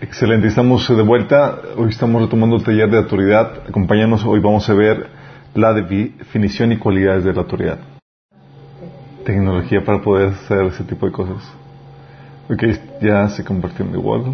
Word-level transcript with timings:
Excelente, 0.00 0.46
estamos 0.48 0.88
de 0.88 1.02
vuelta. 1.02 1.60
Hoy 1.76 1.90
estamos 1.90 2.22
retomando 2.22 2.56
el 2.56 2.64
taller 2.64 2.90
de 2.90 2.96
autoridad. 2.96 3.68
Acompáñanos, 3.68 4.24
hoy 4.24 4.40
vamos 4.40 4.68
a 4.70 4.74
ver 4.74 5.08
la 5.54 5.74
definición 5.74 6.72
y 6.72 6.78
cualidades 6.78 7.24
de 7.24 7.34
la 7.34 7.40
autoridad. 7.42 7.78
Tecnología 9.24 9.84
para 9.84 10.00
poder 10.00 10.28
hacer 10.28 10.62
ese 10.64 10.84
tipo 10.84 11.04
de 11.04 11.12
cosas. 11.12 11.36
Ok, 12.48 12.64
ya 13.02 13.28
se 13.28 13.44
compartió 13.44 13.84
en 13.84 13.92
igual. 13.92 14.24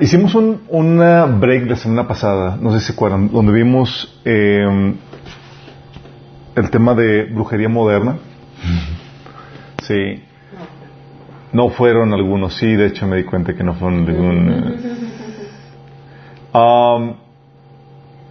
Hicimos 0.00 0.34
un 0.34 0.62
una 0.68 1.26
break 1.26 1.68
la 1.68 1.76
semana 1.76 2.08
pasada, 2.08 2.58
no 2.60 2.72
sé 2.72 2.80
si 2.80 2.86
se 2.86 2.92
acuerdan, 2.94 3.30
donde 3.30 3.52
vimos 3.52 4.20
eh, 4.24 4.94
el 6.56 6.70
tema 6.70 6.94
de 6.94 7.24
brujería 7.32 7.68
moderna. 7.68 8.18
Sí. 9.82 10.22
No 11.52 11.68
fueron 11.68 12.12
algunos, 12.14 12.54
sí, 12.54 12.74
de 12.74 12.86
hecho 12.86 13.06
me 13.06 13.16
di 13.18 13.24
cuenta 13.24 13.54
que 13.54 13.62
no 13.62 13.74
fueron 13.74 14.06
ningún. 14.06 14.74
Um, 16.54 17.14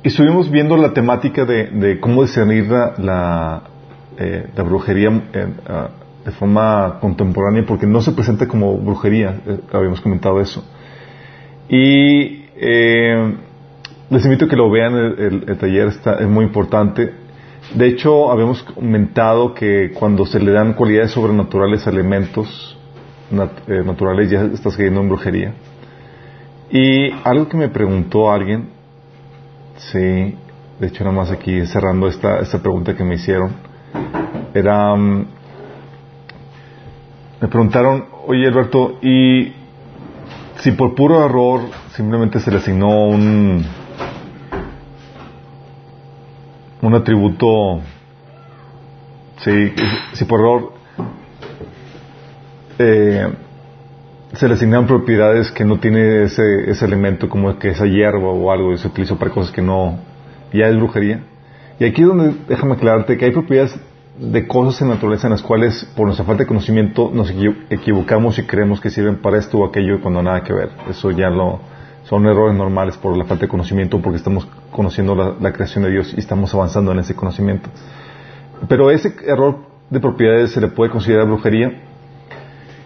y 0.03 0.07
estuvimos 0.07 0.49
viendo 0.49 0.75
la 0.77 0.93
temática 0.93 1.45
de, 1.45 1.99
cómo 2.01 2.23
discernir 2.23 2.67
la, 2.69 2.93
la, 2.97 3.63
eh, 4.17 4.47
brujería 4.65 5.09
eh, 5.33 5.47
ah, 5.67 5.89
de 6.25 6.31
forma 6.31 6.97
contemporánea, 6.99 7.63
porque 7.65 7.85
no 7.85 8.01
se 8.01 8.11
presenta 8.13 8.47
como 8.47 8.77
brujería, 8.77 9.41
eh, 9.45 9.59
habíamos 9.71 10.01
comentado 10.01 10.41
eso. 10.41 10.65
Y 11.69 12.45
eh, 12.57 13.35
les 14.09 14.25
invito 14.25 14.45
a 14.45 14.49
que 14.49 14.55
lo 14.57 14.69
vean, 14.69 14.95
el, 14.95 15.19
el- 15.19 15.45
el 15.49 15.57
taller 15.57 15.87
está, 15.89 16.15
es 16.15 16.27
muy 16.27 16.45
importante. 16.45 17.13
De 17.71 17.87
hecho, 17.87 18.29
habíamos 18.31 18.61
comentado 18.63 19.53
que 19.53 19.91
cuando 19.93 20.25
se 20.25 20.39
le 20.39 20.51
dan 20.51 20.73
cualidades 20.73 21.11
sobrenaturales 21.11 21.87
a 21.87 21.89
elementos 21.89 22.77
eh, 23.31 23.81
naturales 23.83 24.29
ya 24.29 24.43
estás 24.43 24.77
cayendo 24.77 25.01
en 25.01 25.09
brujería. 25.09 25.53
Y 26.69 27.11
algo 27.23 27.47
que 27.47 27.57
me 27.57 27.69
preguntó 27.69 28.31
alguien, 28.31 28.69
sí, 29.77 29.99
de 29.99 30.87
hecho 30.87 31.03
nada 31.03 31.15
más 31.15 31.31
aquí 31.31 31.65
cerrando 31.65 32.07
esta, 32.07 32.39
esta 32.39 32.61
pregunta 32.61 32.95
que 32.95 33.03
me 33.03 33.15
hicieron, 33.15 33.53
era, 34.53 34.95
mm, 34.95 35.25
me 37.41 37.47
preguntaron, 37.47 38.05
oye 38.27 38.45
Alberto, 38.47 38.99
¿y 39.01 39.53
si 40.59 40.71
por 40.71 40.93
puro 40.93 41.25
error 41.25 41.61
simplemente 41.95 42.39
se 42.39 42.51
le 42.51 42.57
asignó 42.57 43.07
un 43.07 43.65
un 46.83 46.93
atributo 46.95 47.81
sí 49.37 49.73
si 50.13 50.25
por 50.25 50.39
error 50.39 50.73
eh, 52.79 53.27
se 54.33 54.47
le 54.47 54.53
asignan 54.55 54.87
propiedades 54.87 55.51
que 55.51 55.63
no 55.63 55.79
tiene 55.79 56.23
ese, 56.23 56.69
ese 56.69 56.85
elemento 56.85 57.29
como 57.29 57.57
que 57.59 57.69
esa 57.69 57.85
hierba 57.85 58.29
o 58.29 58.51
algo 58.51 58.73
y 58.73 58.77
se 58.77 58.87
utilizó 58.87 59.17
para 59.17 59.31
cosas 59.31 59.51
que 59.51 59.61
no 59.61 59.99
ya 60.51 60.67
es 60.67 60.75
brujería. 60.75 61.23
Y 61.79 61.85
aquí 61.85 62.01
es 62.01 62.07
donde 62.07 62.35
déjame 62.47 62.73
aclararte 62.73 63.17
que 63.17 63.25
hay 63.25 63.31
propiedades 63.31 63.75
de 64.19 64.47
cosas 64.47 64.81
en 64.81 64.89
naturaleza 64.89 65.27
en 65.27 65.31
las 65.31 65.41
cuales 65.41 65.85
por 65.95 66.05
nuestra 66.05 66.25
falta 66.25 66.43
de 66.43 66.47
conocimiento 66.47 67.11
nos 67.13 67.33
equi- 67.33 67.55
equivocamos 67.69 68.37
y 68.39 68.43
creemos 68.43 68.79
que 68.81 68.89
sirven 68.89 69.17
para 69.17 69.37
esto 69.37 69.59
o 69.59 69.65
aquello 69.67 70.01
cuando 70.01 70.21
nada 70.21 70.43
que 70.43 70.53
ver. 70.53 70.69
Eso 70.89 71.11
ya 71.11 71.29
lo 71.29 71.59
son 72.03 72.25
errores 72.25 72.57
normales 72.57 72.97
por 72.97 73.15
la 73.17 73.25
falta 73.25 73.45
de 73.45 73.49
conocimiento 73.49 74.01
porque 74.01 74.17
estamos 74.17 74.47
conociendo 74.71 75.15
la, 75.15 75.53
creación 75.53 75.83
de 75.83 75.91
Dios 75.91 76.13
y 76.15 76.19
estamos 76.19 76.53
avanzando 76.53 76.91
en 76.91 76.99
ese 76.99 77.15
conocimiento 77.15 77.69
pero 78.67 78.91
ese 78.91 79.13
error 79.25 79.59
de 79.89 79.99
propiedades 79.99 80.51
se 80.51 80.61
le 80.61 80.67
puede 80.67 80.91
considerar 80.91 81.27
brujería 81.27 81.71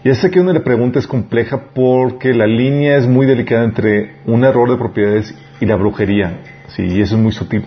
y 0.04 0.10
esa 0.10 0.30
que 0.30 0.40
uno 0.40 0.54
le 0.54 0.62
pregunta 0.62 1.00
es 1.00 1.08
compleja 1.08 1.60
porque 1.74 2.34
la 2.34 2.48
línea 2.48 2.98
es 2.98 3.08
muy 3.08 3.26
delicada 3.26 3.64
entre 3.64 4.16
un 4.26 4.44
error 4.46 4.70
de 4.70 4.78
propiedades 4.78 5.36
y 5.60 5.66
la 5.66 5.76
brujería. 5.76 6.40
Sí, 6.68 6.84
y 6.84 7.02
eso 7.02 7.16
es 7.16 7.22
muy 7.22 7.32
sutil. 7.32 7.66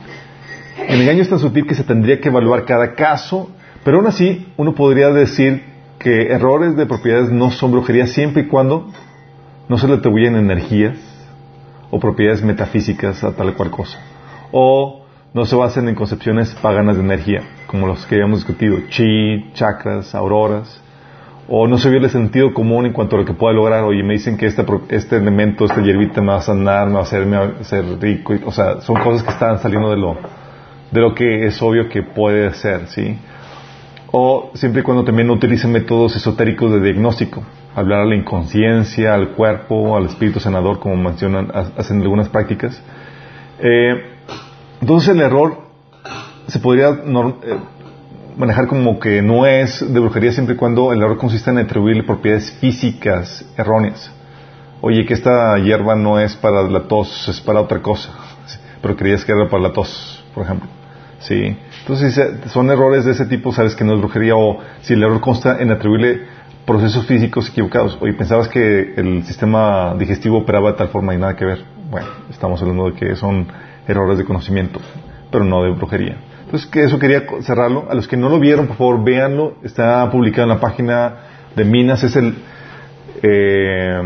El 0.88 1.02
engaño 1.02 1.20
es 1.20 1.28
tan 1.28 1.38
sutil 1.38 1.66
que 1.66 1.74
se 1.74 1.84
tendría 1.84 2.20
que 2.20 2.28
evaluar 2.28 2.64
cada 2.64 2.94
caso, 2.94 3.50
pero 3.84 3.98
aún 3.98 4.06
así 4.06 4.46
uno 4.56 4.74
podría 4.74 5.10
decir 5.10 5.64
que 5.98 6.28
errores 6.28 6.76
de 6.76 6.86
propiedades 6.86 7.30
no 7.30 7.50
son 7.50 7.72
brujería 7.72 8.06
siempre 8.06 8.44
y 8.44 8.46
cuando 8.46 8.90
no 9.68 9.76
se 9.76 9.86
le 9.86 9.94
atribuyen 9.94 10.34
energías 10.36 10.96
o 11.90 11.98
propiedades 11.98 12.42
metafísicas 12.42 13.22
a 13.24 13.32
tal 13.32 13.54
cual 13.54 13.70
cosa. 13.70 13.98
O 14.52 15.04
no 15.32 15.46
se 15.46 15.56
basen 15.56 15.88
en 15.88 15.94
concepciones 15.94 16.54
paganas 16.56 16.96
de 16.96 17.02
energía, 17.02 17.42
como 17.66 17.86
los 17.86 18.04
que 18.06 18.16
habíamos 18.16 18.40
discutido, 18.40 18.78
chi, 18.88 19.52
chakras, 19.52 20.14
auroras, 20.14 20.82
o 21.48 21.66
no 21.66 21.78
se 21.78 21.90
vio 21.90 21.98
el 21.98 22.10
sentido 22.10 22.54
común 22.54 22.86
en 22.86 22.92
cuanto 22.92 23.16
a 23.16 23.20
lo 23.20 23.24
que 23.24 23.34
pueda 23.34 23.52
lograr. 23.52 23.82
Oye, 23.82 24.04
me 24.04 24.14
dicen 24.14 24.36
que 24.36 24.46
este, 24.46 24.64
este 24.90 25.16
elemento, 25.16 25.64
esta 25.64 25.82
hierbita 25.82 26.20
me 26.20 26.28
va 26.28 26.36
a 26.36 26.42
sanar, 26.42 26.86
me 26.86 26.94
va 26.94 27.00
a 27.00 27.02
hacer, 27.02 27.26
me 27.26 27.36
va 27.36 27.44
a 27.44 27.60
hacer 27.60 27.84
rico. 28.00 28.34
o 28.44 28.52
sea, 28.52 28.80
son 28.80 28.96
cosas 29.02 29.24
que 29.24 29.30
están 29.30 29.58
saliendo 29.58 29.90
de 29.90 29.96
lo, 29.96 30.16
de 30.90 31.00
lo 31.00 31.14
que 31.14 31.46
es 31.46 31.60
obvio 31.60 31.88
que 31.88 32.02
puede 32.02 32.52
ser, 32.54 32.86
¿sí? 32.86 33.18
O 34.12 34.50
siempre 34.54 34.80
y 34.80 34.84
cuando 34.84 35.04
también 35.04 35.28
no 35.28 35.34
utilicen 35.34 35.70
métodos 35.72 36.16
esotéricos 36.16 36.72
de 36.72 36.80
diagnóstico. 36.80 37.44
Hablar 37.74 38.00
a 38.00 38.04
la 38.06 38.16
inconsciencia, 38.16 39.14
al 39.14 39.30
cuerpo, 39.30 39.96
al 39.96 40.06
espíritu 40.06 40.40
sanador, 40.40 40.80
como 40.80 40.96
mencionan, 40.96 41.50
ha- 41.54 41.70
hacen 41.78 42.00
algunas 42.02 42.28
prácticas. 42.28 42.82
Eh, 43.60 44.02
entonces 44.80 45.10
el 45.10 45.20
error 45.20 45.58
se 46.48 46.58
podría 46.58 46.88
eh, 46.88 47.58
manejar 48.36 48.66
como 48.66 48.98
que 48.98 49.22
no 49.22 49.46
es 49.46 49.80
de 49.92 50.00
brujería 50.00 50.32
siempre 50.32 50.54
y 50.56 50.58
cuando 50.58 50.92
el 50.92 51.00
error 51.02 51.16
consiste 51.16 51.50
en 51.50 51.58
atribuirle 51.58 52.02
propiedades 52.02 52.50
físicas 52.52 53.44
erróneas. 53.56 54.10
Oye, 54.80 55.04
que 55.04 55.14
esta 55.14 55.56
hierba 55.58 55.94
no 55.94 56.18
es 56.18 56.34
para 56.34 56.62
la 56.62 56.88
tos, 56.88 57.28
es 57.28 57.40
para 57.40 57.60
otra 57.60 57.80
cosa. 57.80 58.10
Pero 58.82 58.96
creías 58.96 59.24
que 59.24 59.30
era 59.32 59.48
para 59.48 59.62
la 59.64 59.72
tos, 59.72 60.24
por 60.34 60.44
ejemplo. 60.44 60.68
Sí. 61.20 61.56
Entonces, 61.80 62.14
si 62.14 62.48
son 62.50 62.70
errores 62.70 63.04
de 63.04 63.12
ese 63.12 63.26
tipo, 63.26 63.52
sabes 63.52 63.74
que 63.74 63.84
no 63.84 63.94
es 63.94 64.00
brujería. 64.00 64.36
O 64.36 64.58
si 64.82 64.94
el 64.94 65.02
error 65.02 65.20
consta 65.20 65.60
en 65.60 65.70
atribuirle 65.70 66.22
procesos 66.66 67.06
físicos 67.06 67.48
equivocados. 67.48 67.98
Oye, 68.00 68.12
pensabas 68.12 68.48
que 68.48 68.94
el 68.96 69.24
sistema 69.24 69.94
digestivo 69.98 70.38
operaba 70.38 70.72
de 70.72 70.78
tal 70.78 70.88
forma 70.88 71.14
y 71.14 71.18
nada 71.18 71.36
que 71.36 71.44
ver. 71.44 71.64
Bueno, 71.90 72.08
estamos 72.30 72.60
hablando 72.62 72.90
de 72.90 72.92
que 72.92 73.16
son 73.16 73.46
errores 73.88 74.18
de 74.18 74.24
conocimiento, 74.24 74.80
pero 75.30 75.44
no 75.44 75.62
de 75.62 75.70
brujería. 75.70 76.16
Entonces, 76.44 76.68
que 76.68 76.84
eso 76.84 76.98
quería 76.98 77.24
cerrarlo. 77.42 77.86
A 77.90 77.94
los 77.94 78.06
que 78.06 78.16
no 78.16 78.28
lo 78.28 78.38
vieron, 78.38 78.66
por 78.66 78.76
favor, 78.76 79.04
véanlo. 79.04 79.54
Está 79.62 80.08
publicado 80.10 80.44
en 80.44 80.48
la 80.48 80.60
página 80.60 81.14
de 81.56 81.64
Minas. 81.64 82.04
Es 82.04 82.16
el 82.16 82.34
eh, 83.22 84.00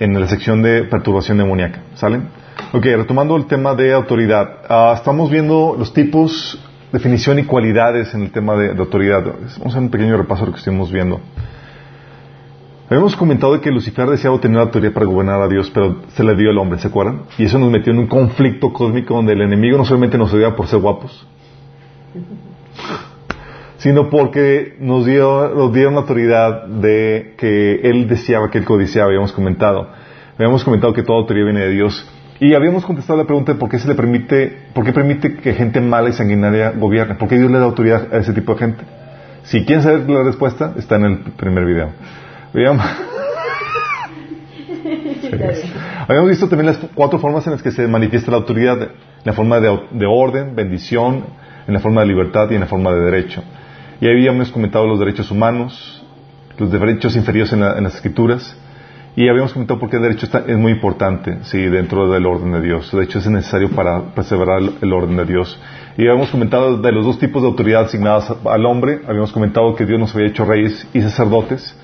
en 0.00 0.20
la 0.20 0.28
sección 0.28 0.62
de 0.62 0.84
perturbación 0.84 1.38
demoníaca. 1.38 1.80
¿Salen? 1.94 2.28
Ok, 2.72 2.84
retomando 2.84 3.36
el 3.36 3.46
tema 3.46 3.74
de 3.74 3.92
autoridad. 3.92 4.58
Ah, 4.68 4.94
estamos 4.96 5.30
viendo 5.30 5.74
los 5.78 5.92
tipos, 5.92 6.58
definición 6.92 7.38
y 7.38 7.44
cualidades 7.44 8.14
en 8.14 8.22
el 8.22 8.30
tema 8.30 8.56
de, 8.56 8.70
autoridad. 8.70 9.24
Vamos 9.24 9.58
a 9.58 9.68
hacer 9.68 9.82
un 9.82 9.90
pequeño 9.90 10.16
repaso 10.16 10.42
de 10.42 10.46
lo 10.46 10.52
que 10.52 10.58
estuvimos 10.58 10.90
viendo. 10.90 11.20
Habíamos 12.88 13.16
comentado 13.16 13.60
que 13.60 13.70
Lucifer 13.70 14.08
deseaba 14.08 14.40
tener 14.40 14.56
la 14.56 14.62
autoridad 14.62 14.94
para 14.94 15.04
gobernar 15.04 15.42
a 15.42 15.48
Dios, 15.48 15.70
pero 15.74 15.96
se 16.14 16.24
le 16.24 16.34
dio 16.36 16.50
al 16.50 16.56
hombre, 16.56 16.78
¿se 16.78 16.88
acuerdan? 16.88 17.24
Y 17.36 17.44
eso 17.44 17.58
nos 17.58 17.70
metió 17.70 17.92
en 17.92 17.98
un 17.98 18.06
conflicto 18.06 18.72
cósmico 18.72 19.14
donde 19.14 19.34
el 19.34 19.42
enemigo 19.42 19.76
no 19.76 19.84
solamente 19.84 20.16
nos 20.16 20.32
odiaba 20.32 20.56
por 20.56 20.68
ser 20.68 20.80
guapos, 20.80 21.26
sino 23.76 24.08
porque 24.08 24.76
nos 24.80 25.04
dio, 25.04 25.52
nos 25.54 25.74
dieron 25.74 25.94
la 25.94 26.00
autoridad 26.00 26.66
de 26.66 27.34
que 27.36 27.80
él 27.82 28.08
deseaba, 28.08 28.50
que 28.50 28.56
él 28.56 28.64
codiciaba, 28.64 29.08
habíamos 29.08 29.32
comentado. 29.32 29.90
Habíamos 30.38 30.64
comentado 30.64 30.94
que 30.94 31.02
toda 31.02 31.18
autoridad 31.18 31.44
viene 31.44 31.60
de 31.60 31.70
Dios. 31.70 32.08
Y 32.40 32.54
habíamos 32.54 32.84
contestado 32.84 33.18
la 33.18 33.24
pregunta 33.26 33.52
de 33.52 33.58
por 33.58 33.68
qué 33.68 33.78
se 33.78 33.88
le 33.88 33.94
permite, 33.96 34.66
por 34.72 34.84
qué 34.84 34.92
permite 34.92 35.34
que 35.36 35.54
gente 35.54 35.80
mala 35.80 36.08
y 36.08 36.12
sanguinaria 36.12 36.70
gobierne, 36.70 37.16
por 37.16 37.28
qué 37.28 37.36
Dios 37.36 37.50
le 37.50 37.58
da 37.58 37.64
autoridad 37.64 38.14
a 38.14 38.18
ese 38.18 38.32
tipo 38.32 38.52
de 38.54 38.58
gente. 38.60 38.84
Si 39.42 39.64
quieren 39.64 39.82
saber 39.82 40.08
la 40.08 40.22
respuesta, 40.22 40.72
está 40.76 40.96
en 40.96 41.04
el 41.04 41.18
primer 41.32 41.64
video. 41.64 41.90
Habíamos, 42.54 42.86
habíamos 46.08 46.30
visto 46.30 46.48
también 46.48 46.66
las 46.66 46.78
cuatro 46.94 47.18
formas 47.18 47.46
en 47.46 47.52
las 47.54 47.62
que 47.62 47.72
se 47.72 47.86
manifiesta 47.88 48.30
la 48.30 48.36
autoridad, 48.36 48.80
en 48.82 48.90
la 49.24 49.32
forma 49.32 49.58
de, 49.60 49.80
de 49.92 50.06
orden, 50.06 50.54
bendición, 50.54 51.24
en 51.66 51.74
la 51.74 51.80
forma 51.80 52.02
de 52.02 52.06
libertad 52.06 52.48
y 52.50 52.54
en 52.54 52.60
la 52.60 52.66
forma 52.66 52.92
de 52.92 53.00
derecho. 53.00 53.42
Y 54.00 54.06
ahí 54.06 54.12
habíamos 54.28 54.50
comentado 54.52 54.86
los 54.86 54.98
derechos 55.00 55.30
humanos, 55.30 56.04
los 56.56 56.70
derechos 56.70 57.16
inferiores 57.16 57.52
en, 57.52 57.60
la- 57.60 57.76
en 57.76 57.84
las 57.84 57.96
escrituras, 57.96 58.56
y 59.20 59.28
habíamos 59.28 59.52
comentado 59.52 59.80
por 59.80 59.90
qué 59.90 59.96
el 59.96 60.02
derecho 60.02 60.26
está- 60.26 60.44
es 60.46 60.56
muy 60.56 60.70
importante, 60.70 61.38
sí, 61.42 61.58
dentro 61.66 62.08
del 62.08 62.24
orden 62.24 62.52
de 62.52 62.60
Dios. 62.60 62.92
De 62.92 63.02
hecho, 63.02 63.18
es 63.18 63.28
necesario 63.28 63.68
para 63.70 64.14
preservar 64.14 64.60
el, 64.80 64.92
orden 64.92 65.16
de 65.16 65.24
Dios. 65.24 65.60
Y 65.96 66.02
habíamos 66.06 66.30
comentado 66.30 66.76
de 66.76 66.92
los 66.92 67.04
dos 67.04 67.18
tipos 67.18 67.42
de 67.42 67.48
autoridad 67.48 67.82
asignadas 67.86 68.32
al 68.44 68.64
hombre. 68.64 69.00
Habíamos 69.08 69.32
comentado 69.32 69.74
que 69.74 69.86
Dios 69.86 69.98
nos 69.98 70.14
había 70.14 70.28
hecho 70.28 70.44
reyes 70.44 70.86
y 70.94 71.00
sacerdotes. 71.00 71.76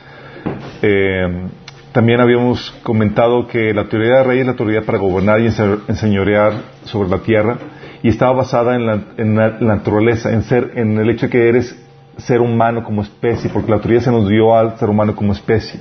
Eh, 0.82 1.48
también 1.90 2.20
habíamos 2.20 2.70
comentado 2.84 3.48
que 3.48 3.74
la 3.74 3.80
autoridad 3.82 4.18
de 4.18 4.24
rey 4.24 4.38
es 4.38 4.44
la 4.46 4.52
autoridad 4.52 4.84
para 4.84 4.98
gobernar 4.98 5.40
y 5.40 5.46
ense- 5.48 5.80
enseñorear 5.88 6.52
sobre 6.84 7.08
la 7.08 7.18
tierra 7.18 7.56
y 8.00 8.10
estaba 8.10 8.32
basada 8.32 8.76
en 8.76 8.86
la, 8.86 9.00
en 9.16 9.34
la 9.34 9.58
naturaleza, 9.58 10.32
en 10.32 10.44
ser, 10.44 10.70
en 10.76 10.98
el 10.98 11.10
hecho 11.10 11.26
de 11.26 11.32
que 11.32 11.48
eres 11.48 11.76
ser 12.16 12.40
humano 12.40 12.84
como 12.84 13.02
especie, 13.02 13.50
porque 13.52 13.70
la 13.70 13.76
autoridad 13.78 14.02
se 14.02 14.12
nos 14.12 14.28
dio 14.28 14.54
al 14.56 14.78
ser 14.78 14.88
humano 14.88 15.16
como 15.16 15.32
especie. 15.32 15.80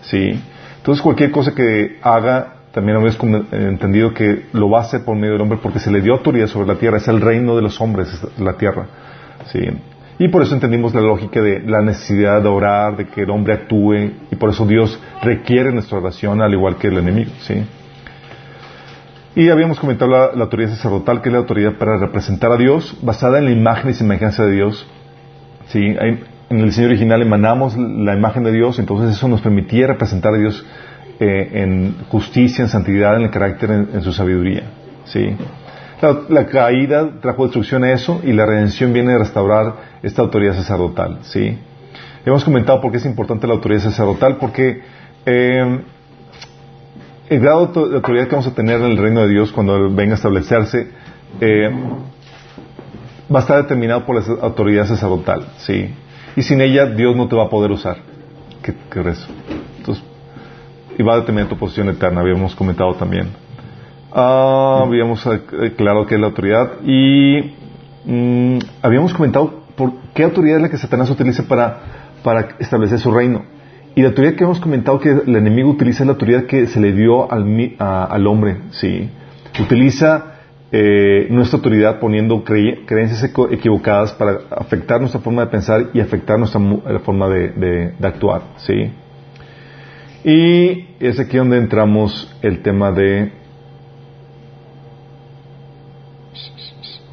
¿sí? 0.00 0.40
Entonces 0.86 1.02
cualquier 1.02 1.32
cosa 1.32 1.52
que 1.52 1.98
haga, 2.00 2.58
también 2.70 2.98
habéis 2.98 3.18
entendido 3.50 4.14
que 4.14 4.44
lo 4.52 4.70
va 4.70 4.78
a 4.78 4.82
hacer 4.82 5.04
por 5.04 5.16
medio 5.16 5.32
del 5.32 5.42
hombre 5.42 5.58
porque 5.60 5.80
se 5.80 5.90
le 5.90 6.00
dio 6.00 6.12
autoridad 6.12 6.46
sobre 6.46 6.68
la 6.68 6.76
tierra, 6.76 6.98
es 6.98 7.08
el 7.08 7.20
reino 7.20 7.56
de 7.56 7.62
los 7.62 7.80
hombres, 7.80 8.08
la 8.38 8.52
tierra. 8.52 8.86
¿sí? 9.46 9.58
Y 10.20 10.28
por 10.28 10.42
eso 10.42 10.54
entendimos 10.54 10.94
la 10.94 11.00
lógica 11.00 11.42
de 11.42 11.58
la 11.58 11.82
necesidad 11.82 12.40
de 12.40 12.48
orar, 12.48 12.96
de 12.96 13.08
que 13.08 13.22
el 13.22 13.30
hombre 13.30 13.54
actúe, 13.54 14.12
y 14.30 14.36
por 14.36 14.50
eso 14.50 14.64
Dios 14.64 14.96
requiere 15.24 15.72
nuestra 15.72 15.98
oración 15.98 16.40
al 16.40 16.52
igual 16.52 16.76
que 16.76 16.86
el 16.86 16.98
enemigo. 16.98 17.32
¿sí? 17.40 17.64
Y 19.34 19.50
habíamos 19.50 19.80
comentado 19.80 20.12
la, 20.12 20.40
autoridad 20.40 20.70
sacerdotal, 20.70 21.20
que 21.20 21.30
es 21.30 21.32
la 21.32 21.40
autoridad 21.40 21.78
para 21.78 21.96
representar 21.96 22.52
a 22.52 22.56
Dios, 22.56 22.96
basada 23.02 23.38
en 23.38 23.46
la 23.46 23.50
imagen 23.50 23.90
y 23.90 23.94
semejanza 23.94 24.44
de 24.44 24.52
Dios. 24.52 24.86
¿sí? 25.66 25.96
En 26.48 26.60
el 26.60 26.66
diseño 26.66 26.88
original 26.88 27.22
emanamos 27.22 27.76
la 27.76 28.14
imagen 28.14 28.44
de 28.44 28.52
Dios, 28.52 28.78
entonces 28.78 29.16
eso 29.16 29.28
nos 29.28 29.40
permitía 29.40 29.88
representar 29.88 30.34
a 30.34 30.38
Dios 30.38 30.64
eh, 31.18 31.50
en 31.62 31.96
justicia, 32.08 32.62
en 32.62 32.68
santidad, 32.68 33.16
en 33.16 33.22
el 33.22 33.30
carácter, 33.30 33.70
en, 33.70 34.02
su 34.02 34.12
sabiduría. 34.12 34.64
¿sí? 35.06 35.36
La, 36.28 36.46
caída 36.46 37.20
trajo 37.20 37.44
destrucción 37.44 37.84
a 37.84 37.92
eso 37.92 38.20
y 38.22 38.32
la 38.32 38.46
redención 38.46 38.92
viene 38.92 39.14
a 39.14 39.18
restaurar 39.18 39.74
esta 40.02 40.22
autoridad 40.22 40.54
sacerdotal. 40.54 41.20
¿sí? 41.22 41.58
Hemos 42.24 42.44
comentado 42.44 42.80
por 42.80 42.92
qué 42.92 42.98
es 42.98 43.06
importante 43.06 43.46
la 43.46 43.54
autoridad 43.54 43.80
sacerdotal, 43.80 44.36
porque 44.36 44.82
eh, 45.24 45.80
el 47.28 47.40
grado 47.40 47.66
de 47.66 47.96
autoridad 47.96 48.24
que 48.26 48.36
vamos 48.36 48.46
a 48.46 48.54
tener 48.54 48.80
en 48.80 48.86
el 48.86 48.98
reino 48.98 49.22
de 49.22 49.28
Dios 49.28 49.50
cuando 49.50 49.90
venga 49.90 50.12
a 50.12 50.16
establecerse 50.16 50.90
eh, 51.40 51.70
va 53.34 53.40
a 53.40 53.42
estar 53.42 53.62
determinado 53.62 54.06
por 54.06 54.14
la 54.16 54.42
autoridad 54.42 54.86
sacerdotal. 54.86 55.46
¿sí? 55.58 55.92
Y 56.36 56.42
sin 56.42 56.60
ella 56.60 56.86
Dios 56.86 57.16
no 57.16 57.28
te 57.28 57.34
va 57.34 57.44
a 57.44 57.48
poder 57.48 57.72
usar. 57.72 57.96
¿Qué, 58.62 58.74
qué 58.90 59.00
eso? 59.00 59.26
Entonces, 59.78 60.04
y 60.98 61.02
va 61.02 61.14
a 61.14 61.20
determinar 61.20 61.48
tu 61.48 61.56
posición 61.56 61.88
eterna, 61.88 62.20
habíamos 62.20 62.54
comentado 62.54 62.94
también. 62.94 63.28
Ah, 64.12 64.82
habíamos 64.86 65.26
aclarado 65.26 66.06
que 66.06 66.14
es 66.14 66.20
la 66.20 66.28
autoridad 66.28 66.80
y 66.84 67.54
mm, 68.04 68.58
habíamos 68.82 69.12
comentado 69.12 69.62
por 69.76 69.92
qué 70.14 70.24
autoridad 70.24 70.56
es 70.56 70.62
la 70.62 70.68
que 70.70 70.78
Satanás 70.78 71.10
utiliza 71.10 71.42
para, 71.48 71.80
para 72.22 72.56
establecer 72.58 72.98
su 72.98 73.10
reino. 73.10 73.44
Y 73.94 74.02
la 74.02 74.08
autoridad 74.08 74.34
que 74.34 74.44
hemos 74.44 74.60
comentado 74.60 75.00
que 75.00 75.10
el 75.10 75.36
enemigo 75.36 75.70
utiliza 75.70 76.02
es 76.02 76.06
la 76.06 76.12
autoridad 76.12 76.44
que 76.44 76.66
se 76.66 76.80
le 76.80 76.92
dio 76.92 77.30
al, 77.32 77.76
al 77.78 78.26
hombre, 78.26 78.58
¿sí? 78.72 79.10
Utiliza 79.58 80.35
eh, 80.78 81.28
nuestra 81.30 81.56
autoridad 81.56 81.98
poniendo 81.98 82.44
creencias 82.44 83.24
equivocadas 83.50 84.12
para 84.12 84.40
afectar 84.50 85.00
nuestra 85.00 85.22
forma 85.22 85.46
de 85.46 85.50
pensar 85.50 85.86
y 85.94 86.00
afectar 86.00 86.38
nuestra 86.38 86.60
forma 87.02 87.30
de, 87.30 87.94
actuar, 88.02 88.42
¿sí? 88.58 88.92
Y 90.22 90.88
es 91.00 91.18
aquí 91.18 91.38
donde 91.38 91.56
entramos 91.56 92.30
el 92.42 92.60
tema 92.60 92.92
de 92.92 93.32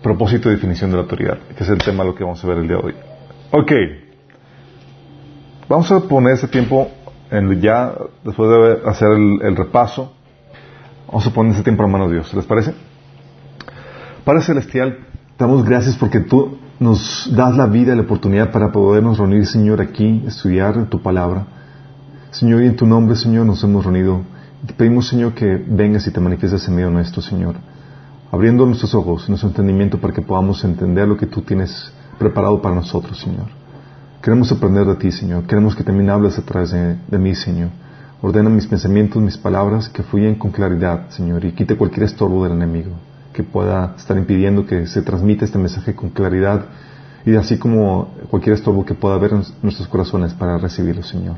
propósito 0.02 0.50
y 0.50 0.56
definición 0.56 0.90
de 0.90 0.98
la 0.98 1.04
autoridad, 1.04 1.38
que 1.56 1.64
es 1.64 1.70
el 1.70 1.78
tema 1.78 2.04
lo 2.04 2.14
que 2.14 2.26
vamos 2.26 2.44
a 2.44 2.48
ver 2.50 2.58
el 2.58 2.68
día 2.68 2.76
de 2.76 2.84
hoy. 2.84 2.96
Ok, 3.52 3.72
vamos 5.70 5.90
a 5.90 6.02
poner 6.02 6.34
ese 6.34 6.50
tiempo 6.50 6.92
en 7.32 7.62
ya, 7.62 7.94
después 8.26 8.50
de 8.50 8.90
hacer 8.90 9.08
el, 9.12 9.42
el 9.42 9.56
repaso, 9.56 10.12
vamos 11.08 11.26
a 11.26 11.34
poner 11.34 11.54
ese 11.54 11.64
tiempo 11.64 11.86
en 11.86 11.92
manos 11.92 12.10
de 12.10 12.16
Dios, 12.16 12.34
¿les 12.34 12.46
parece? 12.46 12.74
Padre 14.24 14.42
Celestial, 14.42 15.00
damos 15.38 15.66
gracias 15.66 15.98
porque 15.98 16.22
tú 16.22 16.58
nos 16.80 17.30
das 17.36 17.58
la 17.58 17.66
vida 17.66 17.92
y 17.92 17.98
la 17.98 18.04
oportunidad 18.04 18.54
para 18.54 18.72
podernos 18.72 19.18
reunir, 19.18 19.46
Señor, 19.46 19.82
aquí, 19.82 20.24
estudiar 20.26 20.86
tu 20.86 21.02
palabra. 21.02 21.46
Señor, 22.32 22.64
y 22.64 22.68
en 22.68 22.78
tu 22.78 22.86
nombre, 22.86 23.18
Señor, 23.18 23.46
nos 23.46 23.62
hemos 23.66 23.84
reunido. 23.84 24.22
te 24.66 24.74
pedimos, 24.76 25.10
Señor, 25.10 25.34
que 25.34 25.62
vengas 25.68 26.08
y 26.08 26.12
te 26.12 26.22
manifiestes 26.22 26.66
en 26.70 26.76
medio 26.76 26.90
nuestro, 26.90 27.22
Señor, 27.22 27.56
abriendo 28.32 28.66
nuestros 28.66 28.96
ojos, 28.96 29.28
nuestro 29.28 29.50
entendimiento 29.50 30.00
para 30.00 30.14
que 30.14 30.22
podamos 30.22 30.64
entender 30.64 31.06
lo 31.06 31.18
que 31.18 31.26
tú 31.26 31.42
tienes 31.42 31.92
preparado 32.18 32.62
para 32.62 32.76
nosotros, 32.76 33.20
Señor. 33.20 33.48
Queremos 34.22 34.50
aprender 34.54 34.86
de 34.86 34.96
ti, 34.96 35.12
Señor. 35.12 35.44
Queremos 35.48 35.76
que 35.76 35.84
también 35.84 36.10
hables 36.10 36.40
a 36.40 36.44
través 36.44 36.72
de, 36.72 36.96
de 37.10 37.18
mí, 37.18 37.36
Señor. 37.36 37.72
Ordena 38.22 38.50
mis 38.50 38.68
pensamientos, 38.68 39.22
mis 39.22 39.38
palabras, 39.38 39.90
que 39.90 40.02
fluyan 40.02 40.36
con 40.36 40.52
claridad, 40.52 41.10
Señor, 41.10 41.44
y 41.44 41.52
quite 41.52 41.76
cualquier 41.76 42.04
estorbo 42.04 42.46
del 42.46 42.54
enemigo 42.54 42.94
que 43.34 43.44
pueda 43.44 43.96
estar 43.98 44.18
impidiendo 44.18 44.66
que 44.66 44.88
se 44.88 45.02
transmita 45.02 45.46
este 45.46 45.58
mensaje 45.58 45.96
con 45.96 46.10
claridad 46.10 46.66
y 47.26 47.36
así 47.36 47.58
como 47.58 48.14
cualquier 48.30 48.56
estorbo 48.56 48.86
que 48.86 48.94
pueda 48.94 49.16
haber 49.16 49.32
en 49.34 49.44
nuestros 49.62 49.88
corazones 49.88 50.34
para 50.34 50.58
recibirlo, 50.58 51.04
Señor. 51.04 51.36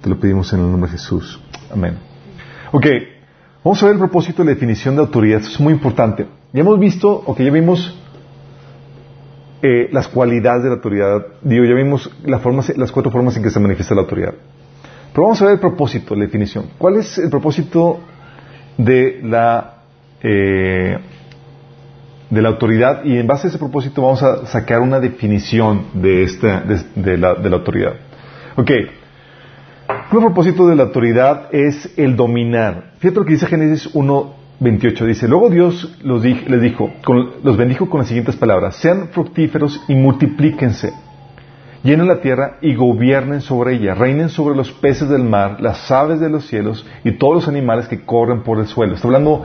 Te 0.00 0.10
lo 0.10 0.18
pedimos 0.20 0.52
en 0.52 0.60
el 0.60 0.70
nombre 0.70 0.90
de 0.90 0.98
Jesús. 0.98 1.40
Amén. 1.72 1.96
Ok, 2.72 2.86
vamos 3.64 3.82
a 3.82 3.86
ver 3.86 3.94
el 3.94 3.98
propósito 3.98 4.42
de 4.42 4.50
la 4.50 4.54
definición 4.54 4.94
de 4.96 5.00
autoridad. 5.00 5.40
Es 5.40 5.58
muy 5.58 5.72
importante. 5.72 6.26
Ya 6.52 6.60
hemos 6.60 6.78
visto, 6.78 7.10
o 7.10 7.34
que 7.34 7.44
ya 7.44 7.50
vimos 7.50 7.98
eh, 9.62 9.88
las 9.92 10.08
cualidades 10.08 10.62
de 10.62 10.68
la 10.68 10.74
autoridad. 10.76 11.26
Digo, 11.40 11.64
ya 11.64 11.74
vimos 11.74 12.10
las 12.26 12.92
cuatro 12.92 13.10
formas 13.10 13.36
en 13.36 13.42
que 13.42 13.50
se 13.50 13.58
manifiesta 13.58 13.94
la 13.94 14.02
autoridad. 14.02 14.34
Pero 15.12 15.22
vamos 15.22 15.40
a 15.40 15.46
ver 15.46 15.54
el 15.54 15.60
propósito, 15.60 16.14
la 16.14 16.24
definición. 16.24 16.66
¿Cuál 16.76 16.96
es 16.96 17.16
el 17.16 17.30
propósito 17.30 18.00
de 18.76 19.20
la 19.22 19.74
eh, 20.20 20.98
de 22.34 22.42
la 22.42 22.48
autoridad 22.48 23.04
y 23.04 23.16
en 23.16 23.26
base 23.26 23.46
a 23.46 23.50
ese 23.50 23.58
propósito 23.58 24.02
vamos 24.02 24.22
a 24.22 24.46
sacar 24.46 24.80
una 24.80 24.98
definición 24.98 25.86
de, 25.94 26.24
esta, 26.24 26.60
de, 26.60 27.16
la, 27.16 27.34
de 27.34 27.48
la, 27.48 27.56
autoridad. 27.56 27.92
Ok, 28.56 28.70
el 28.70 28.88
propósito 30.10 30.66
de 30.66 30.74
la 30.74 30.84
autoridad 30.84 31.48
es 31.52 31.96
el 31.96 32.16
dominar. 32.16 32.92
Fíjate 32.98 33.20
lo 33.20 33.24
que 33.24 33.34
dice 33.34 33.46
Génesis 33.46 33.94
1.28, 33.94 35.06
dice, 35.06 35.28
luego 35.28 35.48
Dios 35.48 35.96
los 36.02 36.24
les 36.24 36.60
dijo, 36.60 36.92
los 37.42 37.56
bendijo 37.56 37.88
con 37.88 38.00
las 38.00 38.08
siguientes 38.08 38.36
palabras, 38.36 38.76
sean 38.76 39.08
fructíferos 39.08 39.80
y 39.86 39.94
multiplíquense, 39.94 40.92
llenen 41.84 42.08
la 42.08 42.20
tierra 42.20 42.58
y 42.60 42.74
gobiernen 42.74 43.42
sobre 43.42 43.74
ella, 43.74 43.94
reinen 43.94 44.28
sobre 44.28 44.56
los 44.56 44.72
peces 44.72 45.08
del 45.08 45.22
mar, 45.22 45.60
las 45.60 45.88
aves 45.90 46.18
de 46.18 46.30
los 46.30 46.46
cielos 46.48 46.84
y 47.04 47.12
todos 47.12 47.34
los 47.34 47.48
animales 47.48 47.86
que 47.86 48.04
corren 48.04 48.42
por 48.42 48.58
el 48.58 48.66
suelo. 48.66 48.94
Está 48.94 49.06
hablando, 49.06 49.44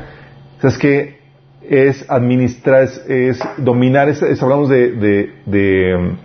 ¿sabes 0.60 0.78
que 0.80 1.19
es 1.70 2.04
administrar, 2.10 2.90
es, 3.08 3.40
dominar, 3.58 4.10
es, 4.10 4.42
hablamos 4.42 4.70
de, 4.70 4.92
de, 4.92 5.34
de, 5.46 6.16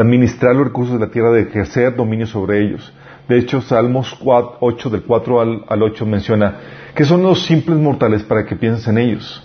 administrar 0.00 0.54
los 0.54 0.68
recursos 0.68 1.00
de 1.00 1.04
la 1.04 1.10
tierra, 1.10 1.32
de 1.32 1.42
ejercer 1.42 1.96
dominio 1.96 2.28
sobre 2.28 2.60
ellos. 2.62 2.92
De 3.28 3.38
hecho, 3.38 3.60
Salmos 3.60 4.16
8, 4.24 4.90
del 4.90 5.02
4 5.02 5.40
al, 5.40 5.64
al 5.68 5.82
8 5.82 6.06
menciona 6.06 6.56
que 6.94 7.04
son 7.04 7.24
los 7.24 7.44
simples 7.44 7.76
mortales 7.78 8.22
para 8.22 8.46
que 8.46 8.54
pienses 8.54 8.86
en 8.86 8.98
ellos, 8.98 9.42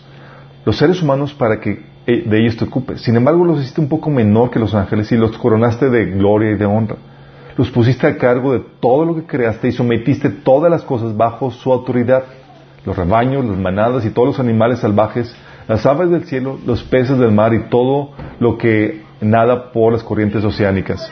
los 0.65 0.77
seres 0.77 1.01
humanos 1.01 1.33
para 1.33 1.59
que 1.59 1.83
eh, 2.05 2.23
de 2.23 2.39
ellos 2.39 2.55
te 2.55 2.65
ocupes. 2.65 3.01
Sin 3.01 3.15
embargo, 3.15 3.43
los 3.43 3.59
hiciste 3.59 3.81
un 3.81 3.89
poco 3.89 4.11
menor 4.11 4.51
que 4.51 4.59
los 4.59 4.75
ángeles 4.75 5.11
y 5.11 5.17
los 5.17 5.35
coronaste 5.35 5.89
de 5.89 6.05
gloria 6.11 6.51
y 6.51 6.57
de 6.57 6.65
honra. 6.65 6.97
Los 7.57 7.71
pusiste 7.71 8.05
a 8.05 8.17
cargo 8.17 8.53
de 8.53 8.61
todo 8.79 9.03
lo 9.03 9.15
que 9.15 9.23
creaste 9.23 9.69
y 9.69 9.71
sometiste 9.71 10.29
todas 10.29 10.69
las 10.69 10.83
cosas 10.83 11.17
bajo 11.17 11.49
su 11.49 11.73
autoridad 11.73 12.23
los 12.85 12.95
rebaños, 12.95 13.45
las 13.45 13.57
manadas 13.57 14.05
y 14.05 14.09
todos 14.09 14.29
los 14.29 14.39
animales 14.39 14.79
salvajes, 14.79 15.35
las 15.67 15.85
aves 15.85 16.09
del 16.09 16.25
cielo, 16.25 16.57
los 16.65 16.83
peces 16.83 17.17
del 17.17 17.31
mar 17.31 17.53
y 17.53 17.69
todo 17.69 18.11
lo 18.39 18.57
que 18.57 19.01
nada 19.21 19.71
por 19.71 19.93
las 19.93 20.03
corrientes 20.03 20.43
oceánicas. 20.43 21.11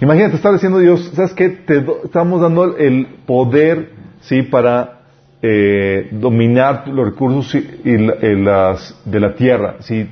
Imagínate, 0.00 0.36
está 0.36 0.52
diciendo 0.52 0.78
Dios, 0.78 1.10
¿sabes 1.14 1.34
qué? 1.34 1.50
Te 1.50 1.84
estamos 2.04 2.40
dando 2.40 2.76
el 2.76 3.06
poder, 3.26 3.90
¿sí? 4.22 4.42
Para 4.42 5.00
eh, 5.42 6.08
dominar 6.12 6.88
los 6.88 7.06
recursos 7.06 7.54
y, 7.54 7.96
las, 7.96 8.98
de 9.04 9.20
la 9.20 9.34
tierra, 9.34 9.76
¿sí? 9.80 10.08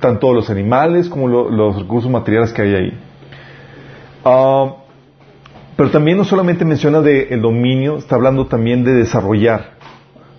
Tanto 0.00 0.32
los 0.32 0.48
animales 0.48 1.08
como 1.08 1.28
los 1.28 1.76
recursos 1.78 2.10
materiales 2.10 2.52
que 2.52 2.62
hay 2.62 2.74
ahí. 2.74 2.98
Ah, 4.24 4.76
pero 5.78 5.92
también 5.92 6.18
no 6.18 6.24
solamente 6.24 6.64
menciona 6.64 7.00
de 7.02 7.28
el 7.30 7.40
dominio, 7.40 7.98
está 7.98 8.16
hablando 8.16 8.48
también 8.48 8.82
de 8.82 8.94
desarrollar. 8.94 9.74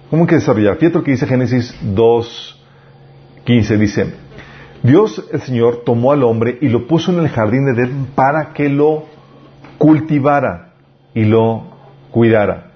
¿Cómo 0.09 0.27
que 0.27 0.35
desarrollar? 0.35 0.75
Fíjate 0.75 0.97
lo 0.97 1.03
que 1.05 1.11
dice 1.11 1.25
Génesis 1.27 1.73
2.15. 1.81 3.77
Dice, 3.77 4.13
Dios 4.83 5.25
el 5.31 5.39
Señor 5.39 5.83
tomó 5.85 6.11
al 6.11 6.23
hombre 6.23 6.57
y 6.59 6.67
lo 6.67 6.87
puso 6.87 7.13
en 7.13 7.19
el 7.19 7.29
jardín 7.29 7.63
de 7.63 7.71
Edén 7.71 8.07
para 8.15 8.51
que 8.51 8.67
lo 8.67 9.05
cultivara 9.77 10.73
y 11.13 11.23
lo 11.23 11.67
cuidara. 12.11 12.71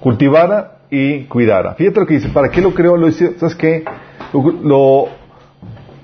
Cultivara 0.00 0.78
y 0.90 1.26
cuidara. 1.26 1.74
Fíjate 1.74 2.00
lo 2.00 2.06
que 2.06 2.14
dice, 2.14 2.28
¿para 2.28 2.48
qué 2.48 2.60
lo 2.60 2.74
creó? 2.74 2.96
Lo 2.96 3.06
dice, 3.06 3.38
¿sabes 3.38 3.54
qué? 3.54 3.84
Lo, 4.64 5.10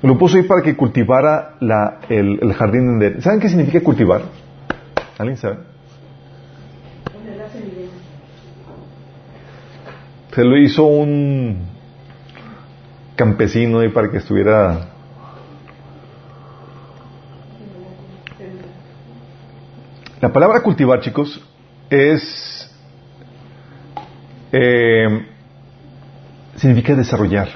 lo 0.02 0.18
puso 0.18 0.36
ahí 0.36 0.42
para 0.44 0.62
que 0.62 0.76
cultivara 0.76 1.56
la, 1.60 2.00
el, 2.08 2.38
el, 2.42 2.52
jardín 2.52 2.98
de 2.98 3.20
¿Saben 3.22 3.40
qué 3.40 3.48
significa 3.48 3.80
cultivar? 3.80 4.22
¿Alguien 5.18 5.36
sabe? 5.36 5.58
Se 10.34 10.44
lo 10.44 10.58
hizo 10.58 10.84
un 10.84 11.66
campesino 13.16 13.80
ahí 13.80 13.88
para 13.88 14.10
que 14.10 14.18
estuviera 14.18 14.96
La 20.20 20.32
palabra 20.32 20.60
cultivar, 20.62 21.00
chicos, 21.00 21.40
es. 21.90 22.74
Eh, 24.50 25.26
significa 26.56 26.94
desarrollar. 26.94 27.48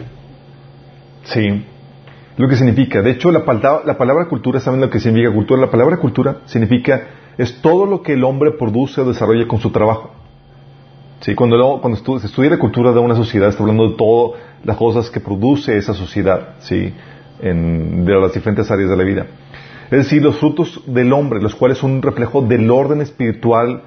Sí. 1.24 1.64
Lo 2.40 2.48
que 2.48 2.56
significa. 2.56 3.02
De 3.02 3.10
hecho, 3.10 3.30
la, 3.30 3.44
palabra, 3.44 3.82
la 3.84 3.98
palabra 3.98 4.26
cultura, 4.26 4.60
¿saben 4.60 4.80
lo 4.80 4.88
que 4.88 4.98
significa 4.98 5.30
cultura? 5.30 5.60
La 5.60 5.70
palabra 5.70 5.98
cultura 5.98 6.38
significa 6.46 7.08
es 7.36 7.60
todo 7.60 7.84
lo 7.84 8.00
que 8.00 8.14
el 8.14 8.24
hombre 8.24 8.52
produce 8.52 9.02
o 9.02 9.04
desarrolla 9.04 9.46
con 9.46 9.60
su 9.60 9.68
trabajo. 9.68 10.10
Sí, 11.20 11.34
cuando, 11.34 11.80
cuando 11.82 12.18
se 12.18 12.26
estudia 12.26 12.48
la 12.48 12.58
cultura 12.58 12.92
de 12.92 12.98
una 12.98 13.14
sociedad, 13.14 13.50
está 13.50 13.62
hablando 13.62 13.90
de 13.90 13.94
todas 13.94 14.40
las 14.64 14.74
cosas 14.78 15.10
que 15.10 15.20
produce 15.20 15.76
esa 15.76 15.92
sociedad, 15.92 16.54
¿sí? 16.60 16.94
En, 17.42 18.06
de 18.06 18.18
las 18.18 18.32
diferentes 18.32 18.70
áreas 18.70 18.88
de 18.88 18.96
la 18.96 19.04
vida. 19.04 19.26
Es 19.90 19.98
decir, 20.04 20.22
los 20.22 20.38
frutos 20.38 20.82
del 20.86 21.12
hombre, 21.12 21.42
los 21.42 21.54
cuales 21.54 21.76
son 21.76 21.90
un 21.90 22.00
reflejo 22.00 22.40
del 22.40 22.70
orden 22.70 23.02
espiritual 23.02 23.82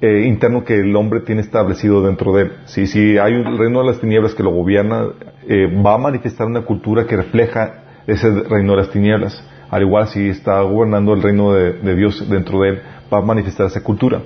eh, 0.00 0.24
interno 0.26 0.64
que 0.64 0.74
el 0.74 0.96
hombre 0.96 1.20
tiene 1.20 1.42
establecido 1.42 2.02
dentro 2.02 2.32
de 2.32 2.42
él. 2.42 2.52
Si, 2.64 2.88
si 2.88 3.16
hay 3.18 3.34
un 3.34 3.56
reino 3.56 3.78
de 3.78 3.86
las 3.86 4.00
tinieblas 4.00 4.34
que 4.34 4.42
lo 4.42 4.50
gobierna, 4.50 5.04
eh, 5.46 5.68
va 5.86 5.94
a 5.94 5.98
manifestar 5.98 6.48
una 6.48 6.62
cultura 6.62 7.06
que 7.06 7.16
refleja 7.16 7.81
ese 8.06 8.30
reino 8.30 8.72
de 8.72 8.78
las 8.78 8.90
tinieblas. 8.90 9.42
Al 9.70 9.82
igual 9.82 10.08
si 10.08 10.28
está 10.28 10.60
gobernando 10.62 11.14
el 11.14 11.22
reino 11.22 11.52
de, 11.52 11.94
Dios 11.96 12.28
dentro 12.28 12.60
de 12.60 12.70
él, 12.70 12.82
va 13.12 13.18
a 13.18 13.22
manifestar 13.22 13.66
esa 13.66 13.82
cultura. 13.82 14.20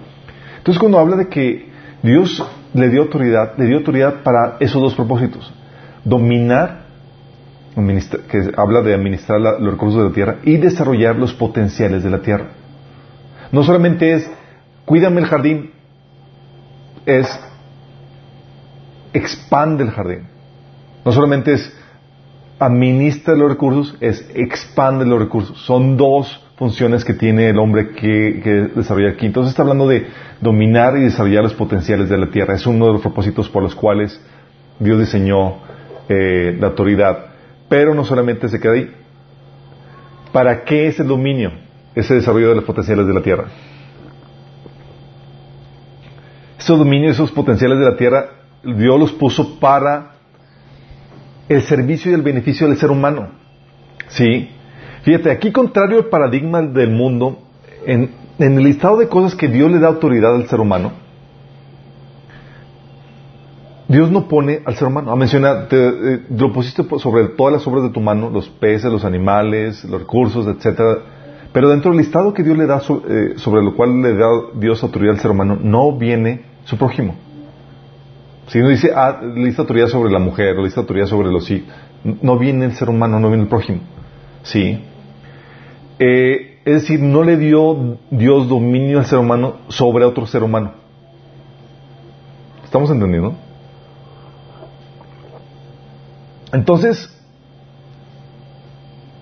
Entonces 0.58 0.78
cuando 0.78 0.98
habla 0.98 1.16
de 1.16 1.28
que 1.28 1.70
Dios 2.02 2.44
le 2.74 2.88
dio 2.88 3.02
autoridad, 3.02 3.56
le 3.56 3.66
dio 3.66 3.78
autoridad 3.78 4.22
para 4.22 4.56
esos 4.60 4.82
dos 4.82 4.94
propósitos. 4.94 5.52
Dominar, 6.04 6.86
que 7.74 8.50
habla 8.56 8.82
de 8.82 8.94
administrar 8.94 9.40
los 9.40 9.72
recursos 9.72 10.02
de 10.02 10.08
la 10.08 10.14
tierra, 10.14 10.36
y 10.42 10.56
desarrollar 10.56 11.16
los 11.16 11.32
potenciales 11.34 12.02
de 12.02 12.10
la 12.10 12.18
tierra. 12.18 12.46
No 13.52 13.62
solamente 13.62 14.12
es, 14.12 14.30
cuídame 14.84 15.20
el 15.20 15.26
jardín, 15.26 15.70
es, 17.04 17.28
expande 19.12 19.84
el 19.84 19.90
jardín. 19.90 20.26
No 21.04 21.12
solamente 21.12 21.52
es, 21.52 21.72
administra 22.58 23.34
los 23.34 23.50
recursos, 23.50 23.96
es, 24.00 24.28
expande 24.34 25.04
los 25.04 25.18
recursos. 25.18 25.58
Son 25.58 25.96
dos 25.96 26.42
funciones 26.56 27.04
que 27.04 27.14
tiene 27.14 27.50
el 27.50 27.58
hombre 27.58 27.90
que, 27.90 28.40
que 28.42 28.50
desarrolla 28.74 29.10
aquí. 29.10 29.26
Entonces 29.26 29.50
está 29.50 29.62
hablando 29.62 29.86
de 29.88 30.06
dominar 30.40 30.96
y 30.96 31.02
desarrollar 31.02 31.42
los 31.42 31.54
potenciales 31.54 32.08
de 32.08 32.16
la 32.16 32.30
tierra. 32.30 32.54
Es 32.54 32.66
uno 32.66 32.86
de 32.86 32.92
los 32.92 33.02
propósitos 33.02 33.48
por 33.48 33.62
los 33.62 33.74
cuales 33.74 34.20
Dios 34.78 34.98
diseñó 34.98 35.56
eh, 36.08 36.56
la 36.58 36.68
autoridad. 36.68 37.26
Pero 37.68 37.94
no 37.94 38.04
solamente 38.04 38.48
se 38.48 38.60
queda 38.60 38.72
ahí. 38.72 38.90
¿Para 40.32 40.64
qué 40.64 40.86
es 40.86 41.00
el 41.00 41.08
dominio? 41.08 41.52
Ese 41.94 42.14
desarrollo 42.14 42.50
de 42.50 42.56
los 42.56 42.64
potenciales 42.64 43.06
de 43.06 43.14
la 43.14 43.22
tierra. 43.22 43.46
Esos 46.58 46.78
dominios, 46.78 47.14
esos 47.14 47.32
potenciales 47.32 47.78
de 47.78 47.84
la 47.84 47.96
tierra, 47.96 48.30
Dios 48.62 48.98
los 48.98 49.12
puso 49.12 49.60
para 49.60 50.15
el 51.48 51.62
servicio 51.62 52.10
y 52.10 52.14
el 52.14 52.22
beneficio 52.22 52.68
del 52.68 52.76
ser 52.76 52.90
humano. 52.90 53.28
¿Sí? 54.08 54.48
Fíjate, 55.02 55.30
aquí 55.30 55.52
contrario 55.52 55.98
al 55.98 56.06
paradigma 56.06 56.62
del 56.62 56.90
mundo, 56.90 57.38
en, 57.86 58.10
el 58.38 58.62
listado 58.62 58.96
de 58.98 59.08
cosas 59.08 59.34
que 59.34 59.48
Dios 59.48 59.70
le 59.70 59.78
da 59.78 59.88
autoridad 59.88 60.34
al 60.34 60.48
ser 60.48 60.60
humano, 60.60 60.92
Dios 63.88 64.10
no 64.10 64.26
pone 64.26 64.62
al 64.64 64.74
ser 64.74 64.88
humano. 64.88 65.12
A 65.12 65.16
mencionar, 65.16 65.68
te, 65.68 65.76
eh, 65.76 66.20
lo 66.36 66.52
pusiste 66.52 66.84
sobre 66.98 67.28
todas 67.28 67.52
las 67.52 67.66
obras 67.68 67.84
de 67.84 67.90
tu 67.90 68.00
mano, 68.00 68.30
los 68.30 68.48
peces, 68.48 68.90
los 68.90 69.04
animales, 69.04 69.84
los 69.84 70.00
recursos, 70.00 70.44
etcétera. 70.48 70.98
Pero 71.52 71.70
dentro 71.70 71.92
del 71.92 72.00
listado 72.00 72.34
que 72.34 72.42
Dios 72.42 72.58
le 72.58 72.66
da 72.66 72.82
eh, 73.08 73.34
sobre 73.36 73.62
lo 73.62 73.74
cual 73.76 74.02
le 74.02 74.14
da 74.14 74.26
Dios 74.56 74.82
autoridad 74.82 75.14
al 75.14 75.20
ser 75.20 75.30
humano, 75.30 75.56
no 75.60 75.96
viene 75.96 76.42
su 76.64 76.76
prójimo. 76.76 77.14
Si 78.48 78.58
no 78.58 78.68
dice, 78.68 78.92
ah, 78.94 79.20
lista 79.34 79.62
autoridad 79.62 79.88
sobre 79.88 80.10
la 80.10 80.18
mujer, 80.18 80.56
lista 80.58 80.80
autoridad 80.80 81.06
sobre 81.06 81.30
los 81.30 81.50
hijos, 81.50 81.68
no 82.04 82.38
viene 82.38 82.66
el 82.66 82.74
ser 82.74 82.88
humano, 82.88 83.18
no 83.18 83.28
viene 83.28 83.44
el 83.44 83.48
prójimo. 83.48 83.80
Sí. 84.42 84.84
Eh, 85.98 86.60
es 86.64 86.82
decir, 86.82 87.00
no 87.00 87.22
le 87.22 87.36
dio 87.36 87.98
Dios 88.10 88.48
dominio 88.48 88.98
al 88.98 89.06
ser 89.06 89.18
humano 89.18 89.56
sobre 89.68 90.04
otro 90.04 90.26
ser 90.26 90.42
humano. 90.42 90.72
¿Estamos 92.64 92.90
entendiendo? 92.90 93.34
Entonces, 96.52 97.08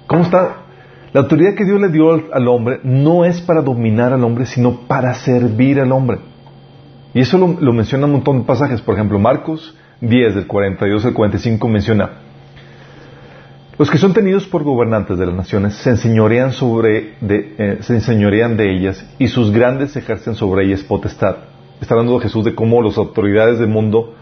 ¿cómo 0.07 0.23
está? 0.23 0.57
La 1.12 1.21
autoridad 1.21 1.54
que 1.54 1.64
Dios 1.64 1.81
le 1.81 1.88
dio 1.88 2.11
al, 2.11 2.49
hombre 2.49 2.81
no 2.83 3.25
es 3.25 3.40
para 3.40 3.62
dominar 3.62 4.12
al 4.12 4.25
hombre, 4.25 4.47
sino 4.47 4.81
para 4.88 5.14
servir 5.14 5.81
al 5.81 5.93
hombre. 5.93 6.19
Y 7.14 7.21
eso 7.21 7.38
lo, 7.38 7.56
lo 7.61 7.73
menciona 7.73 8.06
un 8.06 8.12
montón 8.12 8.40
de 8.40 8.44
pasajes. 8.44 8.80
Por 8.83 8.94
ejemplo, 8.94 9.18
Marcos 9.18 9.75
10, 10.00 10.35
del 10.35 10.47
42 10.47 11.04
al 11.06 11.14
45 11.14 11.68
menciona, 11.68 12.11
los 13.76 13.90
que 13.90 13.99
son 13.99 14.12
tenidos 14.12 14.47
por 14.47 14.62
gobernantes 14.62 15.18
de 15.18 15.26
las 15.26 15.35
naciones 15.35 15.75
se 15.75 15.90
enseñorean, 15.90 16.52
sobre 16.52 17.14
de, 17.21 17.54
eh, 17.59 17.78
se 17.80 17.94
enseñorean 17.94 18.56
de 18.56 18.71
ellas 18.71 19.04
y 19.18 19.26
sus 19.26 19.50
grandes 19.50 19.97
ejercen 19.97 20.37
sobre 20.37 20.64
ellas 20.66 20.85
potestad. 20.85 21.37
Está 21.80 21.94
hablando 21.94 22.16
de 22.16 22.23
Jesús 22.23 22.44
de 22.44 22.54
cómo 22.54 22.80
las 22.83 22.97
autoridades 22.97 23.59
del 23.59 23.68
mundo 23.68 24.14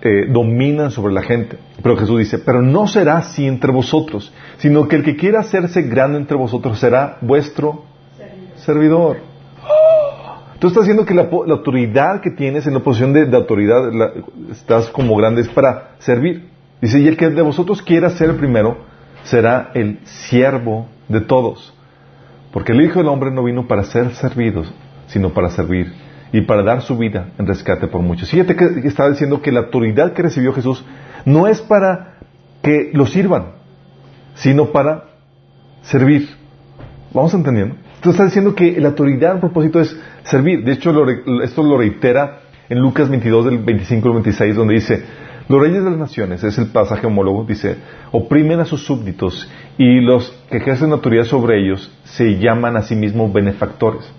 eh, 0.00 0.26
dominan 0.30 0.90
sobre 0.90 1.12
la 1.12 1.22
gente. 1.22 1.58
Pero 1.82 1.98
Jesús 1.98 2.18
dice, 2.20 2.38
pero 2.38 2.62
no 2.62 2.86
será 2.86 3.18
así 3.18 3.46
entre 3.46 3.70
vosotros, 3.70 4.32
sino 4.56 4.88
que 4.88 4.96
el 4.96 5.04
que 5.04 5.16
quiera 5.16 5.40
hacerse 5.40 5.82
grande 5.82 6.16
entre 6.16 6.36
vosotros 6.36 6.78
será 6.78 7.18
vuestro 7.20 7.84
servidor. 8.56 9.18
Tú 10.64 10.68
estás 10.68 10.84
diciendo 10.84 11.04
que 11.04 11.12
la, 11.12 11.28
autoridad 11.52 12.22
que 12.22 12.30
tienes 12.30 12.66
en 12.66 12.72
la 12.72 12.80
posición 12.80 13.12
de, 13.12 13.36
autoridad, 13.36 13.82
estás 14.50 14.88
como 14.88 15.14
grande, 15.14 15.42
es 15.42 15.48
para 15.50 15.90
servir. 15.98 16.48
Dice, 16.80 17.00
y 17.00 17.06
el 17.06 17.18
que 17.18 17.28
de 17.28 17.42
vosotros 17.42 17.82
quiera 17.82 18.08
ser 18.08 18.30
el 18.30 18.36
primero, 18.36 18.78
será 19.24 19.72
el 19.74 19.98
siervo 20.04 20.88
de 21.06 21.20
todos. 21.20 21.74
Porque 22.50 22.72
el 22.72 22.80
Hijo 22.80 22.98
del 22.98 23.08
Hombre 23.08 23.30
no 23.30 23.44
vino 23.44 23.68
para 23.68 23.82
ser 23.82 24.14
servido, 24.14 24.62
sino 25.08 25.34
para 25.34 25.50
servir 25.50 25.92
y 26.32 26.40
para 26.40 26.62
dar 26.62 26.80
su 26.80 26.96
vida 26.96 27.28
en 27.38 27.46
rescate 27.46 27.86
por 27.86 28.00
muchos. 28.00 28.30
Fíjate 28.30 28.56
que 28.56 28.88
estaba 28.88 29.10
diciendo 29.10 29.42
que 29.42 29.52
la 29.52 29.60
autoridad 29.60 30.14
que 30.14 30.22
recibió 30.22 30.54
Jesús 30.54 30.82
no 31.26 31.46
es 31.46 31.60
para 31.60 32.14
que 32.62 32.90
lo 32.94 33.04
sirvan, 33.04 33.48
sino 34.34 34.72
para 34.72 35.10
servir. 35.82 36.26
¿Vamos 37.12 37.34
entendiendo? 37.34 37.83
Entonces 38.04 38.20
está 38.20 38.24
diciendo 38.26 38.54
que 38.54 38.78
la 38.82 38.88
autoridad, 38.88 39.36
a 39.38 39.40
propósito, 39.40 39.80
es 39.80 39.98
servir. 40.24 40.62
De 40.62 40.72
hecho, 40.72 40.92
esto 41.42 41.62
lo 41.62 41.78
reitera 41.78 42.40
en 42.68 42.78
Lucas 42.78 43.08
22, 43.08 43.46
del 43.46 43.58
25 43.60 44.08
al 44.08 44.12
26, 44.12 44.56
donde 44.56 44.74
dice, 44.74 45.04
los 45.48 45.58
reyes 45.58 45.82
de 45.82 45.88
las 45.88 45.98
naciones, 45.98 46.44
es 46.44 46.58
el 46.58 46.66
pasaje 46.66 47.06
homólogo, 47.06 47.44
dice, 47.44 47.78
oprimen 48.12 48.60
a 48.60 48.66
sus 48.66 48.84
súbditos 48.84 49.50
y 49.78 50.02
los 50.02 50.38
que 50.50 50.58
ejercen 50.58 50.92
autoridad 50.92 51.24
sobre 51.24 51.58
ellos 51.64 51.90
se 52.04 52.38
llaman 52.38 52.76
a 52.76 52.82
sí 52.82 52.94
mismos 52.94 53.32
benefactores. 53.32 54.12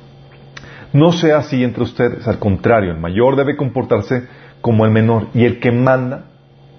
No 0.92 1.12
sea 1.12 1.38
así 1.38 1.64
entre 1.64 1.84
ustedes, 1.84 2.28
al 2.28 2.40
contrario, 2.40 2.90
el 2.90 3.00
mayor 3.00 3.36
debe 3.36 3.56
comportarse 3.56 4.24
como 4.62 4.86
el 4.86 4.92
menor 4.92 5.28
y 5.36 5.46
el 5.46 5.60
que 5.60 5.72
manda 5.72 6.26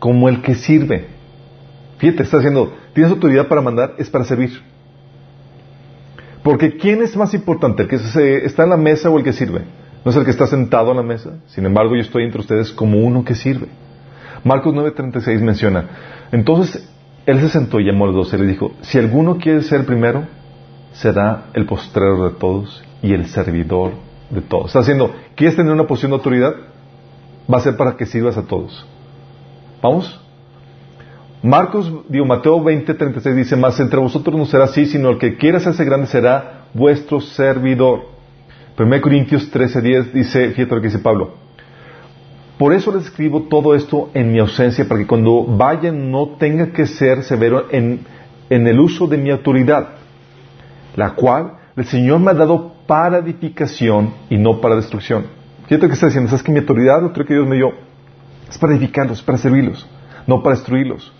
como 0.00 0.28
el 0.28 0.42
que 0.42 0.56
sirve. 0.56 1.06
Fíjate, 1.98 2.24
está 2.24 2.38
haciendo, 2.38 2.74
tienes 2.94 3.12
autoridad 3.12 3.46
para 3.46 3.60
mandar, 3.60 3.94
es 3.96 4.10
para 4.10 4.24
servir. 4.24 4.60
Porque 6.46 6.76
¿quién 6.76 7.02
es 7.02 7.16
más 7.16 7.34
importante? 7.34 7.82
¿El 7.82 7.88
que 7.88 7.96
está 8.44 8.62
en 8.62 8.70
la 8.70 8.76
mesa 8.76 9.10
o 9.10 9.18
el 9.18 9.24
que 9.24 9.32
sirve? 9.32 9.62
No 10.04 10.12
es 10.12 10.16
el 10.16 10.24
que 10.24 10.30
está 10.30 10.46
sentado 10.46 10.92
en 10.92 10.96
la 10.96 11.02
mesa. 11.02 11.30
Sin 11.48 11.66
embargo, 11.66 11.96
yo 11.96 12.02
estoy 12.02 12.22
entre 12.22 12.40
ustedes 12.40 12.70
como 12.70 12.98
uno 12.98 13.24
que 13.24 13.34
sirve. 13.34 13.66
Marcos 14.44 14.72
9:36 14.72 15.40
menciona, 15.40 15.88
entonces 16.30 16.88
él 17.26 17.40
se 17.40 17.48
sentó 17.48 17.80
y 17.80 17.86
llamó 17.86 18.04
a 18.04 18.12
los 18.12 18.16
doce 18.16 18.36
y 18.36 18.42
le 18.42 18.46
dijo, 18.46 18.70
si 18.82 18.96
alguno 18.96 19.38
quiere 19.38 19.60
ser 19.62 19.84
primero, 19.86 20.28
será 20.92 21.46
el 21.52 21.66
postrero 21.66 22.28
de 22.28 22.38
todos 22.38 22.80
y 23.02 23.12
el 23.12 23.26
servidor 23.26 23.94
de 24.30 24.40
todos. 24.40 24.66
Está 24.66 24.78
haciendo, 24.78 25.16
¿quieres 25.34 25.56
tener 25.56 25.72
una 25.72 25.88
posición 25.88 26.12
de 26.12 26.18
autoridad? 26.18 26.54
Va 27.52 27.58
a 27.58 27.62
ser 27.62 27.76
para 27.76 27.96
que 27.96 28.06
sirvas 28.06 28.36
a 28.36 28.42
todos. 28.42 28.86
¿Vamos? 29.82 30.20
Marcos, 31.46 31.92
digo, 32.08 32.24
Mateo 32.24 32.60
20:36 32.60 33.34
dice, 33.36 33.56
más 33.56 33.78
entre 33.78 34.00
vosotros 34.00 34.36
no 34.36 34.46
será 34.46 34.64
así, 34.64 34.84
sino 34.84 35.10
el 35.10 35.18
que 35.18 35.36
quiera 35.36 35.58
hacerse 35.58 35.84
grande 35.84 36.08
será 36.08 36.64
vuestro 36.74 37.20
servidor. 37.20 38.00
1 38.76 39.00
Corintios 39.00 39.48
13:10 39.52 40.12
dice, 40.12 40.50
fíjate 40.50 40.74
lo 40.74 40.80
que 40.80 40.88
dice 40.88 40.98
Pablo, 40.98 41.34
por 42.58 42.72
eso 42.72 42.90
les 42.92 43.04
escribo 43.04 43.42
todo 43.42 43.76
esto 43.76 44.10
en 44.12 44.32
mi 44.32 44.40
ausencia, 44.40 44.88
para 44.88 44.98
que 44.98 45.06
cuando 45.06 45.44
vayan 45.44 46.10
no 46.10 46.30
tenga 46.30 46.72
que 46.72 46.84
ser 46.84 47.22
severo 47.22 47.66
en, 47.70 48.04
el 48.50 48.80
uso 48.80 49.06
de 49.06 49.16
mi 49.16 49.30
autoridad, 49.30 49.90
la 50.96 51.10
cual 51.10 51.58
el 51.76 51.84
Señor 51.84 52.18
me 52.18 52.32
ha 52.32 52.34
dado 52.34 52.72
para 52.88 53.18
edificación 53.18 54.14
y 54.28 54.36
no 54.36 54.60
para 54.60 54.74
destrucción. 54.74 55.26
Fíjate 55.68 55.86
que 55.86 55.92
está 55.92 56.06
diciendo, 56.06 56.28
¿sabes 56.28 56.42
que 56.42 56.50
mi 56.50 56.58
autoridad, 56.58 57.04
autoridad 57.04 57.28
que 57.28 57.34
Dios 57.34 57.46
me 57.46 57.54
dio, 57.54 57.72
es 58.50 58.58
para 58.58 58.74
edificarlos, 58.74 59.22
para 59.22 59.38
servirlos, 59.38 59.86
no 60.26 60.42
para 60.42 60.56
destruirlos? 60.56 61.12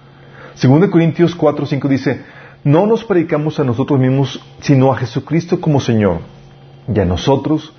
Según 0.56 0.80
de 0.80 0.90
Corintios 0.90 1.34
4, 1.34 1.66
5 1.66 1.88
dice, 1.88 2.24
no 2.64 2.86
nos 2.86 3.04
predicamos 3.04 3.60
a 3.60 3.64
nosotros 3.64 4.00
mismos, 4.00 4.40
sino 4.60 4.90
a 4.90 4.96
Jesucristo 4.96 5.60
como 5.60 5.80
Señor, 5.80 6.20
Y 6.92 6.98
a 6.98 7.04
nosotros 7.04 7.74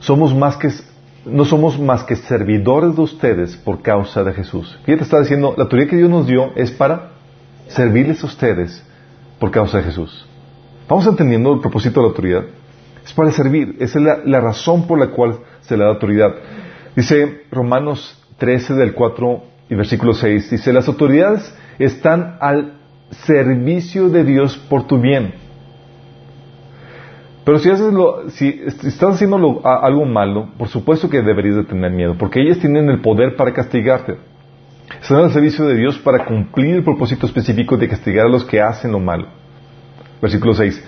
somos 0.00 0.34
más 0.34 0.56
que, 0.56 0.70
no 1.26 1.44
somos 1.44 1.78
más 1.78 2.02
que 2.04 2.16
servidores 2.16 2.96
de 2.96 3.02
ustedes 3.02 3.56
por 3.58 3.82
causa 3.82 4.24
de 4.24 4.32
Jesús. 4.32 4.78
Fíjate, 4.84 5.04
está 5.04 5.20
diciendo, 5.20 5.52
la 5.56 5.64
autoridad 5.64 5.90
que 5.90 5.96
Dios 5.96 6.08
nos 6.08 6.26
dio 6.26 6.52
es 6.56 6.70
para 6.70 7.10
servirles 7.68 8.22
a 8.22 8.26
ustedes 8.26 8.82
por 9.38 9.50
causa 9.50 9.78
de 9.78 9.84
Jesús. 9.84 10.26
¿Vamos 10.88 11.06
entendiendo 11.06 11.52
el 11.52 11.60
propósito 11.60 12.00
de 12.00 12.06
la 12.06 12.08
autoridad? 12.08 12.44
Es 13.04 13.12
para 13.12 13.30
servir, 13.32 13.76
esa 13.80 13.98
es 13.98 14.04
la, 14.04 14.18
la 14.24 14.40
razón 14.40 14.86
por 14.86 14.98
la 14.98 15.08
cual 15.08 15.40
se 15.60 15.76
le 15.76 15.84
da 15.84 15.90
autoridad. 15.90 16.34
Dice 16.96 17.42
Romanos 17.50 18.18
13 18.38 18.74
del 18.74 18.94
4 18.94 19.53
y 19.68 19.74
versículo 19.74 20.14
6, 20.14 20.50
dice, 20.50 20.72
las 20.72 20.88
autoridades 20.88 21.54
están 21.78 22.36
al 22.40 22.74
servicio 23.10 24.08
de 24.08 24.24
Dios 24.24 24.56
por 24.56 24.86
tu 24.86 24.98
bien. 24.98 25.34
Pero 27.44 27.58
si, 27.58 27.70
haces 27.70 27.92
lo, 27.92 28.30
si 28.30 28.62
estás 28.66 29.14
haciendo 29.14 29.60
algo 29.64 30.06
malo, 30.06 30.48
por 30.56 30.68
supuesto 30.68 31.10
que 31.10 31.20
deberías 31.20 31.56
de 31.56 31.64
tener 31.64 31.92
miedo, 31.92 32.16
porque 32.18 32.40
ellas 32.40 32.58
tienen 32.58 32.88
el 32.88 33.00
poder 33.00 33.36
para 33.36 33.52
castigarte. 33.52 34.16
Están 35.00 35.18
al 35.18 35.32
servicio 35.32 35.66
de 35.66 35.76
Dios 35.76 35.98
para 35.98 36.24
cumplir 36.24 36.76
el 36.76 36.84
propósito 36.84 37.26
específico 37.26 37.76
de 37.76 37.88
castigar 37.88 38.26
a 38.26 38.30
los 38.30 38.44
que 38.44 38.60
hacen 38.62 38.92
lo 38.92 39.00
malo. 39.00 39.28
Versículo 40.22 40.54
6. 40.54 40.82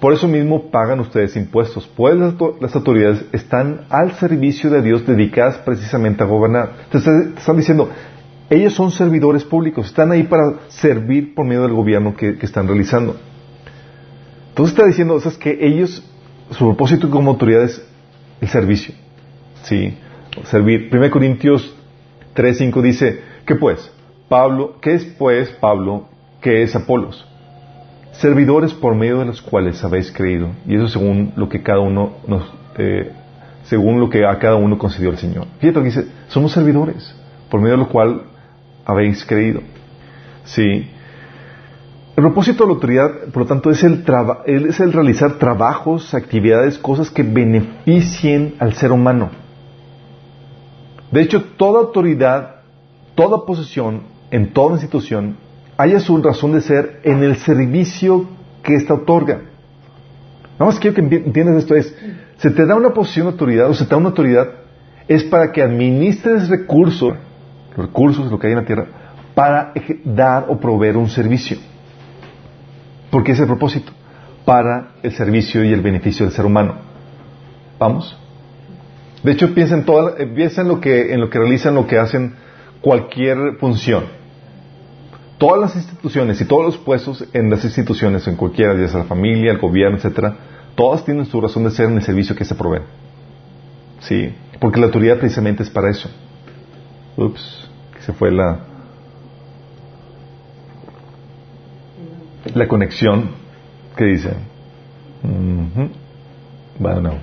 Por 0.00 0.14
eso 0.14 0.26
mismo 0.26 0.70
pagan 0.70 0.98
ustedes 0.98 1.36
impuestos, 1.36 1.86
pues 1.86 2.16
las 2.16 2.74
autoridades 2.74 3.24
están 3.32 3.82
al 3.90 4.12
servicio 4.12 4.70
de 4.70 4.82
Dios 4.82 5.06
dedicadas 5.06 5.58
precisamente 5.58 6.22
a 6.24 6.26
gobernar. 6.26 6.70
Te 6.90 6.98
están 6.98 7.56
diciendo, 7.56 7.90
ellos 8.50 8.74
son 8.74 8.90
servidores 8.90 9.44
públicos, 9.44 9.86
están 9.86 10.10
ahí 10.10 10.24
para 10.24 10.54
servir 10.68 11.36
por 11.36 11.46
medio 11.46 11.62
del 11.62 11.72
gobierno 11.72 12.16
que, 12.16 12.36
están 12.42 12.66
realizando. 12.66 13.16
Entonces 14.48 14.74
está 14.74 14.86
diciendo, 14.86 15.14
o 15.14 15.38
que 15.38 15.58
ellos, 15.60 16.04
su 16.50 16.64
propósito 16.66 17.08
como 17.08 17.30
autoridad 17.30 17.62
es 17.62 17.80
el 18.40 18.48
servicio. 18.48 18.92
Sí, 19.62 19.96
servir. 20.44 20.90
1 20.92 21.10
Corintios 21.12 21.74
3.5 22.34 22.82
dice, 22.82 23.20
¿qué 23.46 23.54
pues? 23.54 23.88
Pablo, 24.28 24.76
¿qué 24.80 24.94
es 24.94 25.04
pues 25.04 25.50
Pablo? 25.50 26.08
¿Qué 26.40 26.62
es 26.62 26.74
Apolos? 26.74 27.26
Servidores 28.12 28.74
por 28.74 28.96
medio 28.96 29.20
de 29.20 29.26
los 29.26 29.40
cuales 29.42 29.82
habéis 29.84 30.10
creído. 30.10 30.48
Y 30.66 30.74
eso 30.74 30.88
según 30.88 31.32
lo 31.36 31.48
que 31.48 31.62
cada 31.62 31.80
uno 31.80 32.14
nos, 32.26 32.52
eh, 32.78 33.12
según 33.64 34.00
lo 34.00 34.10
que 34.10 34.24
a 34.26 34.38
cada 34.40 34.56
uno 34.56 34.76
concedió 34.76 35.10
el 35.10 35.18
Señor. 35.18 35.46
Fíjate 35.60 35.78
que 35.78 35.84
dice, 35.84 36.06
somos 36.28 36.50
servidores, 36.52 37.14
por 37.48 37.60
medio 37.60 37.76
de 37.76 37.82
lo 37.84 37.88
cual 37.88 38.22
habéis 38.90 39.24
creído. 39.24 39.60
Sí. 40.44 40.88
El 42.16 42.24
propósito 42.24 42.64
de 42.64 42.68
la 42.68 42.74
autoridad, 42.74 43.10
por 43.32 43.42
lo 43.42 43.46
tanto, 43.46 43.70
es 43.70 43.82
el, 43.82 44.04
es 44.46 44.80
el 44.80 44.92
realizar 44.92 45.38
trabajos, 45.38 46.12
actividades, 46.12 46.78
cosas 46.78 47.10
que 47.10 47.22
beneficien 47.22 48.56
al 48.58 48.74
ser 48.74 48.92
humano. 48.92 49.30
De 51.10 51.22
hecho, 51.22 51.42
toda 51.56 51.80
autoridad, 51.80 52.56
toda 53.14 53.46
posesión, 53.46 54.02
en 54.30 54.52
toda 54.52 54.74
institución, 54.74 55.36
haya 55.76 55.98
su 55.98 56.20
razón 56.22 56.52
de 56.52 56.60
ser 56.60 57.00
en 57.04 57.22
el 57.24 57.36
servicio 57.36 58.26
que 58.62 58.74
ésta 58.74 58.94
otorga. 58.94 59.40
Nada 60.58 60.72
más 60.72 60.78
quiero 60.78 60.94
que 60.94 61.00
entiendas 61.00 61.56
esto 61.56 61.74
es, 61.74 61.96
se 62.36 62.50
te 62.50 62.66
da 62.66 62.74
una 62.74 62.92
posición 62.92 63.26
de 63.26 63.32
autoridad 63.32 63.70
o 63.70 63.74
se 63.74 63.84
te 63.84 63.90
da 63.90 63.96
una 63.96 64.10
autoridad 64.10 64.48
es 65.10 65.24
para 65.24 65.50
que 65.50 65.60
administres 65.60 66.48
recursos 66.48 67.14
los 67.76 67.86
recursos, 67.86 68.30
lo 68.30 68.38
que 68.38 68.48
hay 68.48 68.52
en 68.52 68.58
la 68.60 68.64
tierra, 68.64 68.86
para 69.34 69.72
dar 70.04 70.46
o 70.48 70.58
proveer 70.58 70.96
un 70.96 71.08
servicio. 71.08 71.58
Porque 73.10 73.32
es 73.32 73.40
el 73.40 73.46
propósito, 73.46 73.92
para 74.44 74.92
el 75.02 75.12
servicio 75.12 75.64
y 75.64 75.72
el 75.72 75.80
beneficio 75.80 76.26
del 76.26 76.34
ser 76.34 76.44
humano. 76.44 76.74
¿Vamos? 77.78 78.16
De 79.22 79.32
hecho, 79.32 79.54
piensa 79.54 79.74
en, 79.74 79.84
toda, 79.84 80.14
piensa 80.34 80.62
en, 80.62 80.68
lo 80.68 80.80
que, 80.80 81.12
en 81.12 81.20
lo 81.20 81.30
que 81.30 81.38
realizan, 81.38 81.74
lo 81.74 81.86
que 81.86 81.98
hacen 81.98 82.34
cualquier 82.80 83.56
función. 83.58 84.04
Todas 85.38 85.60
las 85.60 85.76
instituciones 85.76 86.40
y 86.40 86.44
todos 86.44 86.64
los 86.64 86.78
puestos 86.78 87.24
en 87.32 87.50
las 87.50 87.64
instituciones, 87.64 88.26
en 88.28 88.36
cualquiera, 88.36 88.74
ya 88.74 88.88
sea 88.88 89.00
la 89.00 89.06
familia, 89.06 89.52
el 89.52 89.58
gobierno, 89.58 89.96
etcétera, 89.96 90.36
todas 90.74 91.04
tienen 91.04 91.26
su 91.26 91.40
razón 91.40 91.64
de 91.64 91.70
ser 91.70 91.86
en 91.86 91.96
el 91.96 92.02
servicio 92.02 92.36
que 92.36 92.44
se 92.44 92.54
provee. 92.54 92.82
Sí, 94.00 94.34
porque 94.60 94.80
la 94.80 94.86
autoridad 94.86 95.18
precisamente 95.18 95.62
es 95.62 95.70
para 95.70 95.90
eso. 95.90 96.10
Ups 97.16 97.59
fue 98.12 98.30
la, 98.30 98.60
la 102.54 102.68
conexión 102.68 103.30
que 103.96 104.04
dice. 104.04 104.34
Bueno, 106.78 107.18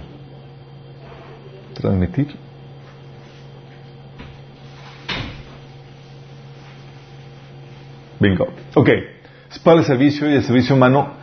transmitir. 1.73 2.35
Bingo. 8.19 8.47
Ok, 8.75 8.89
es 9.51 9.59
para 9.59 9.79
el 9.79 9.85
servicio 9.85 10.29
y 10.29 10.35
el 10.35 10.43
servicio 10.43 10.75
humano, 10.75 11.13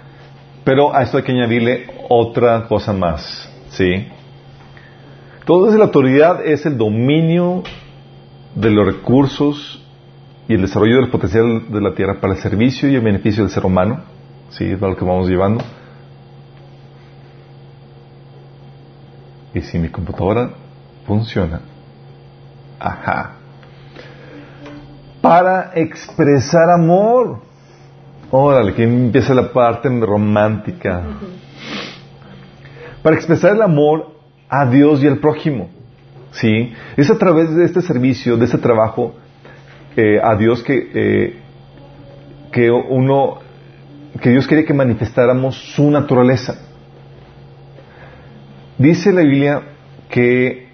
pero 0.64 0.94
a 0.94 1.02
esto 1.02 1.16
hay 1.16 1.24
que 1.24 1.32
añadirle 1.32 1.86
otra 2.08 2.66
cosa 2.66 2.92
más. 2.92 3.50
¿Sí? 3.70 4.08
Entonces 5.40 5.78
la 5.78 5.84
autoridad 5.84 6.46
es 6.46 6.64
el 6.64 6.78
dominio 6.78 7.64
de 8.54 8.70
los 8.70 8.86
recursos 8.86 9.82
y 10.48 10.54
el 10.54 10.62
desarrollo 10.62 10.96
del 10.96 11.10
potencial 11.10 11.70
de 11.70 11.80
la 11.80 11.94
tierra 11.94 12.20
para 12.20 12.34
el 12.34 12.40
servicio 12.40 12.88
y 12.88 12.94
el 12.94 13.00
beneficio 13.00 13.42
del 13.42 13.52
ser 13.52 13.64
humano. 13.64 14.02
Sí, 14.50 14.64
es 14.64 14.80
lo 14.80 14.96
que 14.96 15.04
vamos 15.04 15.28
llevando. 15.28 15.64
Y 19.54 19.60
si 19.60 19.78
mi 19.78 19.88
computadora 19.88 20.50
funciona, 21.06 21.60
ajá, 22.78 23.36
para 25.20 25.72
expresar 25.74 26.68
amor. 26.70 27.38
Órale, 28.30 28.74
que 28.74 28.82
empieza 28.82 29.32
la 29.32 29.52
parte 29.52 29.88
romántica. 29.88 31.02
Para 33.02 33.16
expresar 33.16 33.54
el 33.54 33.62
amor 33.62 34.14
a 34.48 34.66
Dios 34.66 35.02
y 35.02 35.06
al 35.06 35.18
prójimo. 35.18 35.70
¿Sí? 36.34 36.72
Es 36.96 37.10
a 37.10 37.18
través 37.18 37.54
de 37.54 37.64
este 37.64 37.80
servicio, 37.80 38.36
de 38.36 38.44
este 38.44 38.58
trabajo 38.58 39.14
eh, 39.96 40.18
a 40.22 40.36
Dios 40.36 40.62
que, 40.62 40.90
eh, 40.94 41.36
que 42.52 42.70
uno, 42.70 43.38
que 44.20 44.30
Dios 44.30 44.46
quiere 44.46 44.64
que 44.64 44.74
manifestáramos 44.74 45.56
su 45.74 45.90
naturaleza. 45.90 46.58
Dice 48.78 49.12
la 49.12 49.22
Biblia 49.22 49.62
que 50.08 50.68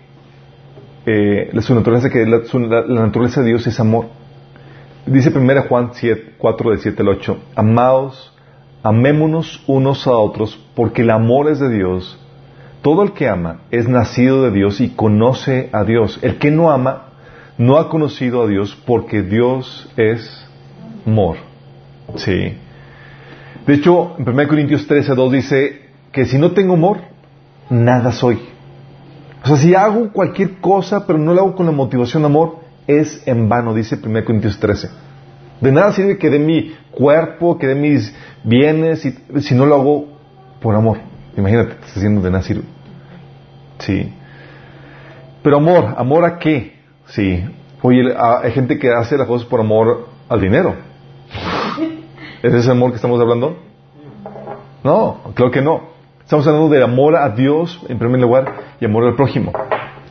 eh, 1.07 1.51
su 1.61 1.75
naturaleza, 1.75 2.11
que 2.11 2.25
la, 2.27 2.39
naturaleza 3.03 3.41
de 3.41 3.49
Dios 3.49 3.67
es 3.67 3.79
amor. 3.81 4.07
Dice 5.07 5.31
1 5.37 5.63
Juan 5.69 5.91
7, 5.93 6.35
4 6.39 6.71
de 6.71 6.79
7 6.79 7.03
al 7.03 7.09
8, 7.09 7.39
amados, 7.57 8.35
amémonos 8.83 9.63
unos 9.67 10.07
a 10.07 10.13
otros, 10.13 10.59
porque 10.75 11.03
el 11.03 11.11
amor 11.11 11.51
es 11.51 11.59
de 11.59 11.71
Dios 11.71 12.19
todo 12.83 13.03
el 13.03 13.13
que 13.13 13.29
ama 13.29 13.61
es 13.71 13.89
nacido 13.89 14.43
de 14.43 14.51
Dios 14.51 14.81
y 14.81 14.91
conoce 14.91 15.69
a 15.73 15.85
Dios. 15.85 16.19
El 16.23 16.39
que 16.39 16.51
no 16.51 16.71
ama 16.71 17.09
no 17.59 17.77
ha 17.77 17.91
conocido 17.91 18.43
a 18.43 18.47
Dios 18.47 18.77
porque 18.87 19.23
Dios 19.23 19.91
es 19.97 20.49
amor. 21.07 21.37
Sí. 22.17 22.57
De 23.67 23.75
hecho, 23.75 24.17
en 24.19 24.29
1 24.29 24.49
Corintios 24.49 24.87
13, 24.87 25.15
2 25.15 25.33
dice 25.33 25.81
que 26.11 26.25
si 26.25 26.39
no 26.39 26.53
tengo 26.53 26.75
amor, 26.75 26.99
nada 27.69 28.13
soy. 28.13 28.41
O 29.45 29.47
sea, 29.47 29.57
si 29.57 29.75
hago 29.75 30.11
cualquier 30.13 30.59
cosa, 30.61 31.07
pero 31.07 31.19
no 31.19 31.35
lo 31.35 31.41
hago 31.43 31.55
con 31.55 31.67
la 31.67 31.73
motivación 31.73 32.23
de 32.23 32.27
amor, 32.27 32.61
es 32.87 33.23
en 33.27 33.49
vano, 33.49 33.75
dice 33.75 33.99
1 34.03 34.25
Corintios 34.25 34.59
13. 34.59 34.89
De 35.61 35.71
nada 35.71 35.93
sirve 35.93 36.17
que 36.17 36.31
dé 36.31 36.39
mi 36.39 36.75
cuerpo, 36.91 37.59
que 37.59 37.67
dé 37.67 37.75
mis 37.75 38.15
bienes, 38.43 39.07
si 39.41 39.55
no 39.55 39.67
lo 39.67 39.75
hago 39.75 40.09
por 40.61 40.75
amor. 40.75 41.10
Imagínate, 41.37 41.75
te 41.75 41.81
estás 41.81 41.97
haciendo 41.97 42.21
de 42.21 42.31
Nazir. 42.31 42.63
Sí. 43.79 44.13
Pero 45.43 45.57
amor, 45.57 45.95
¿amor 45.97 46.25
a 46.25 46.39
qué? 46.39 46.79
Sí. 47.07 47.45
Oye, 47.83 48.15
hay 48.43 48.53
gente 48.53 48.79
que 48.79 48.93
hace 48.93 49.17
las 49.17 49.27
cosas 49.27 49.47
por 49.49 49.61
amor 49.61 50.09
al 50.29 50.41
dinero. 50.41 50.75
¿Es 52.43 52.53
ese 52.55 52.71
amor 52.71 52.91
que 52.91 52.97
estamos 52.97 53.21
hablando? 53.21 53.57
No, 54.85 55.21
claro 55.35 55.51
que 55.51 55.63
no. 55.63 55.91
Estamos 56.23 56.47
hablando 56.47 56.69
del 56.69 56.83
amor 56.83 57.17
a 57.17 57.31
Dios 57.31 57.81
en 57.89 57.99
primer 57.99 58.21
lugar 58.21 58.55
y 58.81 58.85
amor 58.85 59.05
al 59.05 59.17
prójimo. 59.17 59.53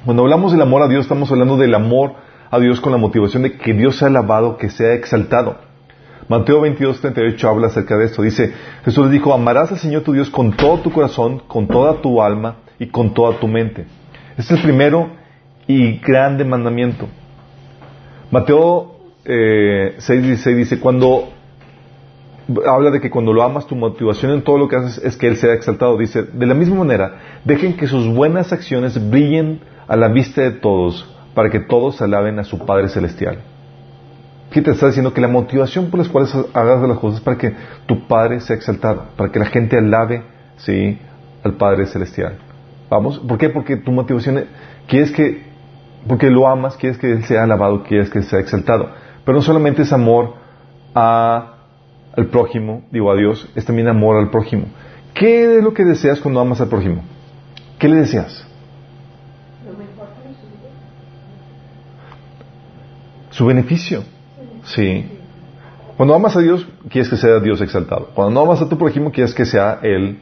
Cuando 0.03 0.23
hablamos 0.23 0.51
del 0.51 0.61
amor 0.61 0.81
a 0.81 0.87
Dios, 0.87 1.03
estamos 1.03 1.31
hablando 1.31 1.57
del 1.57 1.73
amor 1.73 2.13
a 2.51 2.59
Dios 2.59 2.81
con 2.81 2.91
la 2.91 2.97
motivación 2.97 3.43
de 3.43 3.57
que 3.57 3.73
Dios 3.73 3.97
sea 3.97 4.07
alabado, 4.07 4.57
que 4.57 4.69
sea 4.69 4.93
exaltado. 4.93 5.57
Mateo 6.29 6.61
22, 6.61 7.01
38 7.01 7.49
habla 7.49 7.67
acerca 7.67 7.97
de 7.97 8.05
esto. 8.05 8.21
Dice, 8.21 8.53
Jesús 8.85 9.07
le 9.07 9.11
dijo, 9.11 9.33
amarás 9.33 9.71
al 9.71 9.79
Señor 9.79 10.03
tu 10.03 10.13
Dios 10.13 10.29
con 10.29 10.55
todo 10.55 10.77
tu 10.77 10.91
corazón, 10.91 11.41
con 11.47 11.67
toda 11.67 12.01
tu 12.01 12.21
alma 12.21 12.57
y 12.77 12.85
con 12.85 13.15
toda 13.15 13.39
tu 13.39 13.47
mente. 13.47 13.87
Este 14.37 14.53
es 14.53 14.59
el 14.59 14.61
primero 14.61 15.09
y 15.65 15.97
grande 15.97 16.45
mandamiento. 16.45 17.07
Mateo 18.29 18.95
eh, 19.25 19.95
6, 19.97 20.23
16 20.23 20.57
dice, 20.57 20.79
cuando 20.79 21.29
habla 22.67 22.91
de 22.91 23.01
que 23.01 23.09
cuando 23.09 23.33
lo 23.33 23.41
amas, 23.41 23.65
tu 23.65 23.75
motivación 23.75 24.31
en 24.31 24.43
todo 24.43 24.59
lo 24.59 24.67
que 24.67 24.75
haces 24.75 25.03
es 25.03 25.17
que 25.17 25.27
Él 25.27 25.35
sea 25.35 25.53
exaltado. 25.53 25.97
Dice, 25.97 26.21
de 26.21 26.45
la 26.45 26.53
misma 26.53 26.75
manera, 26.75 27.41
dejen 27.43 27.75
que 27.75 27.87
sus 27.87 28.07
buenas 28.07 28.53
acciones 28.53 29.09
brillen 29.09 29.61
a 29.87 29.95
la 29.95 30.09
vista 30.09 30.43
de 30.43 30.51
todos, 30.51 31.11
para 31.33 31.49
que 31.49 31.59
todos 31.59 32.03
alaben 32.03 32.37
a 32.37 32.43
su 32.43 32.59
Padre 32.59 32.87
Celestial. 32.87 33.39
Te 34.49 34.71
está 34.71 34.87
diciendo 34.87 35.13
que 35.13 35.21
la 35.21 35.27
motivación 35.27 35.89
por 35.89 35.99
las 35.99 36.09
cuales 36.09 36.33
hagas 36.53 36.81
las 36.81 36.97
cosas 36.97 37.19
es 37.19 37.23
para 37.23 37.37
que 37.37 37.53
tu 37.85 38.07
Padre 38.07 38.39
sea 38.39 38.55
exaltado, 38.55 39.05
para 39.15 39.31
que 39.31 39.39
la 39.39 39.45
gente 39.45 39.77
alabe, 39.77 40.23
sí, 40.57 40.97
al 41.43 41.53
Padre 41.53 41.85
Celestial. 41.85 42.37
Vamos, 42.89 43.19
¿por 43.19 43.37
qué? 43.37 43.49
Porque 43.49 43.77
tu 43.77 43.91
motivación, 43.91 44.45
quieres 44.87 45.11
que, 45.11 45.43
porque 46.07 46.29
lo 46.29 46.47
amas, 46.47 46.75
quieres 46.77 46.97
que 46.97 47.11
Él 47.11 47.23
sea 47.23 47.43
alabado, 47.43 47.83
quieres 47.83 48.09
que 48.09 48.23
sea 48.23 48.39
exaltado. 48.39 48.89
Pero 49.23 49.37
no 49.37 49.41
solamente 49.43 49.83
es 49.83 49.93
amor 49.93 50.33
a 50.95 51.55
al 52.15 52.27
prójimo, 52.27 52.83
digo 52.91 53.11
a 53.11 53.15
Dios, 53.15 53.49
es 53.55 53.65
también 53.65 53.87
amor 53.87 54.17
al 54.17 54.29
prójimo. 54.29 54.65
¿Qué 55.13 55.57
es 55.57 55.63
lo 55.63 55.73
que 55.73 55.85
deseas 55.85 56.19
cuando 56.19 56.39
amas 56.39 56.59
al 56.59 56.67
prójimo? 56.67 57.03
¿Qué 57.77 57.87
le 57.87 57.97
deseas? 57.97 58.45
Su 63.29 63.45
beneficio. 63.45 64.03
Sí. 64.75 65.05
Cuando 65.97 66.15
amas 66.15 66.35
a 66.35 66.39
Dios, 66.39 66.67
quieres 66.89 67.09
que 67.09 67.17
sea 67.17 67.39
Dios 67.39 67.59
exaltado. 67.61 68.09
Cuando 68.13 68.33
no 68.33 68.45
amas 68.45 68.61
a 68.61 68.69
tu 68.69 68.77
prójimo, 68.77 69.11
quieres 69.11 69.33
que 69.33 69.45
sea 69.45 69.79
Él 69.81 70.19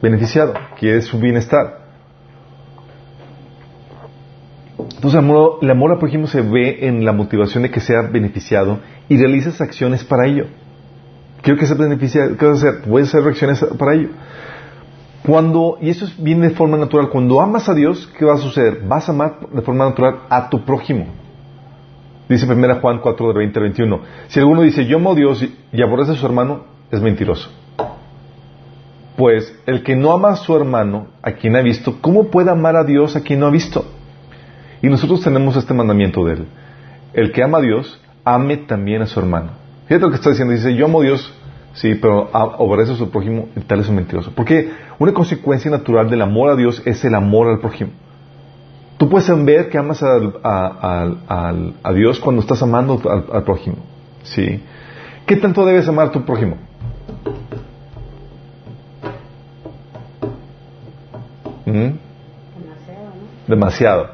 beneficiado, 0.00 0.54
quieres 0.78 1.04
su 1.04 1.18
bienestar. 1.20 1.82
Entonces, 4.78 5.12
el 5.12 5.18
amor, 5.18 5.58
el 5.62 5.70
amor 5.70 5.92
al 5.92 5.98
prójimo 5.98 6.26
se 6.26 6.42
ve 6.42 6.86
en 6.86 7.04
la 7.04 7.12
motivación 7.12 7.62
de 7.62 7.70
que 7.70 7.80
sea 7.80 8.02
beneficiado 8.02 8.80
y 9.08 9.16
realizas 9.16 9.60
acciones 9.60 10.02
para 10.02 10.26
ello. 10.26 10.46
Quiero 11.42 11.58
que 11.58 11.66
se 11.66 11.74
beneficie, 11.74 12.36
¿qué 12.38 12.46
vas 12.46 12.62
a 12.62 12.68
hacer? 12.68 12.82
Puedes 12.82 13.08
hacer 13.08 13.22
reacciones 13.22 13.64
para 13.78 13.94
ello. 13.94 14.08
Cuando, 15.26 15.78
y 15.80 15.90
eso 15.90 16.06
viene 16.18 16.48
de 16.48 16.54
forma 16.54 16.76
natural, 16.76 17.10
cuando 17.10 17.40
amas 17.40 17.68
a 17.68 17.74
Dios, 17.74 18.10
¿qué 18.18 18.24
va 18.24 18.34
a 18.34 18.38
suceder? 18.38 18.82
Vas 18.86 19.08
a 19.08 19.12
amar 19.12 19.38
de 19.52 19.62
forma 19.62 19.84
natural 19.84 20.22
a 20.28 20.48
tu 20.50 20.64
prójimo. 20.64 21.21
Dice 22.32 22.50
1 22.50 22.80
Juan 22.80 23.00
4, 23.00 23.28
de 23.28 23.34
20 23.34 23.58
al 23.58 23.62
21. 23.64 24.00
Si 24.28 24.40
alguno 24.40 24.62
dice, 24.62 24.86
yo 24.86 24.96
amo 24.96 25.12
a 25.12 25.14
Dios 25.14 25.44
y 25.70 25.82
aborrece 25.82 26.12
a 26.12 26.14
su 26.14 26.24
hermano, 26.24 26.64
es 26.90 27.02
mentiroso. 27.02 27.50
Pues 29.18 29.54
el 29.66 29.82
que 29.82 29.94
no 29.94 30.12
ama 30.12 30.30
a 30.30 30.36
su 30.36 30.56
hermano, 30.56 31.08
a 31.22 31.32
quien 31.32 31.56
ha 31.56 31.60
visto, 31.60 31.98
¿cómo 32.00 32.28
puede 32.28 32.50
amar 32.50 32.76
a 32.76 32.84
Dios 32.84 33.16
a 33.16 33.20
quien 33.20 33.40
no 33.40 33.46
ha 33.46 33.50
visto? 33.50 33.84
Y 34.80 34.86
nosotros 34.86 35.20
tenemos 35.20 35.56
este 35.56 35.74
mandamiento 35.74 36.24
de 36.24 36.32
él. 36.32 36.46
El 37.12 37.32
que 37.32 37.42
ama 37.42 37.58
a 37.58 37.60
Dios, 37.60 38.00
ame 38.24 38.56
también 38.56 39.02
a 39.02 39.06
su 39.06 39.20
hermano. 39.20 39.50
Fíjate 39.86 40.06
lo 40.06 40.10
que 40.10 40.16
está 40.16 40.30
diciendo. 40.30 40.54
Dice, 40.54 40.74
yo 40.74 40.86
amo 40.86 41.02
a 41.02 41.04
Dios, 41.04 41.34
sí, 41.74 41.96
pero 41.96 42.30
obedece 42.32 42.92
a 42.92 42.96
su 42.96 43.10
prójimo, 43.10 43.50
y 43.54 43.60
tal 43.60 43.80
es 43.80 43.90
un 43.90 43.96
mentiroso. 43.96 44.32
Porque 44.34 44.70
una 44.98 45.12
consecuencia 45.12 45.70
natural 45.70 46.08
del 46.08 46.22
amor 46.22 46.48
a 46.48 46.56
Dios 46.56 46.80
es 46.86 47.04
el 47.04 47.14
amor 47.14 47.48
al 47.48 47.60
prójimo. 47.60 47.90
Tú 49.02 49.08
puedes 49.08 49.44
ver 49.44 49.68
que 49.68 49.76
amas 49.78 50.00
a, 50.00 51.92
Dios 51.92 52.20
cuando 52.20 52.40
estás 52.40 52.62
amando 52.62 53.02
al, 53.32 53.42
prójimo. 53.42 53.78
¿sí? 54.22 54.62
¿Qué 55.26 55.34
tanto 55.34 55.66
debes 55.66 55.88
amar 55.88 56.06
a 56.06 56.10
tu 56.12 56.24
prójimo? 56.24 56.56
¿Mm? 61.66 61.72
Demasiado, 61.74 63.12
Demasiado. 63.48 64.10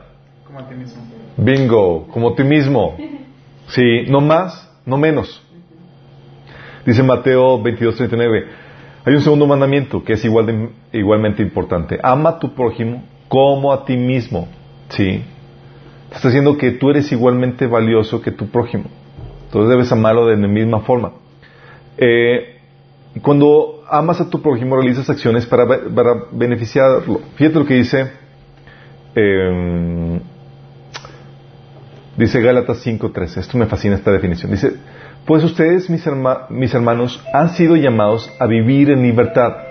Como 0.47 0.59
a 0.59 0.67
ti 0.67 0.75
mismo. 0.75 1.03
Bingo, 1.37 2.07
como 2.07 2.31
a 2.31 2.35
ti 2.35 2.45
mismo. 2.45 2.97
Sí, 3.69 4.07
no 4.09 4.23
más, 4.23 4.73
no 4.87 4.97
menos. 4.97 5.43
Dice 6.87 7.03
Mateo 7.03 7.63
22:39, 7.63 8.47
hay 9.05 9.15
un 9.15 9.21
segundo 9.21 9.47
mandamiento 9.47 10.03
que 10.03 10.15
es 10.15 10.25
igual 10.25 10.71
igualmente 10.95 11.43
importante. 11.43 11.99
Ama 12.03 12.31
a 12.31 12.39
tu 12.39 12.55
prójimo 12.55 13.05
como 13.29 13.71
a 13.71 13.85
ti 13.85 13.95
mismo. 13.99 14.49
¿Sí? 14.91 15.23
Está 16.13 16.29
diciendo 16.29 16.57
que 16.57 16.73
tú 16.73 16.91
eres 16.91 17.13
igualmente 17.13 17.67
valioso 17.67 18.21
que 18.23 18.31
tu 18.31 18.49
prójimo. 18.49 18.85
Entonces 19.45 19.71
debes 19.71 19.93
amarlo 19.93 20.27
de 20.27 20.37
la 20.37 20.49
misma 20.49 20.81
forma. 20.81 21.13
Eh, 21.97 22.59
cuando 23.23 23.83
amas 23.89 24.21
a 24.21 24.29
tu 24.29 24.41
prójimo, 24.41 24.77
realizas 24.77 25.09
acciones 25.11 25.47
para, 25.47 25.65
beneficiarlo. 26.33 27.21
Fíjate 27.37 27.59
lo 27.59 27.67
que 27.67 27.75
dice, 27.75 28.11
eh, 29.15 30.21
dice 32.17 32.41
Gálatas 32.41 32.87
5.13. 32.87 33.39
Esto 33.39 33.59
me 33.59 33.67
fascina 33.67 33.97
esta 33.97 34.11
definición. 34.11 34.51
Dice, 34.51 34.75
pues 35.27 35.45
ustedes, 35.45 35.91
mis, 35.91 36.05
mis 36.51 36.75
hermanos, 36.75 37.23
han 37.33 37.51
sido 37.51 37.77
llamados 37.77 38.31
a 38.39 38.47
vivir 38.47 38.91
en 38.91 39.03
libertad. 39.03 39.68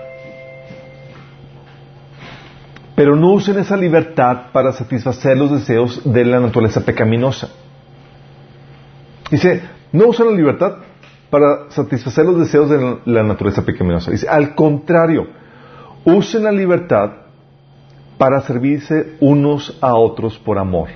Pero 2.98 3.14
no 3.14 3.30
usen 3.30 3.56
esa 3.60 3.76
libertad 3.76 4.50
para 4.52 4.72
satisfacer 4.72 5.38
los 5.38 5.52
deseos 5.52 6.02
de 6.04 6.24
la 6.24 6.40
naturaleza 6.40 6.80
pecaminosa. 6.80 7.48
Dice, 9.30 9.62
no 9.92 10.08
usen 10.08 10.26
la 10.26 10.32
libertad 10.32 10.78
para 11.30 11.70
satisfacer 11.70 12.24
los 12.24 12.40
deseos 12.40 12.68
de 12.68 12.98
la 13.04 13.22
naturaleza 13.22 13.64
pecaminosa. 13.64 14.10
Dice, 14.10 14.28
al 14.28 14.56
contrario, 14.56 15.28
usen 16.04 16.42
la 16.42 16.50
libertad 16.50 17.10
para 18.18 18.40
servirse 18.40 19.14
unos 19.20 19.78
a 19.80 19.94
otros 19.94 20.36
por 20.36 20.58
amor. 20.58 20.88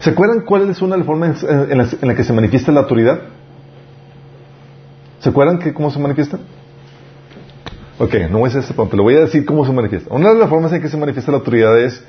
¿Se 0.00 0.10
acuerdan 0.10 0.40
cuál 0.40 0.68
es 0.68 0.82
una 0.82 0.96
de 0.96 0.98
las 0.98 1.06
formas 1.06 1.44
en 1.44 2.08
la, 2.08 2.14
que 2.16 2.24
se 2.24 2.32
manifiesta 2.32 2.72
la 2.72 2.80
autoridad? 2.80 3.20
¿Se 5.20 5.28
acuerdan 5.28 5.60
que 5.60 5.72
cómo 5.72 5.92
se 5.92 6.00
manifiesta? 6.00 6.40
Ok, 7.96 8.14
no 8.28 8.38
voy 8.38 8.46
a 8.46 8.48
hacer 8.48 8.62
este 8.62 8.74
punto, 8.74 8.96
le 8.96 9.02
voy 9.02 9.14
a 9.14 9.20
decir 9.20 9.44
cómo 9.44 9.64
se 9.64 9.72
manifiesta. 9.72 10.12
Una 10.12 10.32
de 10.32 10.38
las 10.38 10.48
formas 10.48 10.72
en 10.72 10.82
que 10.82 10.88
se 10.88 10.96
manifiesta 10.96 11.30
la 11.30 11.38
autoridad 11.38 11.78
es 11.78 12.04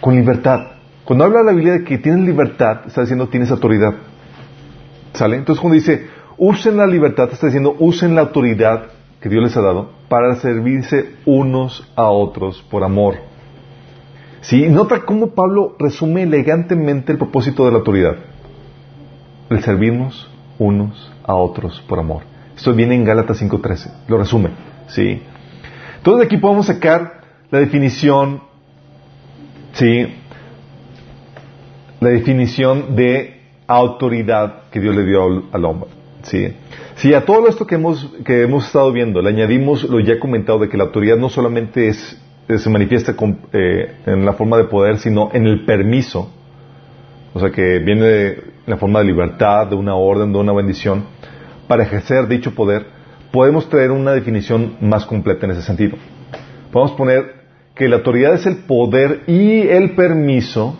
con 0.00 0.14
libertad. 0.14 0.60
Cuando 1.04 1.24
habla 1.24 1.42
la 1.42 1.52
Biblia 1.52 1.74
de 1.74 1.84
que 1.84 1.98
tienes 1.98 2.24
libertad, 2.24 2.86
está 2.86 3.02
diciendo 3.02 3.28
tienes 3.28 3.50
autoridad. 3.50 3.92
¿Sale? 5.12 5.36
Entonces 5.36 5.60
cuando 5.60 5.74
dice 5.74 6.06
usen 6.38 6.78
la 6.78 6.86
libertad, 6.86 7.28
está 7.30 7.46
diciendo 7.48 7.76
usen 7.78 8.14
la 8.14 8.22
autoridad 8.22 8.86
que 9.20 9.28
Dios 9.28 9.42
les 9.42 9.56
ha 9.58 9.60
dado 9.60 9.90
para 10.08 10.36
servirse 10.36 11.16
unos 11.26 11.86
a 11.94 12.04
otros 12.04 12.62
por 12.70 12.82
amor. 12.82 13.16
¿Sí? 14.40 14.68
Nota 14.68 15.00
cómo 15.00 15.34
Pablo 15.34 15.76
resume 15.78 16.22
elegantemente 16.22 17.12
el 17.12 17.18
propósito 17.18 17.66
de 17.66 17.72
la 17.72 17.78
autoridad. 17.78 18.16
El 19.50 19.62
servirnos 19.62 20.30
unos 20.58 21.12
a 21.24 21.34
otros 21.34 21.82
por 21.86 21.98
amor. 21.98 22.33
Esto 22.56 22.74
viene 22.74 22.94
en 22.94 23.04
Gálatas 23.04 23.42
5.13. 23.42 23.90
Lo 24.08 24.18
resume. 24.18 24.50
¿Sí? 24.88 25.22
Entonces 25.96 26.20
de 26.20 26.26
aquí 26.26 26.36
podemos 26.36 26.66
sacar 26.66 27.20
la 27.50 27.60
definición, 27.60 28.42
¿sí? 29.72 30.06
La 32.00 32.10
definición 32.10 32.94
de 32.96 33.40
autoridad 33.66 34.64
que 34.70 34.80
Dios 34.80 34.94
le 34.94 35.04
dio 35.04 35.44
al 35.52 35.64
hombre. 35.64 35.90
¿Sí? 36.22 36.54
Si 36.96 37.12
a 37.12 37.24
todo 37.24 37.48
esto 37.48 37.66
que 37.66 37.74
hemos, 37.74 38.10
que 38.24 38.42
hemos 38.42 38.66
estado 38.66 38.92
viendo 38.92 39.20
le 39.20 39.30
añadimos 39.30 39.84
lo 39.84 40.00
ya 40.00 40.18
comentado 40.18 40.58
de 40.58 40.68
que 40.68 40.76
la 40.76 40.84
autoridad 40.84 41.16
no 41.16 41.28
solamente 41.28 41.88
es 41.88 42.18
se 42.48 42.70
manifiesta 42.70 43.14
eh, 43.52 43.96
en 44.06 44.24
la 44.24 44.34
forma 44.34 44.56
de 44.58 44.64
poder, 44.64 44.98
sino 44.98 45.30
en 45.32 45.46
el 45.46 45.64
permiso. 45.64 46.30
O 47.32 47.40
sea, 47.40 47.50
que 47.50 47.78
viene 47.78 48.26
en 48.26 48.36
la 48.66 48.76
forma 48.76 49.00
de 49.00 49.06
libertad, 49.06 49.66
de 49.66 49.76
una 49.76 49.94
orden, 49.94 50.32
de 50.32 50.38
una 50.38 50.52
bendición. 50.52 51.04
Para 51.68 51.84
ejercer 51.84 52.28
dicho 52.28 52.54
poder, 52.54 52.86
podemos 53.32 53.68
traer 53.68 53.90
una 53.90 54.12
definición 54.12 54.76
más 54.80 55.06
completa 55.06 55.46
en 55.46 55.52
ese 55.52 55.62
sentido. 55.62 55.96
Podemos 56.70 56.92
poner 56.92 57.44
que 57.74 57.88
la 57.88 57.96
autoridad 57.96 58.34
es 58.34 58.46
el 58.46 58.58
poder 58.58 59.22
y 59.26 59.62
el 59.62 59.94
permiso 59.94 60.76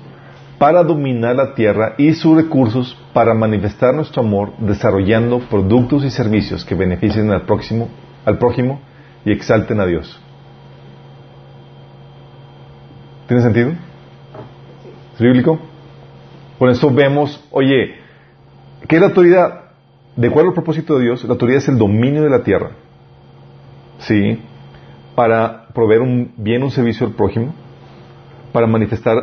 para 0.59 0.83
dominar 0.83 1.37
la 1.37 1.55
tierra 1.55 1.95
y 1.99 2.13
sus 2.15 2.37
recursos 2.37 2.97
para 3.13 3.35
manifestar 3.35 3.95
nuestro 3.95 4.23
amor 4.23 4.53
desarrollando 4.59 5.41
productos 5.41 6.05
y 6.05 6.11
servicios 6.11 6.65
que 6.65 6.75
beneficien 6.75 7.31
al 7.31 7.43
próximo, 7.43 7.89
al 8.25 8.39
prójimo 8.39 8.81
y 9.25 9.33
exalten 9.33 9.81
a 9.81 9.87
Dios. 9.87 10.21
¿Tiene 13.27 13.43
sentido? 13.43 13.73
¿Es 15.15 15.21
bíblico? 15.21 15.59
Por 16.59 16.71
eso 16.71 16.91
vemos, 16.91 17.43
oye, 17.51 17.97
¿qué 18.87 18.97
es 18.97 19.01
la 19.01 19.09
autoridad? 19.09 19.64
De 20.17 20.29
acuerdo 20.29 20.51
al 20.51 20.55
propósito 20.55 20.97
de 20.97 21.05
Dios, 21.05 21.25
la 21.25 21.31
autoridad 21.31 21.59
es 21.59 21.69
el 21.69 21.79
dominio 21.79 22.23
de 22.23 22.31
la 22.31 22.43
tierra. 22.43 22.71
¿Sí? 23.99 24.41
Para 25.15 25.69
proveer 25.75 26.03
un 26.03 26.33
bien, 26.37 26.63
un 26.63 26.71
servicio 26.71 27.07
al 27.07 27.15
prójimo, 27.15 27.55
para 28.53 28.67
manifestar 28.67 29.17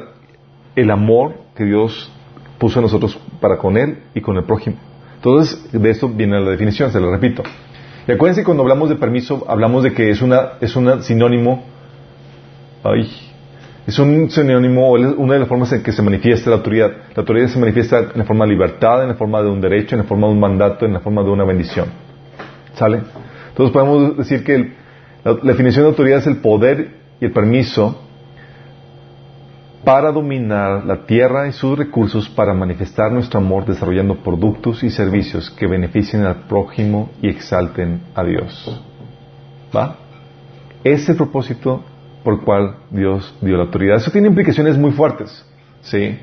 el 0.75 0.91
amor 0.91 1.35
que 1.55 1.65
Dios 1.65 2.11
puso 2.57 2.79
en 2.79 2.83
nosotros 2.83 3.19
para 3.39 3.57
con 3.57 3.77
Él 3.77 4.03
y 4.13 4.21
con 4.21 4.37
el 4.37 4.43
prójimo. 4.43 4.77
Entonces, 5.15 5.71
de 5.71 5.89
esto 5.89 6.09
viene 6.09 6.39
la 6.39 6.51
definición, 6.51 6.91
se 6.91 6.99
lo 6.99 7.11
repito. 7.11 7.43
Y 8.07 8.11
acuérdense 8.11 8.43
cuando 8.43 8.63
hablamos 8.63 8.89
de 8.89 8.95
permiso, 8.95 9.45
hablamos 9.47 9.83
de 9.83 9.93
que 9.93 10.09
es 10.09 10.21
una, 10.21 10.53
es 10.59 10.75
un 10.75 11.03
sinónimo, 11.03 11.63
ay, 12.83 13.09
Es 13.87 13.97
un 13.97 14.29
sinónimo, 14.29 14.91
una 14.91 15.33
de 15.33 15.39
las 15.39 15.49
formas 15.49 15.71
en 15.73 15.81
que 15.81 15.91
se 15.91 16.03
manifiesta 16.03 16.49
la 16.51 16.57
autoridad. 16.57 16.91
La 17.15 17.21
autoridad 17.21 17.47
se 17.47 17.59
manifiesta 17.59 17.99
en 17.99 18.19
la 18.19 18.25
forma 18.25 18.45
de 18.45 18.51
libertad, 18.51 19.01
en 19.01 19.09
la 19.09 19.15
forma 19.15 19.41
de 19.41 19.49
un 19.49 19.59
derecho, 19.59 19.95
en 19.95 20.03
la 20.03 20.07
forma 20.07 20.27
de 20.27 20.33
un 20.33 20.39
mandato, 20.39 20.85
en 20.85 20.93
la 20.93 20.99
forma 20.99 21.23
de 21.23 21.29
una 21.31 21.43
bendición. 21.43 21.87
¿Sale? 22.75 23.01
Entonces 23.49 23.73
podemos 23.73 24.17
decir 24.17 24.43
que 24.43 24.73
la, 25.23 25.33
definición 25.33 25.83
de 25.85 25.89
autoridad 25.89 26.19
es 26.19 26.27
el 26.27 26.37
poder 26.37 26.95
y 27.19 27.25
el 27.25 27.31
permiso 27.31 28.01
para 29.83 30.11
dominar 30.11 30.85
la 30.85 31.05
tierra 31.05 31.47
y 31.47 31.51
sus 31.51 31.77
recursos 31.77 32.29
para 32.29 32.53
manifestar 32.53 33.11
nuestro 33.11 33.39
amor 33.39 33.65
desarrollando 33.65 34.15
productos 34.17 34.83
y 34.83 34.91
servicios 34.91 35.49
que 35.49 35.65
beneficien 35.65 36.23
al 36.23 36.43
prójimo 36.43 37.09
y 37.19 37.29
exalten 37.29 38.01
a 38.13 38.23
Dios. 38.23 38.79
¿Va? 39.75 39.95
Ese 40.83 41.15
propósito 41.15 41.83
por 42.23 42.35
el 42.35 42.39
cual 42.41 42.77
Dios 42.89 43.35
dio 43.41 43.57
la 43.57 43.63
autoridad. 43.63 43.97
Eso 43.97 44.11
tiene 44.11 44.27
implicaciones 44.27 44.77
muy 44.77 44.91
fuertes. 44.91 45.45
¿Sí? 45.81 46.17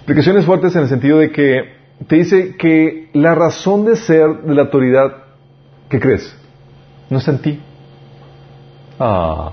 Implicaciones 0.00 0.44
fuertes 0.44 0.76
en 0.76 0.82
el 0.82 0.88
sentido 0.88 1.18
de 1.18 1.30
que 1.30 1.74
te 2.06 2.16
dice 2.16 2.56
que 2.56 3.08
la 3.14 3.34
razón 3.34 3.84
de 3.84 3.96
ser 3.96 4.42
de 4.42 4.54
la 4.54 4.62
autoridad, 4.62 5.12
¿qué 5.88 5.98
crees? 5.98 6.36
No 7.08 7.18
está 7.18 7.30
en 7.30 7.38
ti. 7.38 7.60
Ah, 8.98 9.52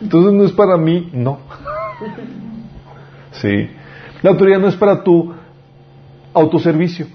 entonces 0.00 0.32
no 0.32 0.44
es 0.44 0.52
para 0.52 0.76
mí, 0.76 1.10
no. 1.12 1.38
Sí. 3.32 3.68
La 4.22 4.30
autoridad 4.30 4.58
no 4.58 4.68
es 4.68 4.76
para 4.76 5.02
tu 5.02 5.34
autoservicio. 6.32 7.06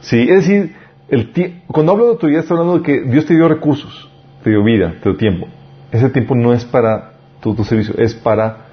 Sí, 0.00 0.20
es 0.22 0.46
decir, 0.46 0.74
el 1.08 1.62
cuando 1.66 1.92
hablo 1.92 2.04
de 2.04 2.10
autoridad 2.12 2.42
está 2.42 2.54
hablando 2.54 2.78
de 2.78 2.82
que 2.82 3.02
Dios 3.02 3.26
te 3.26 3.34
dio 3.34 3.48
recursos, 3.48 4.08
te 4.48 4.52
dio 4.52 4.64
vida, 4.64 4.94
te 5.02 5.10
dio 5.10 5.18
tiempo. 5.18 5.46
Ese 5.92 6.08
tiempo 6.08 6.34
no 6.34 6.54
es 6.54 6.64
para 6.64 7.12
tu, 7.40 7.54
servicio, 7.64 7.94
es 7.98 8.14
para 8.14 8.64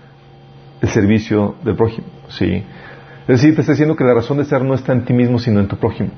el 0.81 0.87
servicio 0.87 1.55
del 1.65 1.75
prójimo. 1.75 2.07
Sí. 2.29 2.63
Es 3.27 3.41
decir, 3.41 3.55
te 3.55 3.61
está 3.61 3.73
diciendo 3.73 3.97
que 3.97 4.05
la 4.05 4.13
razón 4.13 4.37
de 4.37 4.45
ser 4.45 4.63
no 4.63 4.73
está 4.73 4.93
en 4.93 5.03
ti 5.03 5.11
mismo, 5.11 5.37
sino 5.37 5.59
en 5.59 5.67
tu 5.67 5.75
prójimo. 5.75 6.11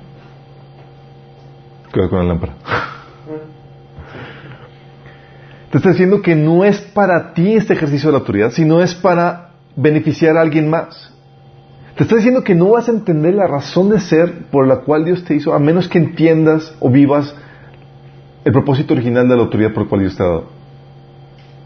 Cuidado 1.91 2.09
con 2.11 2.19
la 2.19 2.25
lámpara. 2.25 2.53
Te 5.71 5.79
está 5.79 5.89
diciendo 5.89 6.21
que 6.21 6.35
no 6.35 6.63
es 6.63 6.79
para 6.79 7.33
ti 7.33 7.55
este 7.55 7.73
ejercicio 7.73 8.07
de 8.07 8.13
la 8.13 8.19
autoridad, 8.19 8.51
sino 8.51 8.81
es 8.81 8.95
para 8.95 9.49
beneficiar 9.75 10.37
a 10.37 10.41
alguien 10.41 10.69
más. 10.69 11.11
Te 11.95 12.03
está 12.03 12.15
diciendo 12.15 12.43
que 12.43 12.55
no 12.55 12.69
vas 12.69 12.87
a 12.87 12.91
entender 12.91 13.33
la 13.33 13.47
razón 13.47 13.89
de 13.89 13.99
ser 13.99 14.45
por 14.49 14.65
la 14.65 14.77
cual 14.77 15.03
Dios 15.03 15.25
te 15.25 15.35
hizo, 15.35 15.53
a 15.53 15.59
menos 15.59 15.89
que 15.89 15.97
entiendas 15.97 16.73
o 16.79 16.89
vivas 16.89 17.35
el 18.47 18.53
propósito 18.53 18.93
original 18.93 19.27
de 19.27 19.35
la 19.35 19.41
autoridad 19.41 19.73
por 19.73 19.83
el 19.83 19.89
cual 19.89 20.01
Dios 20.01 20.15
te 20.15 20.23
ha 20.23 20.25
dado. 20.25 20.45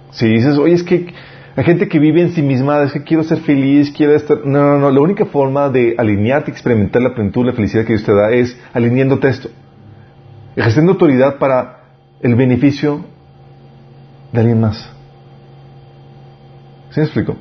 Si 0.09 0.27
dices, 0.27 0.57
oye, 0.57 0.73
es 0.73 0.81
que 0.81 1.13
hay 1.55 1.63
gente 1.63 1.87
que 1.87 1.99
vive 1.99 2.23
en 2.23 2.31
sí 2.31 2.41
misma, 2.41 2.81
es 2.81 2.91
que 2.91 3.03
quiero 3.03 3.23
ser 3.23 3.37
feliz, 3.41 3.93
quiero 3.95 4.15
estar... 4.15 4.39
No, 4.43 4.63
no, 4.63 4.79
no, 4.79 4.89
la 4.89 4.99
única 4.99 5.27
forma 5.27 5.69
de 5.69 5.93
alinearte, 5.95 6.49
experimentar 6.49 7.03
la 7.03 7.13
plenitud, 7.13 7.45
la 7.45 7.53
felicidad 7.53 7.83
que 7.83 7.93
Dios 7.93 8.03
te 8.03 8.15
da 8.15 8.31
es 8.31 8.59
alineándote 8.73 9.29
esto. 9.29 9.49
Ejerciendo 10.55 10.93
autoridad 10.93 11.37
para 11.37 11.83
el 12.19 12.33
beneficio 12.33 13.05
de 14.31 14.39
alguien 14.39 14.59
más. 14.59 14.77
¿Sí 16.89 16.99
me 16.99 17.03
explico? 17.03 17.35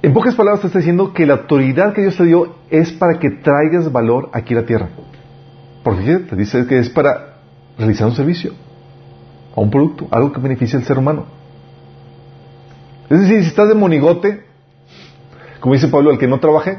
En 0.00 0.14
pocas 0.14 0.34
palabras 0.34 0.62
te 0.62 0.68
está 0.68 0.78
diciendo 0.78 1.12
que 1.12 1.26
la 1.26 1.34
autoridad 1.34 1.92
que 1.92 2.00
Dios 2.00 2.16
te 2.16 2.24
dio 2.24 2.54
es 2.70 2.92
para 2.92 3.18
que 3.18 3.28
traigas 3.28 3.92
valor 3.92 4.30
aquí 4.32 4.54
a 4.54 4.60
la 4.62 4.66
tierra. 4.66 4.88
Porque 5.82 6.18
te 6.18 6.36
dice 6.36 6.66
que 6.66 6.78
es 6.78 6.90
para 6.90 7.36
realizar 7.78 8.06
un 8.06 8.14
servicio, 8.14 8.52
o 9.54 9.62
un 9.62 9.70
producto, 9.70 10.06
algo 10.10 10.32
que 10.32 10.40
beneficie 10.40 10.78
al 10.78 10.84
ser 10.84 10.98
humano. 10.98 11.26
Es 13.08 13.20
decir, 13.20 13.42
si 13.42 13.48
estás 13.48 13.68
de 13.68 13.74
monigote, 13.74 14.44
como 15.60 15.74
dice 15.74 15.88
Pablo, 15.88 16.10
el 16.10 16.18
que 16.18 16.28
no 16.28 16.38
trabaje, 16.38 16.78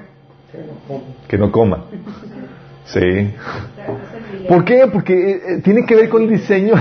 que 1.28 1.38
no 1.38 1.52
coma. 1.52 1.86
Sí. 2.86 3.34
¿Por 4.48 4.66
qué? 4.66 4.88
Porque 4.92 5.14
eh, 5.14 5.42
eh, 5.48 5.62
tiene 5.64 5.86
que 5.86 5.96
ver 5.96 6.10
con 6.10 6.24
el 6.24 6.30
diseño, 6.30 6.74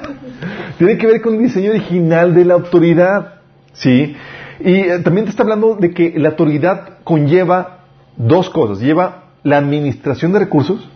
tiene 0.78 0.96
que 0.96 1.06
ver 1.06 1.20
con 1.20 1.34
el 1.34 1.42
diseño 1.42 1.70
original 1.70 2.34
de 2.34 2.44
la 2.44 2.54
autoridad, 2.54 3.34
¿sí? 3.72 4.16
Y 4.60 4.74
eh, 4.74 4.98
también 5.00 5.24
te 5.24 5.30
está 5.30 5.42
hablando 5.42 5.76
de 5.76 5.90
que 5.90 6.14
la 6.16 6.30
autoridad 6.30 6.98
conlleva 7.04 7.80
dos 8.16 8.50
cosas, 8.50 8.80
lleva 8.80 9.24
la 9.42 9.58
administración 9.58 10.32
de 10.32 10.40
recursos 10.40 10.88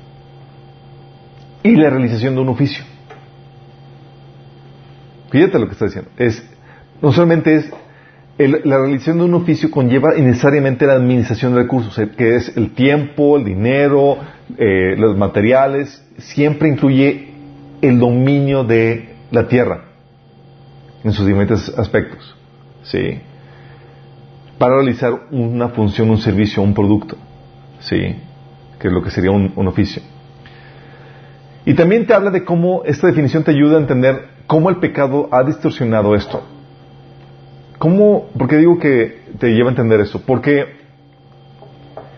y 1.62 1.77
la 1.77 1.90
realización 1.90 2.35
de 2.35 2.40
un 2.40 2.48
oficio. 2.48 2.85
Fíjate 5.31 5.59
lo 5.59 5.66
que 5.66 5.72
está 5.72 5.87
diciendo. 5.87 6.11
Es, 6.16 6.44
no 7.01 7.12
solamente 7.12 7.57
es 7.57 7.72
la 8.38 8.79
realización 8.79 9.18
de 9.18 9.25
un 9.25 9.35
oficio 9.35 9.70
conlleva 9.70 10.14
necesariamente 10.14 10.87
la 10.87 10.94
administración 10.94 11.55
de 11.55 11.62
recursos, 11.62 11.94
que 12.16 12.37
es 12.37 12.57
el 12.57 12.72
tiempo, 12.75 13.37
el 13.37 13.44
dinero, 13.44 14.18
eh, 14.59 14.96
los 14.96 15.16
materiales, 15.16 16.05
siempre 16.18 16.68
incluye 16.68 17.29
el 17.81 17.98
dominio 17.98 18.64
de 18.64 19.14
la 19.31 19.48
tierra 19.48 19.85
en 21.05 21.12
sus 21.12 21.27
diferentes 21.27 21.68
aspectos. 21.79 22.35
¿sí? 22.83 23.20
Para 24.59 24.77
realizar 24.77 25.12
una 25.31 25.68
función, 25.68 26.11
un 26.11 26.18
servicio, 26.18 26.62
un 26.62 26.75
producto. 26.75 27.16
¿sí? 27.81 28.16
Que 28.79 28.88
es 28.88 28.92
lo 28.92 29.03
que 29.03 29.11
sería 29.11 29.31
un 29.31 29.68
oficio. 29.68 30.03
Y 31.64 31.75
también 31.75 32.07
te 32.07 32.14
habla 32.14 32.31
de 32.31 32.44
cómo 32.44 32.83
esta 32.85 33.07
definición 33.07 33.44
te 33.44 33.53
ayuda 33.53 33.77
a 33.77 33.81
entender 33.81 34.29
cómo 34.46 34.68
el 34.68 34.77
pecado 34.77 35.29
ha 35.31 35.44
distorsionado 35.44 36.14
esto. 36.14 36.42
¿Cómo? 37.79 38.29
¿Por 38.37 38.48
qué 38.48 38.57
digo 38.57 38.79
que 38.79 39.22
te 39.38 39.51
lleva 39.51 39.68
a 39.68 39.72
entender 39.72 40.01
eso? 40.01 40.22
Porque 40.27 40.66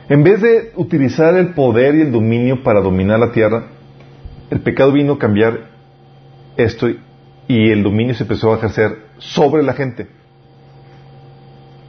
en 0.09 0.23
vez 0.23 0.41
de 0.43 0.73
utilizar 0.77 1.35
el 1.37 1.55
poder 1.55 1.95
y 1.95 2.03
el 2.03 2.13
dominio 2.13 2.63
para 2.63 2.81
dominar 2.81 3.19
la 3.19 3.33
tierra, 3.33 3.65
el 4.51 4.61
pecado 4.61 4.93
vino 4.93 5.15
a 5.15 5.19
cambiar 5.19 5.71
esto 6.57 6.89
y 7.49 7.71
el 7.71 7.83
dominio 7.83 8.15
se 8.15 8.25
empezó 8.25 8.53
a 8.53 8.57
ejercer 8.57 8.99
sobre 9.19 9.63
la 9.63 9.73
gente, 9.75 10.07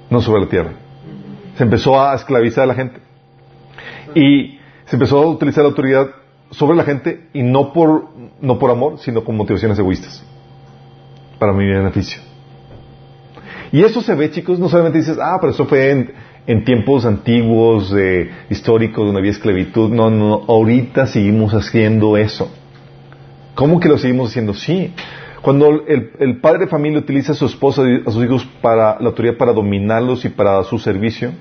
no 0.09 0.21
sobre 0.21 0.41
la 0.41 0.49
tierra. 0.49 0.71
Se 1.57 1.63
empezó 1.63 1.99
a 2.01 2.15
esclavizar 2.15 2.65
a 2.65 2.67
la 2.67 2.75
gente. 2.75 2.99
Y 4.13 4.59
se 4.85 4.95
empezó 4.95 5.21
a 5.21 5.27
utilizar 5.27 5.63
la 5.63 5.69
autoridad 5.69 6.07
sobre 6.51 6.77
la 6.77 6.83
gente 6.83 7.27
y 7.33 7.43
no 7.43 7.73
por, 7.73 8.09
no 8.41 8.59
por 8.59 8.71
amor, 8.71 8.99
sino 8.99 9.23
con 9.23 9.35
motivaciones 9.35 9.77
egoístas, 9.79 10.23
para 11.39 11.53
mi 11.53 11.65
beneficio. 11.65 12.21
Y 13.71 13.83
eso 13.83 14.01
se 14.01 14.15
ve, 14.15 14.31
chicos, 14.31 14.59
no 14.59 14.69
solamente 14.69 14.99
dices, 14.99 15.17
ah, 15.21 15.37
pero 15.39 15.51
eso 15.51 15.65
fue 15.65 15.91
en, 16.45 16.63
tiempos 16.63 17.05
antiguos, 17.05 17.93
históricos, 18.49 19.05
donde 19.05 19.19
había 19.19 19.31
esclavitud. 19.31 19.89
No, 19.89 20.09
no, 20.09 20.43
ahorita 20.47 21.07
seguimos 21.07 21.53
haciendo 21.53 22.17
eso. 22.17 22.51
¿Cómo 23.55 23.79
que 23.79 23.89
lo 23.89 23.97
seguimos 23.97 24.29
haciendo? 24.29 24.53
Sí. 24.53 24.93
Cuando 25.41 25.85
el, 25.87 26.39
padre 26.39 26.59
de 26.59 26.67
familia 26.67 26.99
utiliza 26.99 27.33
a 27.33 27.35
su 27.35 27.45
esposa, 27.45 27.83
a 28.05 28.11
sus 28.11 28.23
hijos 28.23 28.47
para 28.61 28.99
la 28.99 29.07
autoridad 29.07 29.37
para 29.37 29.53
dominarlos 29.53 30.23
y 30.25 30.29
para 30.29 30.63
su 30.63 30.79
servicio, 30.79 31.31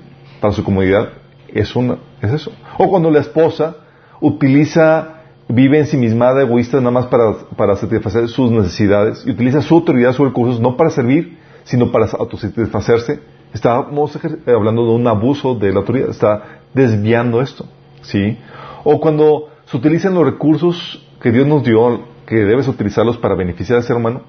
para 0.41 0.53
su 0.53 0.63
comodidad, 0.63 1.09
es, 1.53 1.75
una, 1.75 1.97
es 2.21 2.33
eso. 2.33 2.51
O 2.77 2.89
cuando 2.89 3.09
la 3.09 3.19
esposa 3.19 3.77
utiliza, 4.21 5.21
vive 5.47 5.79
en 5.79 5.85
sí 5.85 5.97
misma 5.97 6.31
egoísta, 6.39 6.77
nada 6.77 6.91
más 6.91 7.07
para, 7.07 7.33
para 7.55 7.75
satisfacer 7.75 8.27
sus 8.27 8.51
necesidades 8.51 9.23
y 9.25 9.31
utiliza 9.31 9.61
su 9.61 9.75
autoridad, 9.75 10.13
sus 10.13 10.27
recursos, 10.27 10.59
no 10.59 10.77
para 10.77 10.89
servir, 10.89 11.37
sino 11.63 11.91
para 11.91 12.05
autosatisfacerse, 12.05 13.19
estábamos 13.53 14.17
hablando 14.45 14.85
de 14.85 14.91
un 14.91 15.07
abuso 15.07 15.55
de 15.55 15.71
la 15.71 15.79
autoridad, 15.79 16.09
está 16.09 16.59
desviando 16.73 17.41
esto, 17.41 17.65
¿sí? 18.01 18.37
O 18.83 18.99
cuando 18.99 19.49
se 19.65 19.77
utilizan 19.77 20.13
los 20.13 20.25
recursos 20.25 21.05
que 21.21 21.31
Dios 21.31 21.47
nos 21.47 21.63
dio, 21.63 22.01
que 22.25 22.35
debes 22.35 22.67
utilizarlos 22.67 23.17
para 23.17 23.35
beneficiar 23.35 23.77
al 23.77 23.83
ser 23.83 23.95
humano, 23.95 24.21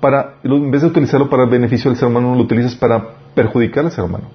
para, 0.00 0.36
en 0.42 0.70
vez 0.70 0.82
de 0.82 0.88
utilizarlo 0.88 1.30
para 1.30 1.44
el 1.44 1.48
beneficio 1.48 1.90
del 1.90 1.98
ser 1.98 2.08
humano, 2.08 2.34
lo 2.34 2.42
utilizas 2.42 2.74
para 2.74 3.14
perjudicar 3.34 3.84
al 3.84 3.92
ser 3.92 4.04
humano. 4.04 4.26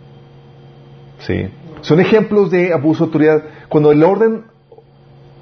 ¿Sí? 1.20 1.48
Son 1.82 2.00
ejemplos 2.00 2.50
de 2.50 2.74
abuso 2.74 3.04
de 3.04 3.08
autoridad. 3.08 3.44
Cuando 3.70 3.92
el 3.92 4.04
orden 4.04 4.46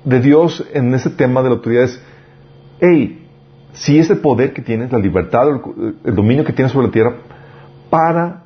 de 0.04 0.20
Dios 0.22 0.66
en 0.74 0.94
ese 0.94 1.10
tema 1.10 1.42
de 1.42 1.50
la 1.50 1.56
autoridad 1.56 1.84
es, 1.84 2.02
hey, 2.80 3.28
si 3.74 4.00
es 4.00 4.10
el 4.10 4.20
poder 4.20 4.54
que 4.54 4.62
tienes, 4.62 4.92
la 4.92 5.00
libertad, 5.00 5.48
el, 6.04 6.16
dominio 6.16 6.44
que 6.44 6.54
tienes 6.54 6.72
sobre 6.72 6.88
la 6.88 6.94
tierra, 6.94 7.16
para, 7.90 8.44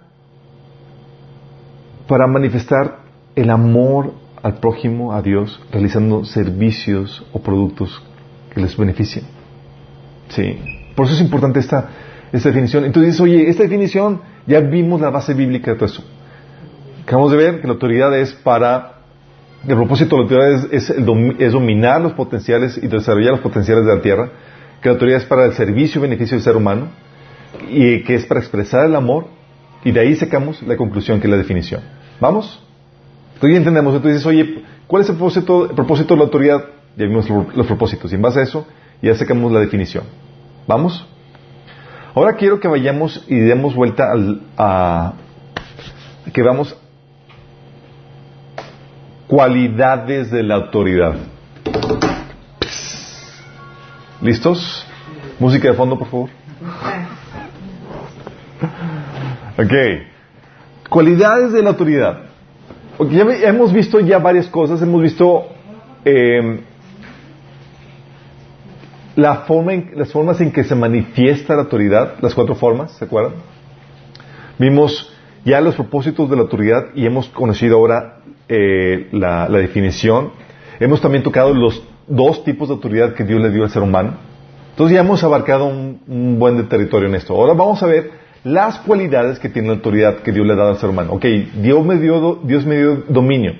para 2.07 2.27
manifestar 2.27 2.99
el 3.35 3.49
amor 3.49 4.13
al 4.41 4.55
prójimo, 4.55 5.13
a 5.13 5.21
Dios, 5.21 5.61
realizando 5.71 6.25
servicios 6.25 7.25
o 7.31 7.39
productos 7.39 8.03
que 8.53 8.61
les 8.61 8.75
beneficien. 8.75 9.25
Sí. 10.29 10.59
Por 10.95 11.05
eso 11.05 11.15
es 11.15 11.21
importante 11.21 11.59
esta, 11.59 11.89
esta 12.31 12.49
definición. 12.49 12.85
Entonces 12.85 13.19
oye, 13.19 13.49
esta 13.49 13.63
definición, 13.63 14.21
ya 14.45 14.59
vimos 14.59 14.99
la 14.99 15.09
base 15.09 15.33
bíblica 15.33 15.71
de 15.71 15.77
todo 15.77 15.85
eso. 15.85 16.03
Acabamos 17.03 17.31
de 17.31 17.37
ver 17.37 17.61
que 17.61 17.67
la 17.67 17.73
autoridad 17.73 18.17
es 18.17 18.33
para, 18.33 19.02
el 19.67 19.75
propósito 19.75 20.15
de 20.15 20.23
la 20.23 20.23
autoridad 20.23 20.65
es, 20.71 20.89
es, 20.89 20.97
es 21.39 21.51
dominar 21.51 22.01
los 22.01 22.13
potenciales 22.13 22.77
y 22.81 22.87
desarrollar 22.87 23.31
los 23.31 23.41
potenciales 23.41 23.85
de 23.85 23.95
la 23.95 24.01
tierra 24.01 24.29
que 24.83 24.89
la 24.89 24.93
autoridad 24.93 25.19
es 25.19 25.25
para 25.25 25.45
el 25.45 25.53
servicio 25.53 25.99
y 25.99 26.01
beneficio 26.01 26.35
del 26.35 26.43
ser 26.43 26.57
humano, 26.57 26.89
y 27.69 28.03
que 28.03 28.15
es 28.15 28.25
para 28.25 28.41
expresar 28.41 28.85
el 28.85 28.95
amor, 28.95 29.27
y 29.85 29.91
de 29.91 30.01
ahí 30.01 30.15
sacamos 30.15 30.61
la 30.63 30.75
conclusión 30.75 31.21
que 31.21 31.27
es 31.27 31.31
la 31.31 31.37
definición. 31.37 31.81
¿Vamos? 32.19 32.61
Tú 33.39 33.47
ya 33.47 33.55
entendemos, 33.55 33.95
entonces 33.95 34.19
dices, 34.19 34.27
oye, 34.27 34.63
¿cuál 34.85 35.03
es 35.03 35.09
el 35.09 35.15
propósito, 35.15 35.69
el 35.69 35.75
propósito 35.75 36.13
de 36.13 36.17
la 36.17 36.25
autoridad? 36.25 36.65
Ya 36.97 37.05
vimos 37.05 37.29
los 37.29 37.65
propósitos, 37.65 38.11
y 38.11 38.15
en 38.15 38.21
base 38.21 38.41
a 38.41 38.43
eso 38.43 38.67
ya 39.01 39.15
sacamos 39.15 39.53
la 39.53 39.61
definición. 39.61 40.03
¿Vamos? 40.67 41.07
Ahora 42.13 42.35
quiero 42.35 42.59
que 42.59 42.67
vayamos 42.67 43.23
y 43.27 43.39
demos 43.39 43.73
vuelta 43.75 44.11
al, 44.11 44.41
a 44.57 45.13
que 46.31 46.41
vamos 46.43 46.77
cualidades 49.33 50.29
de 50.29 50.43
la 50.43 50.53
autoridad. 50.53 51.15
¿Listos? 54.21 54.85
Música 55.39 55.69
de 55.69 55.73
fondo, 55.73 55.97
por 55.97 56.07
favor. 56.07 56.29
Ok. 59.57 59.73
Cualidades 60.87 61.51
de 61.51 61.63
la 61.63 61.69
autoridad. 61.71 62.19
ya 63.09 63.23
hemos 63.49 63.73
visto 63.73 63.99
ya 64.01 64.19
varias 64.19 64.45
cosas. 64.45 64.79
Hemos 64.83 65.01
visto 65.01 65.47
eh, 66.05 66.59
la 69.15 69.37
forma 69.47 69.73
en, 69.73 69.93
las 69.95 70.11
formas 70.11 70.39
en 70.41 70.51
que 70.51 70.63
se 70.63 70.75
manifiesta 70.75 71.55
la 71.55 71.63
autoridad, 71.63 72.17
las 72.21 72.35
cuatro 72.35 72.53
formas, 72.53 72.91
¿se 72.91 73.05
acuerdan? 73.05 73.33
Vimos 74.59 75.11
ya 75.45 75.61
los 75.61 75.75
propósitos 75.75 76.29
de 76.29 76.35
la 76.35 76.43
autoridad 76.43 76.87
y 76.95 77.05
hemos 77.05 77.27
conocido 77.29 77.77
ahora 77.77 78.19
eh, 78.47 79.07
la, 79.11 79.47
definición. 79.49 80.31
Hemos 80.79 81.01
también 81.01 81.23
tocado 81.23 81.53
los 81.53 81.83
dos 82.07 82.43
tipos 82.43 82.67
de 82.67 82.75
autoridad 82.75 83.13
que 83.13 83.23
Dios 83.23 83.41
le 83.41 83.51
dio 83.51 83.63
al 83.63 83.69
ser 83.69 83.81
humano. 83.81 84.13
Entonces 84.71 84.95
ya 84.95 85.01
hemos 85.01 85.23
abarcado 85.23 85.65
un, 85.65 86.39
buen 86.39 86.67
territorio 86.67 87.07
en 87.07 87.15
esto. 87.15 87.35
Ahora 87.35 87.53
vamos 87.53 87.81
a 87.83 87.87
ver 87.87 88.11
las 88.43 88.79
cualidades 88.79 89.39
que 89.39 89.49
tiene 89.49 89.69
la 89.69 89.75
autoridad 89.75 90.17
que 90.17 90.31
Dios 90.31 90.45
le 90.45 90.53
ha 90.53 90.55
dado 90.55 90.69
al 90.71 90.77
ser 90.77 90.89
humano. 90.89 91.13
Ok, 91.13 91.25
Dios 91.61 91.85
me 91.85 91.97
dio, 91.97 92.39
Dios 92.43 92.65
me 92.65 92.77
dio 92.77 93.03
dominio. 93.07 93.53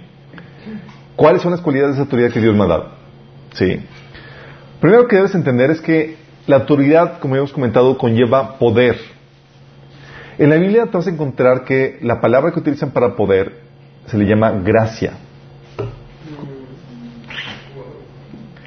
¿Cuáles 1.15 1.41
son 1.41 1.51
las 1.51 1.61
cualidades 1.61 1.95
de 1.95 2.01
autoridad 2.01 2.31
que 2.31 2.41
Dios 2.41 2.55
me 2.55 2.63
ha 2.63 2.67
dado? 2.67 2.89
Sí. 3.53 3.79
Primero 4.81 5.07
que 5.07 5.15
debes 5.15 5.35
entender 5.35 5.69
es 5.69 5.79
que 5.79 6.15
la 6.47 6.57
autoridad, 6.57 7.19
como 7.19 7.35
hemos 7.35 7.53
comentado, 7.53 7.97
conlleva 7.97 8.57
poder. 8.57 8.97
En 10.37 10.49
la 10.49 10.55
Biblia 10.57 10.85
te 10.85 10.97
vas 10.97 11.07
a 11.07 11.11
encontrar 11.11 11.63
que 11.63 11.99
la 12.01 12.19
palabra 12.19 12.51
que 12.51 12.59
utilizan 12.59 12.91
para 12.91 13.15
poder 13.15 13.53
se 14.07 14.17
le 14.17 14.25
llama 14.25 14.51
gracia. 14.51 15.13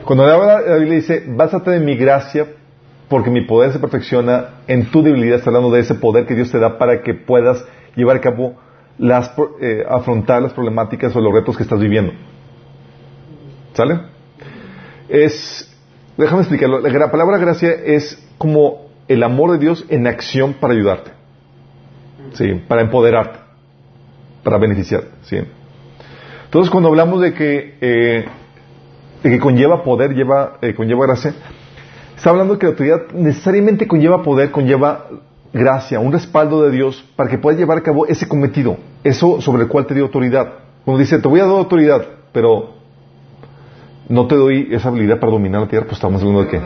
Cuando 0.04 0.26
la 0.26 0.78
Biblia 0.78 0.96
dice, 0.96 1.24
básate 1.26 1.72
de 1.72 1.80
mi 1.80 1.96
gracia 1.96 2.46
porque 3.08 3.30
mi 3.30 3.44
poder 3.44 3.72
se 3.72 3.78
perfecciona 3.78 4.62
en 4.66 4.90
tu 4.90 5.02
debilidad, 5.02 5.38
está 5.38 5.50
hablando 5.50 5.70
de 5.70 5.80
ese 5.80 5.94
poder 5.94 6.26
que 6.26 6.34
Dios 6.34 6.50
te 6.50 6.58
da 6.58 6.78
para 6.78 7.02
que 7.02 7.14
puedas 7.14 7.64
llevar 7.94 8.16
a 8.16 8.20
cabo 8.20 8.56
las, 8.98 9.32
eh, 9.60 9.84
afrontar 9.88 10.42
las 10.42 10.52
problemáticas 10.52 11.14
o 11.14 11.20
los 11.20 11.32
retos 11.32 11.56
que 11.56 11.62
estás 11.62 11.80
viviendo. 11.80 12.12
¿Sale? 13.74 14.00
Es 15.08 15.72
Déjame 16.16 16.40
explicarlo. 16.40 16.80
La 16.80 17.10
palabra 17.10 17.36
gracia 17.38 17.72
es 17.72 18.18
como 18.38 18.86
el 19.06 19.22
amor 19.22 19.52
de 19.52 19.58
Dios 19.58 19.84
en 19.88 20.06
acción 20.06 20.54
para 20.54 20.72
ayudarte. 20.72 21.15
Sí, 22.36 22.52
para 22.68 22.82
empoderarte, 22.82 23.38
para 24.44 24.58
beneficiarte. 24.58 25.08
Sí. 25.22 25.38
Entonces, 26.44 26.70
cuando 26.70 26.90
hablamos 26.90 27.22
de 27.22 27.32
que, 27.32 27.78
eh, 27.80 28.24
de 29.22 29.30
que 29.30 29.40
conlleva 29.40 29.82
poder, 29.82 30.14
lleva, 30.14 30.58
eh, 30.60 30.74
conlleva 30.74 31.06
gracia, 31.06 31.34
está 32.14 32.30
hablando 32.30 32.54
de 32.54 32.58
que 32.58 32.66
la 32.66 32.70
autoridad 32.72 32.98
necesariamente 33.14 33.88
conlleva 33.88 34.22
poder, 34.22 34.50
conlleva 34.50 35.06
gracia, 35.52 35.98
un 35.98 36.12
respaldo 36.12 36.62
de 36.62 36.70
Dios 36.72 37.02
para 37.16 37.30
que 37.30 37.38
puedas 37.38 37.58
llevar 37.58 37.78
a 37.78 37.82
cabo 37.82 38.06
ese 38.06 38.28
cometido, 38.28 38.76
eso 39.02 39.40
sobre 39.40 39.62
el 39.62 39.68
cual 39.68 39.86
te 39.86 39.94
dio 39.94 40.04
autoridad. 40.04 40.52
Cuando 40.84 41.00
dice, 41.00 41.18
te 41.18 41.26
voy 41.26 41.40
a 41.40 41.44
dar 41.44 41.52
autoridad, 41.52 42.06
pero 42.32 42.74
no 44.10 44.26
te 44.26 44.36
doy 44.36 44.68
esa 44.70 44.88
habilidad 44.88 45.18
para 45.18 45.32
dominar 45.32 45.62
la 45.62 45.68
tierra, 45.68 45.86
pues 45.86 45.96
estamos 45.96 46.20
hablando 46.20 46.44
de 46.44 46.48
qué. 46.48 46.60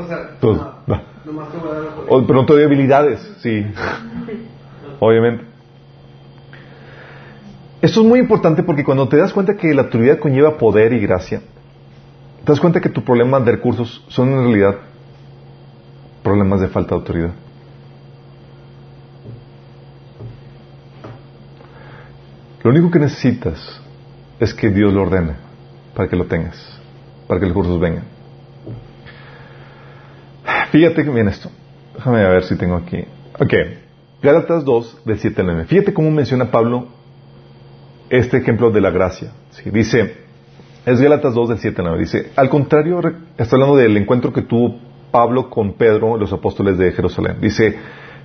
Pero 2.26 2.35
no 2.35 2.44
te 2.44 2.52
doy 2.54 2.64
habilidades, 2.64 3.20
sí. 3.38 3.64
Obviamente. 5.00 5.49
Esto 7.83 8.01
es 8.03 8.07
muy 8.07 8.19
importante 8.19 8.62
porque 8.62 8.85
cuando 8.85 9.09
te 9.09 9.16
das 9.16 9.33
cuenta 9.33 9.57
que 9.57 9.73
la 9.75 9.83
autoridad 9.83 10.19
conlleva 10.19 10.59
poder 10.59 10.93
y 10.93 11.01
gracia, 11.01 11.40
te 12.45 12.53
das 12.53 12.61
cuenta 12.61 12.81
que 12.81 12.88
tu 12.88 13.03
problema 13.03 13.40
de 13.40 13.53
recursos 13.53 14.05
son 14.09 14.29
en 14.29 14.45
realidad 14.45 14.77
problemas 16.23 16.61
de 16.61 16.69
falta 16.69 16.90
de 16.90 16.97
autoridad. 16.97 17.31
Lo 22.62 22.71
único 22.71 22.90
que 22.90 22.99
necesitas 22.99 23.81
es 24.38 24.53
que 24.53 24.69
Dios 24.69 24.93
lo 24.93 25.03
ordene 25.03 25.33
para 25.95 26.09
que 26.09 26.16
lo 26.16 26.27
tengas 26.27 26.81
para 27.31 27.38
que 27.38 27.47
los 27.47 27.55
cursos 27.55 27.79
vengan. 27.79 28.03
Fíjate 30.73 31.05
viene 31.05 31.31
esto. 31.31 31.49
Déjame 31.95 32.29
ver 32.29 32.43
si 32.43 32.57
tengo 32.57 32.75
aquí. 32.75 33.05
Ok. 33.38 33.55
Gálatas 34.21 34.64
2, 34.64 35.05
del 35.05 35.21
7 35.21 35.40
al 35.40 35.47
9. 35.47 35.64
Fíjate 35.66 35.95
cómo 35.95 36.11
menciona 36.11 36.51
Pablo 36.51 36.88
este 38.11 38.38
ejemplo 38.38 38.70
de 38.70 38.81
la 38.81 38.90
gracia. 38.90 39.33
Dice, 39.64 40.14
es 40.85 41.01
Gálatas 41.01 41.35
2, 41.35 41.49
del 41.51 41.59
7 41.59 41.81
al 41.81 41.87
9. 41.88 42.01
Dice, 42.01 42.31
al 42.37 42.51
contrario, 42.51 43.01
está 43.38 43.57
hablando 43.57 43.77
del 43.77 43.96
encuentro 43.96 44.33
que 44.33 44.42
tuvo 44.42 44.79
Pablo 45.11 45.49
con 45.49 45.75
Pedro, 45.75 46.16
los 46.16 46.33
apóstoles 46.33 46.77
de 46.79 46.92
Jerusalén. 46.92 47.37
Dice 47.40 47.77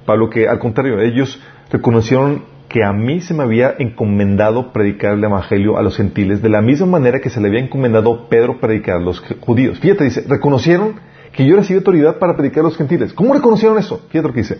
Pablo 0.06 0.30
que 0.30 0.48
al 0.48 0.60
contrario, 0.60 1.00
ellos 1.00 1.42
reconocieron 1.72 2.44
que 2.68 2.84
a 2.84 2.94
mí 2.94 3.22
se 3.22 3.34
me 3.34 3.44
había 3.44 3.76
encomendado 3.78 4.74
predicar 4.74 5.14
el 5.14 5.24
Evangelio 5.24 5.78
a 5.78 5.82
los 5.82 5.96
gentiles 5.98 6.42
de 6.42 6.50
la 6.50 6.62
misma 6.62 6.88
manera 6.88 7.20
que 7.20 7.30
se 7.30 7.40
le 7.40 7.48
había 7.48 7.62
encomendado 7.62 8.28
Pedro 8.28 8.60
predicar 8.60 8.98
a 8.98 9.00
los 9.00 9.20
judíos. 9.40 9.80
Fíjate, 9.80 10.04
dice, 10.04 10.26
reconocieron 10.28 11.00
que 11.32 11.46
yo 11.46 11.56
recibí 11.56 11.78
autoridad 11.78 12.18
para 12.18 12.36
predicar 12.36 12.62
a 12.62 12.64
los 12.64 12.78
gentiles. 12.78 13.14
¿Cómo 13.14 13.34
reconocieron 13.34 13.78
eso? 13.78 14.02
Fíjate 14.10 14.28
lo 14.28 14.34
que 14.34 14.42
dice. 14.42 14.58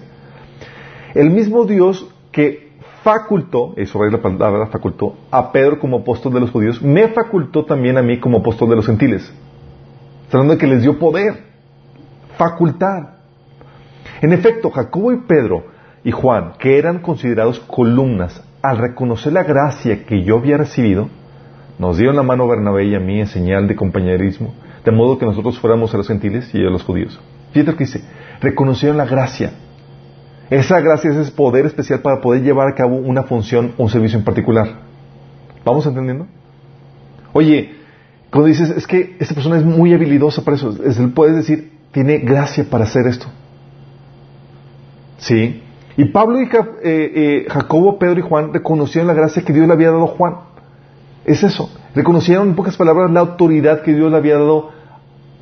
El 1.14 1.30
mismo 1.30 1.66
Dios 1.66 2.08
que 2.32 2.75
facultó, 3.06 3.76
eso 3.78 4.04
es 4.04 4.12
la 4.12 4.18
palabra 4.18 4.66
facultó, 4.66 5.16
a 5.30 5.52
Pedro 5.52 5.80
como 5.80 5.98
apóstol 5.98 6.34
de 6.34 6.40
los 6.40 6.50
judíos, 6.50 6.82
me 6.82 7.08
facultó 7.10 7.64
también 7.64 8.00
a 8.00 8.02
mí 8.02 8.20
como 8.20 8.40
apóstol 8.40 8.68
de 8.70 8.78
los 8.78 8.88
gentiles. 8.88 9.32
Hablando 10.32 10.56
de 10.56 10.60
que 10.60 10.66
les 10.66 10.82
dio 10.82 10.98
poder, 10.98 11.44
facultar. 12.36 13.18
En 14.24 14.34
efecto, 14.34 14.72
Jacobo 14.72 15.14
y 15.14 15.18
Pedro 15.18 15.66
y 16.04 16.10
Juan, 16.10 16.54
que 16.58 16.80
eran 16.80 16.98
considerados 16.98 17.60
columnas, 17.60 18.44
al 18.64 18.80
reconocer 18.80 19.34
la 19.34 19.44
gracia 19.44 20.04
que 20.06 20.24
yo 20.24 20.38
había 20.38 20.58
recibido, 20.58 21.08
nos 21.78 21.98
dieron 21.98 22.16
la 22.16 22.24
mano 22.24 22.46
a 22.46 22.48
Bernabé 22.48 22.86
y 22.86 22.96
a 22.96 23.00
mí 23.00 23.20
en 23.20 23.28
señal 23.28 23.68
de 23.68 23.76
compañerismo, 23.76 24.56
de 24.84 24.92
modo 24.92 25.20
que 25.20 25.28
nosotros 25.28 25.60
fuéramos 25.60 25.94
a 25.94 25.98
los 25.98 26.08
gentiles 26.08 26.50
y 26.56 26.66
a 26.66 26.72
los 26.72 26.82
judíos. 26.82 27.20
Fíjate 27.52 27.72
lo 27.72 27.78
que 27.78 27.86
dice, 27.86 28.04
reconocieron 28.42 28.98
la 28.98 29.06
gracia. 29.06 29.54
Esa 30.50 30.80
gracia 30.80 31.12
es 31.12 31.32
poder 31.32 31.66
especial 31.66 32.02
para 32.02 32.22
poder 32.22 32.44
llevar 32.44 32.68
a 32.68 32.76
cabo 32.76 32.98
una 32.98 33.24
función 33.24 33.74
o 33.78 33.84
un 33.84 33.90
servicio 33.90 34.20
en 34.20 34.26
particular. 34.26 34.68
¿Vamos 35.64 35.86
entendiendo? 35.86 36.28
Oye, 37.34 37.76
cuando 38.30 38.48
dices, 38.48 38.70
es 38.70 38.86
que 38.86 39.16
esta 39.20 39.34
persona 39.34 39.58
es 39.58 39.66
muy 39.66 39.94
habilidosa 39.94 40.44
para 40.44 40.58
eso, 40.58 40.76
es, 40.84 41.00
puedes 41.14 41.36
decir, 41.36 41.72
tiene 41.92 42.20
gracia 42.20 42.66
para 42.70 42.84
hacer 42.84 43.08
esto. 43.08 43.28
Sí, 45.18 45.62
y 45.98 46.06
Pablo 46.06 46.42
y 46.42 46.44
eh, 46.44 46.50
eh, 46.84 47.46
Jacobo, 47.50 47.98
Pedro 47.98 48.20
y 48.20 48.24
Juan 48.24 48.54
reconocieron 48.54 49.08
la 49.08 49.14
gracia 49.14 49.44
que 49.44 49.54
Dios 49.54 49.66
le 49.66 49.74
había 49.74 49.92
dado 49.92 50.04
a 50.04 50.08
Juan. 50.08 50.36
Es 51.24 51.44
eso. 51.44 51.70
Reconocieron 51.96 52.50
en 52.50 52.56
pocas 52.56 52.76
palabras 52.76 53.10
la 53.12 53.22
autoridad 53.22 53.82
que 53.82 53.94
Dios 53.94 54.12
le 54.12 54.18
había 54.18 54.34
dado 54.34 54.72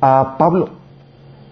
a 0.00 0.36
Pablo. 0.38 0.70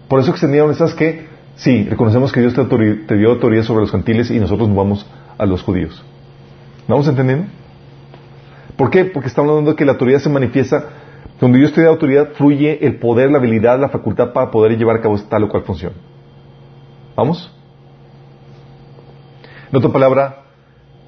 Por 0.09 0.21
eso 0.21 0.31
extendieron 0.31 0.71
esas 0.71 0.95
que, 0.95 1.27
sí, 1.57 1.85
reconocemos 1.89 2.33
que 2.33 2.41
Dios 2.41 2.55
te, 2.55 3.17
dio 3.17 3.31
autoridad 3.31 3.63
sobre 3.63 3.83
los 3.83 3.91
gentiles 3.91 4.31
y 4.31 4.39
nosotros 4.39 4.69
nos 4.69 4.77
vamos 4.77 5.07
a 5.39 5.47
los 5.47 5.63
judíos. 5.63 6.05
¿Vamos 6.89 7.07
entendiendo? 7.09 7.47
¿Por 8.77 8.91
qué? 8.91 9.05
Porque 9.05 9.29
estamos 9.29 9.51
hablando 9.51 9.73
de 9.73 9.77
que 9.77 9.85
la 9.85 9.93
autoridad 9.93 10.19
se 10.19 10.29
manifiesta, 10.29 10.85
donde 11.41 11.59
Dios 11.59 11.73
te 11.73 11.83
da 11.83 11.89
autoridad, 11.89 12.31
fluye 12.35 12.85
el 12.85 12.97
poder, 12.97 13.31
la 13.31 13.39
habilidad, 13.39 13.79
la 13.79 13.89
facultad 13.89 14.33
para 14.33 14.51
poder 14.51 14.77
llevar 14.77 14.97
a 14.97 15.01
cabo 15.01 15.19
tal 15.29 15.45
o 15.45 15.49
cual 15.49 15.63
función. 15.65 15.93
¿Vamos? 17.17 17.53
En 19.71 19.77
otra 19.77 19.91
palabra, 19.91 20.43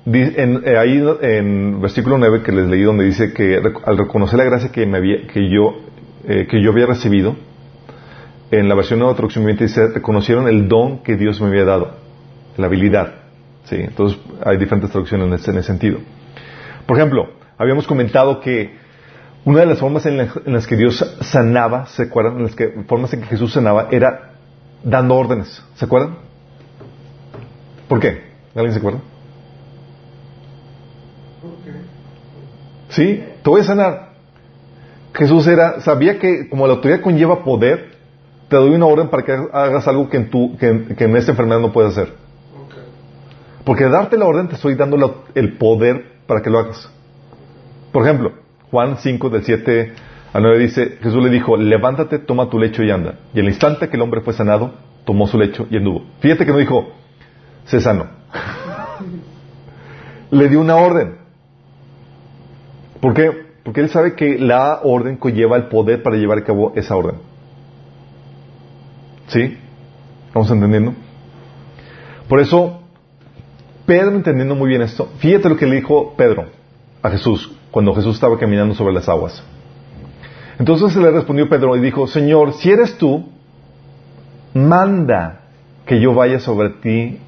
eh, 0.06 0.76
ahí 0.78 1.02
en 1.22 1.80
versículo 1.80 2.18
9 2.18 2.42
que 2.42 2.52
les 2.52 2.66
leí 2.66 2.82
donde 2.82 3.04
dice 3.04 3.32
que 3.32 3.60
al 3.84 3.98
reconocer 3.98 4.38
la 4.38 4.44
gracia 4.44 4.70
que, 4.70 4.86
me 4.86 4.98
había, 4.98 5.26
que, 5.26 5.50
yo, 5.50 5.76
eh, 6.28 6.46
que 6.48 6.62
yo 6.62 6.70
había 6.70 6.86
recibido, 6.86 7.36
en 8.58 8.68
la 8.68 8.74
versión 8.74 8.98
nueva 8.98 9.14
traducción 9.14 9.46
dice, 9.56 9.88
reconocieron 9.88 10.48
el 10.48 10.68
don 10.68 11.02
que 11.02 11.16
Dios 11.16 11.40
me 11.40 11.48
había 11.48 11.64
dado, 11.64 11.92
la 12.56 12.66
habilidad. 12.66 13.14
¿sí? 13.64 13.76
Entonces 13.76 14.18
hay 14.44 14.56
diferentes 14.56 14.90
traducciones 14.90 15.26
en 15.26 15.34
ese, 15.34 15.50
en 15.50 15.58
ese 15.58 15.66
sentido. 15.66 15.98
Por 16.86 16.96
ejemplo, 16.96 17.30
habíamos 17.58 17.86
comentado 17.86 18.40
que 18.40 18.76
una 19.44 19.60
de 19.60 19.66
las 19.66 19.78
formas 19.78 20.06
en, 20.06 20.28
las 20.46 20.66
que 20.66 20.76
Dios 20.76 21.16
sanaba, 21.20 21.86
¿se 21.86 22.04
acuerdan? 22.04 22.36
En 22.38 22.42
las 22.44 22.54
que, 22.54 22.68
formas 22.86 23.12
en 23.12 23.20
que 23.20 23.26
Jesús 23.26 23.52
sanaba 23.52 23.88
era 23.90 24.32
dando 24.82 25.16
órdenes. 25.16 25.62
¿Se 25.74 25.84
acuerdan? 25.84 26.16
¿Por 27.88 28.00
qué? 28.00 28.22
¿Alguien 28.54 28.72
se 28.72 28.78
acuerda? 28.78 29.00
Sí, 32.88 33.24
te 33.42 33.50
voy 33.50 33.60
a 33.60 33.64
sanar. 33.64 34.14
Jesús 35.14 35.46
era, 35.46 35.80
sabía 35.80 36.18
que 36.18 36.48
como 36.48 36.66
la 36.66 36.74
autoridad 36.74 37.00
conlleva 37.00 37.44
poder, 37.44 37.93
te 38.48 38.56
doy 38.56 38.74
una 38.74 38.86
orden 38.86 39.08
para 39.08 39.24
que 39.24 39.32
hagas 39.32 39.86
algo 39.88 40.08
que 40.08 40.16
en, 40.16 40.30
tu, 40.30 40.56
que, 40.56 40.68
en 40.68 41.16
esta 41.16 41.32
enfermedad 41.32 41.60
no 41.60 41.72
puedes 41.72 41.92
hacer. 41.92 42.14
Porque 43.64 43.84
darte 43.84 44.18
la 44.18 44.26
orden 44.26 44.48
te 44.48 44.56
estoy 44.56 44.74
dando 44.74 45.24
el 45.34 45.56
poder 45.56 46.04
para 46.26 46.42
que 46.42 46.50
lo 46.50 46.58
hagas. 46.58 46.90
Por 47.92 48.02
ejemplo, 48.02 48.32
Juan 48.70 48.98
5 48.98 49.30
del 49.30 49.44
7 49.44 49.92
al 50.32 50.42
9 50.42 50.58
dice, 50.58 50.98
Jesús 51.00 51.22
le 51.22 51.30
dijo, 51.30 51.56
levántate, 51.56 52.18
toma 52.18 52.50
tu 52.50 52.58
lecho 52.58 52.82
y 52.82 52.90
anda. 52.90 53.14
Y 53.32 53.40
el 53.40 53.46
instante 53.46 53.88
que 53.88 53.96
el 53.96 54.02
hombre 54.02 54.20
fue 54.20 54.34
sanado, 54.34 54.72
tomó 55.04 55.26
su 55.26 55.38
lecho 55.38 55.66
y 55.70 55.76
anduvo. 55.76 56.04
Fíjate 56.20 56.44
que 56.44 56.52
no 56.52 56.58
dijo, 56.58 56.88
se 57.66 57.80
sanó. 57.80 58.06
le 60.30 60.48
dio 60.48 60.60
una 60.60 60.76
orden. 60.76 61.16
¿Por 63.00 63.14
qué? 63.14 63.44
Porque 63.62 63.80
él 63.80 63.88
sabe 63.88 64.14
que 64.14 64.38
la 64.38 64.80
orden 64.82 65.16
conlleva 65.16 65.56
el 65.56 65.68
poder 65.68 66.02
para 66.02 66.16
llevar 66.16 66.38
a 66.38 66.44
cabo 66.44 66.72
esa 66.74 66.96
orden. 66.96 67.16
¿Sí? 69.28 69.58
¿Vamos 70.32 70.50
entendiendo? 70.50 70.94
Por 72.28 72.40
eso, 72.40 72.80
Pedro 73.86 74.14
entendiendo 74.14 74.54
muy 74.54 74.68
bien 74.68 74.82
esto, 74.82 75.10
fíjate 75.18 75.48
lo 75.48 75.56
que 75.56 75.66
le 75.66 75.76
dijo 75.76 76.14
Pedro 76.16 76.46
a 77.02 77.10
Jesús 77.10 77.52
cuando 77.70 77.94
Jesús 77.94 78.14
estaba 78.14 78.38
caminando 78.38 78.74
sobre 78.74 78.94
las 78.94 79.08
aguas. 79.08 79.42
Entonces 80.58 80.92
se 80.92 81.00
le 81.00 81.10
respondió 81.10 81.48
Pedro 81.48 81.76
y 81.76 81.80
dijo, 81.80 82.06
Señor, 82.06 82.52
si 82.54 82.70
eres 82.70 82.96
tú, 82.96 83.28
manda 84.54 85.40
que 85.84 86.00
yo 86.00 86.14
vaya 86.14 86.38
sobre 86.38 86.70
ti, 86.70 87.18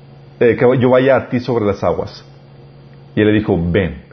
eh, 0.41 0.57
que 0.57 0.79
yo 0.81 0.91
vaya 0.91 1.17
a 1.17 1.29
ti 1.29 1.41
sobre 1.41 1.65
las 1.65 1.83
aguas. 1.83 2.25
Y 3.15 3.21
él 3.21 3.27
le 3.27 3.33
dijo, 3.33 3.59
ven. 3.59 4.05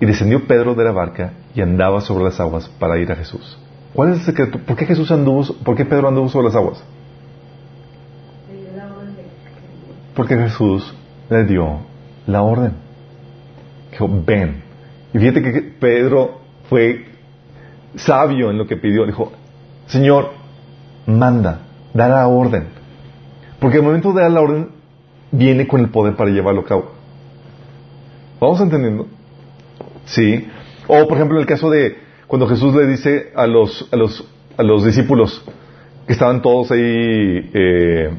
Y 0.00 0.06
descendió 0.06 0.46
Pedro 0.46 0.74
de 0.74 0.84
la 0.84 0.92
barca 0.92 1.32
y 1.54 1.60
andaba 1.60 2.00
sobre 2.00 2.24
las 2.24 2.40
aguas 2.40 2.68
para 2.68 2.98
ir 2.98 3.10
a 3.12 3.16
Jesús. 3.16 3.56
¿Cuál 3.92 4.12
es 4.12 4.20
el 4.20 4.24
secreto? 4.26 4.58
¿Por 4.58 4.76
qué 4.76 4.86
Jesús 4.86 5.10
anduvo, 5.10 5.44
por 5.64 5.76
qué 5.76 5.84
Pedro 5.84 6.08
anduvo 6.08 6.28
sobre 6.28 6.46
las 6.46 6.56
aguas? 6.56 6.82
Porque 10.14 10.36
Jesús 10.36 10.94
le 11.28 11.44
dio 11.44 11.80
la 12.26 12.42
orden. 12.42 12.72
Dijo, 13.90 14.08
ven. 14.26 14.62
Y 15.12 15.18
fíjate 15.18 15.42
que 15.42 15.62
Pedro 15.62 16.40
fue 16.68 17.06
sabio 17.96 18.50
en 18.50 18.58
lo 18.58 18.66
que 18.66 18.76
pidió. 18.76 19.06
Dijo, 19.06 19.32
Señor, 19.86 20.30
manda, 21.06 21.60
da 21.94 22.08
la 22.08 22.26
orden. 22.28 22.68
Porque 23.60 23.78
el 23.78 23.82
momento 23.82 24.12
de 24.12 24.22
dar 24.22 24.30
la 24.30 24.40
orden 24.40 24.68
viene 25.30 25.66
con 25.66 25.80
el 25.80 25.90
poder 25.90 26.16
para 26.16 26.30
llevarlo 26.30 26.62
a 26.62 26.64
cabo. 26.64 26.92
¿Vamos 28.40 28.60
entendiendo? 28.60 29.06
Sí. 30.06 30.48
O, 30.86 31.06
por 31.06 31.16
ejemplo, 31.16 31.40
el 31.40 31.46
caso 31.46 31.70
de 31.70 32.05
cuando 32.26 32.46
Jesús 32.48 32.74
le 32.74 32.86
dice 32.86 33.32
a 33.34 33.46
los, 33.46 33.88
a 33.92 33.96
los, 33.96 34.24
a 34.56 34.62
los 34.62 34.84
discípulos 34.84 35.44
que 36.06 36.12
estaban 36.12 36.42
todos 36.42 36.70
ahí, 36.70 36.80
eh, 36.80 38.10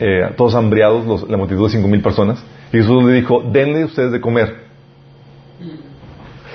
eh, 0.00 0.30
todos 0.36 0.54
hambriados, 0.54 1.28
la 1.28 1.36
multitud 1.36 1.64
de 1.64 1.70
cinco 1.70 1.88
mil 1.88 2.02
personas, 2.02 2.44
y 2.72 2.78
Jesús 2.78 3.04
le 3.04 3.12
dijo, 3.12 3.42
denle 3.52 3.84
ustedes 3.84 4.12
de 4.12 4.20
comer. 4.20 4.64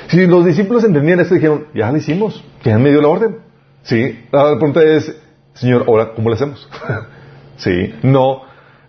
Si 0.07 0.25
los 0.25 0.43
discípulos 0.45 0.83
entendían 0.83 1.19
esto, 1.19 1.35
dijeron, 1.35 1.67
ya 1.73 1.91
lo 1.91 1.97
hicimos, 1.97 2.43
ya 2.63 2.77
me 2.79 2.89
dio 2.89 3.01
la 3.01 3.09
orden. 3.09 3.37
Sí, 3.83 4.25
la 4.31 4.55
pregunta 4.55 4.83
es, 4.83 5.15
Señor, 5.53 5.85
ahora, 5.87 6.13
¿cómo 6.13 6.29
lo 6.29 6.35
hacemos? 6.35 6.67
sí, 7.57 7.93
no, 8.01 8.41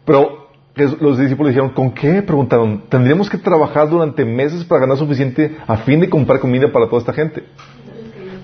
pero 0.05 0.39
los 0.75 1.18
discípulos 1.18 1.51
dijeron, 1.51 1.71
¿con 1.71 1.93
qué? 1.93 2.23
Preguntaron, 2.23 2.85
tendríamos 2.89 3.29
que 3.29 3.39
trabajar 3.39 3.89
durante 3.89 4.25
meses 4.25 4.64
para 4.64 4.83
ganar 4.83 4.97
suficiente 4.97 5.57
a 5.66 5.79
fin 5.79 6.01
de 6.01 6.09
comprar 6.09 6.41
comida 6.41 6.71
para 6.73 6.87
toda 6.87 7.01
esta 7.01 7.12
gente. 7.12 7.45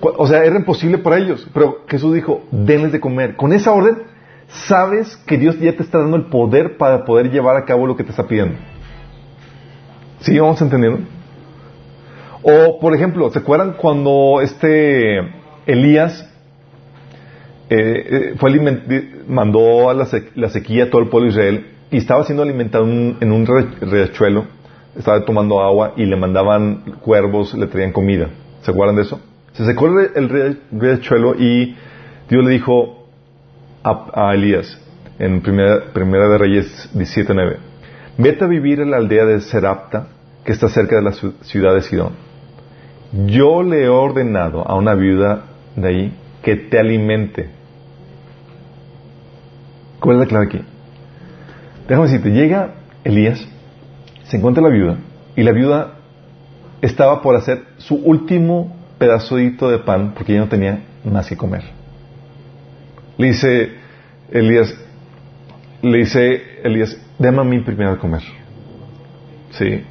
O 0.01 0.27
sea, 0.27 0.43
era 0.43 0.55
imposible 0.57 0.97
para 0.97 1.17
ellos. 1.17 1.47
Pero 1.53 1.83
Jesús 1.87 2.13
dijo, 2.13 2.43
denles 2.51 2.91
de 2.91 2.99
comer. 2.99 3.35
Con 3.35 3.53
esa 3.53 3.71
orden, 3.71 4.03
sabes 4.47 5.15
que 5.25 5.37
Dios 5.37 5.57
ya 5.59 5.75
te 5.75 5.83
está 5.83 5.99
dando 5.99 6.17
el 6.17 6.25
poder 6.25 6.77
para 6.77 7.05
poder 7.05 7.31
llevar 7.31 7.57
a 7.57 7.65
cabo 7.65 7.87
lo 7.87 7.95
que 7.95 8.03
te 8.03 8.11
está 8.11 8.27
pidiendo. 8.27 8.55
¿Sí? 10.19 10.37
¿Vamos 10.37 10.61
entendiendo? 10.61 10.99
O, 12.43 12.79
por 12.79 12.93
ejemplo, 12.93 13.29
¿se 13.31 13.39
acuerdan 13.39 13.73
cuando 13.73 14.41
este 14.41 15.19
Elías 15.65 16.29
eh, 17.69 18.35
eh, 18.39 19.23
mandó 19.27 19.89
a 19.89 19.93
la, 19.93 20.49
sequía 20.49 20.85
a 20.85 20.89
todo 20.89 21.01
el 21.01 21.09
pueblo 21.09 21.29
de 21.29 21.31
Israel 21.31 21.76
y 21.89 21.97
estaba 21.97 22.23
siendo 22.23 22.43
alimentado 22.43 22.85
en 22.85 23.31
un 23.31 23.45
riachuelo, 23.81 24.45
estaba 24.97 25.23
tomando 25.23 25.61
agua 25.61 25.93
y 25.95 26.05
le 26.05 26.15
mandaban 26.15 26.97
cuervos, 27.01 27.53
le 27.53 27.67
traían 27.67 27.91
comida. 27.91 28.29
¿Se 28.61 28.71
acuerdan 28.71 28.95
de 28.95 29.03
eso? 29.03 29.19
Se 29.53 29.65
secó 29.65 29.87
el 29.87 30.59
riachuelo 30.71 31.35
y 31.35 31.75
Dios 32.29 32.43
le 32.43 32.51
dijo 32.51 33.07
a, 33.83 34.33
Elías 34.33 34.79
en 35.19 35.41
primera, 35.41 35.93
primera 35.93 36.27
de 36.27 36.37
Reyes 36.37 36.89
17.9, 36.93 37.57
vete 38.17 38.43
a 38.43 38.47
vivir 38.47 38.81
en 38.81 38.91
la 38.91 38.97
aldea 38.97 39.25
de 39.25 39.39
Serapta, 39.41 40.07
que 40.43 40.51
está 40.51 40.67
cerca 40.69 40.97
de 40.97 41.01
la 41.01 41.11
ciudad 41.11 41.73
de 41.73 41.81
Sidón. 41.81 42.13
Yo 43.27 43.63
le 43.63 43.85
he 43.85 43.89
ordenado 43.89 44.67
a 44.67 44.75
una 44.75 44.93
viuda 44.93 45.43
de 45.75 45.87
ahí 45.87 46.13
que 46.43 46.55
te 46.55 46.79
alimente. 46.79 47.49
¿Cuál 49.99 50.17
es 50.17 50.19
la 50.19 50.27
clave 50.27 50.45
aquí? 50.45 50.61
Déjame 51.87 52.07
decirte, 52.07 52.31
llega 52.31 52.75
Elías, 53.03 53.47
se 54.25 54.37
encuentra 54.37 54.61
la 54.61 54.69
viuda, 54.69 54.97
y 55.35 55.43
la 55.43 55.51
viuda 55.51 55.93
estaba 56.81 57.21
por 57.21 57.35
hacer 57.35 57.63
su 57.77 57.95
último 57.95 58.75
pedacito 58.97 59.69
de 59.69 59.79
pan 59.79 60.13
porque 60.15 60.33
ya 60.33 60.39
no 60.39 60.47
tenía 60.47 60.83
más 61.03 61.27
que 61.27 61.37
comer. 61.37 61.63
Le 63.17 63.27
dice 63.27 63.71
Elías, 64.31 64.75
le 65.81 65.97
dice 65.99 66.41
Elías, 66.63 66.99
déme 67.17 67.41
a 67.41 67.43
mí 67.43 67.59
primero 67.59 67.93
de 67.93 67.97
comer. 67.97 68.21
Sí, 69.51 69.83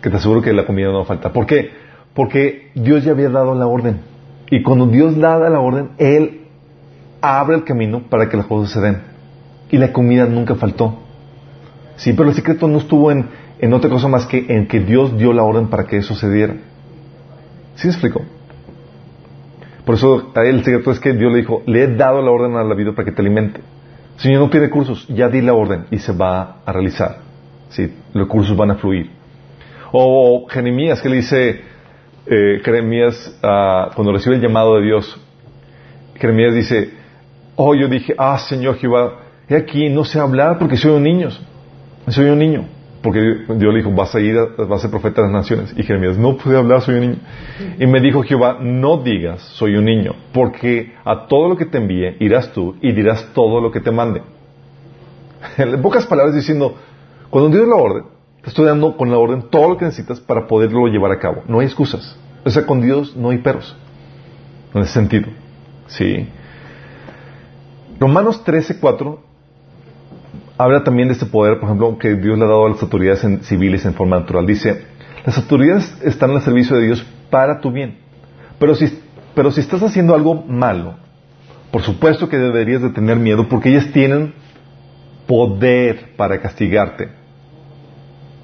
que 0.00 0.10
te 0.10 0.16
aseguro 0.16 0.42
que 0.42 0.52
la 0.52 0.66
comida 0.66 0.88
no 0.88 0.98
va 0.98 1.02
a 1.02 1.06
faltar. 1.06 1.32
¿Por 1.32 1.46
qué? 1.46 1.70
Porque 2.14 2.70
Dios 2.74 3.04
ya 3.04 3.12
había 3.12 3.28
dado 3.28 3.54
la 3.54 3.66
orden. 3.66 4.00
Y 4.50 4.62
cuando 4.62 4.86
Dios 4.86 5.18
da 5.18 5.38
la 5.38 5.60
orden, 5.60 5.90
Él 5.98 6.42
abre 7.20 7.56
el 7.56 7.64
camino 7.64 8.02
para 8.08 8.28
que 8.28 8.36
las 8.36 8.46
cosas 8.46 8.72
se 8.72 8.80
den. 8.80 9.02
Y 9.70 9.78
la 9.78 9.92
comida 9.92 10.26
nunca 10.26 10.54
faltó. 10.54 11.03
Sí, 11.96 12.12
pero 12.12 12.28
el 12.28 12.34
secreto 12.34 12.66
no 12.68 12.78
estuvo 12.78 13.10
en, 13.10 13.28
en 13.58 13.72
otra 13.72 13.90
cosa 13.90 14.08
más 14.08 14.26
que 14.26 14.46
en 14.48 14.66
que 14.66 14.80
Dios 14.80 15.16
dio 15.16 15.32
la 15.32 15.42
orden 15.42 15.68
para 15.68 15.84
que 15.84 15.98
eso 15.98 16.14
se 16.14 16.30
diera. 16.30 16.54
¿Sí 17.76 17.86
me 17.86 17.92
explico? 17.92 18.22
Por 19.84 19.96
eso 19.96 20.32
el 20.34 20.64
secreto 20.64 20.90
es 20.90 21.00
que 21.00 21.12
Dios 21.12 21.32
le 21.32 21.38
dijo, 21.38 21.62
le 21.66 21.84
he 21.84 21.88
dado 21.88 22.22
la 22.22 22.30
orden 22.30 22.56
a 22.56 22.64
la 22.64 22.74
vida 22.74 22.92
para 22.92 23.04
que 23.04 23.12
te 23.12 23.20
alimente. 23.20 23.60
Señor, 24.16 24.40
no 24.40 24.50
pide 24.50 24.70
cursos, 24.70 25.06
ya 25.08 25.28
di 25.28 25.40
la 25.40 25.54
orden 25.54 25.86
y 25.90 25.98
se 25.98 26.12
va 26.12 26.58
a 26.64 26.72
realizar. 26.72 27.18
¿Sí? 27.68 27.92
Los 28.12 28.28
cursos 28.28 28.56
van 28.56 28.70
a 28.70 28.76
fluir. 28.76 29.10
O 29.92 30.46
Jeremías, 30.48 31.00
que 31.02 31.08
le 31.08 31.16
dice 31.16 31.60
eh, 32.26 32.60
Jeremías 32.64 33.38
ah, 33.42 33.90
cuando 33.94 34.12
recibe 34.12 34.36
el 34.36 34.40
llamado 34.40 34.76
de 34.76 34.82
Dios, 34.82 35.20
Jeremías 36.16 36.54
dice, 36.54 36.90
oh, 37.56 37.74
yo 37.74 37.88
dije, 37.88 38.14
ah, 38.16 38.38
Señor 38.38 38.76
Jehová, 38.76 39.20
he 39.48 39.56
aquí, 39.56 39.88
no 39.90 40.04
sé 40.04 40.18
hablar 40.18 40.58
porque 40.58 40.76
soy 40.76 40.92
un 40.92 41.02
niño. 41.02 41.28
Soy 42.08 42.26
un 42.26 42.38
niño. 42.38 42.66
Porque 43.04 43.20
Dios 43.20 43.72
le 43.74 43.80
dijo, 43.80 43.90
vas 43.90 44.14
a 44.14 44.20
ir, 44.20 44.34
vas 44.56 44.70
a 44.70 44.78
ser 44.78 44.90
profeta 44.90 45.20
de 45.20 45.28
las 45.28 45.42
naciones. 45.42 45.74
Y 45.76 45.82
Jeremías, 45.82 46.16
no 46.16 46.38
pude 46.38 46.56
hablar, 46.56 46.80
soy 46.80 46.94
un 46.94 47.00
niño. 47.02 47.16
Y 47.78 47.86
me 47.86 48.00
dijo 48.00 48.22
Jehová, 48.22 48.56
no 48.62 48.96
digas, 48.96 49.42
soy 49.42 49.76
un 49.76 49.84
niño, 49.84 50.14
porque 50.32 50.94
a 51.04 51.26
todo 51.26 51.50
lo 51.50 51.56
que 51.58 51.66
te 51.66 51.76
envíe 51.76 52.16
irás 52.20 52.50
tú 52.54 52.76
y 52.80 52.92
dirás 52.92 53.28
todo 53.34 53.60
lo 53.60 53.70
que 53.70 53.80
te 53.80 53.90
mande. 53.90 54.22
En 55.58 55.82
pocas 55.82 56.06
palabras 56.06 56.34
diciendo, 56.34 56.76
cuando 57.28 57.50
Dios 57.50 57.68
la 57.68 57.76
orden, 57.76 58.04
te 58.40 58.48
estoy 58.48 58.64
dando 58.64 58.96
con 58.96 59.10
la 59.10 59.18
orden 59.18 59.50
todo 59.50 59.68
lo 59.68 59.76
que 59.76 59.84
necesitas 59.84 60.18
para 60.18 60.46
poderlo 60.46 60.86
llevar 60.86 61.12
a 61.12 61.18
cabo. 61.18 61.42
No 61.46 61.60
hay 61.60 61.66
excusas. 61.66 62.18
O 62.42 62.48
sea, 62.48 62.64
con 62.64 62.80
Dios 62.80 63.14
no 63.14 63.28
hay 63.28 63.38
perros. 63.38 63.76
En 64.72 64.80
ese 64.80 64.94
sentido. 64.94 65.28
Sí. 65.88 66.26
Romanos 68.00 68.42
13, 68.44 68.80
4 68.80 69.33
habla 70.56 70.84
también 70.84 71.08
de 71.08 71.14
este 71.14 71.26
poder, 71.26 71.58
por 71.58 71.68
ejemplo, 71.68 71.98
que 71.98 72.14
Dios 72.14 72.38
le 72.38 72.44
ha 72.44 72.48
dado 72.48 72.66
a 72.66 72.70
las 72.70 72.82
autoridades 72.82 73.46
civiles 73.46 73.84
en 73.84 73.94
forma 73.94 74.18
natural. 74.18 74.46
Dice, 74.46 74.86
las 75.24 75.36
autoridades 75.38 75.96
están 76.02 76.30
al 76.30 76.42
servicio 76.42 76.76
de 76.76 76.86
Dios 76.86 77.04
para 77.30 77.60
tu 77.60 77.72
bien. 77.72 77.98
Pero 78.58 78.74
si, 78.74 79.00
pero 79.34 79.50
si 79.50 79.60
estás 79.60 79.82
haciendo 79.82 80.14
algo 80.14 80.34
malo, 80.34 80.94
por 81.70 81.82
supuesto 81.82 82.28
que 82.28 82.38
deberías 82.38 82.82
de 82.82 82.90
tener 82.90 83.16
miedo 83.16 83.48
porque 83.48 83.70
ellas 83.70 83.90
tienen 83.92 84.34
poder 85.26 86.14
para 86.16 86.40
castigarte. 86.40 87.08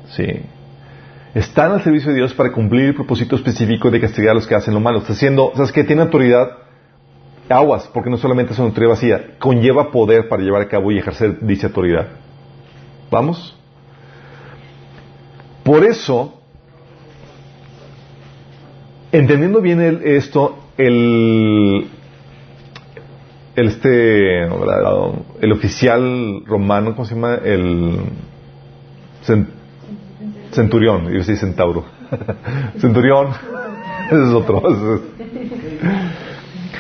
Sí. 0.09 0.27
Están 1.35 1.71
al 1.71 1.83
servicio 1.85 2.11
de 2.11 2.17
Dios 2.17 2.35
para 2.35 2.51
cumplir 2.51 2.87
el 2.87 2.95
propósito 2.95 3.37
específico 3.37 3.91
de 3.91 4.01
castigar 4.01 4.33
a 4.33 4.35
los 4.35 4.49
que 4.49 4.57
hacen 4.57 4.75
lo 4.75 4.81
malo. 4.81 4.99
Está 4.99 5.13
haciendo, 5.13 5.53
¿sabes 5.55 5.71
qué? 5.71 5.85
Tiene 5.85 6.03
autoridad 6.03 6.49
aguas, 7.51 7.89
porque 7.93 8.11
no 8.11 8.17
solamente 8.17 8.53
es 8.53 8.59
una 8.59 8.69
autoridad 8.69 8.91
vacía, 8.91 9.39
conlleva 9.39 9.91
poder 9.91 10.29
para 10.29 10.43
llevar 10.43 10.63
a 10.63 10.69
cabo 10.69 10.91
y 10.93 10.99
ejercer 10.99 11.39
dicha 11.41 11.69
autoridad. 11.69 12.09
¿Vamos? 13.11 13.57
Por 15.65 15.85
eso, 15.85 16.41
entendiendo 19.13 19.61
bien 19.61 20.01
esto, 20.05 20.59
el, 20.77 21.87
el, 23.57 23.67
este, 23.67 24.43
el 24.43 25.53
oficial 25.53 26.45
romano, 26.47 26.95
¿cómo 26.95 27.05
se 27.05 27.15
llama? 27.15 27.35
El 27.45 27.99
centurión, 30.53 31.13
yo 31.13 31.23
sí 31.23 31.37
centauro. 31.37 31.85
centurión, 32.79 33.29
ese 34.07 34.23
es 34.23 34.29
otro. 34.31 34.63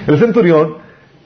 El 0.06 0.18
centurión, 0.18 0.76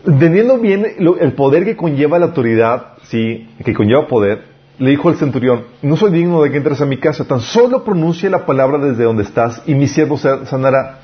teniendo 0.05 0.59
bien 0.59 0.87
el 0.99 1.33
poder 1.33 1.64
que 1.64 1.77
conlleva 1.77 2.18
la 2.18 2.27
autoridad, 2.27 2.95
sí, 3.05 3.49
que 3.64 3.75
conlleva 3.75 4.07
poder, 4.07 4.55
le 4.79 4.91
dijo 4.91 5.09
al 5.09 5.16
centurión, 5.16 5.64
no 5.83 5.97
soy 5.97 6.11
digno 6.11 6.43
de 6.43 6.51
que 6.51 6.57
entres 6.57 6.81
a 6.81 6.87
mi 6.87 6.97
casa, 6.97 7.25
tan 7.25 7.41
solo 7.41 7.85
pronuncia 7.85 8.29
la 8.29 8.45
palabra 8.45 8.79
desde 8.79 9.05
donde 9.05 9.22
estás 9.22 9.62
y 9.66 9.75
mi 9.75 9.87
siervo 9.87 10.18
sanará. 10.18 11.01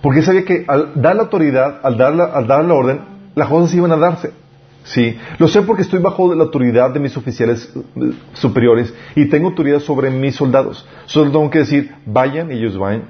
Porque 0.00 0.22
sabía 0.22 0.44
que 0.44 0.64
al 0.66 1.00
dar 1.00 1.16
la 1.16 1.22
autoridad, 1.22 1.80
al 1.82 1.96
dar 1.96 2.14
la, 2.14 2.24
al 2.24 2.46
dar 2.46 2.64
la 2.64 2.74
orden, 2.74 3.00
las 3.34 3.48
cosas 3.48 3.74
iban 3.74 3.92
a 3.92 3.96
darse. 3.96 4.32
Sí, 4.84 5.18
lo 5.38 5.46
sé 5.46 5.62
porque 5.62 5.82
estoy 5.82 6.00
bajo 6.00 6.34
la 6.34 6.44
autoridad 6.44 6.90
de 6.90 7.00
mis 7.00 7.14
oficiales 7.16 7.70
eh, 7.76 8.12
superiores 8.32 8.94
y 9.14 9.28
tengo 9.28 9.48
autoridad 9.48 9.80
sobre 9.80 10.10
mis 10.10 10.36
soldados. 10.36 10.86
Solo 11.04 11.30
tengo 11.30 11.50
que 11.50 11.58
decir, 11.58 11.94
vayan 12.06 12.50
y 12.50 12.54
ellos 12.54 12.78
van, 12.78 13.04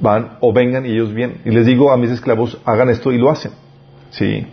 van 0.00 0.38
o 0.40 0.52
vengan 0.52 0.86
y 0.86 0.90
ellos 0.90 1.12
vienen. 1.12 1.40
Y 1.44 1.50
les 1.50 1.66
digo 1.66 1.92
a 1.92 1.96
mis 1.96 2.10
esclavos, 2.10 2.60
hagan 2.64 2.90
esto 2.90 3.12
y 3.12 3.18
lo 3.18 3.30
hacen. 3.30 3.52
Sí. 4.10 4.46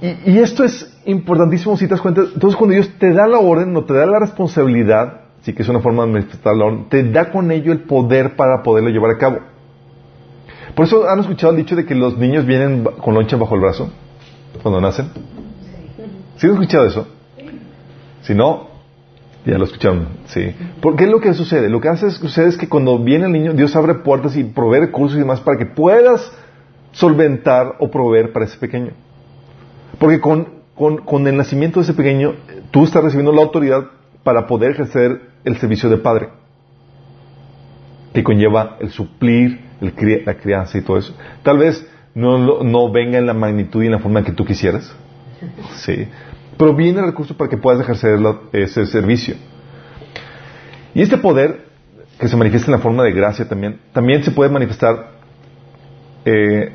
Y, 0.00 0.38
esto 0.38 0.64
es 0.64 0.98
importantísimo 1.06 1.76
si 1.76 1.86
te 1.86 1.92
das 1.92 2.00
cuenta. 2.00 2.22
Entonces 2.22 2.56
cuando 2.56 2.74
Dios 2.74 2.90
te 2.98 3.12
da 3.12 3.26
la 3.26 3.38
orden 3.38 3.74
o 3.76 3.84
te 3.84 3.94
da 3.94 4.06
la 4.06 4.18
responsabilidad, 4.18 5.22
sí 5.40 5.54
que 5.54 5.62
es 5.62 5.68
una 5.68 5.80
forma 5.80 6.04
de 6.04 6.12
manifestar 6.12 6.54
la 6.54 6.66
orden, 6.66 6.88
te 6.88 7.02
da 7.04 7.30
con 7.30 7.50
ello 7.50 7.72
el 7.72 7.80
poder 7.80 8.36
para 8.36 8.62
poderlo 8.62 8.90
llevar 8.90 9.12
a 9.12 9.18
cabo. 9.18 9.38
Por 10.74 10.84
eso 10.84 11.08
han 11.08 11.20
escuchado 11.20 11.52
el 11.52 11.58
dicho 11.58 11.74
de 11.74 11.86
que 11.86 11.94
los 11.94 12.18
niños 12.18 12.44
vienen 12.44 12.84
con 12.84 13.14
loncha 13.14 13.36
bajo 13.36 13.54
el 13.54 13.62
brazo 13.62 13.90
cuando 14.62 14.80
nacen. 14.80 15.08
¿Sí 16.36 16.46
han 16.46 16.52
escuchado 16.52 16.84
eso? 16.84 17.08
Si 18.22 18.34
no, 18.34 18.75
ya 19.46 19.58
lo 19.58 19.64
escucharon, 19.64 20.08
sí. 20.26 20.54
¿Por 20.80 20.96
qué 20.96 21.04
es 21.04 21.10
lo 21.10 21.20
que 21.20 21.32
sucede? 21.32 21.70
Lo 21.70 21.80
que 21.80 21.88
hace 21.88 22.08
es, 22.08 22.14
sucede 22.14 22.48
es 22.48 22.56
que 22.56 22.68
cuando 22.68 22.98
viene 22.98 23.26
el 23.26 23.32
niño, 23.32 23.52
Dios 23.52 23.76
abre 23.76 23.94
puertas 23.94 24.36
y 24.36 24.44
provee 24.44 24.80
recursos 24.80 25.16
y 25.16 25.20
demás 25.20 25.40
para 25.40 25.56
que 25.56 25.66
puedas 25.66 26.32
solventar 26.92 27.76
o 27.78 27.90
proveer 27.90 28.32
para 28.32 28.44
ese 28.44 28.58
pequeño. 28.58 28.90
Porque 29.98 30.20
con, 30.20 30.48
con 30.74 31.26
el 31.26 31.36
nacimiento 31.36 31.78
de 31.78 31.84
ese 31.84 31.94
pequeño, 31.94 32.34
tú 32.70 32.84
estás 32.84 33.04
recibiendo 33.04 33.32
la 33.32 33.42
autoridad 33.42 33.84
para 34.24 34.46
poder 34.46 34.72
ejercer 34.72 35.20
el 35.44 35.56
servicio 35.58 35.88
de 35.88 35.98
padre, 35.98 36.30
que 38.12 38.24
conlleva 38.24 38.76
el 38.80 38.90
suplir 38.90 39.60
la 39.80 40.34
crianza 40.34 40.78
y 40.78 40.80
todo 40.80 40.98
eso. 40.98 41.14
Tal 41.44 41.58
vez 41.58 41.86
no, 42.14 42.64
no 42.64 42.90
venga 42.90 43.18
en 43.18 43.26
la 43.26 43.34
magnitud 43.34 43.82
y 43.82 43.86
en 43.86 43.92
la 43.92 43.98
forma 44.00 44.24
que 44.24 44.32
tú 44.32 44.44
quisieras, 44.44 44.94
sí, 45.76 46.08
pero 46.56 46.74
viene 46.74 47.00
el 47.00 47.06
recurso 47.06 47.36
para 47.36 47.50
que 47.50 47.56
puedas 47.56 47.80
ejercer 47.80 48.18
ese 48.52 48.86
servicio. 48.86 49.36
Y 50.94 51.02
este 51.02 51.18
poder, 51.18 51.66
que 52.18 52.28
se 52.28 52.36
manifiesta 52.36 52.70
en 52.70 52.76
la 52.76 52.82
forma 52.82 53.02
de 53.02 53.12
gracia 53.12 53.48
también, 53.48 53.80
también 53.92 54.22
se 54.24 54.30
puede 54.30 54.50
manifestar 54.50 55.10
eh, 56.24 56.72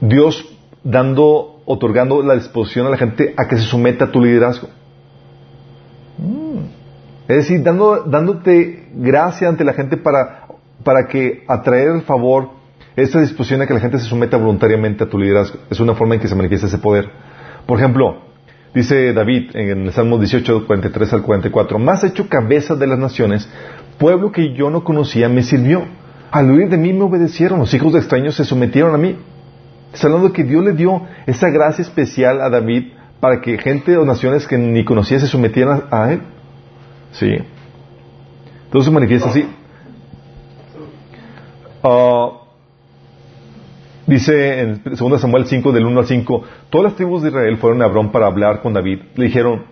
Dios 0.00 0.44
dando, 0.82 1.62
otorgando 1.64 2.22
la 2.22 2.34
disposición 2.34 2.86
a 2.86 2.90
la 2.90 2.96
gente 2.96 3.34
a 3.36 3.46
que 3.48 3.56
se 3.56 3.64
someta 3.64 4.06
a 4.06 4.12
tu 4.12 4.20
liderazgo. 4.20 4.68
Mm. 6.18 6.66
Es 7.28 7.36
decir, 7.36 7.62
dándote 7.62 8.88
gracia 8.94 9.48
ante 9.48 9.64
la 9.64 9.72
gente 9.72 9.96
para 9.96 10.46
para 10.86 11.08
que 11.08 11.42
atraer 11.48 11.88
el 11.88 12.02
favor, 12.02 12.50
esa 12.94 13.20
disposición 13.20 13.60
a 13.60 13.66
que 13.66 13.74
la 13.74 13.80
gente 13.80 13.98
se 13.98 14.04
someta 14.04 14.36
voluntariamente 14.36 15.02
a 15.02 15.08
tu 15.08 15.18
liderazgo. 15.18 15.58
Es 15.68 15.80
una 15.80 15.96
forma 15.96 16.14
en 16.14 16.20
que 16.20 16.28
se 16.28 16.36
manifiesta 16.36 16.68
ese 16.68 16.78
poder. 16.78 17.10
Por 17.66 17.76
ejemplo, 17.76 18.22
dice 18.76 19.14
David 19.14 19.56
en 19.56 19.86
el 19.86 19.92
Salmo 19.92 20.18
18, 20.18 20.66
43 20.66 21.12
al 21.14 21.22
44, 21.22 21.78
más 21.78 22.04
hecho 22.04 22.28
cabeza 22.28 22.74
de 22.74 22.86
las 22.86 22.98
naciones, 22.98 23.48
pueblo 23.96 24.30
que 24.30 24.52
yo 24.52 24.68
no 24.68 24.84
conocía 24.84 25.30
me 25.30 25.42
sirvió. 25.42 25.86
Al 26.30 26.50
huir 26.50 26.68
de 26.68 26.76
mí 26.76 26.92
me 26.92 27.04
obedecieron, 27.04 27.58
los 27.58 27.72
hijos 27.72 27.94
de 27.94 28.00
extraños 28.00 28.34
se 28.34 28.44
sometieron 28.44 28.94
a 28.94 28.98
mí. 28.98 29.16
Está 29.94 30.08
hablando 30.08 30.30
que 30.30 30.44
Dios 30.44 30.62
le 30.62 30.72
dio 30.72 31.06
esa 31.26 31.48
gracia 31.48 31.80
especial 31.80 32.42
a 32.42 32.50
David 32.50 32.92
para 33.18 33.40
que 33.40 33.56
gente 33.56 33.96
o 33.96 34.04
naciones 34.04 34.46
que 34.46 34.58
ni 34.58 34.84
conocía 34.84 35.18
se 35.18 35.26
sometieran 35.26 35.84
a 35.90 36.12
él. 36.12 36.20
Sí. 37.12 37.30
Entonces 38.66 38.84
se 38.84 38.90
manifiesta 38.90 39.30
así. 39.30 39.48
Ah, 41.82 42.45
dice 44.06 44.60
en 44.60 44.82
2 44.84 45.20
Samuel 45.20 45.46
5, 45.46 45.72
del 45.72 45.86
1 45.86 46.00
al 46.00 46.06
5, 46.06 46.42
todas 46.70 46.84
las 46.84 46.94
tribus 46.96 47.22
de 47.22 47.28
Israel 47.28 47.56
fueron 47.58 47.82
a 47.82 47.86
Abrón 47.86 48.12
para 48.12 48.26
hablar 48.26 48.62
con 48.62 48.72
David. 48.72 49.00
Le 49.14 49.26
dijeron, 49.26 49.64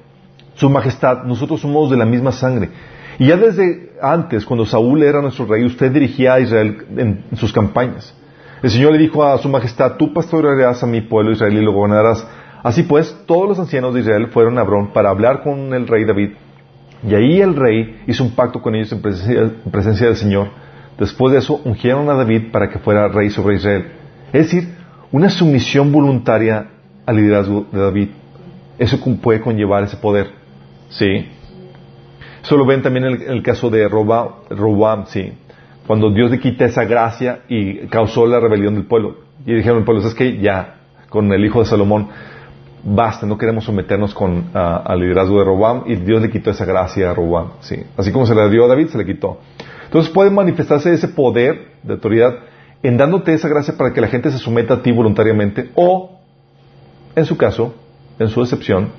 Su 0.55 0.71
Majestad, 0.71 1.25
nosotros 1.25 1.61
somos 1.61 1.91
de 1.91 1.97
la 1.97 2.05
misma 2.05 2.33
sangre. 2.33 2.71
Y 3.19 3.27
ya 3.27 3.37
desde 3.37 3.93
antes, 4.03 4.45
cuando 4.45 4.67
Saúl 4.67 5.03
era 5.03 5.23
nuestro 5.23 5.47
rey, 5.47 5.65
usted 5.65 5.93
dirigía 5.93 6.35
a 6.35 6.41
Israel 6.41 6.85
en, 6.97 7.25
sus 7.37 7.53
campañas. 7.53 8.15
El 8.63 8.71
Señor 8.71 8.93
le 8.93 8.99
dijo 8.99 9.25
a 9.25 9.39
Su 9.39 9.49
Majestad, 9.49 9.97
tú 9.97 10.13
pastorearás 10.13 10.83
a 10.83 10.87
mi 10.87 11.01
pueblo 11.03 11.33
Israel 11.33 11.55
y 11.55 11.63
lo 11.63 11.73
gobernarás. 11.73 12.27
Así 12.63 12.83
pues, 12.83 13.17
todos 13.27 13.49
los 13.49 13.59
ancianos 13.59 13.95
de 13.95 14.01
Israel 14.01 14.29
fueron 14.29 14.59
a 14.59 14.63
Abrón 14.63 14.93
para 14.93 15.11
hablar 15.11 15.43
con 15.43 15.75
el 15.75 15.87
rey 15.87 16.05
David. 16.05 16.31
Y 17.07 17.15
ahí 17.15 17.41
el 17.41 17.55
rey 17.55 18.01
hizo 18.07 18.25
un 18.25 18.35
pacto 18.35 18.63
con 18.63 18.75
ellos 18.75 18.91
en 18.93 19.03
presencia 19.71 20.07
del 20.07 20.17
Señor 20.17 20.49
Después 20.99 21.33
de 21.33 21.41
eso, 21.41 21.61
ungieron 21.65 22.09
a 22.09 22.15
David 22.15 22.53
para 22.53 22.71
que 22.71 22.79
fuera 22.79 23.09
rey 23.09 23.31
sobre 23.31 23.57
Israel. 23.57 23.87
Es 24.35 24.51
decir, 24.51 24.69
una 25.13 25.31
sumisión 25.31 25.93
voluntaria 25.93 26.67
al 27.07 27.17
liderazgo 27.17 27.67
de 27.71 27.81
David. 27.81 28.09
Eso 28.81 28.99
puede 29.23 29.41
conllevar 29.41 29.85
ese 29.85 29.97
poder. 29.97 30.33
¿Sí? 30.89 31.29
Eso 32.43 32.57
lo 32.57 32.67
ven 32.67 32.83
también 32.83 33.05
en 33.05 33.31
el, 33.31 33.43
caso 33.45 33.71
de 33.71 33.89
Robam, 33.89 35.07
¿sí? 35.07 35.35
Cuando 35.87 36.11
Dios 36.11 36.33
le 36.33 36.41
quita 36.41 36.65
esa 36.65 36.85
gracia 36.85 37.43
y 37.49 37.87
causó 37.87 38.27
la 38.27 38.41
rebelión 38.41 38.75
del 38.75 38.87
pueblo. 38.87 39.19
Y 39.47 39.55
dijeron 39.55 39.79
al 39.79 39.85
pueblo, 39.85 40.05
es 40.05 40.15
que 40.15 40.39
ya, 40.39 40.79
con 41.11 41.33
el 41.33 41.45
hijo 41.45 41.61
de 41.61 41.67
Salomón, 41.67 42.09
basta, 42.83 43.27
no 43.27 43.39
queremos 43.39 43.63
someternos 43.63 44.15
con, 44.15 44.47
al 44.53 44.99
liderazgo 44.99 45.39
de 45.39 45.45
Robam 45.45 45.85
y 45.87 45.95
Dios 45.95 46.21
le 46.21 46.31
quitó 46.31 46.51
esa 46.51 46.65
gracia 46.65 47.13
a 47.13 47.15
Robam, 47.15 47.51
¿sí? 47.61 47.77
Así 47.97 48.11
como 48.11 48.27
se 48.27 48.35
le 48.35 48.51
dio 48.51 48.65
a 48.65 48.67
David, 48.69 48.89
se 48.89 48.99
le 48.99 49.07
quitó. 49.07 49.39
Entonces 49.85 50.13
puede 50.13 50.31
manifestarse 50.33 50.93
ese 50.93 51.07
poder 51.07 51.69
de 51.85 51.93
autoridad 51.93 52.35
en 52.85 52.99
dándote 52.99 53.33
esa 53.33 53.49
gracia 53.49 53.79
para 53.79 53.95
que 53.95 54.01
la 54.03 54.09
gente 54.09 54.31
se 54.31 54.39
someta 54.39 54.75
a 54.75 54.83
ti 54.83 54.93
voluntariamente 54.93 55.71
o, 55.75 56.21
en 57.17 57.25
su 57.25 57.39
caso, 57.39 57.75
en 58.19 58.29
su 58.29 58.43
excepción, 58.43 58.91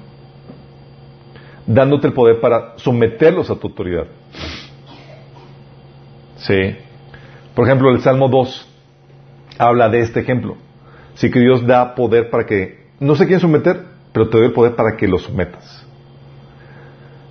dándote 1.67 2.07
el 2.07 2.13
poder 2.13 2.41
para 2.41 2.73
someterlos 2.77 3.51
a 3.51 3.55
tu 3.55 3.67
autoridad. 3.67 4.07
Sí. 6.37 6.75
Por 7.53 7.67
ejemplo, 7.67 7.91
el 7.91 8.01
Salmo 8.01 8.27
2 8.27 8.67
habla 9.59 9.87
de 9.89 10.01
este 10.01 10.19
ejemplo. 10.19 10.57
Sí 11.13 11.29
que 11.29 11.39
Dios 11.39 11.65
da 11.67 11.93
poder 11.93 12.31
para 12.31 12.47
que, 12.47 12.87
no 12.99 13.15
sé 13.15 13.27
quién 13.27 13.39
someter, 13.39 13.83
pero 14.11 14.29
te 14.29 14.37
doy 14.39 14.47
el 14.47 14.53
poder 14.53 14.75
para 14.75 14.97
que 14.97 15.07
lo 15.07 15.19
sometas. 15.19 15.85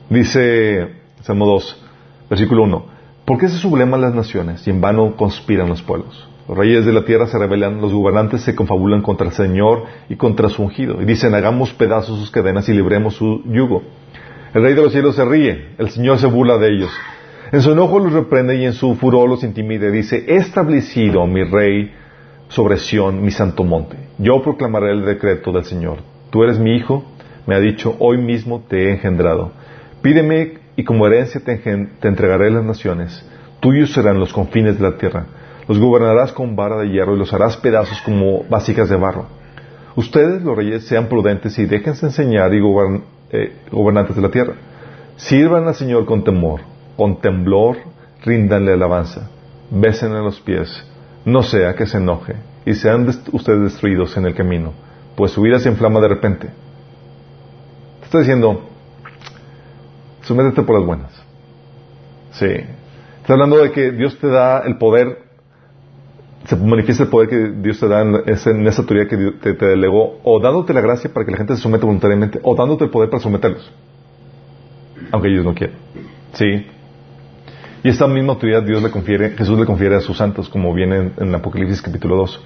Dice 0.08 0.88
Salmo 1.22 1.46
2, 1.46 1.84
versículo 2.30 2.62
1. 2.62 2.86
¿Por 3.24 3.38
qué 3.38 3.48
se 3.48 3.58
subleman 3.58 4.00
las 4.00 4.14
naciones 4.14 4.64
y 4.68 4.70
en 4.70 4.80
vano 4.80 5.16
conspiran 5.16 5.68
los 5.68 5.82
pueblos? 5.82 6.28
Los 6.48 6.58
reyes 6.58 6.84
de 6.84 6.92
la 6.92 7.04
tierra 7.04 7.26
se 7.26 7.38
rebelan, 7.38 7.80
los 7.80 7.92
gobernantes 7.92 8.42
se 8.42 8.54
confabulan 8.54 9.02
contra 9.02 9.26
el 9.26 9.32
Señor 9.32 9.84
y 10.08 10.16
contra 10.16 10.48
su 10.48 10.62
ungido. 10.62 11.00
Y 11.00 11.04
dicen, 11.04 11.34
hagamos 11.34 11.72
pedazos 11.72 12.18
sus 12.18 12.30
cadenas 12.30 12.68
y 12.68 12.74
libremos 12.74 13.14
su 13.14 13.42
yugo. 13.46 13.82
El 14.52 14.62
rey 14.62 14.74
de 14.74 14.82
los 14.82 14.92
cielos 14.92 15.16
se 15.16 15.24
ríe, 15.24 15.70
el 15.78 15.90
Señor 15.90 16.18
se 16.18 16.26
burla 16.26 16.58
de 16.58 16.74
ellos. 16.74 16.90
En 17.50 17.60
su 17.60 17.72
enojo 17.72 17.98
los 17.98 18.12
reprende 18.12 18.56
y 18.56 18.64
en 18.64 18.72
su 18.72 18.94
furor 18.94 19.28
los 19.28 19.42
intimide. 19.42 19.90
Dice, 19.90 20.24
he 20.28 20.36
establecido 20.36 21.26
mi 21.26 21.44
rey 21.44 21.92
sobre 22.48 22.76
Sión, 22.76 23.22
mi 23.22 23.30
santo 23.30 23.64
monte. 23.64 23.96
Yo 24.18 24.42
proclamaré 24.42 24.92
el 24.92 25.04
decreto 25.04 25.50
del 25.52 25.64
Señor. 25.64 25.98
Tú 26.30 26.42
eres 26.42 26.58
mi 26.58 26.76
hijo, 26.76 27.04
me 27.46 27.54
ha 27.54 27.60
dicho, 27.60 27.96
hoy 27.98 28.18
mismo 28.18 28.64
te 28.68 28.84
he 28.84 28.92
engendrado. 28.92 29.52
Pídeme 30.02 30.58
y 30.76 30.84
como 30.84 31.06
herencia 31.06 31.40
te, 31.44 31.60
entregaré 32.02 32.50
las 32.50 32.64
naciones. 32.64 33.24
Tuyos 33.60 33.92
serán 33.92 34.18
los 34.18 34.32
confines 34.32 34.78
de 34.78 34.90
la 34.90 34.98
tierra. 34.98 35.26
Los 35.68 35.78
gobernarás 35.78 36.32
con 36.32 36.56
vara 36.56 36.76
de 36.78 36.90
hierro 36.90 37.14
y 37.14 37.18
los 37.18 37.32
harás 37.32 37.56
pedazos 37.56 38.00
como 38.02 38.44
vasijas 38.44 38.88
de 38.88 38.96
barro. 38.96 39.26
Ustedes, 39.96 40.42
los 40.42 40.56
reyes, 40.56 40.86
sean 40.86 41.08
prudentes 41.08 41.58
y 41.58 41.66
déjense 41.66 42.06
enseñar 42.06 42.52
y 42.52 42.58
eh, 43.30 43.52
gobernantes 43.70 44.16
de 44.16 44.22
la 44.22 44.30
tierra. 44.30 44.54
Sirvan 45.16 45.66
al 45.66 45.74
Señor 45.74 46.04
con 46.04 46.24
temor, 46.24 46.60
con 46.96 47.20
temblor, 47.20 47.76
ríndanle 48.24 48.72
alabanza, 48.72 49.28
besen 49.70 50.12
a 50.12 50.22
los 50.22 50.40
pies, 50.40 50.84
no 51.24 51.42
sea 51.42 51.74
que 51.74 51.86
se 51.86 51.98
enoje 51.98 52.34
y 52.66 52.74
sean 52.74 53.08
ustedes 53.32 53.60
destruidos 53.60 54.16
en 54.16 54.26
el 54.26 54.34
camino, 54.34 54.72
pues 55.16 55.32
su 55.32 55.42
vida 55.42 55.58
se 55.58 55.68
inflama 55.68 56.00
de 56.00 56.08
repente. 56.08 56.48
Te 58.00 58.04
estoy 58.04 58.20
diciendo, 58.20 58.62
sométete 60.22 60.62
por 60.62 60.78
las 60.78 60.86
buenas. 60.86 61.12
Sí. 62.32 62.46
Está 63.20 63.34
hablando 63.34 63.58
de 63.58 63.70
que 63.72 63.92
Dios 63.92 64.18
te 64.18 64.28
da 64.28 64.60
el 64.60 64.76
poder, 64.76 65.23
se 66.46 66.56
manifiesta 66.56 67.04
el 67.04 67.08
poder 67.08 67.28
que 67.28 67.52
Dios 67.62 67.80
te 67.80 67.88
da 67.88 68.02
en, 68.02 68.28
esa 68.66 68.82
autoridad 68.82 69.06
que 69.06 69.16
te, 69.16 69.54
te, 69.54 69.66
delegó, 69.66 70.20
o 70.24 70.40
dándote 70.40 70.74
la 70.74 70.80
gracia 70.80 71.12
para 71.12 71.24
que 71.24 71.32
la 71.32 71.38
gente 71.38 71.56
se 71.56 71.62
someta 71.62 71.86
voluntariamente, 71.86 72.38
o 72.42 72.54
dándote 72.54 72.84
el 72.84 72.90
poder 72.90 73.08
para 73.08 73.22
someterlos, 73.22 73.70
aunque 75.10 75.28
ellos 75.28 75.44
no 75.44 75.54
quieran. 75.54 75.76
Sí. 76.34 76.66
Y 77.82 77.88
esta 77.88 78.06
misma 78.06 78.32
autoridad 78.32 78.62
Dios 78.62 78.82
le 78.82 78.90
confiere, 78.90 79.30
Jesús 79.30 79.58
le 79.58 79.64
confiere 79.64 79.96
a 79.96 80.00
sus 80.00 80.16
santos, 80.16 80.48
como 80.48 80.72
viene 80.74 81.12
en, 81.16 81.34
Apocalipsis 81.34 81.80
capítulo 81.80 82.16
2. 82.16 82.40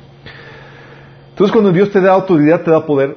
Entonces 1.30 1.52
cuando 1.52 1.72
Dios 1.72 1.90
te 1.90 2.00
da 2.00 2.12
autoridad, 2.12 2.62
te 2.62 2.70
da 2.70 2.84
poder, 2.84 3.16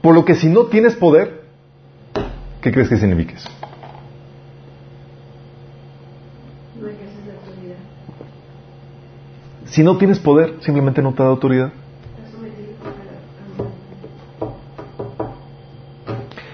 por 0.00 0.14
lo 0.14 0.24
que 0.24 0.34
si 0.34 0.48
no 0.48 0.64
tienes 0.64 0.94
poder, 0.94 1.42
¿qué 2.60 2.72
crees 2.72 2.88
que 2.88 2.96
significa 2.96 3.34
eso? 3.34 3.50
Si 9.72 9.82
no 9.82 9.96
tienes 9.96 10.18
poder, 10.18 10.56
simplemente 10.60 11.00
no 11.00 11.14
te 11.14 11.22
da 11.22 11.30
autoridad. 11.30 11.72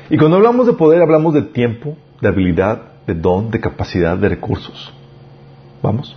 Y 0.09 0.17
cuando 0.17 0.37
hablamos 0.37 0.69
de 0.69 0.75
poder, 0.75 1.03
hablamos 1.03 1.35
de 1.35 1.43
tiempo, 1.43 1.97
de 2.21 2.29
habilidad, 2.29 2.81
de 3.09 3.15
don, 3.15 3.51
de 3.51 3.59
capacidad, 3.59 4.17
de 4.17 4.29
recursos. 4.29 4.95
¿Vamos? 5.83 6.17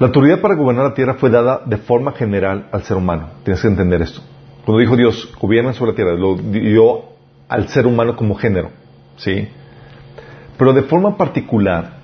La 0.00 0.08
autoridad 0.08 0.40
para 0.40 0.56
gobernar 0.56 0.84
la 0.84 0.94
tierra 0.94 1.14
fue 1.14 1.30
dada 1.30 1.62
de 1.64 1.76
forma 1.76 2.10
general 2.10 2.66
al 2.72 2.82
ser 2.82 2.96
humano. 2.96 3.28
Tienes 3.44 3.62
que 3.62 3.68
entender 3.68 4.02
esto. 4.02 4.20
Cuando 4.64 4.80
dijo 4.80 4.96
Dios, 4.96 5.32
gobierna 5.40 5.74
sobre 5.74 5.92
la 5.92 5.94
tierra, 5.94 6.14
lo 6.14 6.34
dio 6.34 7.04
al 7.48 7.68
ser 7.68 7.86
humano 7.86 8.16
como 8.16 8.34
género. 8.34 8.72
¿Sí? 9.16 9.46
Pero 10.58 10.72
de 10.72 10.82
forma 10.82 11.16
particular, 11.16 11.99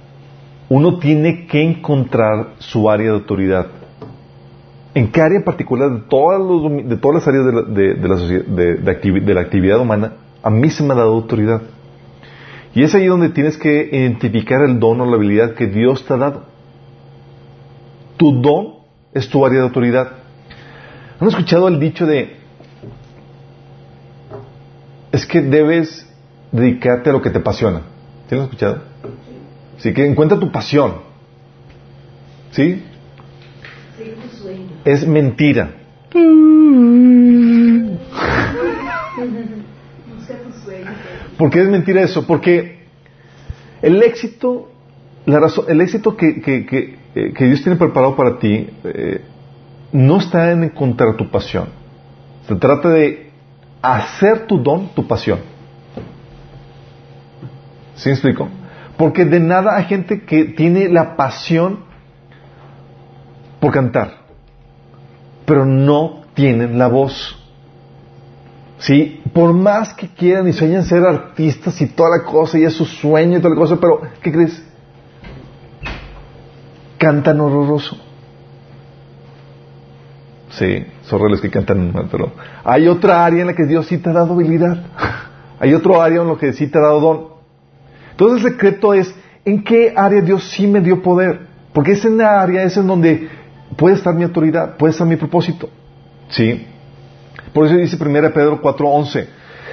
uno 0.68 0.98
tiene 0.98 1.46
que 1.46 1.62
encontrar 1.62 2.54
su 2.58 2.90
área 2.90 3.06
de 3.06 3.14
autoridad. 3.14 3.66
¿En 4.94 5.12
qué 5.12 5.20
área 5.20 5.38
en 5.38 5.44
particular 5.44 5.90
de 5.90 6.00
todas, 6.08 6.40
de 6.88 6.96
todas 6.96 7.16
las 7.16 7.28
áreas 7.28 7.44
de 7.46 7.52
la, 7.52 8.16
de, 9.22 9.34
la 9.34 9.40
actividad 9.40 9.78
humana 9.78 10.14
a 10.42 10.50
mí 10.50 10.70
se 10.70 10.82
me 10.82 10.94
ha 10.94 10.96
dado 10.96 11.12
autoridad? 11.12 11.62
Y 12.74 12.82
es 12.82 12.94
ahí 12.94 13.06
donde 13.06 13.30
tienes 13.30 13.56
que 13.56 13.88
identificar 13.92 14.62
el 14.62 14.78
don 14.78 15.00
o 15.00 15.06
la 15.06 15.16
habilidad 15.16 15.54
que 15.54 15.66
Dios 15.66 16.04
te 16.04 16.14
ha 16.14 16.16
dado. 16.16 16.44
Tu 18.16 18.40
don 18.40 18.74
es 19.14 19.28
tu 19.28 19.44
área 19.44 19.60
de 19.60 19.64
autoridad. 19.64 20.12
¿Han 21.18 21.28
escuchado 21.28 21.68
el 21.68 21.80
dicho 21.80 22.06
de, 22.06 22.36
es 25.12 25.24
que 25.26 25.40
debes 25.40 26.06
dedicarte 26.52 27.10
a 27.10 27.12
lo 27.12 27.22
que 27.22 27.30
te 27.30 27.38
apasiona? 27.38 27.82
¿Tienes 28.28 28.44
escuchado? 28.46 28.82
Así 29.78 29.92
que 29.92 30.06
encuentra 30.06 30.38
tu 30.38 30.50
pasión. 30.50 30.94
¿Sí? 32.52 32.82
Es 34.84 35.06
mentira. 35.06 35.70
¿Por 41.36 41.50
qué 41.50 41.60
es 41.62 41.68
mentira 41.68 42.02
eso? 42.02 42.26
Porque 42.26 42.78
el 43.82 44.02
éxito, 44.02 44.70
la 45.26 45.40
razón, 45.40 45.66
el 45.68 45.80
éxito 45.80 46.16
que, 46.16 46.40
que, 46.40 46.96
eh, 47.14 47.32
Dios 47.38 47.62
tiene 47.62 47.76
preparado 47.76 48.16
para 48.16 48.38
ti 48.38 48.68
eh, 48.84 49.20
no 49.92 50.18
está 50.18 50.52
en 50.52 50.64
encontrar 50.64 51.16
tu 51.16 51.30
pasión. 51.30 51.68
Se 52.48 52.54
trata 52.56 52.88
de 52.90 53.30
hacer 53.82 54.46
tu 54.46 54.58
don 54.58 54.88
tu 54.94 55.06
pasión. 55.06 55.40
¿Sí 57.96 58.08
me 58.08 58.14
explico? 58.14 58.48
Porque 58.96 59.24
de 59.24 59.40
nada 59.40 59.76
hay 59.76 59.84
gente 59.84 60.22
que 60.22 60.44
tiene 60.44 60.88
la 60.88 61.16
pasión 61.16 61.80
por 63.60 63.72
cantar, 63.72 64.12
pero 65.44 65.64
no 65.66 66.22
tienen 66.34 66.78
la 66.78 66.88
voz. 66.88 67.42
¿Sí? 68.78 69.22
Por 69.32 69.54
más 69.54 69.94
que 69.94 70.08
quieran 70.08 70.48
y 70.48 70.52
sueñan 70.52 70.84
ser 70.84 71.02
artistas 71.02 71.80
y 71.80 71.86
toda 71.86 72.18
la 72.18 72.24
cosa, 72.24 72.58
y 72.58 72.64
es 72.64 72.74
su 72.74 72.84
sueño 72.84 73.38
y 73.38 73.40
toda 73.40 73.54
la 73.54 73.60
cosa, 73.60 73.76
pero 73.80 74.02
¿qué 74.22 74.32
crees? 74.32 74.62
Cantan 76.98 77.40
horroroso. 77.40 77.98
Sí, 80.50 80.86
son 81.02 81.20
reales 81.20 81.40
que 81.40 81.50
cantan 81.50 81.92
mal, 81.92 82.08
pero 82.10 82.32
hay 82.64 82.88
otra 82.88 83.24
área 83.24 83.42
en 83.42 83.48
la 83.48 83.54
que 83.54 83.66
Dios 83.66 83.86
sí 83.86 83.98
te 83.98 84.08
ha 84.08 84.12
dado 84.14 84.32
habilidad. 84.32 84.86
hay 85.58 85.74
otro 85.74 86.00
área 86.00 86.22
en 86.22 86.28
la 86.28 86.36
que 86.36 86.52
sí 86.54 86.68
te 86.68 86.78
ha 86.78 86.82
dado 86.82 87.00
don. 87.00 87.35
Entonces 88.16 88.44
el 88.44 88.52
secreto 88.52 88.94
es 88.94 89.14
en 89.44 89.62
qué 89.62 89.92
área 89.94 90.22
Dios 90.22 90.50
sí 90.50 90.66
me 90.66 90.80
dio 90.80 91.02
poder. 91.02 91.40
Porque 91.74 91.92
es 91.92 92.04
en 92.06 92.16
la 92.16 92.40
área, 92.40 92.62
es 92.62 92.74
en 92.78 92.86
donde 92.86 93.28
puede 93.76 93.96
estar 93.96 94.14
mi 94.14 94.24
autoridad, 94.24 94.78
puede 94.78 94.92
estar 94.92 95.06
mi 95.06 95.16
propósito. 95.16 95.68
¿Sí? 96.30 96.66
Por 97.52 97.66
eso 97.66 97.76
dice 97.76 97.96
1 98.02 98.32
Pedro 98.32 98.62
4:11, 98.62 99.26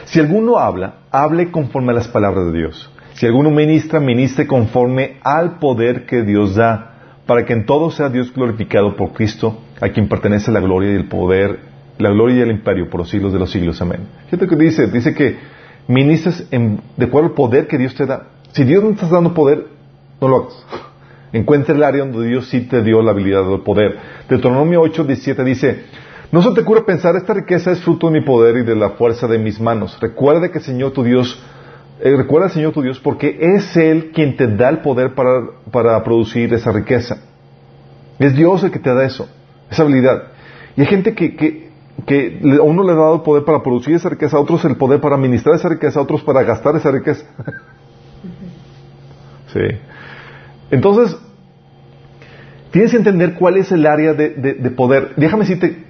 si 0.03 0.19
alguno 0.19 0.57
habla, 0.57 0.95
hable 1.11 1.49
conforme 1.49 1.93
a 1.93 1.95
las 1.95 2.09
palabras 2.09 2.47
de 2.47 2.59
Dios. 2.59 2.91
Si 3.13 3.25
alguno 3.25 3.51
ministra, 3.51 4.01
ministre 4.01 4.47
conforme 4.47 5.17
al 5.23 5.59
poder 5.59 6.05
que 6.05 6.23
Dios 6.23 6.55
da, 6.55 7.21
para 7.25 7.45
que 7.45 7.53
en 7.53 7.65
todo 7.65 7.89
sea 7.89 8.09
Dios 8.09 8.33
glorificado 8.33 8.97
por 8.97 9.13
Cristo, 9.13 9.61
a 9.79 9.87
quien 9.87 10.09
pertenece 10.09 10.51
la 10.51 10.59
gloria 10.59 10.91
y 10.91 10.95
el 10.95 11.07
poder, 11.07 11.59
la 11.99 12.09
gloria 12.09 12.37
y 12.37 12.41
el 12.41 12.51
imperio 12.51 12.89
por 12.89 12.99
los 12.99 13.09
siglos 13.09 13.31
de 13.31 13.39
los 13.39 13.49
siglos. 13.49 13.81
Amén. 13.81 14.01
Fíjate 14.25 14.47
que 14.47 14.55
dice, 14.57 14.87
dice 14.87 15.13
que 15.13 15.37
ministres 15.87 16.49
de 16.49 17.05
acuerdo 17.05 17.29
al 17.29 17.35
poder 17.35 17.67
que 17.67 17.77
Dios 17.77 17.95
te 17.95 18.05
da. 18.05 18.32
Si 18.54 18.64
Dios 18.64 18.84
no 18.84 18.89
te 18.89 19.04
está 19.04 19.16
dando 19.16 19.34
poder, 19.34 19.68
no 20.22 20.28
lo 20.28 20.38
hagas. 20.38 20.66
Encuentra 21.34 21.74
el 21.74 21.84
área 21.84 22.06
donde 22.06 22.28
Dios 22.28 22.47
sí 22.47 22.62
te 22.62 22.84
dio 22.84 23.01
la 23.01 23.12
habilidad 23.12 23.43
del 23.45 23.62
poder. 23.62 23.97
Deuteronomio 24.30 24.82
8, 24.82 25.04
17 25.04 25.43
dice, 25.43 25.86
no 26.32 26.43
se 26.43 26.51
te 26.51 26.62
ocurre 26.62 26.84
pensar, 26.84 27.16
esta 27.16 27.34
riqueza 27.34 27.72
es 27.72 27.82
fruto 27.82 28.08
de 28.08 28.20
mi 28.20 28.22
poder 28.26 28.58
y 28.58 28.64
de 28.64 28.76
la 28.76 28.91
fuerza 28.91 29.28
de 29.28 29.39
mis 29.39 29.60
manos. 29.60 29.97
Recuerda 29.99 30.49
que 30.49 30.60
el 30.60 30.64
Señor 30.64 30.91
tu 30.91 31.04
Dios, 31.04 31.41
eh, 31.99 32.16
recuerda 32.16 32.47
al 32.47 32.51
Señor 32.51 32.74
tu 32.74 32.84
Dios 32.84 32.99
porque 32.99 33.38
es 33.39 33.76
Él 33.76 34.12
quien 34.14 34.38
te 34.38 34.47
da 34.47 34.70
el 34.70 34.80
poder 34.80 35.16
para, 35.16 35.41
para 35.72 36.04
producir 36.04 36.54
esa 36.54 36.72
riqueza. 36.72 37.18
Es 38.20 38.36
Dios 38.36 38.64
el 38.64 38.70
que 38.70 38.80
te 38.80 38.93
da 38.93 39.04
eso, 39.04 39.28
esa 39.72 39.82
habilidad. 39.82 40.26
Y 40.76 40.82
hay 40.82 40.88
gente 40.88 41.16
que, 41.16 41.36
que, 41.36 41.72
que 42.06 42.39
a 42.60 42.62
uno 42.62 42.84
le 42.84 42.91
ha 42.91 42.95
dado 42.95 43.16
el 43.16 43.22
poder 43.22 43.43
para 43.45 43.64
producir 43.64 43.95
esa 43.95 44.10
riqueza, 44.10 44.38
a 44.38 44.39
otros 44.39 44.64
el 44.66 44.76
poder 44.76 45.01
para 45.01 45.16
administrar 45.16 45.56
esa 45.56 45.70
riqueza, 45.70 45.99
a 45.99 46.04
otros 46.04 46.22
para 46.24 46.43
gastar 46.43 46.76
esa 46.76 46.91
riqueza. 46.91 47.26
Sí. 49.54 49.60
Entonces, 50.72 51.16
tienes 52.72 52.91
que 52.91 52.97
entender 52.97 53.36
cuál 53.36 53.58
es 53.58 53.72
el 53.72 53.86
área 53.86 54.14
de, 54.14 54.74
poder. 54.76 55.14
Déjame 55.16 55.45
decirte, 55.45 55.84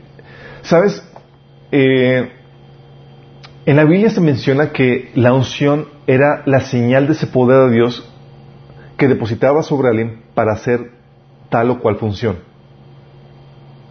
¿sabes? 0.61 1.01
Eh, 1.71 2.29
en 3.65 3.75
la 3.77 3.85
Biblia 3.85 4.09
se 4.09 4.19
menciona 4.19 4.71
que 4.73 5.11
la 5.15 5.33
unción 5.33 5.87
era 6.05 6.43
la 6.45 6.59
señal 6.59 7.07
de 7.07 7.13
ese 7.13 7.27
poder 7.27 7.69
de 7.69 7.75
Dios 7.75 8.13
que 8.97 9.07
depositaba 9.07 9.63
sobre 9.63 9.87
alguien 9.87 10.23
para 10.33 10.51
hacer 10.51 10.91
tal 11.49 11.69
o 11.69 11.79
cual 11.79 11.95
función. 11.95 12.39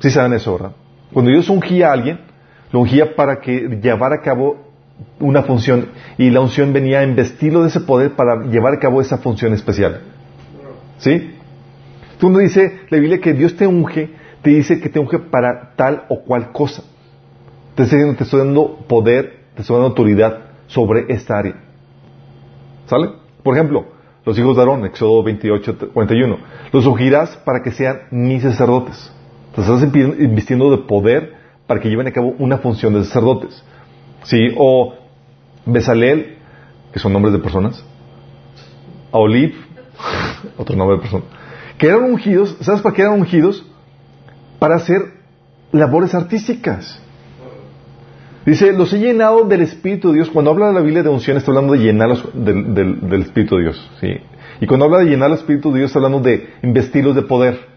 ¿Sí 0.01 0.11
saben 0.11 0.35
eso, 0.35 0.53
verdad? 0.53 0.73
Cuando 1.13 1.31
Dios 1.31 1.49
ungía 1.49 1.89
a 1.89 1.93
alguien, 1.93 2.21
lo 2.71 2.81
ungía 2.81 3.17
para 3.17 3.41
que 3.41 3.79
llevara 3.83 4.17
a 4.17 4.21
cabo 4.21 4.72
una 5.21 5.43
función 5.43 5.89
y 6.19 6.31
la 6.31 6.41
unción 6.41 6.73
venía 6.73 7.03
en 7.03 7.17
vestirlo 7.17 7.63
de 7.63 7.69
ese 7.69 7.81
poder 7.81 8.13
para 8.13 8.45
llevar 8.47 8.75
a 8.75 8.79
cabo 8.79 9.01
esa 9.01 9.19
función 9.19 9.53
especial. 9.53 10.01
¿Sí? 10.99 11.35
Tú 12.19 12.31
no 12.31 12.39
dice 12.39 12.81
la 12.91 12.99
Biblia 12.99 13.21
que 13.21 13.33
Dios 13.33 13.57
te 13.57 13.67
unge, 13.67 14.11
te 14.43 14.51
dice 14.51 14.81
que 14.81 14.89
te 14.89 14.99
unge 14.99 15.19
para 15.19 15.75
tal 15.77 16.05
o 16.09 16.23
cual 16.23 16.53
cosa. 16.53 16.83
Te 17.75 17.85
estoy, 17.85 18.39
dando 18.39 18.79
poder, 18.87 19.41
te 19.55 19.63
estoy 19.63 19.75
dando 19.75 19.89
autoridad 19.89 20.39
sobre 20.67 21.07
esta 21.09 21.39
área. 21.39 21.57
¿Sale? 22.87 23.11
Por 23.43 23.57
ejemplo, 23.57 23.87
los 24.25 24.39
hijos 24.39 24.55
de 24.57 24.63
Aarón, 24.63 24.85
Éxodo 24.85 25.23
28, 25.23 25.91
41. 25.93 26.37
Los 26.71 26.87
ungirás 26.87 27.37
para 27.39 27.63
que 27.63 27.73
sean 27.73 28.03
mis 28.11 28.43
sacerdotes. 28.43 29.13
Te 29.55 29.63
estás 29.63 29.83
invistiendo 29.83 30.71
de 30.71 30.79
poder 30.79 31.35
para 31.67 31.81
que 31.81 31.89
lleven 31.89 32.07
a 32.07 32.13
cabo 32.13 32.35
una 32.39 32.59
función 32.59 32.95
de 32.95 33.05
sacerdotes. 33.05 33.65
¿Sí? 34.25 34.53
O 34.57 34.95
Besalel, 35.67 36.39
que 36.93 36.99
son 36.99 37.13
nombres 37.13 37.33
de 37.33 37.41
personas. 37.41 37.85
A 39.13 39.19
Oliv, 39.19 39.55
otro 40.57 40.77
nombre 40.77 40.97
de 40.97 41.03
persona. 41.03 41.25
Que 41.79 41.89
eran 41.89 42.05
ungidos, 42.05 42.57
¿sabes 42.61 42.81
para 42.81 42.95
qué 42.95 43.03
eran 43.03 43.15
ungidos? 43.15 43.65
Para 44.59 44.77
hacer 44.77 45.15
labores 45.73 46.15
artísticas. 46.15 47.01
Dice, 48.45 48.73
los 48.73 48.93
he 48.93 48.99
llenado 48.99 49.45
del 49.45 49.63
Espíritu 49.63 50.09
de 50.09 50.15
Dios. 50.15 50.31
Cuando 50.31 50.51
habla 50.51 50.69
de 50.69 50.75
la 50.75 50.81
Biblia 50.81 51.03
de 51.03 51.09
unción, 51.09 51.37
está 51.37 51.51
hablando 51.51 51.75
de 51.75 51.79
llenarlos 51.79 52.29
del, 52.35 52.75
del, 52.75 53.23
Espíritu 53.23 53.57
de 53.57 53.63
Dios. 53.63 53.91
¿sí? 54.01 54.09
Y 54.61 54.67
cuando 54.67 54.87
habla 54.87 54.99
de 54.99 55.07
llenar 55.07 55.31
el 55.31 55.37
Espíritu 55.37 55.73
de 55.73 55.81
Dios, 55.81 55.91
está 55.91 56.01
hablando 56.01 56.21
de 56.21 56.49
investirlos 56.63 57.15
de 57.15 57.23
poder. 57.23 57.72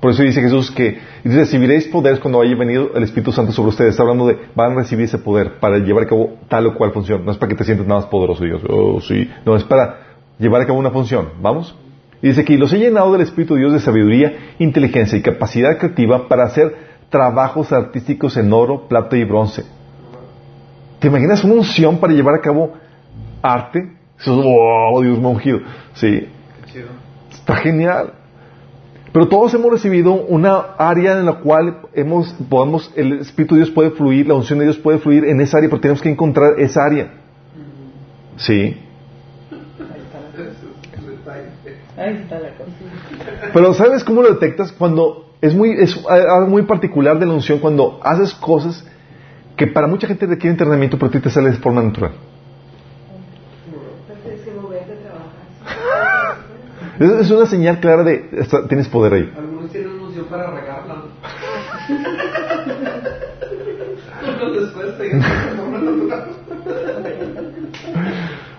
Por 0.00 0.12
eso 0.12 0.22
dice 0.22 0.40
Jesús 0.40 0.70
que 0.70 0.98
recibiréis 1.24 1.88
poderes 1.88 2.20
cuando 2.20 2.40
haya 2.40 2.54
venido 2.54 2.92
el 2.94 3.02
Espíritu 3.02 3.32
Santo 3.32 3.50
sobre 3.52 3.70
ustedes. 3.70 3.90
Está 3.90 4.04
hablando 4.04 4.26
de 4.26 4.38
van 4.54 4.72
a 4.72 4.74
recibir 4.76 5.06
ese 5.06 5.18
poder 5.18 5.58
para 5.58 5.78
llevar 5.78 6.04
a 6.04 6.06
cabo 6.06 6.38
tal 6.48 6.66
o 6.66 6.74
cual 6.74 6.92
función. 6.92 7.24
No 7.24 7.32
es 7.32 7.38
para 7.38 7.50
que 7.50 7.56
te 7.56 7.64
sientas 7.64 7.86
nada 7.86 8.00
más 8.00 8.08
poderoso, 8.08 8.44
Dios. 8.44 8.62
Oh, 8.68 9.00
sí. 9.00 9.28
No, 9.44 9.56
es 9.56 9.64
para 9.64 9.98
llevar 10.38 10.62
a 10.62 10.66
cabo 10.66 10.78
una 10.78 10.90
función. 10.90 11.30
¿Vamos? 11.40 11.74
Y 12.22 12.28
dice 12.28 12.42
aquí, 12.42 12.56
los 12.56 12.72
he 12.72 12.78
llenado 12.78 13.12
del 13.12 13.22
Espíritu 13.22 13.54
de 13.54 13.60
Dios 13.60 13.72
de 13.72 13.80
sabiduría, 13.80 14.54
inteligencia 14.58 15.18
y 15.18 15.22
capacidad 15.22 15.78
creativa 15.78 16.28
para 16.28 16.44
hacer 16.44 16.76
trabajos 17.10 17.72
artísticos 17.72 18.36
en 18.36 18.52
oro, 18.52 18.86
plata 18.88 19.16
y 19.16 19.24
bronce. 19.24 19.64
¿Te 21.00 21.08
imaginas 21.08 21.42
una 21.44 21.54
unción 21.54 21.98
para 21.98 22.12
llevar 22.12 22.34
a 22.34 22.40
cabo 22.40 22.74
arte? 23.42 23.96
wow, 24.26 25.00
Dios 25.02 25.18
me 25.18 25.26
ha 25.26 25.30
ungido. 25.30 25.60
Sí. 25.94 26.28
Está 27.32 27.56
genial. 27.56 28.12
Pero 29.18 29.30
todos 29.30 29.52
hemos 29.52 29.72
recibido 29.72 30.12
una 30.12 30.58
área 30.78 31.18
en 31.18 31.26
la 31.26 31.40
cual 31.40 31.78
hemos, 31.92 32.32
podemos, 32.48 32.92
el 32.94 33.14
Espíritu 33.14 33.56
de 33.56 33.62
Dios 33.62 33.72
puede 33.72 33.90
fluir, 33.90 34.28
la 34.28 34.34
unción 34.34 34.60
de 34.60 34.66
Dios 34.66 34.78
puede 34.78 34.98
fluir 34.98 35.24
en 35.24 35.40
esa 35.40 35.58
área, 35.58 35.68
pero 35.68 35.80
tenemos 35.80 36.00
que 36.00 36.08
encontrar 36.08 36.52
esa 36.60 36.84
área. 36.84 37.14
Sí. 38.36 38.76
Pero 43.52 43.74
¿sabes 43.74 44.04
cómo 44.04 44.22
lo 44.22 44.34
detectas? 44.34 44.70
Cuando 44.70 45.32
es 45.40 45.52
muy, 45.52 45.72
es 45.72 46.00
algo 46.08 46.46
muy 46.46 46.62
particular 46.62 47.18
de 47.18 47.26
la 47.26 47.32
unción, 47.32 47.58
cuando 47.58 47.98
haces 48.04 48.32
cosas 48.34 48.86
que 49.56 49.66
para 49.66 49.88
mucha 49.88 50.06
gente 50.06 50.26
requiere 50.26 50.52
entrenamiento, 50.52 50.96
pero 50.96 51.08
a 51.08 51.10
ti 51.10 51.18
te 51.18 51.30
sale 51.30 51.50
de 51.50 51.56
forma 51.56 51.82
natural. 51.82 52.12
Es 56.98 57.30
una 57.30 57.46
señal 57.46 57.78
clara 57.78 58.02
de 58.02 58.28
tienes 58.68 58.88
poder 58.88 59.12
ahí. 59.12 59.32
Algunos 59.36 59.70
tienen 59.70 60.00
unción 60.00 60.26
para 60.26 60.50
regarla. 60.50 61.04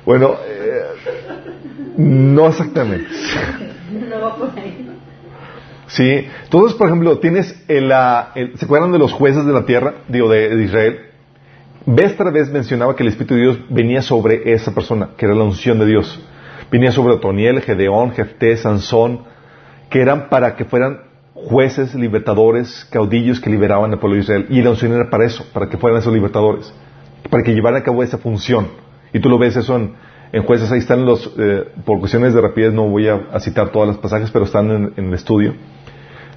bueno, 0.05 0.35
eh, 0.47 0.83
no 1.97 2.47
exactamente. 2.47 3.07
No 4.09 4.21
va 4.21 4.35
por 4.37 4.57
ahí. 4.57 4.89
Sí, 5.87 6.27
entonces, 6.43 6.77
por 6.77 6.87
ejemplo, 6.87 7.17
tienes 7.19 7.61
el, 7.67 7.89
¿se 8.55 8.65
acuerdan 8.65 8.93
de 8.93 8.99
los 8.99 9.11
jueces 9.11 9.45
de 9.45 9.51
la 9.51 9.65
tierra, 9.65 9.95
digo, 10.07 10.29
de, 10.29 10.55
de 10.55 10.63
Israel? 10.63 10.99
Vez 11.85 12.15
tras 12.15 12.31
vez 12.31 12.49
mencionaba 12.51 12.95
que 12.95 13.03
el 13.03 13.09
Espíritu 13.09 13.33
de 13.33 13.41
Dios 13.41 13.59
venía 13.69 14.01
sobre 14.01 14.53
esa 14.53 14.73
persona, 14.73 15.09
que 15.17 15.25
era 15.25 15.35
la 15.35 15.43
unción 15.43 15.79
de 15.79 15.87
Dios. 15.87 16.19
Venía 16.71 16.91
sobre 16.91 17.13
Otoniel, 17.13 17.61
Gedeón, 17.61 18.11
Jefté, 18.11 18.55
Sansón, 18.57 19.21
que 19.89 20.01
eran 20.01 20.29
para 20.29 20.55
que 20.55 20.65
fueran 20.65 21.01
jueces, 21.33 21.95
libertadores, 21.95 22.87
caudillos 22.91 23.39
que 23.39 23.49
liberaban 23.49 23.91
al 23.91 23.99
pueblo 23.99 24.15
de 24.15 24.23
Israel. 24.23 24.45
Y 24.49 24.61
la 24.61 24.71
unción 24.71 24.93
era 24.93 25.09
para 25.09 25.25
eso, 25.25 25.45
para 25.53 25.69
que 25.69 25.77
fueran 25.77 25.99
esos 25.99 26.13
libertadores, 26.13 26.73
para 27.29 27.43
que 27.43 27.53
llevaran 27.53 27.81
a 27.81 27.83
cabo 27.83 28.03
esa 28.03 28.17
función. 28.17 28.67
Y 29.13 29.19
tú 29.19 29.29
lo 29.29 29.39
ves 29.39 29.55
eso 29.55 29.75
en, 29.75 30.43
jueces, 30.43 30.71
ahí 30.71 30.79
están 30.79 31.05
los, 31.05 31.33
eh, 31.39 31.65
por 31.85 31.99
cuestiones 31.99 32.35
de 32.35 32.41
rapidez 32.41 32.71
no 32.71 32.87
voy 32.87 33.07
a, 33.07 33.39
citar 33.39 33.69
todas 33.69 33.87
las 33.87 33.97
pasajes, 33.97 34.29
pero 34.29 34.45
están 34.45 34.69
en, 34.69 34.93
en, 34.95 35.05
el 35.07 35.13
estudio. 35.15 35.55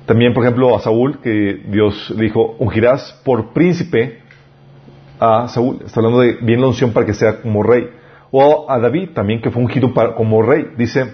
También, 0.06 0.32
por 0.32 0.44
ejemplo, 0.44 0.74
a 0.74 0.80
Saúl, 0.80 1.18
que 1.20 1.60
Dios 1.68 2.14
dijo, 2.18 2.56
ungirás 2.58 3.20
por 3.24 3.52
príncipe 3.52 4.20
a 5.20 5.46
Saúl. 5.48 5.80
Está 5.84 6.00
hablando 6.00 6.20
de 6.20 6.38
bien 6.40 6.60
la 6.60 6.68
unción 6.68 6.92
para 6.92 7.04
que 7.04 7.14
sea 7.14 7.42
como 7.42 7.62
rey. 7.62 7.88
O 8.32 8.66
a 8.68 8.78
David 8.78 9.10
también, 9.10 9.42
que 9.42 9.50
fue 9.50 9.62
ungido 9.62 9.92
como 10.16 10.42
rey. 10.42 10.68
Dice, 10.78 11.12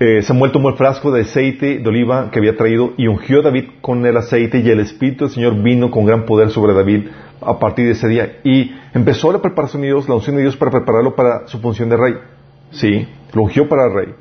eh, 0.00 0.22
Samuel 0.22 0.50
tomó 0.50 0.68
el 0.68 0.74
frasco 0.74 1.12
de 1.12 1.22
aceite 1.22 1.78
de 1.78 1.88
oliva 1.88 2.30
que 2.32 2.40
había 2.40 2.56
traído 2.56 2.94
y 2.96 3.06
ungió 3.06 3.40
a 3.40 3.42
David 3.42 3.64
con 3.80 4.04
el 4.04 4.16
aceite 4.16 4.58
y 4.58 4.68
el 4.68 4.80
Espíritu 4.80 5.24
del 5.24 5.34
Señor 5.34 5.62
vino 5.62 5.90
con 5.92 6.04
gran 6.04 6.24
poder 6.24 6.50
sobre 6.50 6.74
David 6.74 7.06
a 7.40 7.60
partir 7.60 7.86
de 7.86 7.92
ese 7.92 8.08
día. 8.08 8.38
Y 8.42 8.74
empezó 8.92 9.32
la 9.32 9.40
preparación 9.40 9.82
de 9.82 9.88
Dios, 9.88 10.08
la 10.08 10.16
unción 10.16 10.34
de 10.34 10.42
Dios 10.42 10.56
para 10.56 10.72
prepararlo 10.72 11.14
para 11.14 11.46
su 11.46 11.60
función 11.60 11.88
de 11.88 11.96
rey. 11.96 12.14
Sí, 12.70 13.06
lo 13.32 13.42
ungió 13.42 13.68
para 13.68 13.88
rey. 13.88 14.14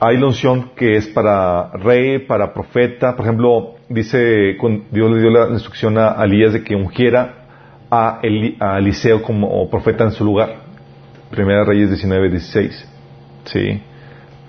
Hay 0.00 0.16
la 0.16 0.26
unción 0.26 0.70
que 0.74 0.96
es 0.96 1.06
para 1.08 1.72
rey, 1.72 2.20
para 2.20 2.54
profeta. 2.54 3.14
Por 3.14 3.26
ejemplo, 3.26 3.74
dice, 3.90 4.56
Dios 4.90 5.10
le 5.10 5.20
dio 5.20 5.30
la 5.30 5.48
instrucción 5.50 5.98
a 5.98 6.22
Elías 6.24 6.54
de 6.54 6.64
que 6.64 6.74
ungiera 6.74 7.39
a, 7.90 8.20
Eliseo 8.22 9.22
como 9.22 9.68
profeta 9.68 10.04
en 10.04 10.12
su 10.12 10.24
lugar. 10.24 10.56
Primera 11.30 11.64
Reyes 11.64 11.90
19, 11.90 12.30
16. 12.30 12.88
Sí. 13.44 13.82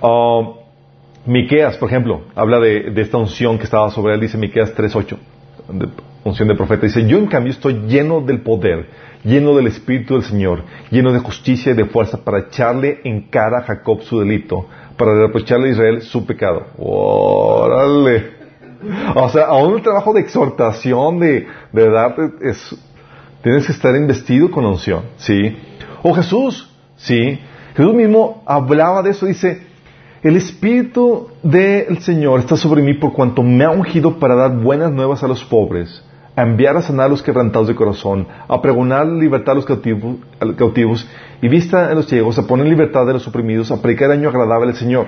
Um, 0.01 0.53
Miqueas, 1.25 1.77
por 1.77 1.89
ejemplo, 1.89 2.21
habla 2.35 2.59
de, 2.59 2.91
esta 2.95 3.17
unción 3.17 3.57
que 3.57 3.65
estaba 3.65 3.91
sobre 3.91 4.15
él, 4.15 4.21
dice 4.21 4.37
Miqueas 4.37 4.75
3.8, 4.75 5.17
de, 5.69 5.87
unción 6.23 6.47
de 6.47 6.55
profeta. 6.55 6.87
Dice, 6.87 7.05
yo 7.07 7.17
en 7.17 7.27
cambio 7.27 7.51
estoy 7.53 7.81
lleno 7.87 8.21
del 8.21 8.41
poder, 8.41 8.87
lleno 9.23 9.55
del 9.55 9.67
Espíritu 9.67 10.15
del 10.15 10.23
Señor, 10.23 10.63
lleno 10.89 11.13
de 11.13 11.19
justicia 11.19 11.73
y 11.73 11.75
de 11.75 11.85
fuerza 11.85 12.23
para 12.23 12.39
echarle 12.39 13.01
en 13.03 13.21
cara 13.29 13.59
a 13.59 13.61
Jacob 13.63 14.01
su 14.01 14.19
delito, 14.19 14.65
para 14.97 15.13
reprocharle 15.13 15.69
a 15.69 15.71
Israel 15.71 16.01
su 16.01 16.25
pecado. 16.25 16.65
¡Órale! 16.77 18.41
O 19.15 19.29
sea, 19.29 19.45
aún 19.45 19.75
el 19.75 19.83
trabajo 19.83 20.13
de 20.13 20.21
exhortación, 20.21 21.19
de, 21.19 21.45
de 21.71 22.31
es, 22.41 22.75
Tienes 23.43 23.65
que 23.65 23.71
estar 23.71 23.95
investido 23.95 24.51
con 24.51 24.63
la 24.63 24.69
unción, 24.69 25.03
¿sí? 25.17 25.57
O 26.03 26.13
Jesús, 26.13 26.69
¿sí? 26.97 27.39
Jesús 27.75 27.93
mismo 27.93 28.43
hablaba 28.45 29.01
de 29.01 29.11
eso, 29.11 29.25
dice, 29.25 29.63
el 30.21 30.35
Espíritu 30.37 31.29
del 31.41 31.99
Señor 31.99 32.41
está 32.41 32.55
sobre 32.55 32.83
mí 32.83 32.93
por 32.93 33.13
cuanto 33.13 33.41
me 33.41 33.63
ha 33.63 33.71
ungido 33.71 34.19
para 34.19 34.35
dar 34.35 34.55
buenas 34.55 34.91
nuevas 34.91 35.23
a 35.23 35.27
los 35.27 35.43
pobres, 35.43 36.03
a 36.35 36.43
enviar 36.43 36.77
a 36.77 36.83
sanar 36.83 37.07
a 37.07 37.09
los 37.09 37.23
quebrantados 37.23 37.67
de 37.67 37.75
corazón, 37.75 38.27
a 38.47 38.61
pregonar 38.61 39.07
libertad 39.07 39.53
a 39.53 39.55
los 39.55 39.65
cautivos, 39.65 41.07
y 41.41 41.47
vista 41.47 41.87
a 41.87 41.95
los 41.95 42.05
ciegos, 42.05 42.37
a 42.37 42.45
poner 42.45 42.67
libertad 42.67 43.09
a 43.09 43.13
los 43.13 43.27
oprimidos, 43.27 43.71
a 43.71 43.81
predicar 43.81 44.11
año 44.11 44.29
agradable 44.29 44.69
al 44.69 44.77
Señor. 44.77 45.07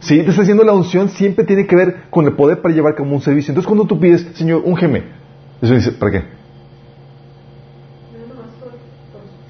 Sí, 0.00 0.22
te 0.22 0.30
está 0.30 0.42
la 0.42 0.74
unción 0.74 1.08
siempre 1.08 1.46
tiene 1.46 1.66
que 1.66 1.74
ver 1.74 2.02
con 2.10 2.26
el 2.26 2.34
poder 2.34 2.60
para 2.60 2.74
llevar 2.74 2.94
como 2.94 3.14
un 3.14 3.22
servicio. 3.22 3.52
Entonces 3.52 3.66
cuando 3.66 3.86
tú 3.86 3.98
pides, 3.98 4.22
Señor, 4.34 4.60
úngeme, 4.64 5.04
eso 5.62 5.74
dice, 5.74 5.92
¿para 5.92 6.12
qué? 6.12 6.35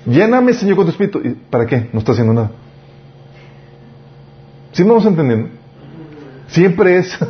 Lléname, 0.07 0.55
Señor, 0.55 0.77
con 0.77 0.87
tu 0.87 0.93
espíritu. 0.93 1.21
¿Y 1.23 1.31
¿Para 1.31 1.67
qué? 1.67 1.91
No 1.93 1.99
está 1.99 2.13
haciendo 2.13 2.33
nada. 2.33 2.53
¿Sí 4.73 4.85
me 4.85 4.91
vamos 4.91 5.07
entendiendo? 5.07 5.49
Siempre 6.49 6.99
es. 6.99 7.19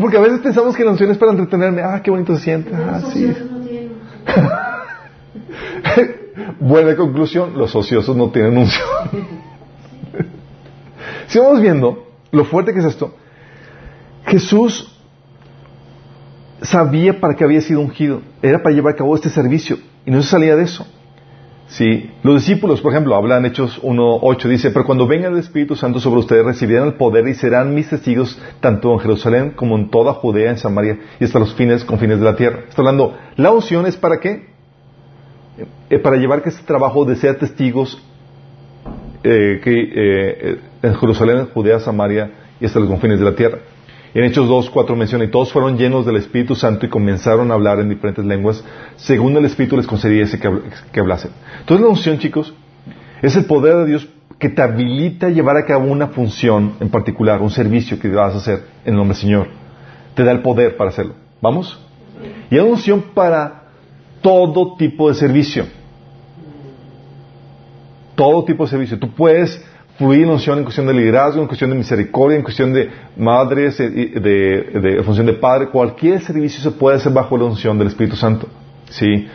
porque 0.00 0.16
a 0.16 0.20
veces 0.20 0.40
pensamos 0.40 0.76
que 0.76 0.84
la 0.84 0.92
unción 0.92 1.10
es 1.10 1.18
para 1.18 1.32
entretenerme. 1.32 1.82
Ah, 1.82 2.00
qué 2.02 2.10
bonito 2.10 2.36
se 2.36 2.44
siente. 2.44 2.70
Ah, 2.74 3.00
sí. 3.12 3.30
Buena 6.60 6.96
conclusión, 6.96 7.52
los 7.56 7.74
ociosos 7.74 8.16
no 8.16 8.30
tienen 8.30 8.56
unción. 8.56 8.88
si 11.26 11.38
vamos 11.38 11.60
viendo 11.60 12.06
lo 12.30 12.44
fuerte 12.44 12.72
que 12.72 12.78
es 12.78 12.86
esto, 12.86 13.14
Jesús 14.26 14.91
sabía 16.62 17.20
para 17.20 17.34
qué 17.34 17.44
había 17.44 17.60
sido 17.60 17.80
ungido. 17.80 18.22
Era 18.42 18.62
para 18.62 18.74
llevar 18.74 18.94
a 18.94 18.96
cabo 18.96 19.14
este 19.14 19.30
servicio. 19.30 19.78
Y 20.06 20.10
no 20.10 20.22
se 20.22 20.28
salía 20.28 20.56
de 20.56 20.64
eso. 20.64 20.86
Sí. 21.72 22.10
Los 22.22 22.44
discípulos, 22.44 22.82
por 22.82 22.92
ejemplo, 22.92 23.14
hablan 23.16 23.46
Hechos 23.46 23.80
1.8, 23.82 24.48
dice, 24.48 24.70
pero 24.72 24.84
cuando 24.84 25.06
venga 25.06 25.28
el 25.28 25.38
Espíritu 25.38 25.74
Santo 25.74 26.00
sobre 26.00 26.20
ustedes, 26.20 26.44
recibirán 26.44 26.86
el 26.86 26.94
poder 26.94 27.26
y 27.28 27.34
serán 27.34 27.74
mis 27.74 27.88
testigos 27.88 28.38
tanto 28.60 28.92
en 28.92 28.98
Jerusalén 28.98 29.52
como 29.56 29.76
en 29.76 29.88
toda 29.88 30.12
Judea, 30.12 30.50
en 30.50 30.58
Samaria 30.58 30.98
y 31.18 31.24
hasta 31.24 31.38
los 31.38 31.54
fines, 31.54 31.84
confines 31.84 32.18
de 32.18 32.24
la 32.26 32.36
tierra. 32.36 32.64
Está 32.68 32.82
hablando, 32.82 33.16
la 33.36 33.52
unción 33.52 33.86
es 33.86 33.96
para 33.96 34.20
qué? 34.20 34.52
Eh, 35.88 35.98
para 35.98 36.16
llevar 36.16 36.42
que 36.42 36.50
este 36.50 36.62
trabajo 36.64 37.06
de 37.06 37.16
ser 37.16 37.38
testigos 37.38 38.02
eh, 39.24 39.60
eh, 39.64 40.58
en 40.82 40.94
Jerusalén, 40.94 41.48
Judea, 41.54 41.80
Samaria 41.80 42.32
y 42.60 42.66
hasta 42.66 42.80
los 42.80 42.88
confines 42.88 43.18
de 43.18 43.24
la 43.24 43.34
tierra. 43.34 43.58
En 44.14 44.24
Hechos 44.24 44.46
2, 44.46 44.68
4 44.70 44.94
menciona, 44.94 45.24
y 45.24 45.30
todos 45.30 45.52
fueron 45.52 45.78
llenos 45.78 46.04
del 46.04 46.16
Espíritu 46.16 46.54
Santo 46.54 46.84
y 46.84 46.90
comenzaron 46.90 47.50
a 47.50 47.54
hablar 47.54 47.80
en 47.80 47.88
diferentes 47.88 48.24
lenguas, 48.24 48.62
según 48.96 49.36
el 49.36 49.46
Espíritu 49.46 49.76
les 49.76 49.86
concediese 49.86 50.38
que, 50.38 50.50
que 50.92 51.00
hablasen. 51.00 51.30
Entonces 51.60 51.82
la 51.82 51.90
unción, 51.90 52.18
chicos, 52.18 52.52
es 53.22 53.36
el 53.36 53.46
poder 53.46 53.76
de 53.78 53.86
Dios 53.86 54.08
que 54.38 54.50
te 54.50 54.60
habilita 54.60 55.28
a 55.28 55.30
llevar 55.30 55.56
a 55.56 55.64
cabo 55.64 55.86
una 55.86 56.08
función 56.08 56.74
en 56.80 56.90
particular, 56.90 57.40
un 57.40 57.50
servicio 57.50 57.98
que 57.98 58.08
vas 58.08 58.34
a 58.34 58.38
hacer 58.38 58.64
en 58.84 58.92
el 58.92 58.96
nombre 58.96 59.14
del 59.14 59.22
Señor. 59.22 59.46
Te 60.14 60.24
da 60.24 60.32
el 60.32 60.42
poder 60.42 60.76
para 60.76 60.90
hacerlo. 60.90 61.14
¿Vamos? 61.40 61.80
Y 62.50 62.58
hay 62.58 62.60
unción 62.60 63.02
para 63.14 63.62
todo 64.20 64.76
tipo 64.76 65.08
de 65.08 65.14
servicio. 65.14 65.64
Todo 68.14 68.44
tipo 68.44 68.64
de 68.64 68.70
servicio. 68.70 68.98
Tú 68.98 69.10
puedes 69.10 69.64
fluir 70.02 70.24
en 70.24 70.30
unción 70.30 70.58
en 70.58 70.64
cuestión 70.64 70.86
de 70.88 70.94
liderazgo, 70.94 71.40
en 71.40 71.46
cuestión 71.46 71.70
de 71.70 71.76
misericordia, 71.76 72.36
en 72.36 72.42
cuestión 72.42 72.72
de 72.72 72.90
madres, 73.16 73.78
de, 73.78 73.88
de, 73.88 75.02
función 75.04 75.26
de 75.26 75.34
padre. 75.34 75.68
Cualquier 75.68 76.20
servicio 76.20 76.60
se 76.60 76.72
puede 76.72 76.96
hacer 76.96 77.12
bajo 77.12 77.36
la 77.38 77.44
unción 77.44 77.78
del 77.78 77.86
Espíritu 77.86 78.16
Santo. 78.16 78.48
¿Sí? 78.90 79.28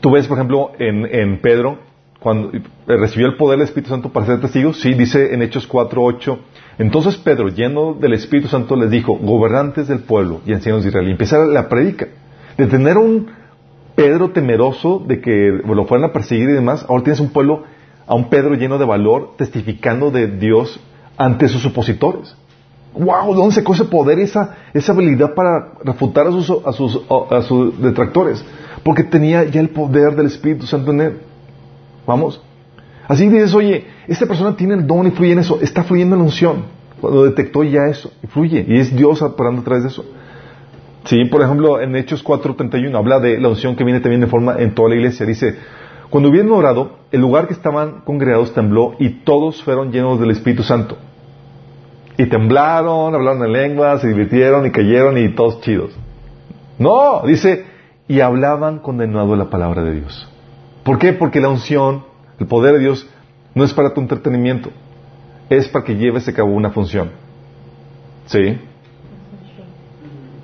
Tú 0.00 0.10
ves, 0.10 0.28
por 0.28 0.38
ejemplo, 0.38 0.70
en, 0.78 1.06
en 1.06 1.40
Pedro, 1.40 1.78
cuando 2.20 2.52
eh, 2.52 2.62
recibió 2.86 3.26
el 3.26 3.36
poder 3.36 3.58
del 3.58 3.66
Espíritu 3.66 3.90
Santo 3.90 4.10
para 4.10 4.26
ser 4.26 4.40
testigo, 4.40 4.72
sí, 4.72 4.94
dice 4.94 5.34
en 5.34 5.42
Hechos 5.42 5.68
4.8, 5.68 6.38
entonces 6.78 7.16
Pedro, 7.16 7.48
lleno 7.48 7.94
del 7.94 8.12
Espíritu 8.12 8.48
Santo, 8.48 8.76
les 8.76 8.90
dijo, 8.90 9.16
gobernantes 9.16 9.88
del 9.88 10.00
pueblo 10.00 10.40
y 10.46 10.52
ancianos 10.52 10.82
de 10.82 10.90
Israel, 10.90 11.08
y 11.08 11.12
empieza 11.12 11.38
la 11.46 11.68
predica. 11.68 12.06
De 12.56 12.66
tener 12.66 12.96
un 12.96 13.28
Pedro 13.96 14.30
temeroso 14.30 15.02
de 15.06 15.20
que 15.20 15.60
lo 15.64 15.86
fueran 15.86 16.10
a 16.10 16.12
perseguir 16.12 16.50
y 16.50 16.52
demás, 16.52 16.84
ahora 16.88 17.02
tienes 17.02 17.20
un 17.20 17.30
pueblo, 17.30 17.64
a 18.06 18.14
un 18.14 18.28
Pedro 18.28 18.54
lleno 18.54 18.78
de 18.78 18.84
valor, 18.84 19.34
testificando 19.36 20.10
de 20.10 20.28
Dios 20.28 20.80
ante 21.16 21.48
sus 21.48 21.64
opositores. 21.66 22.36
¡Wow! 22.94 23.32
¿De 23.32 23.40
dónde 23.40 23.54
se 23.54 23.60
ese 23.60 23.84
poder, 23.84 24.18
esa, 24.18 24.56
esa 24.72 24.92
habilidad 24.92 25.34
para 25.34 25.72
refutar 25.84 26.26
a 26.26 26.30
sus, 26.30 26.50
a, 26.50 26.72
sus, 26.72 27.00
a 27.30 27.42
sus 27.42 27.80
detractores? 27.80 28.44
Porque 28.82 29.04
tenía 29.04 29.44
ya 29.44 29.60
el 29.60 29.68
poder 29.68 30.14
del 30.14 30.26
Espíritu 30.26 30.66
Santo 30.66 30.92
en 30.92 31.00
él. 31.00 31.18
Vamos. 32.06 32.40
Así 33.08 33.28
dices, 33.28 33.54
oye, 33.54 33.84
esta 34.08 34.26
persona 34.26 34.56
tiene 34.56 34.74
el 34.74 34.86
don 34.86 35.06
y 35.06 35.10
fluye 35.10 35.32
en 35.32 35.40
eso, 35.40 35.58
está 35.60 35.84
fluyendo 35.84 36.14
en 36.14 36.20
la 36.20 36.24
unción. 36.24 36.64
Cuando 37.00 37.24
detectó 37.24 37.62
ya 37.62 37.86
eso, 37.86 38.10
y 38.22 38.26
fluye, 38.26 38.64
y 38.66 38.78
es 38.78 38.96
Dios 38.96 39.20
operando 39.20 39.60
a 39.60 39.64
través 39.64 39.82
de 39.84 39.90
eso. 39.90 40.04
Sí, 41.04 41.24
por 41.26 41.42
ejemplo, 41.42 41.80
en 41.80 41.94
Hechos 41.94 42.24
4.31 42.24 42.96
habla 42.96 43.20
de 43.20 43.38
la 43.38 43.48
unción 43.48 43.76
que 43.76 43.84
viene 43.84 44.00
también 44.00 44.20
de 44.20 44.26
forma 44.26 44.56
en 44.58 44.74
toda 44.74 44.88
la 44.88 44.96
iglesia. 44.96 45.24
Dice, 45.24 45.56
cuando 46.10 46.28
hubieron 46.28 46.52
orado, 46.52 46.98
el 47.10 47.20
lugar 47.20 47.46
que 47.46 47.54
estaban 47.54 48.00
congregados 48.04 48.52
tembló 48.54 48.94
y 48.98 49.10
todos 49.24 49.62
fueron 49.62 49.90
llenos 49.90 50.20
del 50.20 50.30
Espíritu 50.30 50.62
Santo. 50.62 50.96
Y 52.16 52.26
temblaron, 52.26 53.14
hablaron 53.14 53.44
en 53.44 53.52
lenguas, 53.52 54.00
se 54.00 54.08
divirtieron 54.08 54.66
y 54.66 54.70
cayeron 54.70 55.18
y 55.18 55.34
todos 55.34 55.60
chidos. 55.60 55.96
No, 56.78 57.22
dice, 57.26 57.66
y 58.08 58.20
hablaban 58.20 58.78
condenado 58.78 59.34
la 59.36 59.50
palabra 59.50 59.82
de 59.82 59.96
Dios. 59.96 60.28
¿Por 60.84 60.98
qué? 60.98 61.12
Porque 61.12 61.40
la 61.40 61.48
unción, 61.48 62.04
el 62.38 62.46
poder 62.46 62.74
de 62.74 62.80
Dios, 62.80 63.08
no 63.54 63.64
es 63.64 63.72
para 63.72 63.92
tu 63.92 64.00
entretenimiento, 64.00 64.70
es 65.50 65.68
para 65.68 65.84
que 65.84 65.96
lleves 65.96 66.28
a 66.28 66.32
cabo 66.32 66.52
una 66.52 66.70
función. 66.70 67.10
¿Sí? 68.26 68.58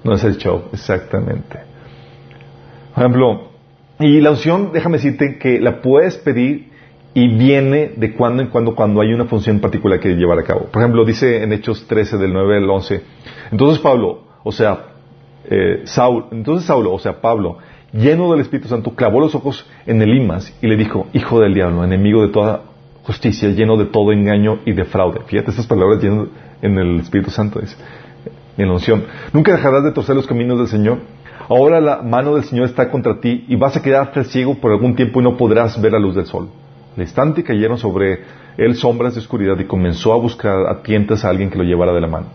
No 0.03 0.15
es 0.15 0.25
el 0.25 0.37
show, 0.39 0.65
exactamente. 0.73 1.61
Por 2.95 3.05
ejemplo, 3.05 3.51
y 4.03 4.20
la 4.20 4.30
unción, 4.30 4.70
déjame 4.72 4.98
decirte 4.98 5.38
que 5.38 5.61
la 5.61 5.80
puedes 5.80 6.16
pedir 6.16 6.70
y 7.14 7.28
viene 7.28 7.92
de 7.96 8.14
cuando 8.14 8.42
en 8.42 8.48
cuando 8.48 8.74
cuando 8.74 9.00
hay 9.00 9.12
una 9.12 9.26
función 9.26 9.61
particular 9.61 10.00
que 10.00 10.11
llevar 10.14 10.38
a 10.38 10.44
cabo. 10.44 10.66
Por 10.66 10.82
ejemplo, 10.82 11.05
dice 11.05 11.42
en 11.42 11.53
Hechos 11.53 11.86
13 11.86 12.16
del 12.16 12.32
9 12.32 12.59
al 12.59 12.70
11, 12.70 13.03
entonces 13.50 13.78
Pablo, 13.80 14.22
o 14.42 14.53
sea, 14.53 14.92
eh, 15.44 15.82
Saul, 15.84 16.24
entonces 16.32 16.66
Saulo, 16.66 16.92
o 16.92 16.98
sea, 16.98 17.20
Pablo, 17.20 17.59
lleno 17.92 18.30
del 18.30 18.40
Espíritu 18.40 18.68
Santo, 18.68 18.94
clavó 18.94 19.20
los 19.20 19.34
ojos 19.34 19.68
en 19.86 20.00
el 20.00 20.16
Imas 20.16 20.57
y 20.62 20.66
le 20.66 20.76
dijo, 20.76 21.07
hijo 21.12 21.40
del 21.40 21.55
diablo, 21.55 21.84
enemigo 21.84 22.22
de 22.22 22.28
toda 22.28 22.62
justicia, 23.03 23.48
lleno 23.50 23.76
de 23.76 23.86
todo 23.86 24.12
engaño 24.12 24.61
y 24.64 24.72
de 24.72 24.84
fraude. 24.84 25.20
Fíjate 25.26 25.50
estas 25.50 25.66
palabras 25.66 26.03
llenas 26.03 26.28
en 26.62 26.78
el 26.78 27.00
Espíritu 27.00 27.30
Santo, 27.30 27.61
dice, 27.61 27.76
en 28.57 28.68
la 28.68 28.74
unción. 28.74 29.05
Nunca 29.32 29.53
dejarás 29.53 29.84
de 29.84 29.92
torcer 29.92 30.16
los 30.16 30.26
caminos 30.26 30.59
del 30.59 30.68
Señor. 30.68 30.98
Ahora 31.53 31.82
la 31.82 32.00
mano 32.00 32.34
del 32.34 32.44
Señor 32.44 32.64
está 32.64 32.90
contra 32.90 33.20
ti 33.20 33.44
y 33.46 33.57
vas 33.57 33.76
a 33.76 33.82
quedarte 33.82 34.24
ciego 34.24 34.55
por 34.55 34.72
algún 34.72 34.96
tiempo 34.96 35.20
y 35.20 35.24
no 35.24 35.36
podrás 35.36 35.78
ver 35.82 35.92
la 35.92 35.98
luz 35.98 36.14
del 36.14 36.24
sol. 36.24 36.48
Al 36.96 37.03
instante 37.03 37.44
cayeron 37.44 37.76
sobre 37.76 38.20
él 38.57 38.74
sombras 38.74 39.12
de 39.12 39.20
oscuridad 39.20 39.59
y 39.59 39.66
comenzó 39.66 40.14
a 40.14 40.16
buscar 40.16 40.66
a 40.66 40.82
tientas 40.82 41.26
a 41.26 41.28
alguien 41.28 41.50
que 41.50 41.59
lo 41.59 41.64
llevara 41.64 41.92
de 41.92 42.00
la 42.00 42.07
mano. 42.07 42.28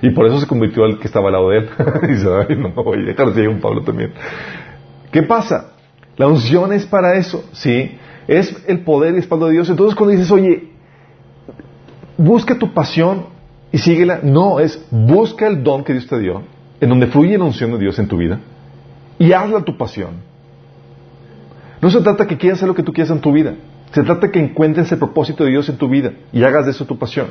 Y 0.00 0.10
por 0.10 0.26
eso 0.26 0.38
se 0.38 0.46
convirtió 0.46 0.84
al 0.84 1.00
que 1.00 1.08
estaba 1.08 1.26
al 1.26 1.32
lado 1.32 1.50
de 1.50 1.58
él. 1.58 1.68
y 2.04 2.06
dice, 2.12 2.28
ay, 2.48 2.54
no, 2.54 2.70
voy 2.70 2.98
a 2.98 3.06
dejar 3.06 3.48
un 3.48 3.60
Pablo 3.60 3.82
también. 3.82 4.12
¿Qué 5.10 5.24
pasa? 5.24 5.72
La 6.16 6.28
unción 6.28 6.72
es 6.72 6.86
para 6.86 7.16
eso, 7.16 7.44
¿sí? 7.50 7.98
Es 8.28 8.64
el 8.68 8.84
poder 8.84 9.16
y 9.16 9.18
espalda 9.18 9.46
de 9.46 9.54
Dios. 9.54 9.68
Entonces 9.68 9.96
cuando 9.96 10.12
dices, 10.12 10.30
oye, 10.30 10.68
busca 12.16 12.56
tu 12.56 12.72
pasión 12.72 13.39
y 13.72 13.78
síguela, 13.78 14.20
no, 14.22 14.60
es 14.60 14.84
busca 14.90 15.46
el 15.46 15.62
don 15.62 15.84
que 15.84 15.92
Dios 15.92 16.06
te 16.06 16.18
dio, 16.18 16.42
en 16.80 16.88
donde 16.88 17.06
fluye 17.06 17.38
la 17.38 17.44
unción 17.44 17.70
de 17.72 17.78
Dios 17.78 17.98
en 17.98 18.08
tu 18.08 18.16
vida, 18.16 18.40
y 19.18 19.32
hazla 19.32 19.62
tu 19.62 19.76
pasión. 19.76 20.14
No 21.80 21.90
se 21.90 22.00
trata 22.00 22.26
que 22.26 22.36
quieras 22.36 22.58
hacer 22.58 22.68
lo 22.68 22.74
que 22.74 22.82
tú 22.82 22.92
quieras 22.92 23.10
en 23.10 23.20
tu 23.20 23.32
vida, 23.32 23.54
se 23.92 24.02
trata 24.02 24.30
que 24.30 24.38
encuentres 24.38 24.90
el 24.92 24.98
propósito 24.98 25.44
de 25.44 25.50
Dios 25.50 25.68
en 25.68 25.76
tu 25.76 25.88
vida 25.88 26.12
y 26.32 26.42
hagas 26.42 26.64
de 26.64 26.72
eso 26.72 26.84
tu 26.84 26.98
pasión. 26.98 27.28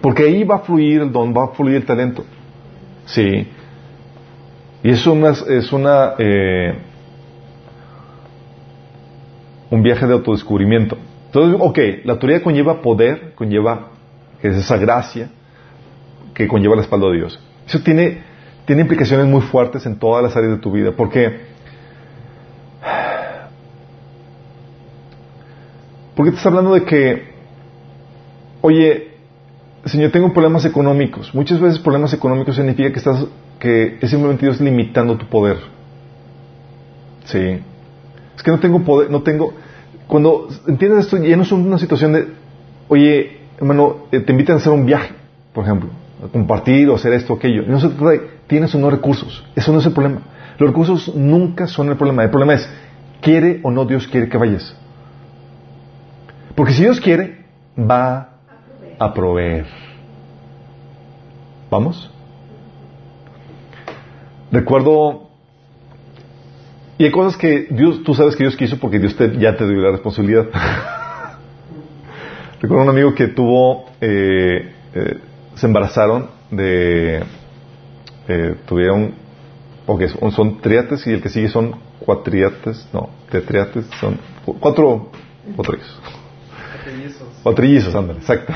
Porque 0.00 0.24
ahí 0.24 0.44
va 0.44 0.56
a 0.56 0.58
fluir 0.60 1.00
el 1.00 1.10
don, 1.10 1.34
va 1.34 1.44
a 1.44 1.48
fluir 1.48 1.76
el 1.76 1.86
talento. 1.86 2.24
Sí. 3.06 3.48
Y 4.82 4.90
es 4.90 5.06
una, 5.06 5.30
es 5.30 5.72
una 5.72 6.14
eh, 6.18 6.74
un 9.70 9.82
viaje 9.82 10.06
de 10.06 10.12
autodescubrimiento. 10.12 10.98
Entonces, 11.26 11.58
ok, 11.60 11.78
la 12.04 12.12
autoridad 12.14 12.42
conlleva 12.42 12.82
poder, 12.82 13.32
conlleva 13.34 13.88
que 14.40 14.48
es 14.48 14.56
esa 14.56 14.76
gracia 14.76 15.30
que 16.34 16.46
conlleva 16.48 16.76
la 16.76 16.82
espalda 16.82 17.08
de 17.08 17.16
Dios. 17.16 17.40
Eso 17.66 17.80
tiene, 17.80 18.22
tiene 18.66 18.82
implicaciones 18.82 19.26
muy 19.26 19.40
fuertes 19.40 19.86
en 19.86 19.98
todas 19.98 20.22
las 20.22 20.36
áreas 20.36 20.52
de 20.52 20.58
tu 20.58 20.70
vida, 20.70 20.92
porque 20.92 21.56
porque 26.14 26.30
te 26.30 26.36
está 26.38 26.48
hablando 26.48 26.74
de 26.74 26.84
que, 26.84 27.30
oye, 28.62 29.16
Señor, 29.84 30.10
tengo 30.10 30.32
problemas 30.32 30.64
económicos. 30.64 31.34
Muchas 31.34 31.60
veces 31.60 31.78
problemas 31.78 32.12
económicos 32.12 32.56
significa 32.56 32.90
que 32.90 32.98
estás, 32.98 33.26
que 33.60 33.98
es 34.00 34.10
simplemente 34.10 34.44
Dios 34.44 34.60
limitando 34.60 35.16
tu 35.16 35.26
poder. 35.26 35.58
Sí. 37.26 37.60
Es 38.34 38.42
que 38.42 38.50
no 38.50 38.58
tengo 38.58 38.82
poder, 38.82 39.10
no 39.10 39.22
tengo. 39.22 39.54
Cuando 40.06 40.48
entiendes 40.66 41.06
esto, 41.06 41.22
ya 41.22 41.36
no 41.36 41.42
es 41.42 41.52
una 41.52 41.78
situación 41.78 42.12
de, 42.12 42.28
oye, 42.88 43.38
hermano, 43.58 44.06
eh, 44.12 44.20
te 44.20 44.32
invitan 44.32 44.54
a 44.54 44.58
hacer 44.58 44.72
un 44.72 44.86
viaje, 44.86 45.12
por 45.52 45.64
ejemplo, 45.64 45.90
a 46.24 46.28
compartir 46.28 46.88
o 46.88 46.94
hacer 46.94 47.12
esto 47.12 47.34
o 47.34 47.36
aquello. 47.36 47.62
no 47.66 47.80
se 47.80 47.88
trata 47.88 48.10
de, 48.10 48.20
tienes 48.46 48.74
o 48.74 48.78
no 48.78 48.90
recursos. 48.90 49.44
Eso 49.54 49.72
no 49.72 49.80
es 49.80 49.86
el 49.86 49.92
problema. 49.92 50.20
Los 50.58 50.70
recursos 50.70 51.14
nunca 51.14 51.66
son 51.66 51.88
el 51.88 51.96
problema. 51.96 52.24
El 52.24 52.30
problema 52.30 52.54
es, 52.54 52.68
¿quiere 53.20 53.60
o 53.62 53.70
no 53.70 53.84
Dios 53.84 54.06
quiere 54.08 54.28
que 54.28 54.38
vayas? 54.38 54.76
Porque 56.54 56.72
si 56.72 56.82
Dios 56.82 57.00
quiere, 57.00 57.44
va 57.78 58.30
a 58.98 59.12
proveer. 59.12 59.66
¿Vamos? 61.70 62.10
Recuerdo, 64.50 65.28
y 66.96 67.04
hay 67.04 67.10
cosas 67.10 67.36
que 67.36 67.66
Dios, 67.70 68.02
tú 68.04 68.14
sabes 68.14 68.36
que 68.36 68.44
Dios 68.44 68.56
quiso 68.56 68.78
porque 68.78 68.98
Dios 68.98 69.14
ya 69.38 69.56
te 69.56 69.68
dio 69.68 69.80
la 69.80 69.90
responsabilidad. 69.90 70.46
Recuerdo 72.60 72.84
un 72.84 72.90
amigo 72.90 73.14
que 73.14 73.28
tuvo, 73.28 73.84
eh, 74.00 74.72
eh, 74.94 75.18
se 75.56 75.66
embarazaron 75.66 76.30
de, 76.50 77.22
eh, 78.28 78.54
tuvieron, 78.66 79.12
porque 79.84 80.08
son, 80.08 80.32
son 80.32 80.60
triates 80.60 81.06
y 81.06 81.12
el 81.12 81.20
que 81.20 81.28
sigue 81.28 81.48
son 81.48 81.76
cuatriates, 82.00 82.88
no, 82.94 83.10
tetriates, 83.30 83.84
son 84.00 84.18
cuatro, 84.58 85.10
cuatro 85.54 85.76
hijos. 85.76 86.00
O 87.42 87.54
trillizos, 87.54 87.94
ándale, 87.94 88.20
exacto. 88.20 88.52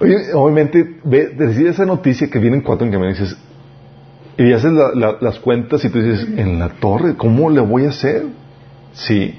Oye, 0.00 0.16
obviamente, 0.34 0.98
ve, 1.02 1.34
recibes 1.36 1.74
esa 1.74 1.86
noticia 1.86 2.28
que 2.28 2.38
vienen 2.38 2.60
cuatro 2.60 2.86
en 2.86 2.92
camino 2.92 3.10
y 3.10 3.14
dices, 3.14 3.38
y 4.36 4.52
haces 4.52 4.72
las 5.20 5.38
cuentas 5.40 5.84
y 5.84 5.88
tú 5.88 6.00
dices, 6.00 6.28
en 6.36 6.58
la 6.58 6.68
torre, 6.68 7.16
¿cómo 7.16 7.48
le 7.50 7.60
voy 7.60 7.86
a 7.86 7.88
hacer? 7.88 8.26
Sí. 8.92 9.38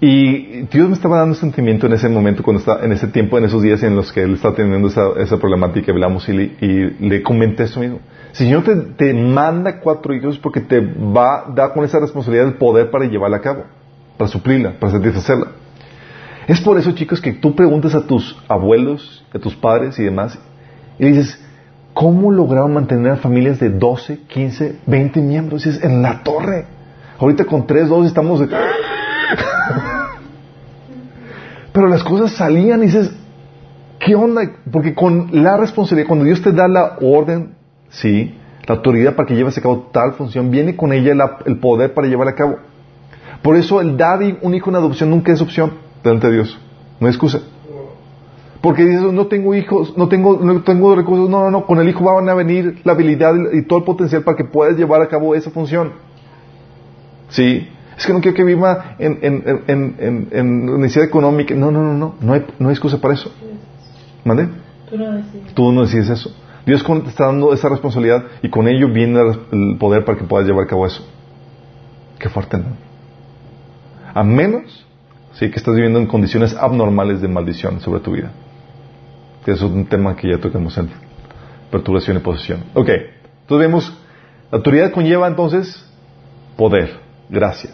Y 0.00 0.62
Dios 0.70 0.88
me 0.88 0.94
estaba 0.94 1.18
dando 1.18 1.34
sentimiento 1.34 1.86
en 1.86 1.94
ese 1.94 2.08
momento, 2.08 2.42
cuando 2.42 2.60
está, 2.60 2.84
en 2.84 2.92
ese 2.92 3.06
tiempo, 3.06 3.38
en 3.38 3.44
esos 3.44 3.62
días 3.62 3.82
en 3.82 3.96
los 3.96 4.12
que 4.12 4.22
él 4.22 4.34
está 4.34 4.52
teniendo 4.54 4.88
esa, 4.88 5.08
esa 5.18 5.38
problemática, 5.38 5.90
hablamos 5.90 6.28
y 6.28 6.32
le, 6.34 6.42
y 6.60 7.08
le 7.08 7.22
comenté 7.22 7.62
eso 7.62 7.80
mismo. 7.80 8.00
Señor 8.32 8.64
te, 8.64 8.76
te, 8.76 9.14
manda 9.14 9.80
cuatro 9.80 10.14
hijos 10.14 10.38
porque 10.38 10.60
te 10.60 10.80
va 10.80 11.38
a 11.38 11.44
dar 11.54 11.72
con 11.72 11.82
esa 11.84 11.98
responsabilidad 11.98 12.48
el 12.48 12.54
poder 12.54 12.90
para 12.90 13.06
llevarla 13.06 13.38
a 13.38 13.40
cabo, 13.40 13.64
para 14.18 14.28
suplirla, 14.28 14.72
para 14.78 14.92
satisfacerla. 14.92 15.46
Es 16.46 16.60
por 16.60 16.78
eso, 16.78 16.92
chicos, 16.92 17.20
que 17.20 17.32
tú 17.32 17.54
preguntas 17.54 17.94
a 17.94 18.06
tus 18.06 18.36
abuelos, 18.48 19.24
a 19.32 19.38
tus 19.38 19.56
padres 19.56 19.98
y 19.98 20.04
demás, 20.04 20.38
y 20.98 21.06
dices, 21.06 21.42
¿cómo 21.94 22.30
lograron 22.30 22.74
mantener 22.74 23.16
familias 23.16 23.58
de 23.58 23.70
12, 23.70 24.20
15, 24.28 24.76
20 24.86 25.20
miembros? 25.22 25.64
Dices, 25.64 25.82
en 25.82 26.02
la 26.02 26.22
torre. 26.22 26.66
Ahorita 27.18 27.46
con 27.46 27.66
tres, 27.66 27.88
dos 27.88 28.06
estamos 28.06 28.40
de... 28.40 28.48
Pero 31.72 31.88
las 31.88 32.02
cosas 32.02 32.32
salían 32.32 32.82
y 32.82 32.86
dices, 32.86 33.12
¿qué 33.98 34.14
onda? 34.14 34.50
Porque 34.72 34.94
con 34.94 35.28
la 35.32 35.56
responsabilidad, 35.56 36.08
cuando 36.08 36.24
Dios 36.24 36.40
te 36.40 36.52
da 36.52 36.68
la 36.68 36.96
orden 37.00 37.56
¿sí? 37.90 38.34
La 38.66 38.76
autoridad 38.76 39.14
para 39.14 39.26
que 39.26 39.34
lleves 39.34 39.56
a 39.58 39.60
cabo 39.60 39.88
tal 39.92 40.14
función, 40.14 40.50
viene 40.50 40.76
con 40.76 40.92
ella 40.92 41.12
el 41.44 41.58
poder 41.58 41.94
para 41.94 42.08
llevarla 42.08 42.32
a 42.32 42.34
cabo. 42.34 42.58
Por 43.42 43.56
eso 43.56 43.80
el 43.80 43.96
dar 43.96 44.20
un 44.42 44.54
hijo 44.54 44.70
en 44.70 44.76
adopción 44.76 45.10
nunca 45.10 45.32
es 45.32 45.40
opción 45.40 45.72
delante 46.02 46.26
de 46.26 46.34
Dios. 46.34 46.58
No 46.98 47.06
hay 47.06 47.12
excusa. 47.12 47.40
Porque 48.60 48.84
dices, 48.84 49.12
no 49.12 49.26
tengo 49.26 49.54
hijos, 49.54 49.96
no 49.96 50.08
tengo, 50.08 50.40
no 50.42 50.62
tengo 50.62 50.96
recursos. 50.96 51.30
No, 51.30 51.44
no, 51.44 51.50
no, 51.50 51.66
con 51.66 51.78
el 51.78 51.88
hijo 51.88 52.02
van 52.02 52.28
a 52.28 52.34
venir 52.34 52.80
la 52.82 52.92
habilidad 52.92 53.34
y 53.52 53.62
todo 53.62 53.78
el 53.78 53.84
potencial 53.84 54.22
para 54.22 54.36
que 54.36 54.44
puedas 54.44 54.76
llevar 54.76 55.02
a 55.02 55.08
cabo 55.08 55.34
esa 55.36 55.50
función. 55.50 55.92
¿Sí? 57.28 57.68
Es 57.96 58.06
que 58.06 58.12
no 58.12 58.20
quiero 58.20 58.36
que 58.36 58.44
viva 58.44 58.96
en, 58.98 59.18
en, 59.22 59.64
en, 59.66 60.28
en, 60.30 60.80
necesidad 60.80 61.06
económica. 61.06 61.54
No, 61.54 61.70
no, 61.70 61.82
no, 61.82 61.94
no, 61.94 62.14
no 62.20 62.32
hay, 62.32 62.44
no 62.58 62.68
hay 62.68 62.74
excusa 62.74 63.00
para 63.00 63.14
eso. 63.14 63.32
¿Mande? 64.24 64.48
Tú 64.90 64.98
no 64.98 65.12
decides. 65.12 65.54
Tú 65.54 65.72
no 65.72 65.82
decides 65.82 66.10
eso. 66.10 66.36
Dios 66.66 66.84
te 66.84 67.08
está 67.08 67.26
dando 67.26 67.52
esa 67.54 67.68
responsabilidad 67.68 68.24
y 68.42 68.50
con 68.50 68.66
ello 68.66 68.88
viene 68.88 69.20
el 69.52 69.76
poder 69.78 70.04
para 70.04 70.18
que 70.18 70.24
puedas 70.24 70.46
llevar 70.46 70.64
a 70.64 70.66
cabo 70.66 70.84
eso. 70.84 71.06
Qué 72.18 72.28
fuerte, 72.28 72.58
¿no? 72.58 72.64
A 74.12 74.24
menos 74.24 74.84
sí, 75.34 75.50
que 75.50 75.56
estás 75.56 75.74
viviendo 75.74 75.98
en 75.98 76.06
condiciones 76.06 76.54
abnormales 76.54 77.20
de 77.20 77.28
maldición 77.28 77.80
sobre 77.80 78.00
tu 78.00 78.12
vida. 78.12 78.32
Que 79.44 79.52
eso 79.52 79.66
es 79.66 79.72
un 79.72 79.86
tema 79.86 80.16
que 80.16 80.28
ya 80.28 80.38
tocamos 80.38 80.76
en 80.76 80.90
perturbación 81.70 82.16
y 82.16 82.20
posesión. 82.20 82.64
Ok, 82.74 82.88
entonces 82.88 83.68
vemos, 83.68 83.96
la 84.50 84.58
autoridad 84.58 84.92
conlleva 84.92 85.28
entonces 85.28 85.84
poder, 86.56 86.98
gracia. 87.28 87.70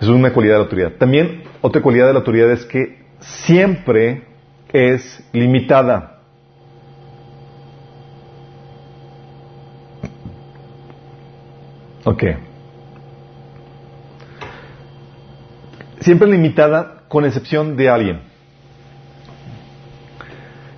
Es 0.00 0.08
una 0.08 0.32
cualidad 0.32 0.54
de 0.54 0.58
la 0.58 0.64
autoridad. 0.64 0.92
También 0.92 1.42
otra 1.60 1.80
cualidad 1.82 2.06
de 2.06 2.12
la 2.12 2.18
autoridad 2.18 2.50
es 2.50 2.64
que 2.64 2.98
siempre 3.20 4.24
es 4.72 5.22
limitada. 5.32 6.20
Ok. 12.04 12.22
Siempre 16.00 16.28
limitada 16.28 17.04
con 17.08 17.24
excepción 17.24 17.76
de 17.76 17.88
alguien. 17.88 18.20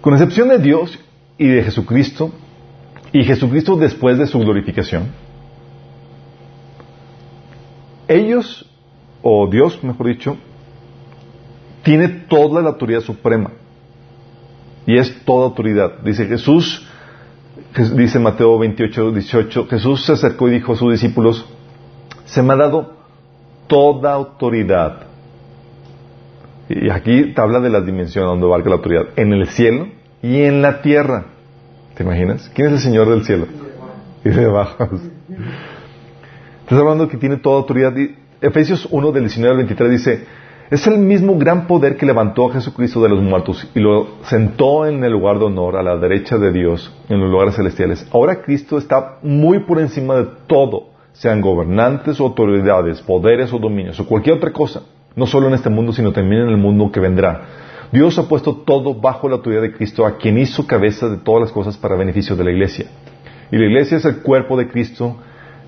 Con 0.01 0.15
excepción 0.15 0.49
de 0.49 0.59
Dios 0.59 1.01
y 1.37 1.49
de 1.49 1.65
Jesucristo, 1.65 2.33
y 3.13 3.25
Jesucristo 3.25 3.77
después 3.77 4.19
de 4.19 4.27
su 4.27 4.39
glorificación, 4.39 5.09
ellos, 8.07 8.66
o 9.29 9.49
Dios, 9.49 9.83
mejor 9.83 10.07
dicho, 10.07 10.37
tiene 11.83 12.07
toda 12.07 12.63
la 12.63 12.69
autoridad 12.69 13.01
suprema. 13.01 13.51
Y 14.87 14.97
es 14.97 15.25
toda 15.25 15.47
autoridad. 15.47 15.99
Dice 16.05 16.27
Jesús, 16.27 16.87
dice 17.97 18.21
Mateo 18.21 18.57
28, 18.57 19.11
18, 19.11 19.67
Jesús 19.67 20.07
se 20.07 20.13
acercó 20.13 20.47
y 20.47 20.53
dijo 20.53 20.75
a 20.75 20.77
sus 20.77 20.93
discípulos, 20.93 21.45
se 22.25 22.41
me 22.41 22.53
ha 22.53 22.57
dado 22.57 22.93
toda 23.67 24.13
autoridad. 24.13 25.07
Y 26.69 26.89
aquí 26.89 27.35
te 27.35 27.41
habla 27.41 27.59
de 27.59 27.71
las 27.71 27.85
dimensiones 27.85 28.31
donde 28.31 28.47
abarca 28.47 28.69
la 28.69 28.77
autoridad, 28.77 29.07
en 29.17 29.33
el 29.33 29.49
cielo 29.49 29.89
y 30.23 30.43
en 30.43 30.63
la 30.63 30.83
tierra. 30.83 31.27
¿Te 31.97 32.05
imaginas? 32.05 32.49
¿Quién 32.55 32.69
es 32.69 32.75
el 32.75 32.79
Señor 32.79 33.09
del 33.09 33.25
cielo? 33.25 33.49
Y 34.25 34.29
de 34.29 34.45
abajo. 34.45 34.85
Estás 36.63 36.79
hablando 36.79 37.09
que 37.09 37.17
tiene 37.17 37.39
toda 37.39 37.57
autoridad. 37.57 37.93
Efesios 38.41 38.87
1 38.91 39.13
del 39.13 39.25
19 39.25 39.51
al 39.51 39.57
23 39.59 39.91
dice, 39.91 40.25
es 40.71 40.87
el 40.87 40.99
mismo 40.99 41.39
gran 41.39 41.67
poder 41.67 41.97
que 41.97 42.05
levantó 42.05 42.51
a 42.51 42.55
Jesucristo 42.55 43.01
de 43.03 43.09
los 43.09 43.23
muertos 43.23 43.67
y 43.75 43.81
lo 43.81 44.17
sentó 44.25 44.85
en 44.85 45.03
el 45.05 45.13
lugar 45.13 45.39
de 45.39 45.47
honor 45.47 45.77
a 45.77 45.83
la 45.83 45.97
derecha 45.97 46.37
de 46.37 46.53
Dios 46.53 46.93
en 47.09 47.21
los 47.21 47.31
lugares 47.31 47.55
celestiales. 47.55 48.07
Ahora 48.13 48.43
Cristo 48.43 48.77
está 48.77 49.19
muy 49.23 49.61
por 49.61 49.79
encima 49.79 50.17
de 50.17 50.29
todo, 50.47 50.91
sean 51.13 51.41
gobernantes 51.41 52.21
o 52.21 52.25
autoridades, 52.25 53.01
poderes 53.01 53.53
o 53.53 53.59
dominios 53.59 53.99
o 54.01 54.07
cualquier 54.07 54.37
otra 54.37 54.53
cosa, 54.53 54.83
no 55.15 55.27
solo 55.27 55.49
en 55.49 55.55
este 55.55 55.71
mundo, 55.71 55.93
sino 55.93 56.13
también 56.13 56.43
en 56.43 56.49
el 56.49 56.59
mundo 56.59 56.91
que 56.93 57.01
vendrá. 57.01 57.43
Dios 57.91 58.19
ha 58.19 58.29
puesto 58.29 58.57
todo 58.57 58.95
bajo 58.95 59.29
la 59.29 59.37
autoridad 59.37 59.63
de 59.63 59.73
Cristo, 59.73 60.05
a 60.05 60.19
quien 60.19 60.37
hizo 60.37 60.67
cabeza 60.67 61.09
de 61.09 61.19
todas 61.19 61.43
las 61.43 61.53
cosas 61.53 61.77
para 61.77 61.97
beneficio 61.97 62.37
de 62.37 62.45
la 62.45 62.51
iglesia. 62.51 62.87
Y 63.51 63.57
la 63.57 63.67
iglesia 63.67 63.99
es 63.99 64.05
el 64.05 64.19
cuerpo 64.19 64.59
de 64.59 64.69
Cristo 64.69 65.17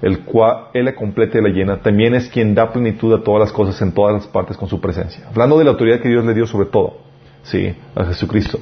el 0.03 0.21
cual 0.21 0.69
Él 0.75 0.85
la 0.85 0.95
completa 0.95 1.39
y 1.39 1.43
la 1.43 1.49
llena, 1.49 1.79
también 1.79 2.15
es 2.15 2.29
quien 2.29 2.55
da 2.55 2.73
plenitud 2.73 3.13
a 3.15 3.23
todas 3.23 3.41
las 3.41 3.53
cosas 3.53 3.81
en 3.83 3.93
todas 3.93 4.15
las 4.15 4.27
partes 4.27 4.57
con 4.57 4.69
su 4.69 4.81
presencia. 4.81 5.25
Hablando 5.29 5.59
de 5.59 5.65
la 5.65 5.71
autoridad 5.71 6.01
que 6.01 6.09
Dios 6.09 6.25
le 6.25 6.35
dio 6.35 6.47
sobre 6.47 6.69
todo, 6.69 6.99
sí, 7.43 7.75
a 7.95 8.05
Jesucristo. 8.05 8.61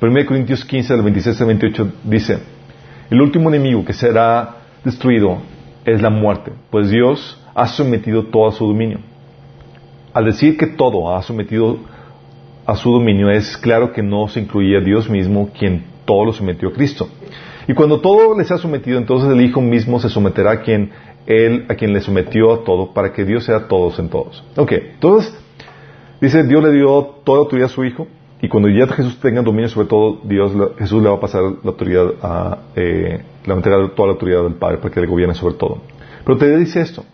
1 0.00 0.26
Corintios 0.26 0.64
15, 0.64 0.92
del 0.92 1.02
26 1.02 1.40
al 1.40 1.46
28 1.46 1.92
dice, 2.04 2.38
el 3.10 3.20
último 3.20 3.48
enemigo 3.48 3.84
que 3.84 3.92
será 3.92 4.56
destruido 4.84 5.38
es 5.84 6.02
la 6.02 6.10
muerte, 6.10 6.52
pues 6.70 6.90
Dios 6.90 7.42
ha 7.54 7.66
sometido 7.66 8.24
todo 8.26 8.48
a 8.48 8.52
su 8.52 8.66
dominio. 8.66 8.98
Al 10.12 10.24
decir 10.24 10.56
que 10.56 10.66
todo 10.66 11.14
ha 11.14 11.22
sometido 11.22 11.78
a 12.64 12.76
su 12.76 12.90
dominio, 12.90 13.30
es 13.30 13.56
claro 13.56 13.92
que 13.92 14.02
no 14.02 14.28
se 14.28 14.40
incluía 14.40 14.80
Dios 14.80 15.08
mismo, 15.08 15.50
quien 15.56 15.84
todo 16.04 16.24
lo 16.24 16.32
sometió 16.32 16.68
a 16.68 16.72
Cristo. 16.72 17.08
Y 17.68 17.74
cuando 17.74 18.00
todo 18.00 18.36
les 18.38 18.50
ha 18.50 18.58
sometido, 18.58 18.98
entonces 18.98 19.30
el 19.30 19.40
Hijo 19.40 19.60
mismo 19.60 19.98
se 19.98 20.08
someterá 20.08 20.52
a 20.52 20.60
quien 20.60 20.90
él, 21.26 21.66
a 21.68 21.74
quien 21.74 21.92
le 21.92 22.00
sometió 22.00 22.52
a 22.52 22.64
todo, 22.64 22.92
para 22.92 23.12
que 23.12 23.24
Dios 23.24 23.44
sea 23.44 23.66
todos 23.66 23.98
en 23.98 24.08
todos. 24.08 24.44
Ok, 24.56 24.72
entonces, 24.72 25.36
dice, 26.20 26.44
Dios 26.44 26.62
le 26.62 26.72
dio 26.72 27.02
toda 27.24 27.38
la 27.38 27.42
autoridad 27.44 27.66
a 27.66 27.72
su 27.72 27.84
Hijo, 27.84 28.06
y 28.40 28.48
cuando 28.48 28.68
ya 28.68 28.86
Jesús 28.86 29.18
tenga 29.18 29.42
dominio 29.42 29.68
sobre 29.68 29.88
todo, 29.88 30.20
Dios, 30.24 30.52
Jesús 30.78 31.02
le 31.02 31.08
va 31.08 31.16
a 31.16 31.20
pasar 31.20 31.42
la 31.42 31.70
autoridad 31.70 32.06
a, 32.22 32.58
eh, 32.76 33.20
le 33.42 33.48
va 33.48 33.54
a 33.54 33.56
entregar 33.56 33.88
toda 33.94 34.08
la 34.08 34.12
autoridad 34.12 34.42
del 34.42 34.54
Padre 34.54 34.78
para 34.78 34.92
que 34.92 35.00
le 35.00 35.06
gobierne 35.06 35.34
sobre 35.34 35.54
todo. 35.54 35.78
Pero 36.24 36.38
te 36.38 36.56
dice 36.56 36.80
esto, 36.80 37.04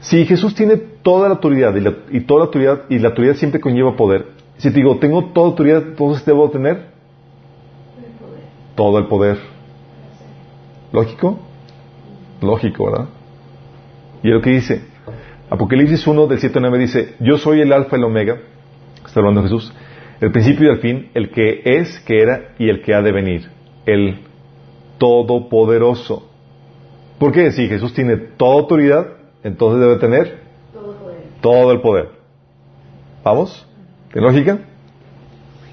si 0.00 0.24
Jesús 0.26 0.54
tiene 0.54 0.76
toda 0.76 1.28
la 1.28 1.36
autoridad 1.36 1.74
y, 2.10 2.20
toda 2.20 2.40
la 2.40 2.46
autoridad, 2.46 2.82
y 2.88 2.98
la 2.98 3.08
autoridad 3.08 3.34
siempre 3.34 3.60
conlleva 3.60 3.96
poder, 3.96 4.26
si 4.58 4.70
te 4.70 4.76
digo, 4.76 4.98
tengo 4.98 5.24
toda 5.26 5.48
autoridad, 5.48 5.82
entonces 5.82 6.24
debo 6.24 6.50
tener 6.50 6.97
todo 8.78 8.96
el 9.00 9.06
poder. 9.06 9.38
¿Lógico? 10.92 11.40
Lógico, 12.40 12.84
¿verdad? 12.84 13.08
Y 14.22 14.28
lo 14.28 14.40
que 14.40 14.50
dice, 14.50 14.82
Apocalipsis 15.50 16.06
1 16.06 16.28
del 16.28 16.38
7 16.38 16.58
al 16.58 16.62
9 16.62 16.78
dice, 16.78 17.14
yo 17.18 17.38
soy 17.38 17.60
el 17.60 17.72
alfa 17.72 17.96
y 17.96 17.98
el 17.98 18.04
omega, 18.04 18.38
está 19.04 19.18
hablando 19.18 19.42
Jesús, 19.42 19.72
el 20.20 20.30
principio 20.30 20.68
y 20.68 20.70
el 20.70 20.78
fin, 20.78 21.10
el 21.14 21.32
que 21.32 21.60
es, 21.64 21.98
que 22.06 22.22
era 22.22 22.54
y 22.56 22.68
el 22.68 22.80
que 22.82 22.94
ha 22.94 23.02
de 23.02 23.10
venir, 23.10 23.50
el 23.84 24.20
todopoderoso. 24.98 26.28
¿Por 27.18 27.32
qué? 27.32 27.50
Si 27.50 27.66
Jesús 27.66 27.92
tiene 27.94 28.16
toda 28.16 28.60
autoridad, 28.60 29.08
entonces 29.42 29.80
debe 29.80 29.96
tener 29.96 30.38
todo, 31.40 31.72
el 31.72 31.80
poder. 31.80 32.10
¿Vamos? 33.24 33.66
¿Tiene 34.12 34.28
lógica? 34.28 34.60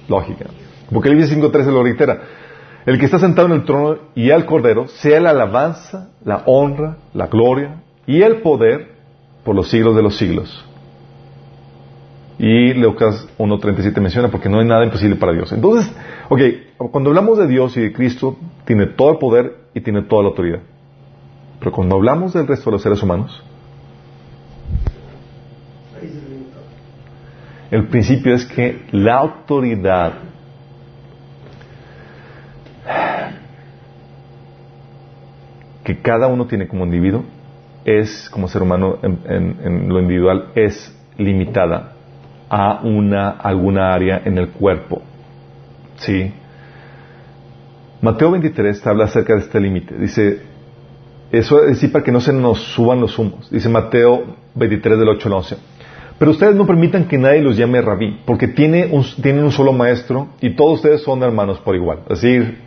Lógica. 0.08 0.46
Apocalipsis 0.90 1.38
5.13 1.38 1.66
lo 1.72 1.84
reitera 1.84 2.45
el 2.86 3.00
que 3.00 3.06
está 3.06 3.20
sentado 3.20 3.48
en 3.48 3.54
el 3.54 3.66
trono 3.66 3.98
y 4.14 4.32
al 4.32 4.46
Cordero, 4.46 4.88
sea 4.88 5.20
la 5.20 5.32
alabanza, 5.32 6.10
la 6.24 6.44
honra, 6.46 6.98
la 7.14 7.28
gloria 7.28 7.82
y 8.06 8.22
el 8.22 8.42
poder 8.42 8.96
por 9.44 9.56
los 9.56 9.70
siglos 9.70 9.96
de 9.96 10.04
los 10.04 10.18
siglos. 10.18 10.66
Y 12.38 12.74
Lucas 12.74 13.28
1.37 13.38 14.00
menciona, 14.02 14.30
porque 14.30 14.50
no 14.50 14.60
hay 14.60 14.66
nada 14.66 14.84
imposible 14.84 15.16
para 15.16 15.32
Dios. 15.32 15.52
Entonces, 15.54 15.92
ok, 16.30 16.42
cuando 16.92 17.10
hablamos 17.10 17.38
de 17.38 17.48
Dios 17.48 17.76
y 17.78 17.82
de 17.82 17.94
Cristo, 17.94 18.38
tiene 18.66 18.88
todo 18.88 19.12
el 19.12 19.18
poder 19.18 19.56
y 19.74 19.82
tiene 19.82 20.04
toda 20.04 20.24
la 20.24 20.30
autoridad. 20.30 20.60
Pero 21.60 21.72
cuando 21.72 21.96
hablamos 21.96 22.34
del 22.34 22.46
resto 22.46 22.70
de 22.70 22.74
los 22.74 22.82
seres 22.82 23.02
humanos, 23.02 23.42
el 27.72 27.88
principio 27.88 28.36
es 28.36 28.46
que 28.46 28.86
la 28.92 29.16
autoridad 29.16 30.14
que 35.86 36.00
cada 36.00 36.28
uno 36.28 36.48
tiene 36.48 36.68
como 36.68 36.84
individuo 36.84 37.24
es, 37.86 38.28
como 38.32 38.48
ser 38.48 38.64
humano 38.64 38.98
en, 39.04 39.88
lo 39.88 40.02
individual, 40.02 40.48
es 40.56 40.94
limitada 41.18 41.94
a 42.50 42.82
una, 42.84 43.30
alguna 43.30 43.94
área 43.94 44.22
en 44.26 44.40
el 44.40 44.50
cuerpo. 44.50 45.04
¿Sí? 45.98 46.34
Mateo 48.02 48.32
23 48.32 48.86
habla 48.88 49.06
acerca 49.06 49.36
de 49.36 49.42
este 49.42 49.60
límite. 49.60 49.96
Dice, 49.96 50.42
eso 51.32 51.62
es 51.62 51.76
decir 51.76 51.92
para 51.92 52.04
que 52.04 52.12
no 52.12 52.20
se 52.20 52.34
nos 52.34 52.60
suban 52.60 53.00
los 53.00 53.18
humos. 53.20 53.50
Dice 53.52 53.70
Mateo 53.70 54.36
23 54.56 54.98
del 54.98 55.10
8 55.10 55.28
al 55.30 55.34
11. 55.36 55.58
Pero 56.18 56.32
ustedes 56.32 56.56
no 56.56 56.66
permitan 56.66 57.08
que 57.08 57.20
nadie 57.20 57.42
los 57.42 57.58
llame 57.58 57.82
rabí, 57.82 58.22
porque 58.26 58.48
tiene 58.48 58.88
un, 58.92 59.06
tienen 59.22 59.44
un 59.44 59.52
solo 59.52 59.74
maestro 59.74 60.30
y 60.42 60.56
todos 60.56 60.76
ustedes 60.76 61.04
son 61.04 61.22
hermanos 61.22 61.60
por 61.60 61.76
igual. 61.76 62.00
Es 62.10 62.22
decir, 62.22 62.58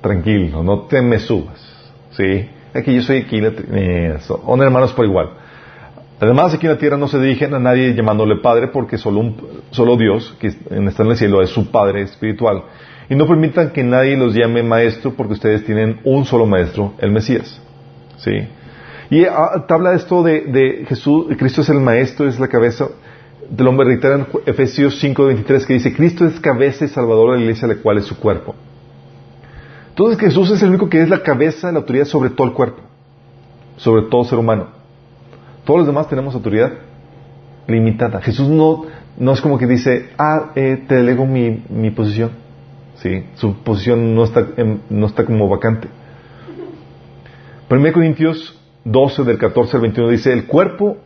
tranquilo, 0.00 0.62
no 0.62 0.82
te 0.82 1.02
me 1.02 1.18
subas. 1.18 1.71
¿Sí? 2.12 2.48
Aquí 2.74 2.94
yo 2.94 3.02
soy 3.02 3.18
aquí, 3.18 3.40
son 4.20 4.62
hermanos 4.62 4.92
por 4.92 5.04
igual. 5.04 5.30
Además, 6.20 6.54
aquí 6.54 6.66
en 6.66 6.72
la 6.72 6.78
tierra 6.78 6.96
no 6.96 7.08
se 7.08 7.18
dirigen 7.18 7.52
a 7.52 7.58
nadie 7.58 7.94
llamándole 7.94 8.36
Padre 8.36 8.68
porque 8.68 8.96
solo, 8.96 9.20
un, 9.20 9.36
solo 9.72 9.96
Dios, 9.96 10.36
que 10.38 10.46
está 10.48 11.02
en 11.02 11.10
el 11.10 11.16
cielo, 11.16 11.42
es 11.42 11.50
su 11.50 11.70
Padre 11.70 12.02
espiritual. 12.02 12.62
Y 13.10 13.16
no 13.16 13.26
permitan 13.26 13.70
que 13.70 13.82
nadie 13.82 14.16
los 14.16 14.32
llame 14.32 14.62
Maestro 14.62 15.14
porque 15.14 15.34
ustedes 15.34 15.66
tienen 15.66 16.00
un 16.04 16.24
solo 16.24 16.46
Maestro, 16.46 16.94
el 16.98 17.10
Mesías. 17.10 17.60
¿Sí? 18.18 18.30
Y 19.10 19.24
ah, 19.24 19.66
habla 19.68 19.94
esto 19.94 20.22
de, 20.22 20.42
de 20.42 20.86
Jesús, 20.86 21.26
Cristo 21.36 21.60
es 21.60 21.68
el 21.68 21.80
Maestro, 21.80 22.28
es 22.28 22.38
la 22.38 22.48
cabeza. 22.48 22.86
Te 23.54 23.64
lo 23.64 23.76
reitera 23.76 24.14
en 24.14 24.26
Efesios 24.46 25.02
5:23 25.02 25.66
que 25.66 25.74
dice, 25.74 25.92
Cristo 25.92 26.24
es 26.24 26.40
cabeza 26.40 26.84
y 26.84 26.88
salvador 26.88 27.32
de 27.32 27.36
la 27.38 27.42
iglesia, 27.42 27.68
la 27.68 27.74
cual 27.74 27.98
es 27.98 28.04
su 28.04 28.16
cuerpo. 28.16 28.54
Entonces 29.92 30.18
Jesús 30.18 30.50
es 30.50 30.62
el 30.62 30.70
único 30.70 30.88
que 30.88 31.02
es 31.02 31.10
la 31.10 31.22
cabeza 31.22 31.70
la 31.70 31.80
autoridad 31.80 32.06
sobre 32.06 32.30
todo 32.30 32.46
el 32.46 32.54
cuerpo, 32.54 32.80
sobre 33.76 34.04
todo 34.06 34.24
ser 34.24 34.38
humano. 34.38 34.68
Todos 35.66 35.80
los 35.80 35.86
demás 35.86 36.08
tenemos 36.08 36.34
autoridad 36.34 36.72
limitada. 37.66 38.22
Jesús 38.22 38.48
no, 38.48 38.86
no 39.18 39.32
es 39.32 39.42
como 39.42 39.58
que 39.58 39.66
dice, 39.66 40.08
ah, 40.16 40.52
eh, 40.54 40.82
te 40.88 40.94
delego 40.94 41.26
mi, 41.26 41.62
mi 41.68 41.90
posición. 41.90 42.30
¿Sí? 42.96 43.24
Su 43.34 43.54
posición 43.56 44.14
no 44.14 44.24
está, 44.24 44.46
no 44.88 45.06
está 45.06 45.26
como 45.26 45.46
vacante. 45.46 45.88
1 47.68 47.92
Corintios 47.92 48.58
12, 48.84 49.24
del 49.24 49.36
14 49.36 49.76
al 49.76 49.82
21 49.82 50.10
dice, 50.10 50.32
el 50.32 50.46
cuerpo 50.46 50.96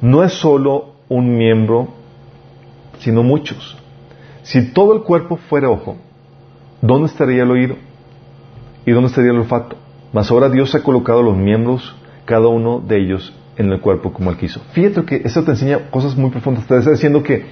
no 0.00 0.24
es 0.24 0.32
solo 0.32 0.94
un 1.08 1.36
miembro, 1.36 1.88
sino 2.98 3.22
muchos. 3.22 3.78
Si 4.42 4.72
todo 4.72 4.94
el 4.94 5.02
cuerpo 5.02 5.36
fuera 5.36 5.70
ojo, 5.70 5.96
¿dónde 6.80 7.06
estaría 7.06 7.42
el 7.42 7.50
oído? 7.50 7.76
¿Y 8.86 8.92
dónde 8.92 9.08
estaría 9.08 9.30
el 9.30 9.38
olfato? 9.38 9.76
Mas 10.12 10.30
ahora 10.30 10.48
Dios 10.48 10.74
ha 10.74 10.82
colocado 10.82 11.22
los 11.22 11.36
miembros, 11.36 11.94
cada 12.24 12.48
uno 12.48 12.80
de 12.80 12.98
ellos, 12.98 13.34
en 13.56 13.70
el 13.70 13.80
cuerpo 13.80 14.12
como 14.12 14.30
Él 14.30 14.36
quiso. 14.36 14.60
Fíjate 14.72 15.04
que 15.04 15.16
eso 15.24 15.42
te 15.42 15.50
enseña 15.50 15.90
cosas 15.90 16.16
muy 16.16 16.30
profundas. 16.30 16.66
Te 16.66 16.78
está 16.78 16.92
diciendo 16.92 17.22
que 17.22 17.46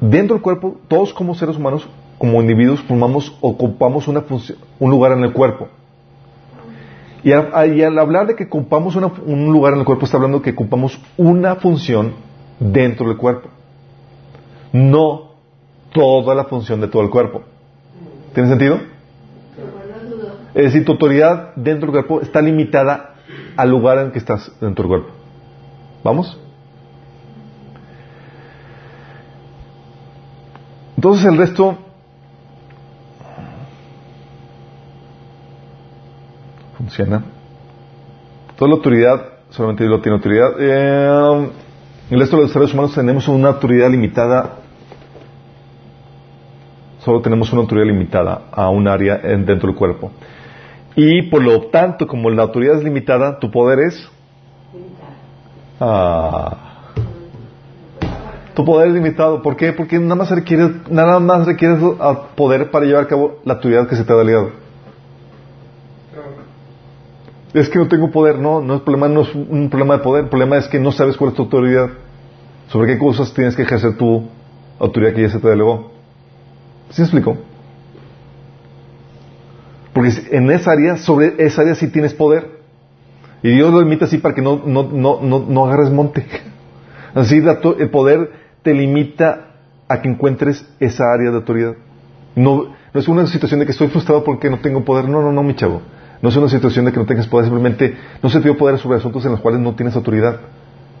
dentro 0.00 0.34
del 0.36 0.42
cuerpo, 0.42 0.76
todos 0.86 1.12
como 1.12 1.34
seres 1.34 1.56
humanos, 1.56 1.88
como 2.18 2.40
individuos, 2.40 2.80
formamos, 2.82 3.36
ocupamos 3.40 4.06
una 4.08 4.24
un 4.78 4.90
lugar 4.90 5.12
en 5.12 5.24
el 5.24 5.32
cuerpo. 5.32 5.68
Y 7.24 7.32
al, 7.32 7.98
hablar 7.98 8.28
de 8.28 8.36
que 8.36 8.44
ocupamos 8.44 8.94
un 8.94 9.52
lugar 9.52 9.72
en 9.72 9.80
el 9.80 9.84
cuerpo, 9.84 10.04
está 10.04 10.18
hablando 10.18 10.40
que 10.40 10.50
ocupamos 10.50 11.00
una 11.16 11.56
función 11.56 12.12
dentro 12.60 13.08
del 13.08 13.16
cuerpo. 13.16 13.48
No 14.72 15.32
toda 15.92 16.34
la 16.34 16.44
función 16.44 16.80
de 16.80 16.88
todo 16.88 17.02
el 17.02 17.10
cuerpo. 17.10 17.42
¿Tiene 18.34 18.48
sentido? 18.48 18.80
Es 20.54 20.64
decir, 20.64 20.84
tu 20.84 20.92
autoridad 20.92 21.54
dentro 21.56 21.92
del 21.92 22.04
cuerpo 22.04 22.20
está 22.20 22.40
limitada 22.40 23.14
al 23.56 23.70
lugar 23.70 23.98
en 23.98 24.10
que 24.10 24.18
estás 24.18 24.50
dentro 24.60 24.84
del 24.84 24.88
cuerpo. 24.88 25.14
¿Vamos? 26.02 26.38
Entonces 30.96 31.26
el 31.26 31.36
resto 31.36 31.78
funciona. 36.76 37.22
Toda 38.56 38.68
la 38.70 38.76
autoridad, 38.76 39.22
solamente 39.50 39.84
Dios 39.84 40.02
tiene 40.02 40.16
autoridad. 40.16 40.50
Eh, 40.58 41.50
el 42.10 42.18
resto 42.18 42.36
de 42.36 42.42
los 42.42 42.52
seres 42.52 42.72
humanos 42.72 42.94
tenemos 42.94 43.28
una 43.28 43.50
autoridad 43.50 43.90
limitada. 43.90 44.57
Solo 47.04 47.20
tenemos 47.20 47.52
una 47.52 47.62
autoridad 47.62 47.86
limitada 47.86 48.42
a 48.50 48.68
un 48.70 48.88
área 48.88 49.18
dentro 49.18 49.68
del 49.68 49.76
cuerpo. 49.76 50.10
Y 50.96 51.22
por 51.22 51.42
lo 51.42 51.62
tanto, 51.68 52.06
como 52.06 52.28
la 52.28 52.42
autoridad 52.42 52.76
es 52.76 52.84
limitada, 52.84 53.38
tu 53.38 53.50
poder 53.50 53.78
es... 53.80 54.08
Ah. 55.80 56.56
Tu 58.54 58.64
poder 58.64 58.88
es 58.88 58.94
limitado. 58.94 59.40
¿Por 59.40 59.56
qué? 59.56 59.72
Porque 59.72 60.00
nada 60.00 60.16
más 60.16 60.30
requiere, 60.30 60.68
nada 60.90 61.20
más 61.20 61.46
requiere 61.46 61.76
poder 62.34 62.72
para 62.72 62.84
llevar 62.84 63.04
a 63.04 63.06
cabo 63.06 63.38
la 63.44 63.54
autoridad 63.54 63.86
que 63.86 63.94
se 63.94 64.02
te 64.02 64.12
ha 64.12 64.16
delegado. 64.16 64.50
Es 67.54 67.68
que 67.68 67.78
no 67.78 67.86
tengo 67.86 68.10
poder, 68.10 68.38
no, 68.38 68.60
no 68.60 68.74
es 68.74 68.80
problema, 68.82 69.08
no 69.08 69.22
es 69.22 69.34
un 69.34 69.70
problema 69.70 69.98
de 69.98 70.02
poder, 70.02 70.24
el 70.24 70.30
problema 70.30 70.58
es 70.58 70.66
que 70.66 70.78
no 70.78 70.92
sabes 70.92 71.16
cuál 71.16 71.30
es 71.30 71.36
tu 71.36 71.44
autoridad, 71.44 71.88
sobre 72.68 72.92
qué 72.92 72.98
cosas 72.98 73.32
tienes 73.32 73.56
que 73.56 73.62
ejercer 73.62 73.96
tu 73.96 74.28
autoridad 74.78 75.14
que 75.14 75.22
ya 75.22 75.30
se 75.30 75.38
te 75.38 75.48
delegó. 75.48 75.97
¿Sí 76.90 77.00
me 77.00 77.04
explico? 77.04 77.38
Porque 79.92 80.12
en 80.30 80.50
esa 80.50 80.72
área, 80.72 80.96
sobre 80.96 81.34
esa 81.38 81.62
área 81.62 81.74
sí 81.74 81.88
tienes 81.88 82.14
poder. 82.14 82.58
Y 83.42 83.50
Dios 83.50 83.72
lo 83.72 83.80
limita 83.80 84.06
así 84.06 84.18
para 84.18 84.34
que 84.34 84.42
no, 84.42 84.62
no, 84.64 84.84
no, 84.84 85.20
no, 85.20 85.66
agarres 85.66 85.90
monte. 85.90 86.26
Así 87.14 87.42
el 87.78 87.90
poder 87.90 88.30
te 88.62 88.74
limita 88.74 89.54
a 89.88 90.02
que 90.02 90.08
encuentres 90.08 90.64
esa 90.78 91.12
área 91.12 91.30
de 91.30 91.36
autoridad. 91.36 91.74
No, 92.36 92.74
no 92.92 93.00
es 93.00 93.08
una 93.08 93.26
situación 93.26 93.60
de 93.60 93.66
que 93.66 93.72
estoy 93.72 93.88
frustrado 93.88 94.22
porque 94.22 94.50
no 94.50 94.60
tengo 94.60 94.84
poder. 94.84 95.08
No, 95.08 95.22
no, 95.22 95.32
no, 95.32 95.42
mi 95.42 95.54
chavo. 95.54 95.82
No 96.20 96.28
es 96.28 96.36
una 96.36 96.48
situación 96.48 96.84
de 96.84 96.92
que 96.92 96.98
no 96.98 97.06
tengas 97.06 97.26
poder, 97.26 97.46
simplemente 97.46 97.96
no 98.22 98.28
se 98.28 98.38
te 98.38 98.44
dio 98.44 98.56
poder 98.56 98.78
sobre 98.78 98.98
asuntos 98.98 99.24
en 99.24 99.32
los 99.32 99.40
cuales 99.40 99.60
no 99.60 99.74
tienes 99.74 99.94
autoridad. 99.94 100.40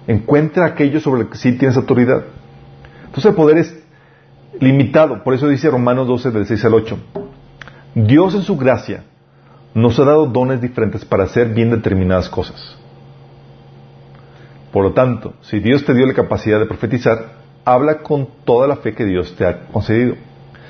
Encuentra 0.06 0.64
aquello 0.66 1.00
sobre 1.00 1.24
lo 1.24 1.30
que 1.30 1.36
sí 1.36 1.52
tienes 1.52 1.76
autoridad. 1.76 2.22
Entonces 3.06 3.26
el 3.26 3.34
poder 3.34 3.58
es 3.58 3.76
limitado. 4.60 5.22
Por 5.22 5.34
eso 5.34 5.48
dice 5.48 5.70
Romanos 5.70 6.06
12, 6.06 6.30
del 6.30 6.46
6 6.46 6.64
al 6.64 6.74
8. 6.74 6.98
Dios 7.94 8.34
en 8.34 8.42
su 8.42 8.56
gracia 8.56 9.04
nos 9.74 9.98
ha 9.98 10.04
dado 10.04 10.26
dones 10.26 10.60
diferentes 10.60 11.04
para 11.04 11.24
hacer 11.24 11.48
bien 11.54 11.70
determinadas 11.70 12.28
cosas. 12.28 12.76
Por 14.72 14.84
lo 14.84 14.92
tanto, 14.92 15.34
si 15.42 15.60
Dios 15.60 15.84
te 15.84 15.94
dio 15.94 16.06
la 16.06 16.14
capacidad 16.14 16.58
de 16.58 16.66
profetizar, 16.66 17.32
habla 17.64 17.98
con 17.98 18.28
toda 18.44 18.66
la 18.66 18.76
fe 18.76 18.94
que 18.94 19.04
Dios 19.04 19.34
te 19.36 19.46
ha 19.46 19.66
concedido. 19.66 20.14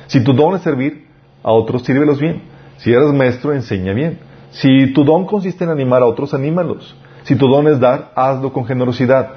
Si 0.07 0.23
tu 0.23 0.33
don 0.33 0.55
es 0.55 0.63
servir 0.63 1.07
a 1.43 1.53
otros, 1.53 1.85
sírvelos 1.85 2.21
bien. 2.21 2.43
Si 2.79 2.93
eres 2.93 3.13
maestro, 3.13 3.53
enseña 3.53 3.93
bien. 3.93 4.19
Si 4.51 4.93
tu 4.93 5.05
don 5.05 5.27
consiste 5.27 5.65
en 5.65 5.71
animar 5.71 6.03
a 6.03 6.07
otros, 6.07 6.33
anímalos. 6.33 6.97
Si 7.25 7.37
tu 7.37 7.49
don 7.49 7.69
es 7.69 7.79
dar, 7.81 8.13
hazlo 8.15 8.53
con 8.53 8.65
generosidad. 8.65 9.31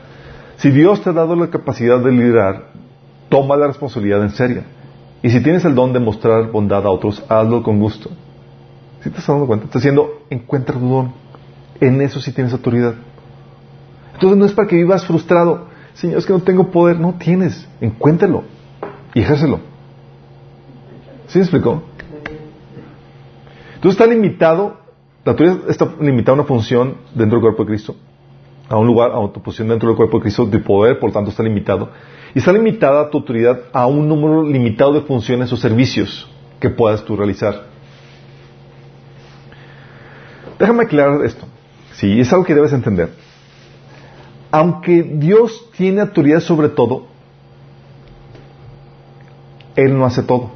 Si 0.57 0.69
Dios 0.69 1.01
te 1.01 1.09
ha 1.09 1.13
dado 1.13 1.35
la 1.35 1.47
capacidad 1.47 1.99
de 1.99 2.11
liderar, 2.11 2.70
toma 3.31 3.55
la 3.55 3.67
responsabilidad 3.67 4.21
en 4.21 4.31
serio. 4.31 4.63
Y 5.23 5.29
si 5.29 5.41
tienes 5.41 5.63
el 5.63 5.73
don 5.73 5.93
de 5.93 5.99
mostrar 5.99 6.51
bondad 6.51 6.85
a 6.85 6.89
otros, 6.91 7.23
hazlo 7.29 7.63
con 7.63 7.79
gusto. 7.79 8.09
¿Sí 8.99 9.09
te 9.09 9.17
estás 9.17 9.27
dando 9.27 9.47
cuenta? 9.47 9.65
Estás 9.65 9.81
diciendo, 9.81 10.21
encuentra 10.29 10.75
tu 10.75 10.87
don. 10.87 11.13
En 11.79 12.01
eso 12.01 12.19
sí 12.19 12.33
tienes 12.33 12.51
autoridad. 12.51 12.93
Entonces 14.13 14.37
no 14.37 14.45
es 14.45 14.51
para 14.51 14.67
que 14.67 14.75
vivas 14.75 15.05
frustrado. 15.05 15.67
Señor, 15.93 16.17
es 16.17 16.25
que 16.25 16.33
no 16.33 16.41
tengo 16.41 16.69
poder. 16.69 16.99
No 16.99 17.13
tienes. 17.13 17.67
Encuéntralo. 17.79 18.43
Y 19.13 19.21
ejércelo. 19.21 19.59
¿Sí 21.27 21.39
me 21.39 21.43
explicó? 21.43 21.83
Entonces 23.75 23.99
está 23.99 24.05
limitado, 24.13 24.77
la 25.23 25.31
autoridad 25.31 25.69
está 25.69 25.91
limitada 25.99 26.33
a 26.33 26.41
una 26.41 26.43
función 26.43 26.97
dentro 27.15 27.37
del 27.37 27.41
cuerpo 27.41 27.63
de 27.63 27.69
Cristo. 27.69 27.95
A 28.69 28.77
un 28.77 28.85
lugar, 28.85 29.11
a 29.11 29.31
tu 29.31 29.41
posición 29.41 29.69
dentro 29.69 29.87
del 29.89 29.97
cuerpo 29.97 30.17
de 30.17 30.23
Cristo 30.23 30.45
de 30.45 30.59
poder, 30.59 30.99
por 30.99 31.11
tanto 31.11 31.31
está 31.31 31.41
limitado. 31.41 31.89
Y 32.33 32.39
está 32.39 32.53
limitada 32.53 33.09
tu 33.09 33.17
autoridad 33.17 33.59
a 33.73 33.87
un 33.87 34.07
número 34.07 34.43
limitado 34.43 34.93
de 34.93 35.01
funciones 35.01 35.51
o 35.51 35.57
servicios 35.57 36.29
que 36.59 36.69
puedas 36.69 37.03
tú 37.03 37.17
realizar. 37.17 37.65
Déjame 40.57 40.83
aclarar 40.83 41.25
esto. 41.25 41.45
Sí, 41.93 42.19
es 42.19 42.31
algo 42.31 42.45
que 42.45 42.55
debes 42.55 42.71
entender. 42.71 43.09
Aunque 44.51 45.01
Dios 45.03 45.69
tiene 45.75 46.01
autoridad 46.01 46.39
sobre 46.39 46.69
todo, 46.69 47.07
Él 49.75 49.97
no 49.97 50.05
hace 50.05 50.23
todo. 50.23 50.51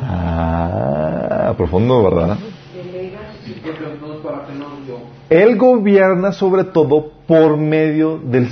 Ah, 0.00 1.54
profundo, 1.56 2.02
¿verdad? 2.02 2.38
Él 5.28 5.56
gobierna 5.56 6.32
sobre 6.32 6.64
todo 6.64 7.12
por 7.26 7.56
medio 7.56 8.18
del 8.18 8.48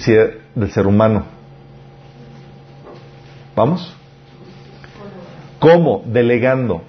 del 0.54 0.70
ser 0.70 0.86
humano. 0.86 1.39
¿Vamos? 3.60 3.94
¿Cómo? 5.58 6.02
Delegando. 6.06 6.80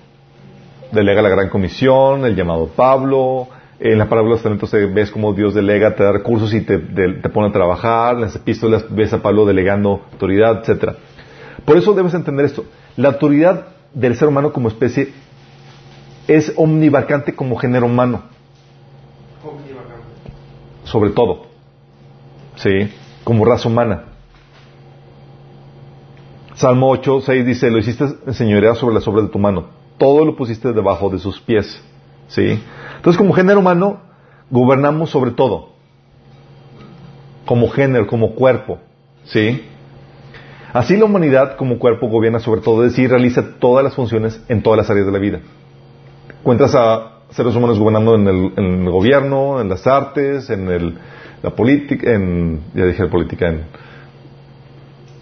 Delega 0.93 1.22
la 1.22 1.27
gran 1.27 1.49
comisión, 1.49 2.23
el 2.23 2.34
llamado 2.34 2.68
Pablo. 2.68 3.49
En 3.77 3.98
la 3.98 4.07
parábola 4.07 4.38
de 4.38 4.49
los 4.52 4.93
ves 4.93 5.11
cómo 5.11 5.34
Dios 5.34 5.53
delega, 5.53 5.95
te 5.95 6.03
da 6.03 6.14
recursos 6.14 6.53
y 6.53 6.61
te, 6.61 6.80
pone 6.80 7.49
a 7.49 7.52
trabajar. 7.52 8.15
En 8.15 8.22
las 8.22 8.38
epístolas 8.38 8.85
ves 8.89 9.11
a 9.11 9.22
Pablo 9.22 9.45
delegando 9.45 10.06
autoridad, 10.14 10.61
etcétera. 10.61 10.95
Por 11.65 11.76
eso 11.76 11.91
debes 11.91 12.14
entender 12.14 12.45
esto. 12.45 12.64
La 12.95 13.10
autoridad 13.10 13.68
del 13.93 14.15
ser 14.15 14.30
humano 14.30 14.53
como 14.53 14.69
especie 14.69 15.11
es 16.30 16.53
omnivacante 16.56 17.35
como 17.35 17.57
género 17.57 17.88
humano. 17.88 18.22
Sobre 20.85 21.10
todo. 21.10 21.48
Sí, 22.56 22.89
como 23.26 23.43
raza 23.43 23.68
humana. 23.68 24.11
Salmo 26.62 26.92
8, 26.92 27.22
6 27.22 27.44
dice, 27.44 27.72
lo 27.72 27.80
hiciste 27.80 28.06
señorear 28.34 28.76
sobre 28.76 28.94
las 28.94 29.08
obras 29.08 29.26
de 29.26 29.32
tu 29.32 29.40
mano. 29.40 29.66
Todo 29.98 30.24
lo 30.24 30.36
pusiste 30.36 30.72
debajo 30.74 31.10
de 31.10 31.18
sus 31.18 31.42
pies. 31.42 31.82
¿Sí? 32.28 32.62
Entonces, 32.98 33.18
como 33.18 33.34
género 33.34 33.62
humano, 33.62 34.02
gobernamos 34.52 35.10
sobre 35.10 35.32
todo. 35.32 35.70
Como 37.48 37.68
género, 37.72 38.06
como 38.06 38.36
cuerpo. 38.36 38.78
¿Sí? 39.24 39.66
Así 40.72 40.98
la 40.98 41.06
humanidad 41.06 41.58
como 41.58 41.80
cuerpo 41.80 42.08
gobierna 42.10 42.40
sobre 42.40 42.62
todo, 42.62 42.86
es 42.86 42.92
decir, 42.92 43.10
realiza 43.10 43.56
todas 43.58 43.84
las 43.84 43.96
funciones 43.96 44.40
en 44.48 44.62
todas 44.62 44.78
las 44.78 44.90
áreas 44.92 45.08
de 45.08 45.12
la 45.12 45.20
vida. 45.20 45.40
Cuentas 46.44 46.76
a 46.76 47.22
seres 47.32 47.56
humanos 47.56 47.80
gobernando 47.80 48.14
en 48.14 48.28
el, 48.28 48.90
gobierno, 48.92 49.60
en 49.62 49.68
las 49.68 49.88
artes, 49.88 50.52
en 50.52 50.70
el, 50.70 50.96
la 51.42 51.50
política, 51.56 52.12
en, 52.12 52.62
ya 52.76 52.86
dije 52.86 53.04
la 53.04 53.10
política, 53.10 53.48
en 53.48 53.64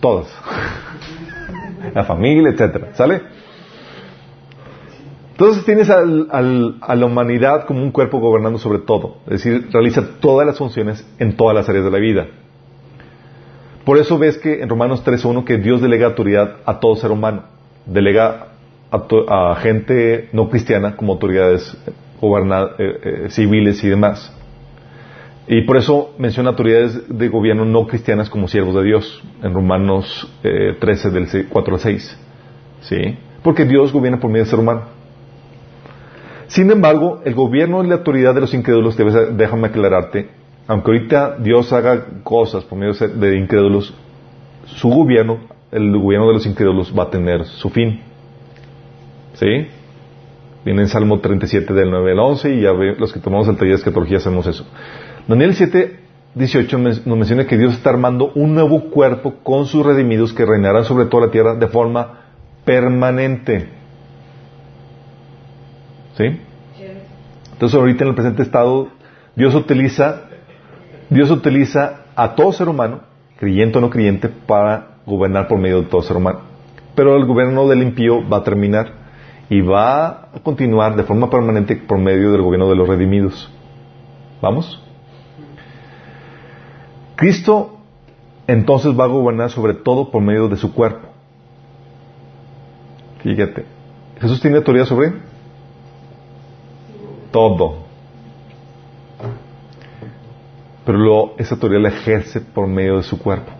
todas. 0.02 0.28
la 1.94 2.04
familia, 2.04 2.52
etcétera, 2.52 2.90
¿sale? 2.94 3.22
Entonces 5.32 5.64
tienes 5.64 5.90
al, 5.90 6.28
al, 6.32 6.76
a 6.82 6.96
la 6.96 7.06
humanidad 7.06 7.66
como 7.66 7.82
un 7.82 7.92
cuerpo 7.92 8.20
gobernando 8.20 8.60
sobre 8.60 8.80
todo, 8.80 9.20
es 9.26 9.44
decir, 9.44 9.70
realiza 9.72 10.04
todas 10.20 10.46
las 10.46 10.58
funciones 10.58 11.08
en 11.18 11.38
todas 11.38 11.56
las 11.56 11.70
áreas 11.70 11.86
de 11.86 11.92
la 11.92 12.00
vida. 12.00 12.28
Por 13.86 13.98
eso 13.98 14.18
ves 14.20 14.38
que 14.38 14.62
en 14.62 14.70
Romanos 14.70 15.04
3.1 15.06 15.46
que 15.46 15.58
Dios 15.58 15.82
delega 15.82 16.08
autoridad 16.08 16.58
a 16.66 16.80
todo 16.80 16.96
ser 16.98 17.12
humano, 17.12 17.44
delega 17.86 18.48
a, 18.92 19.52
a 19.52 19.56
gente 19.56 20.30
no 20.34 20.50
cristiana 20.50 20.96
como 20.96 21.14
autoridades 21.14 21.76
eh, 22.22 23.00
eh, 23.04 23.26
civiles 23.30 23.84
y 23.84 23.88
demás. 23.88 24.36
Y 25.52 25.64
por 25.64 25.78
eso 25.78 26.14
menciona 26.20 26.52
autoridades 26.52 27.10
de 27.10 27.28
gobierno 27.28 27.66
no 27.66 27.88
cristianas 27.88 28.30
como 28.30 28.48
siervos 28.48 28.76
de 28.76 28.84
Dios, 28.84 29.24
en 29.42 29.52
Romanos 29.52 30.32
13, 30.44 31.08
eh, 31.08 31.12
del 31.12 31.48
4 31.50 31.74
al 31.74 31.80
6. 31.80 32.20
¿Sí? 32.82 33.18
Porque 33.42 33.66
Dios 33.66 33.92
gobierna 33.92 34.20
por 34.20 34.30
medio 34.30 34.44
del 34.44 34.52
ser 34.52 34.60
humano. 34.60 34.84
Sin 36.46 36.70
embargo, 36.70 37.22
el 37.26 37.34
gobierno 37.34 37.84
y 37.84 37.88
la 37.88 37.96
autoridad 37.96 38.36
de 38.36 38.42
los 38.42 38.54
incrédulos, 38.54 38.96
déjame 38.96 39.68
aclararte, 39.70 40.30
aunque 40.68 40.92
ahorita 40.92 41.38
Dios 41.40 41.74
haga 41.74 42.06
cosas 42.24 42.64
por 42.64 42.78
medio 42.78 42.94
de 42.94 43.40
incrédulos, 43.40 43.92
su 44.68 44.88
gobierno, 44.90 45.40
el 45.72 45.98
gobierno 45.98 46.28
de 46.28 46.34
los 46.34 46.46
incrédulos 46.46 46.94
va 46.96 47.06
a 47.06 47.10
tener 47.10 47.46
su 47.46 47.72
fin. 47.72 48.02
¿Sí? 49.34 49.68
Viene 50.64 50.84
en 50.84 50.88
Salmo 50.90 51.20
37 51.20 51.74
del 51.74 51.90
9 51.90 52.12
al 52.12 52.20
11 52.20 52.54
y 52.54 52.62
ya 52.62 52.72
ve, 52.72 52.96
los 53.00 53.12
que 53.12 53.20
tomamos 53.20 53.48
de 53.48 53.74
escatología 53.74 54.18
hacemos 54.18 54.46
eso. 54.46 54.64
Daniel 55.30 55.54
7, 55.54 56.00
18 56.34 56.78
nos 56.80 57.06
menciona 57.06 57.46
que 57.46 57.56
Dios 57.56 57.76
está 57.76 57.92
armando 57.92 58.32
un 58.34 58.56
nuevo 58.56 58.90
cuerpo 58.90 59.36
con 59.44 59.68
sus 59.68 59.86
redimidos 59.86 60.34
que 60.34 60.44
reinarán 60.44 60.86
sobre 60.86 61.06
toda 61.06 61.28
la 61.28 61.32
tierra 61.32 61.54
de 61.54 61.68
forma 61.68 62.22
permanente. 62.66 63.70
¿Sí? 66.18 66.24
Entonces 67.54 67.78
ahorita 67.78 68.06
en 68.06 68.10
el 68.10 68.16
presente 68.16 68.42
estado 68.42 68.88
Dios 69.36 69.54
utiliza 69.54 70.24
Dios 71.12 71.30
utiliza 71.30 72.06
a 72.16 72.34
todo 72.34 72.52
ser 72.52 72.68
humano, 72.68 73.02
creyente 73.38 73.78
o 73.78 73.82
no 73.82 73.92
creyente, 73.92 74.30
para 74.30 74.96
gobernar 75.06 75.48
por 75.48 75.60
medio 75.60 75.84
de 75.84 75.90
todo 75.90 76.02
ser 76.02 76.18
humano. 76.18 76.40
Pero 76.96 77.16
el 77.16 77.28
gobierno 77.28 77.68
del 77.68 77.84
impío 77.84 78.28
va 78.28 78.38
a 78.38 78.44
terminar 78.44 78.94
y 79.48 79.62
va 79.62 80.08
a 80.08 80.40
continuar 80.42 80.96
de 80.96 81.04
forma 81.04 81.30
permanente 81.30 81.76
por 81.76 82.00
medio 82.00 82.32
del 82.32 82.42
gobierno 82.42 82.68
de 82.68 82.76
los 82.76 82.88
redimidos. 82.88 83.52
¿Vamos? 84.42 84.89
Cristo 87.20 87.80
entonces 88.48 88.98
va 88.98 89.04
a 89.04 89.08
gobernar 89.08 89.50
sobre 89.50 89.74
todo 89.74 90.10
por 90.10 90.22
medio 90.22 90.48
de 90.48 90.56
su 90.56 90.74
cuerpo. 90.74 91.10
Fíjate, 93.22 93.66
Jesús 94.22 94.40
tiene 94.40 94.56
autoridad 94.56 94.86
sobre 94.86 95.12
todo. 97.30 97.80
Pero 100.86 100.98
luego 100.98 101.36
esa 101.38 101.56
autoridad 101.56 101.82
la 101.82 101.90
ejerce 101.90 102.40
por 102.40 102.68
medio 102.68 102.96
de 102.96 103.04
su 103.04 103.20
cuerpo. 103.20 103.52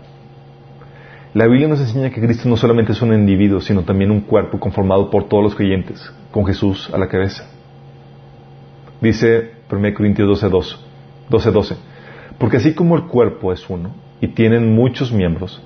La 1.34 1.46
Biblia 1.46 1.68
nos 1.68 1.80
enseña 1.80 2.08
que 2.08 2.22
Cristo 2.22 2.48
no 2.48 2.56
solamente 2.56 2.92
es 2.92 3.02
un 3.02 3.12
individuo, 3.12 3.60
sino 3.60 3.82
también 3.82 4.10
un 4.10 4.22
cuerpo 4.22 4.58
conformado 4.58 5.10
por 5.10 5.28
todos 5.28 5.44
los 5.44 5.54
creyentes, 5.54 6.00
con 6.30 6.46
Jesús 6.46 6.88
a 6.94 6.96
la 6.96 7.08
cabeza. 7.08 7.46
Dice 9.02 9.50
1 9.70 9.94
Corintios 9.94 10.26
12, 10.26 10.48
12, 11.28 11.50
12, 11.50 11.76
porque 12.40 12.56
así 12.56 12.72
como 12.72 12.96
el 12.96 13.04
cuerpo 13.04 13.52
es 13.52 13.68
uno 13.68 13.90
y 14.18 14.28
tienen 14.28 14.74
muchos 14.74 15.12
miembros, 15.12 15.60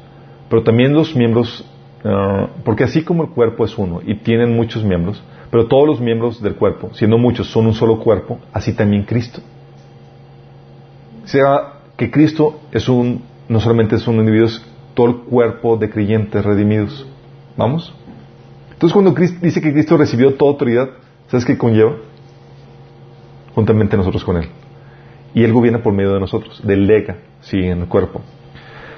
pero 0.50 0.64
también 0.64 0.92
los 0.92 1.14
miembros, 1.14 1.64
ah, 2.04 2.48
porque 2.64 2.82
así 2.82 3.04
como 3.04 3.22
el 3.22 3.30
cuerpo 3.30 3.64
es 3.64 3.78
uno 3.78 4.00
y 4.04 4.16
tienen 4.16 4.56
muchos 4.56 4.84
miembros, 4.84 5.22
pero 5.52 5.68
todos 5.68 5.86
los 5.86 6.00
miembros 6.00 6.42
del 6.42 6.56
cuerpo, 6.56 6.90
siendo 6.92 7.16
muchos, 7.16 7.46
son 7.46 7.66
un 7.66 7.74
solo 7.74 8.00
cuerpo, 8.00 8.40
así 8.52 8.72
también 8.72 9.04
Cristo. 9.04 9.40
O 11.22 11.28
sea, 11.28 11.74
que 11.96 12.10
Cristo 12.10 12.58
es 12.72 12.88
un, 12.88 13.22
no 13.48 13.60
solamente 13.60 13.94
es 13.94 14.08
un 14.08 14.16
individuo, 14.16 14.48
todo 14.94 15.06
el 15.06 15.16
cuerpo 15.18 15.76
de 15.76 15.90
creyentes 15.90 16.44
redimidos. 16.44 17.06
¿Vamos? 17.56 17.94
Entonces 18.72 18.92
cuando 18.92 19.12
dice 19.12 19.60
que 19.60 19.72
Cristo 19.72 19.96
recibió 19.96 20.34
toda 20.34 20.50
autoridad, 20.50 20.90
¿sabes 21.28 21.44
qué 21.44 21.56
conlleva? 21.56 21.92
Juntamente 23.54 23.96
nosotros 23.96 24.24
con 24.24 24.38
Él. 24.38 24.48
Y 25.34 25.44
Él 25.44 25.52
gobierna 25.52 25.82
por 25.82 25.92
medio 25.92 26.14
de 26.14 26.20
nosotros, 26.20 26.62
delega, 26.64 27.16
sí, 27.40 27.58
en 27.58 27.82
el 27.82 27.88
cuerpo. 27.88 28.22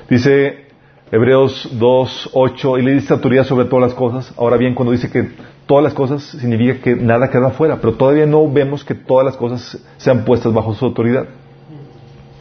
Dice 0.08 0.66
Hebreos 1.10 1.68
2, 1.72 2.30
8, 2.32 2.78
y 2.78 2.82
le 2.82 2.92
dice 2.92 3.12
autoridad 3.12 3.44
sobre 3.44 3.64
todas 3.66 3.88
las 3.88 3.94
cosas. 3.94 4.32
Ahora 4.36 4.56
bien, 4.56 4.74
cuando 4.74 4.92
dice 4.92 5.10
que 5.10 5.30
todas 5.66 5.82
las 5.82 5.94
cosas 5.94 6.22
significa 6.22 6.80
que 6.80 6.94
nada 6.94 7.30
queda 7.30 7.48
afuera, 7.48 7.78
pero 7.80 7.94
todavía 7.94 8.26
no 8.26 8.50
vemos 8.50 8.84
que 8.84 8.94
todas 8.94 9.24
las 9.24 9.36
cosas 9.36 9.84
sean 9.96 10.24
puestas 10.24 10.52
bajo 10.52 10.74
su 10.74 10.84
autoridad. 10.84 11.26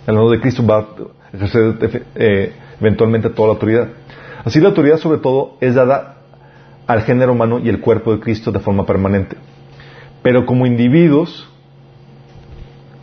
El 0.08 0.16
nombre 0.16 0.38
de 0.38 0.42
Cristo 0.42 0.66
va 0.66 0.80
a 0.80 1.36
ejercer 1.36 2.06
eh, 2.16 2.54
eventualmente 2.80 3.30
toda 3.30 3.50
la 3.50 3.54
autoridad. 3.54 3.90
Así 4.44 4.60
la 4.60 4.70
autoridad 4.70 4.98
sobre 4.98 5.20
todo 5.20 5.58
es 5.60 5.74
dada 5.74 6.18
al 6.86 7.02
género 7.02 7.32
humano 7.34 7.60
y 7.60 7.70
el 7.70 7.82
cuerpo 7.82 8.14
de 8.14 8.20
Cristo 8.20 8.52
de 8.52 8.60
forma 8.60 8.86
permanente. 8.86 9.38
Pero 10.22 10.46
como 10.46 10.66
individuos, 10.68 11.50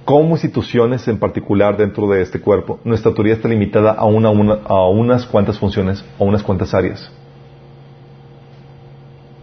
como 0.04 0.30
instituciones 0.30 1.06
en 1.08 1.18
particular 1.18 1.76
dentro 1.76 2.08
de 2.08 2.22
este 2.22 2.40
cuerpo, 2.40 2.80
nuestra 2.84 3.10
autoridad 3.10 3.36
está 3.36 3.48
limitada 3.48 3.92
a, 3.92 4.04
una, 4.04 4.28
a 4.28 4.88
unas 4.88 5.26
cuantas 5.26 5.58
funciones 5.58 6.04
o 6.18 6.24
unas 6.24 6.42
cuantas 6.42 6.74
áreas. 6.74 7.10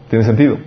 ¿Tiene 0.09 0.25
sentido? 0.25 0.57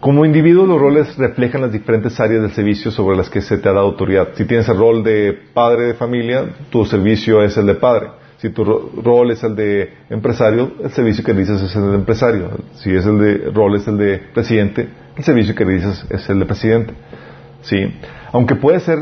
Como 0.00 0.24
individuo, 0.24 0.66
los 0.66 0.78
roles 0.78 1.16
reflejan 1.16 1.62
las 1.62 1.72
diferentes 1.72 2.20
áreas 2.20 2.42
del 2.42 2.52
servicio 2.52 2.90
sobre 2.90 3.16
las 3.16 3.30
que 3.30 3.40
se 3.40 3.58
te 3.58 3.68
ha 3.68 3.72
dado 3.72 3.86
autoridad. 3.86 4.28
Si 4.34 4.44
tienes 4.44 4.68
el 4.68 4.76
rol 4.76 5.02
de 5.02 5.36
padre 5.54 5.86
de 5.86 5.94
familia, 5.94 6.44
tu 6.70 6.84
servicio 6.84 7.42
es 7.42 7.56
el 7.56 7.66
de 7.66 7.74
padre. 7.74 8.08
Si 8.38 8.50
tu 8.50 8.64
rol 8.64 9.30
es 9.30 9.42
el 9.42 9.56
de 9.56 9.94
empresario, 10.10 10.72
el 10.82 10.90
servicio 10.90 11.24
que 11.24 11.32
dices 11.32 11.60
es 11.62 11.74
el 11.74 11.90
de 11.90 11.94
empresario. 11.94 12.50
Si 12.74 12.90
es 12.94 13.06
el 13.06 13.18
de 13.18 13.50
rol 13.50 13.76
es 13.76 13.88
el 13.88 13.96
de 13.96 14.18
presidente, 14.32 14.88
el 15.16 15.24
servicio 15.24 15.54
que 15.54 15.64
dices 15.64 16.04
es 16.10 16.28
el 16.28 16.38
de 16.38 16.46
presidente. 16.46 16.94
¿Sí? 17.66 17.92
Aunque 18.32 18.54
puede 18.54 18.78
ser 18.80 18.98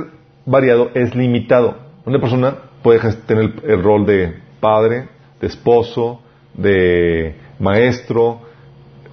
variado, 0.47 0.91
es 0.95 1.15
limitado. 1.15 1.77
Una 2.07 2.19
persona 2.19 2.55
puede 2.82 3.01
tener 3.27 3.53
el 3.65 3.82
rol 3.82 4.07
de 4.07 4.35
padre, 4.61 5.09
de 5.41 5.47
esposo, 5.47 6.20
de 6.55 7.35
maestro, 7.59 8.41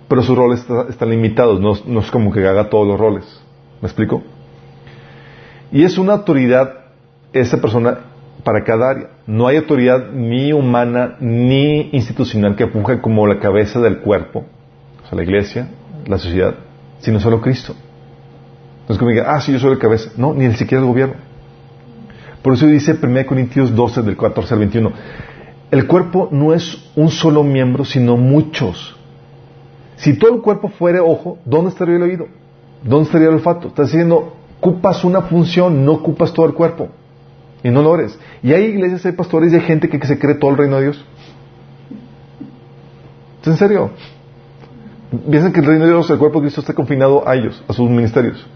pero 0.07 0.23
sus 0.23 0.37
roles 0.37 0.65
están 0.89 1.09
limitados, 1.09 1.59
no, 1.59 1.99
es 1.99 2.11
como 2.11 2.31
que 2.31 2.47
haga 2.47 2.69
todos 2.69 2.87
los 2.87 2.99
roles. 2.99 3.25
¿Me 3.81 3.87
explico? 3.87 4.23
Y 5.71 5.83
es 5.83 5.97
una 5.97 6.13
autoridad 6.13 6.73
esa 7.33 7.59
persona 7.59 7.99
para 8.43 8.63
cada 8.63 8.89
área. 8.89 9.09
No 9.27 9.47
hay 9.47 9.57
autoridad 9.57 10.11
ni 10.11 10.53
humana 10.53 11.17
ni 11.19 11.89
institucional 11.91 12.55
que 12.55 12.63
apunte 12.63 13.01
como 13.01 13.27
la 13.27 13.39
cabeza 13.39 13.81
del 13.81 13.99
cuerpo, 13.99 14.45
o 15.03 15.07
sea, 15.07 15.17
la 15.17 15.23
iglesia, 15.23 15.69
la 16.07 16.17
sociedad, 16.17 16.55
sino 16.99 17.19
solo 17.19 17.41
Cristo. 17.41 17.75
No 18.87 18.93
es 18.93 18.97
como 18.97 19.11
diga, 19.11 19.33
ah, 19.33 19.41
sí, 19.41 19.51
yo 19.51 19.59
soy 19.59 19.71
la 19.71 19.79
cabeza. 19.79 20.11
No, 20.17 20.33
ni 20.33 20.51
siquiera 20.53 20.81
el 20.81 20.87
gobierno. 20.87 21.15
Por 22.41 22.53
eso 22.53 22.65
dice 22.65 22.97
1 23.01 23.25
Corintios 23.25 23.75
12, 23.75 24.01
del 24.01 24.17
14 24.17 24.53
al 24.53 24.59
21, 24.59 24.91
el 25.69 25.87
cuerpo 25.87 26.27
no 26.31 26.53
es 26.53 26.91
un 26.95 27.09
solo 27.09 27.43
miembro, 27.43 27.85
sino 27.85 28.17
muchos. 28.17 28.95
Si 29.95 30.17
todo 30.17 30.33
el 30.35 30.41
cuerpo 30.41 30.69
fuera 30.69 31.03
ojo, 31.03 31.37
¿dónde 31.45 31.69
estaría 31.69 31.95
el 31.95 32.01
oído? 32.01 32.27
¿Dónde 32.83 33.05
estaría 33.05 33.27
el 33.27 33.35
olfato? 33.35 33.67
Estás 33.67 33.91
diciendo, 33.91 34.33
ocupas 34.59 35.03
una 35.03 35.21
función, 35.21 35.85
no 35.85 35.93
ocupas 35.93 36.33
todo 36.33 36.47
el 36.47 36.53
cuerpo. 36.53 36.89
Y 37.63 37.69
no 37.69 37.83
lo 37.83 37.93
eres. 37.93 38.17
Y 38.41 38.53
hay 38.53 38.63
iglesias, 38.65 39.05
hay 39.05 39.11
pastores 39.11 39.53
hay 39.53 39.61
gente 39.61 39.87
que, 39.87 40.03
se 40.05 40.17
cree 40.17 40.35
todo 40.35 40.51
el 40.51 40.57
reino 40.57 40.77
de 40.77 40.83
Dios. 40.83 41.05
¿Es 43.41 43.47
en 43.47 43.57
serio? 43.57 43.91
Piensan 45.29 45.53
que 45.53 45.59
el 45.59 45.65
reino 45.67 45.85
de 45.85 45.91
Dios, 45.91 46.09
el 46.09 46.17
cuerpo 46.17 46.39
de 46.39 46.45
Cristo 46.45 46.61
está 46.61 46.73
confinado 46.73 47.27
a 47.27 47.35
ellos, 47.35 47.63
a 47.67 47.73
sus 47.73 47.87
ministerios. 47.87 48.47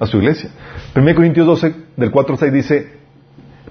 A 0.00 0.06
su 0.06 0.18
iglesia. 0.18 0.50
1 0.94 1.14
Corintios 1.14 1.46
12, 1.46 1.74
del 1.96 2.10
4 2.10 2.34
al 2.34 2.38
6 2.38 2.52
dice 2.52 2.92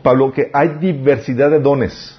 Pablo 0.04 0.32
que 0.32 0.50
hay 0.54 0.78
diversidad 0.80 1.50
de 1.50 1.60
dones 1.60 2.18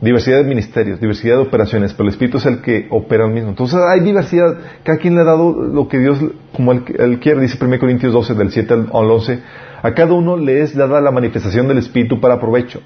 diversidad 0.00 0.38
de 0.38 0.44
ministerios, 0.44 1.00
diversidad 1.00 1.36
de 1.36 1.42
operaciones, 1.42 1.92
pero 1.92 2.04
el 2.04 2.14
Espíritu 2.14 2.38
es 2.38 2.46
el 2.46 2.62
que 2.62 2.86
opera 2.90 3.26
el 3.26 3.32
mismo. 3.32 3.50
Entonces 3.50 3.78
hay 3.80 4.00
diversidad, 4.00 4.56
cada 4.82 4.98
quien 4.98 5.14
le 5.14 5.20
ha 5.20 5.24
dado 5.24 5.52
lo 5.52 5.88
que 5.88 5.98
Dios, 5.98 6.18
como 6.54 6.72
él, 6.72 6.84
quiere, 7.20 7.40
dice 7.40 7.62
1 7.62 7.78
Corintios 7.78 8.12
12, 8.12 8.34
del 8.34 8.50
7 8.50 8.74
al 8.74 9.10
11, 9.10 9.42
a 9.82 9.94
cada 9.94 10.14
uno 10.14 10.36
le 10.36 10.62
es 10.62 10.74
dada 10.74 11.00
la 11.00 11.10
manifestación 11.10 11.68
del 11.68 11.78
Espíritu 11.78 12.20
para 12.20 12.40
provecho. 12.40 12.80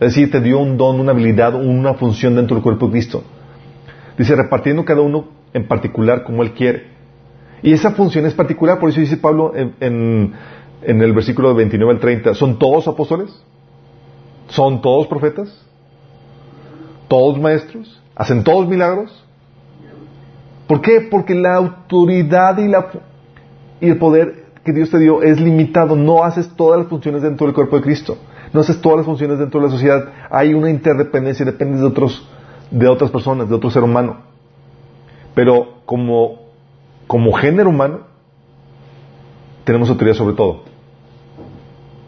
Es 0.00 0.14
decir, 0.14 0.30
te 0.30 0.40
dio 0.40 0.58
un 0.58 0.76
don, 0.76 1.00
una 1.00 1.12
habilidad, 1.12 1.54
una 1.54 1.94
función 1.94 2.34
dentro 2.34 2.56
del 2.56 2.62
cuerpo 2.62 2.86
de 2.86 2.92
Cristo. 2.92 3.22
Dice, 4.18 4.34
repartiendo 4.34 4.84
cada 4.84 5.00
uno 5.00 5.28
en 5.52 5.66
particular 5.66 6.24
como 6.24 6.42
él 6.42 6.52
quiere. 6.52 6.92
Y 7.62 7.72
esa 7.72 7.92
función 7.92 8.26
es 8.26 8.34
particular, 8.34 8.78
por 8.80 8.90
eso 8.90 9.00
dice 9.00 9.16
Pablo 9.16 9.52
en, 9.54 10.34
el 10.82 11.12
versículo 11.12 11.54
29 11.54 11.92
al 11.92 12.00
30, 12.00 12.34
¿son 12.34 12.58
todos 12.58 12.88
apóstoles? 12.88 13.30
¿Son 14.48 14.82
todos 14.82 15.06
profetas? 15.06 15.64
¿Todos 17.08 17.38
maestros? 17.38 18.00
¿Hacen 18.16 18.42
todos 18.42 18.66
milagros? 18.66 19.24
¿Por 20.66 20.80
qué? 20.80 21.08
Porque 21.10 21.34
la 21.34 21.54
autoridad 21.54 22.58
y, 22.58 22.70
y 23.84 23.90
el 23.90 23.98
poder 23.98 24.46
que 24.64 24.72
Dios 24.72 24.90
te 24.90 24.98
dio 24.98 25.22
es 25.22 25.40
limitado. 25.40 25.96
No 25.96 26.24
haces 26.24 26.48
todas 26.56 26.80
las 26.80 26.88
funciones 26.88 27.22
dentro 27.22 27.46
del 27.46 27.54
cuerpo 27.54 27.76
de 27.76 27.82
Cristo. 27.82 28.16
No 28.52 28.60
haces 28.60 28.80
todas 28.80 28.98
las 28.98 29.06
funciones 29.06 29.38
dentro 29.38 29.60
de 29.60 29.66
la 29.66 29.72
sociedad. 29.72 30.08
Hay 30.30 30.54
una 30.54 30.70
interdependencia, 30.70 31.44
dependes 31.44 31.80
de 31.80 31.86
otros, 31.86 32.28
de 32.70 32.88
otras 32.88 33.10
personas, 33.10 33.48
de 33.48 33.54
otro 33.54 33.70
ser 33.70 33.82
humano. 33.82 34.18
Pero 35.34 35.82
como, 35.86 36.41
como 37.12 37.30
género 37.34 37.68
humano, 37.68 38.06
tenemos 39.64 39.90
autoridad 39.90 40.16
sobre 40.16 40.34
todo. 40.34 40.62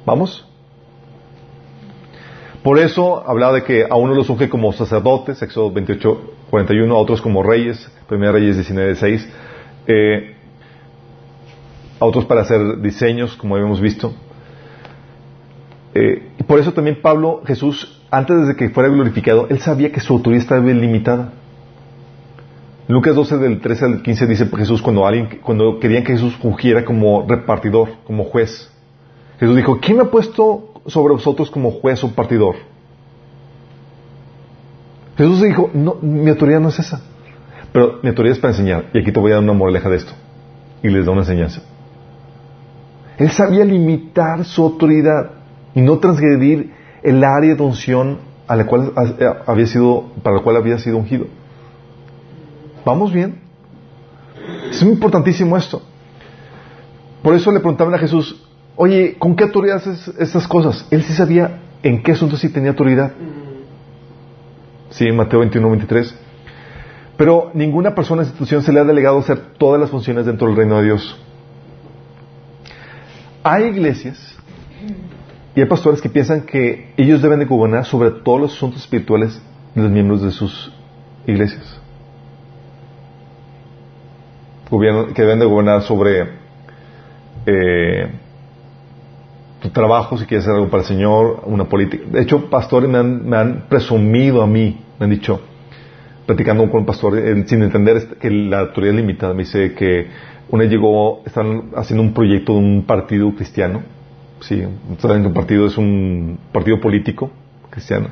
¿Vamos? 0.07 0.49
Por 2.63 2.79
eso 2.79 3.23
hablaba 3.29 3.53
de 3.53 3.65
que 3.65 3.85
a 3.85 3.97
uno 3.97 4.15
los 4.15 4.31
unge 4.31 4.49
como 4.49 4.73
sacerdotes, 4.73 5.43
Éxodo 5.43 5.71
28, 5.71 6.33
41, 6.49 6.95
a 6.95 6.99
otros 6.99 7.21
como 7.21 7.43
reyes, 7.43 7.87
1 8.11 8.33
Reyes 8.33 8.57
19, 8.57 8.95
6, 8.95 9.33
eh, 9.89 10.37
a 12.01 12.07
otros 12.07 12.25
para 12.25 12.41
hacer 12.41 12.81
diseños, 12.81 13.37
como 13.37 13.57
habíamos 13.57 13.83
visto. 13.83 14.15
Eh, 15.93 16.31
y 16.41 16.43
por 16.45 16.61
eso 16.61 16.73
también 16.73 17.03
Pablo, 17.03 17.43
Jesús, 17.47 18.01
antes 18.11 18.49
de 18.49 18.57
que 18.57 18.71
fuera 18.71 18.89
glorificado, 18.89 19.49
él 19.51 19.59
sabía 19.59 19.93
que 19.93 20.01
su 20.01 20.15
autoridad 20.15 20.45
estaba 20.45 20.63
limitada. 20.63 21.35
Lucas 22.87 23.15
12 23.15 23.39
del 23.39 23.61
13 23.61 23.85
al 23.85 24.03
15 24.03 24.27
dice 24.27 24.47
Jesús 24.47 24.83
cuando 24.83 25.07
alguien, 25.07 25.41
cuando 25.43 25.79
querían 25.79 26.05
que 26.05 26.13
Jesús 26.13 26.37
ungiera 26.43 26.85
como 26.85 27.27
repartidor, 27.27 27.89
como 28.07 28.25
juez. 28.25 28.71
Jesús 29.41 29.57
dijo, 29.57 29.79
¿quién 29.81 29.97
me 29.97 30.05
ha 30.05 30.11
puesto 30.11 30.75
sobre 30.87 31.15
vosotros 31.15 31.51
como 31.51 31.71
juez 31.71 32.05
o 32.05 32.13
partidor? 32.15 32.57
Jesús 35.17 35.43
dijo, 35.43 35.71
no, 35.73 35.97
mi 36.03 36.29
autoridad 36.29 36.61
no 36.61 36.69
es 36.69 36.79
esa. 36.79 37.01
Pero 37.73 38.01
mi 38.03 38.11
autoridad 38.11 38.37
es 38.37 38.41
para 38.41 38.53
enseñar. 38.53 38.87
Y 38.93 38.99
aquí 38.99 39.13
te 39.13 39.19
voy 39.19 39.33
a 39.33 39.37
dar 39.37 39.45
una 39.45 39.53
moraleja 39.53 39.89
de 39.89 39.97
esto. 39.97 40.13
Y 40.83 40.89
les 40.89 41.07
da 41.07 41.13
una 41.13 41.23
enseñanza. 41.23 41.63
Él 43.17 43.31
sabía 43.31 43.65
limitar 43.65 44.45
su 44.45 44.63
autoridad 44.63 45.31
y 45.75 45.81
no 45.81 45.99
transgredir 45.99 46.73
el 47.03 47.25
área 47.25 47.55
de 47.55 47.63
unción 47.63 48.19
a 48.47 48.57
la 48.57 48.67
cual 48.67 48.93
había 49.47 49.67
sido, 49.67 50.13
para 50.23 50.37
la 50.37 50.43
cual 50.43 50.57
había 50.57 50.79
sido 50.79 50.99
ungido. 50.99 51.27
¿Vamos 52.85 53.13
bien? 53.13 53.41
Es 54.71 54.83
muy 54.83 54.93
importantísimo 54.93 55.57
esto. 55.57 55.83
Por 57.23 57.35
eso 57.35 57.51
le 57.51 57.61
preguntaban 57.61 57.95
a 57.95 57.99
Jesús, 57.99 58.45
oye, 58.77 59.17
¿con 59.19 59.35
qué 59.35 59.45
autoridad 59.45 59.77
haces 59.77 60.09
estas 60.19 60.47
cosas? 60.47 60.87
Él 60.91 61.03
sí 61.03 61.15
sabía 61.15 61.61
en 61.83 62.03
qué 62.03 62.13
asuntos 62.13 62.41
sí 62.41 62.51
tenía 62.51 62.71
autoridad. 62.71 63.13
Sí, 64.91 65.11
Mateo 65.11 65.41
21, 65.41 65.71
23. 65.71 66.15
Pero 67.17 67.51
ninguna 67.55 67.95
persona 67.95 68.23
o 68.23 68.25
institución 68.25 68.63
se 68.63 68.73
le 68.73 68.81
ha 68.81 68.85
delegado 68.85 69.19
hacer 69.19 69.39
todas 69.57 69.81
las 69.81 69.89
funciones 69.89 70.27
dentro 70.27 70.49
del 70.49 70.57
reino 70.57 70.79
de 70.79 70.85
Dios. 70.85 71.17
Hay 73.43 73.65
iglesias 73.65 74.37
y 75.55 75.61
hay 75.61 75.67
pastores 75.67 76.03
que 76.03 76.09
piensan 76.09 76.43
que 76.43 76.93
ellos 76.97 77.23
deben 77.23 77.39
de 77.39 77.45
gobernar 77.47 77.87
sobre 77.87 78.11
todos 78.11 78.41
los 78.41 78.53
asuntos 78.55 78.83
espirituales 78.83 79.41
de 79.75 79.83
los 79.83 79.91
miembros 79.91 80.23
de 80.23 80.31
sus 80.31 80.73
iglesias 81.27 81.84
que 84.81 85.23
deben 85.23 85.39
de 85.39 85.47
gobernar 85.47 85.83
sobre 85.83 86.25
eh, 87.47 88.09
tu 89.61 89.71
trabajo, 89.71 90.19
si 90.19 90.27
quieres 90.27 90.45
hacer 90.45 90.57
algo 90.57 90.71
para 90.71 90.83
el 90.83 90.87
Señor, 90.87 91.43
una 91.47 91.65
política. 91.65 92.05
De 92.11 92.23
hecho, 92.23 92.51
pastores 92.51 92.89
me 92.91 93.37
han, 93.37 93.65
presumido 93.69 94.43
a 94.43 94.47
mí, 94.47 94.79
me 94.99 95.05
han 95.05 95.11
dicho, 95.11 95.41
platicando 96.27 96.69
con 96.71 96.81
un 96.81 96.87
pastor, 96.87 97.15
sin 97.47 97.63
entender 97.63 98.19
que 98.21 98.31
la 98.31 98.61
autoridad 98.61 98.95
es 98.95 99.01
limitada, 99.01 99.33
me 99.33 99.45
dice 99.45 99.73
que 99.73 100.09
una 100.51 100.65
llegó, 100.65 101.23
están 101.25 101.71
haciendo 101.77 102.03
un 102.03 102.13
proyecto 102.13 102.53
de 102.53 102.59
un 102.59 102.85
partido 102.85 103.35
cristiano, 103.35 103.83
sí, 104.41 104.63
un 104.63 105.33
partido 105.33 105.67
es 105.67 105.79
un 105.79 106.39
partido 106.53 106.81
político 106.81 107.31
cristiano, 107.71 108.09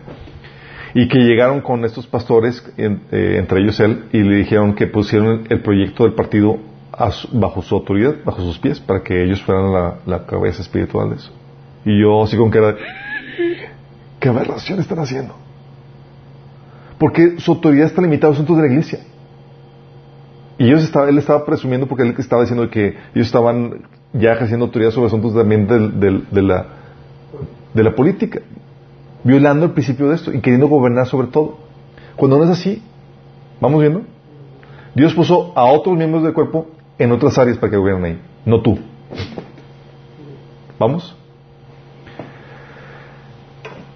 y 0.94 1.08
que 1.08 1.18
llegaron 1.18 1.60
con 1.60 1.84
estos 1.84 2.06
pastores, 2.06 2.62
eh, 2.76 3.36
entre 3.38 3.60
ellos 3.60 3.80
él, 3.80 4.04
y 4.12 4.18
le 4.18 4.36
dijeron 4.36 4.74
que 4.74 4.86
pusieron 4.86 5.44
el 5.48 5.60
proyecto 5.60 6.04
del 6.04 6.14
partido 6.14 6.58
bajo 7.32 7.62
su 7.62 7.74
autoridad, 7.74 8.16
bajo 8.24 8.42
sus 8.42 8.58
pies, 8.58 8.78
para 8.78 9.02
que 9.02 9.24
ellos 9.24 9.42
fueran 9.42 9.72
la, 10.04 10.26
cabeza 10.26 10.60
espiritual 10.60 11.10
de 11.10 11.16
eso. 11.16 11.32
Y 11.84 12.00
yo 12.00 12.22
así 12.22 12.36
con 12.36 12.50
que 12.50 12.58
era, 12.58 12.76
¿qué 14.20 14.28
aberración 14.28 14.80
están 14.80 14.98
haciendo? 14.98 15.34
Porque 16.98 17.38
su 17.38 17.52
autoridad 17.52 17.86
está 17.86 18.02
limitada 18.02 18.32
a 18.32 18.34
asuntos 18.34 18.56
de 18.56 18.62
la 18.62 18.68
iglesia. 18.68 19.00
Y 20.58 20.66
ellos 20.66 20.84
estaba, 20.84 21.08
él 21.08 21.18
estaba 21.18 21.44
presumiendo 21.44 21.88
porque 21.88 22.04
él 22.04 22.14
estaba 22.18 22.42
diciendo 22.42 22.68
que 22.70 22.88
ellos 23.14 23.26
estaban 23.26 23.82
ya 24.12 24.32
ejerciendo 24.32 24.66
autoridad 24.66 24.90
sobre 24.90 25.06
asuntos 25.06 25.34
también 25.34 25.66
de, 25.66 26.42
la, 26.42 26.66
de 27.72 27.82
la 27.82 27.94
política 27.94 28.42
violando 29.24 29.66
el 29.66 29.72
principio 29.72 30.08
de 30.08 30.16
esto 30.16 30.32
y 30.32 30.40
queriendo 30.40 30.68
gobernar 30.68 31.06
sobre 31.06 31.28
todo. 31.28 31.58
Cuando 32.16 32.38
no 32.38 32.44
es 32.44 32.50
así, 32.50 32.82
¿vamos 33.60 33.80
viendo? 33.80 34.02
Dios 34.94 35.14
puso 35.14 35.52
a 35.56 35.64
otros 35.64 35.96
miembros 35.96 36.22
del 36.22 36.34
cuerpo 36.34 36.66
en 36.98 37.12
otras 37.12 37.38
áreas 37.38 37.58
para 37.58 37.70
que 37.70 37.76
gobiernen 37.76 38.04
ahí, 38.04 38.20
no 38.44 38.60
tú. 38.60 38.78
¿Vamos? 40.78 41.16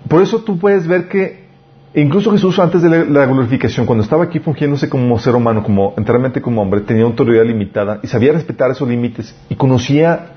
Por 0.09 0.23
eso 0.23 0.41
tú 0.43 0.59
puedes 0.59 0.87
ver 0.87 1.09
que 1.09 1.47
incluso 1.95 2.31
Jesús 2.31 2.59
antes 2.59 2.83
de 2.83 3.07
la 3.07 3.27
glorificación, 3.27 3.87
cuando 3.87 4.05
estaba 4.05 4.25
aquí 4.25 4.39
fungiéndose 4.39 4.89
como 4.89 5.19
ser 5.19 5.35
humano, 5.35 5.63
como 5.63 5.95
enteramente 5.97 6.41
como 6.41 6.63
hombre, 6.63 6.83
tenía 6.83 7.05
autoridad 7.05 7.45
limitada 7.45 8.01
y 8.03 8.07
sabía 8.07 8.33
respetar 8.33 8.71
esos 8.71 8.89
límites 8.89 9.35
y 9.49 9.57
conocía, 9.57 10.33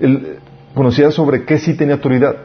el, 0.00 0.38
conocía 0.74 1.10
sobre 1.10 1.44
qué 1.44 1.58
sí 1.58 1.74
tenía 1.74 1.96
autoridad. 1.96 2.36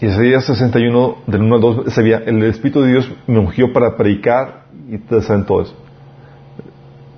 Isaías 0.00 0.44
61, 0.44 1.16
del 1.26 1.42
1 1.42 1.54
al 1.54 1.60
2, 1.60 1.92
sabía, 1.92 2.18
el 2.26 2.42
Espíritu 2.44 2.82
de 2.82 2.92
Dios 2.92 3.10
me 3.26 3.38
ungió 3.38 3.72
para 3.72 3.96
predicar 3.96 4.64
y 4.88 4.98
te 4.98 5.22
saben 5.22 5.46
todo 5.46 5.62
eso. 5.62 5.74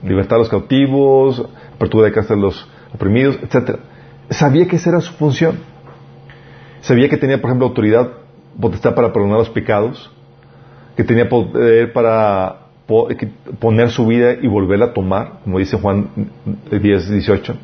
Libertar 0.03 0.37
a 0.37 0.41
los 0.41 0.49
cautivos, 0.49 1.49
apertura 1.75 2.07
de 2.07 2.13
casa 2.13 2.35
de 2.35 2.41
los 2.41 2.69
oprimidos, 2.95 3.39
etc. 3.43 3.79
Sabía 4.31 4.69
que 4.69 4.77
esa 4.77 4.91
era 4.91 5.01
su 5.01 5.13
función. 5.15 5.57
Sabía 6.81 7.09
que 7.09 7.17
tenía, 7.17 7.41
por 7.41 7.51
ejemplo, 7.51 7.67
autoridad, 7.67 8.11
potestad 8.61 8.95
para 8.95 9.13
perdonar 9.13 9.39
los 9.39 9.51
pecados, 9.51 10.13
que 10.97 11.03
tenía 11.03 11.29
poder 11.29 11.93
para 11.93 12.67
poner 13.59 13.91
su 13.91 14.07
vida 14.07 14.35
y 14.41 14.47
volverla 14.47 14.87
a 14.87 14.93
tomar, 14.93 15.41
como 15.43 15.59
dice 15.59 15.77
Juan 15.77 16.09
10, 16.71 17.11
18. 17.11 17.57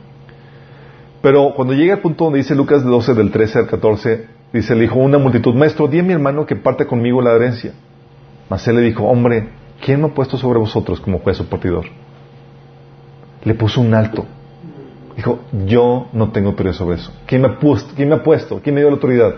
Pero 1.20 1.52
cuando 1.54 1.74
llega 1.74 1.94
al 1.94 2.00
punto 2.00 2.24
donde 2.24 2.38
dice 2.38 2.56
Lucas 2.56 2.82
12, 2.82 3.14
del 3.14 3.30
13 3.30 3.60
al 3.60 3.66
14, 3.68 4.26
Dice, 4.52 4.74
le 4.74 4.82
dijo 4.82 4.98
una 4.98 5.18
multitud, 5.18 5.54
maestro, 5.54 5.88
di 5.88 5.98
a 5.98 6.02
mi 6.02 6.12
hermano 6.12 6.44
que 6.44 6.56
parte 6.56 6.86
conmigo 6.86 7.22
la 7.22 7.32
herencia. 7.32 7.72
Mas 8.50 8.66
él 8.68 8.76
le 8.76 8.82
dijo, 8.82 9.04
hombre, 9.04 9.48
¿quién 9.80 10.00
me 10.00 10.08
ha 10.08 10.14
puesto 10.14 10.36
sobre 10.36 10.58
vosotros 10.58 11.00
como 11.00 11.20
juez 11.20 11.40
o 11.40 11.46
partidor? 11.48 11.86
Le 13.44 13.54
puso 13.54 13.80
un 13.80 13.94
alto. 13.94 14.26
Dijo, 15.16 15.40
yo 15.66 16.08
no 16.12 16.32
tengo 16.32 16.50
autoridad 16.50 16.74
sobre 16.74 16.96
eso. 16.96 17.12
¿Quién 17.26 17.42
me 17.42 17.48
ha 17.48 17.58
puesto? 17.58 17.94
¿Quién 17.94 18.08
me, 18.08 18.16
ha 18.16 18.22
puesto? 18.22 18.60
¿Quién 18.62 18.74
me 18.74 18.82
dio 18.82 18.90
la 18.90 18.94
autoridad? 18.94 19.34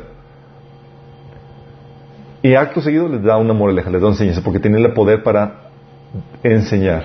Y 2.42 2.54
acto 2.54 2.80
seguido 2.80 3.08
les 3.08 3.22
da 3.22 3.36
una 3.36 3.54
moraleja, 3.54 3.90
les 3.90 4.02
da 4.02 4.08
enseñanza, 4.08 4.42
porque 4.42 4.60
tiene 4.60 4.78
el 4.78 4.92
poder 4.92 5.22
para 5.22 5.70
enseñar. 6.42 7.04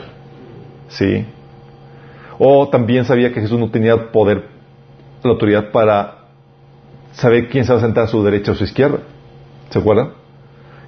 ¿Sí? 0.90 1.26
O 2.38 2.68
también 2.70 3.06
sabía 3.06 3.32
que 3.32 3.42
Jesús 3.42 3.60
no 3.60 3.70
tenía 3.70 4.12
poder, 4.12 4.46
la 5.24 5.32
autoridad 5.32 5.72
para 5.72 6.19
sabe 7.12 7.48
quién 7.48 7.66
se 7.66 7.74
va 7.74 7.80
a 7.80 7.82
sentar 7.82 8.06
a 8.06 8.08
su 8.08 8.24
derecha 8.24 8.52
o 8.52 8.54
a 8.56 8.58
su 8.58 8.64
izquierda. 8.64 9.00
¿Se 9.70 9.80
acuerdan? 9.80 10.12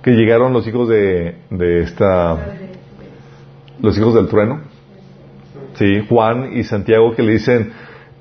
Que 0.02 0.12
llegaron 0.12 0.54
los 0.54 0.68
hijos 0.68 0.90
de, 0.90 1.36
de 1.50 1.82
esta. 1.82 2.38
Los 3.80 3.98
hijos 3.98 4.14
del 4.16 4.28
trueno. 4.28 4.62
Sí, 5.76 6.06
Juan 6.10 6.58
y 6.58 6.64
Santiago 6.64 7.14
que 7.16 7.24
le 7.24 7.34
dicen. 7.34 7.74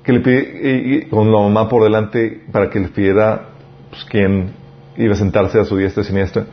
Que 0.03 0.13
le 0.13 0.19
pide 0.21 1.07
con 1.09 1.31
la 1.31 1.39
mamá 1.39 1.69
por 1.69 1.83
delante 1.83 2.41
para 2.51 2.69
que 2.69 2.79
le 2.79 2.87
pidiera 2.87 3.49
pues, 3.91 4.03
quién 4.05 4.51
iba 4.97 5.13
a 5.13 5.15
sentarse 5.15 5.59
a 5.59 5.65
su 5.65 5.77
diestra 5.77 6.01
y 6.01 6.05
siniestra. 6.05 6.45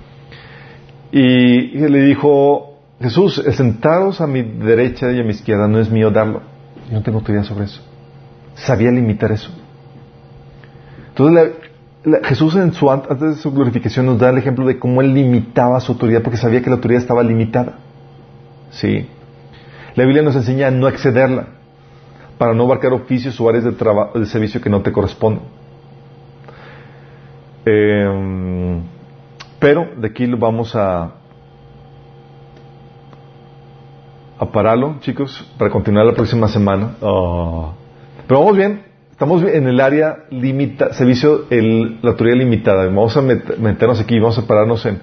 Y, 1.12 1.78
y 1.78 1.88
le 1.88 2.02
dijo: 2.02 2.78
Jesús, 3.00 3.42
el 3.44 3.54
sentaros 3.54 4.20
a 4.20 4.26
mi 4.26 4.42
derecha 4.42 5.10
y 5.12 5.20
a 5.20 5.22
mi 5.22 5.30
izquierda 5.30 5.66
no 5.66 5.78
es 5.78 5.90
mío 5.90 6.10
darlo. 6.10 6.42
Yo 6.90 6.94
no 6.94 7.02
tengo 7.02 7.18
autoridad 7.18 7.44
sobre 7.44 7.64
eso. 7.64 7.80
Sabía 8.54 8.90
limitar 8.90 9.32
eso. 9.32 9.50
Entonces 11.18 11.52
Jesús 12.22 12.54
en 12.54 12.72
su, 12.72 12.90
antes 12.90 13.20
de 13.20 13.34
su 13.34 13.50
glorificación 13.50 14.06
nos 14.06 14.18
da 14.18 14.30
el 14.30 14.38
ejemplo 14.38 14.64
de 14.64 14.78
cómo 14.78 15.00
él 15.00 15.12
limitaba 15.12 15.80
su 15.80 15.92
autoridad 15.92 16.22
porque 16.22 16.36
sabía 16.36 16.62
que 16.62 16.70
la 16.70 16.76
autoridad 16.76 17.02
estaba 17.02 17.24
limitada. 17.24 17.74
¿Sí? 18.70 19.08
La 19.96 20.04
Biblia 20.04 20.22
nos 20.22 20.36
enseña 20.36 20.68
a 20.68 20.70
no 20.70 20.86
excederla 20.86 21.46
para 22.38 22.54
no 22.54 22.64
abarcar 22.64 22.92
oficios 22.92 23.40
o 23.40 23.48
áreas 23.48 23.64
de, 23.64 23.72
de 23.72 24.26
servicio 24.26 24.60
que 24.60 24.70
no 24.70 24.80
te 24.80 24.92
corresponden. 24.92 25.42
Em, 27.66 28.82
de 29.60 30.06
aquí 30.06 30.24
lo 30.24 30.38
vamos 30.38 30.76
a, 30.76 31.14
a 34.38 34.46
pararlo, 34.46 34.98
chicos, 35.00 35.50
para 35.58 35.68
continuar 35.68 36.06
la 36.06 36.14
próxima 36.14 36.46
semana. 36.46 36.94
Oh. 37.00 37.72
Pero 38.28 38.40
vamos 38.40 38.56
bien, 38.56 38.87
estamos 39.18 39.42
en 39.42 39.66
el 39.66 39.80
área 39.80 40.26
limita, 40.30 40.92
servicio, 40.92 41.46
el, 41.50 41.98
la 42.02 42.10
autoridad 42.10 42.36
limitada. 42.36 42.84
Vamos 42.84 43.16
a 43.16 43.20
meternos 43.20 43.98
aquí, 43.98 44.20
vamos 44.20 44.38
a 44.38 44.46
pararnos 44.46 44.86
en, 44.86 45.00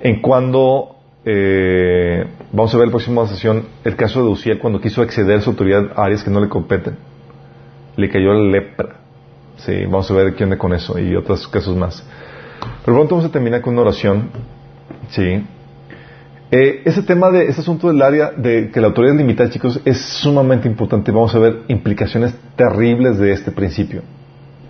en 0.00 0.20
cuando 0.20 0.96
eh, 1.24 2.26
vamos 2.50 2.74
a 2.74 2.76
ver 2.76 2.86
en 2.86 2.88
la 2.88 2.92
próxima 2.92 3.28
sesión 3.28 3.66
el 3.84 3.94
caso 3.94 4.24
de 4.24 4.30
Uciel 4.30 4.58
cuando 4.58 4.80
quiso 4.80 5.00
acceder 5.00 5.42
su 5.42 5.50
autoridad 5.50 5.92
a 5.94 6.06
áreas 6.06 6.24
que 6.24 6.30
no 6.30 6.40
le 6.40 6.48
competen. 6.48 6.96
Le 7.94 8.08
cayó 8.08 8.32
la 8.32 8.50
lepra. 8.50 8.96
Sí, 9.58 9.84
vamos 9.84 10.10
a 10.10 10.14
ver 10.14 10.34
qué 10.34 10.42
onda 10.42 10.58
con 10.58 10.72
eso 10.72 10.98
y 10.98 11.14
otros 11.14 11.46
casos 11.46 11.76
más. 11.76 12.04
Pero 12.84 12.96
pronto 12.96 13.14
vamos 13.14 13.30
a 13.30 13.32
terminar 13.32 13.60
con 13.60 13.74
una 13.74 13.82
oración. 13.82 14.28
Sí. 15.10 15.40
Eh, 16.52 16.82
ese 16.84 17.02
tema 17.02 17.30
de, 17.30 17.46
ese 17.46 17.60
asunto 17.60 17.88
del 17.88 18.02
área 18.02 18.32
de 18.32 18.70
que 18.70 18.80
la 18.80 18.88
autoridad 18.88 19.14
limitada, 19.14 19.50
chicos, 19.50 19.80
es 19.84 20.00
sumamente 20.00 20.68
importante. 20.68 21.12
Vamos 21.12 21.34
a 21.34 21.38
ver 21.38 21.62
implicaciones 21.68 22.34
terribles 22.56 23.18
de 23.18 23.32
este 23.32 23.52
principio. 23.52 24.02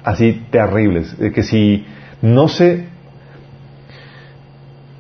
Así 0.04 0.46
terribles. 0.50 1.18
De 1.18 1.32
que 1.32 1.42
si 1.42 1.86
no 2.20 2.48
se. 2.48 2.86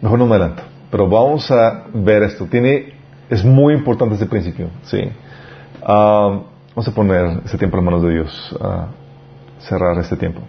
Mejor 0.00 0.18
no 0.18 0.26
me 0.26 0.36
adelanto. 0.36 0.62
Pero 0.90 1.08
vamos 1.08 1.50
a 1.50 1.84
ver 1.92 2.22
esto. 2.22 2.46
Tiene, 2.46 2.94
es 3.28 3.44
muy 3.44 3.74
importante 3.74 4.14
este 4.14 4.26
principio. 4.26 4.70
Sí. 4.84 5.00
Ah, 5.82 6.40
vamos 6.74 6.88
a 6.88 6.94
poner 6.94 7.42
este 7.44 7.58
tiempo 7.58 7.76
en 7.76 7.84
manos 7.84 8.02
de 8.02 8.10
Dios. 8.10 8.56
a 8.60 8.88
cerrar 9.60 9.98
este 9.98 10.16
tiempo. 10.16 10.40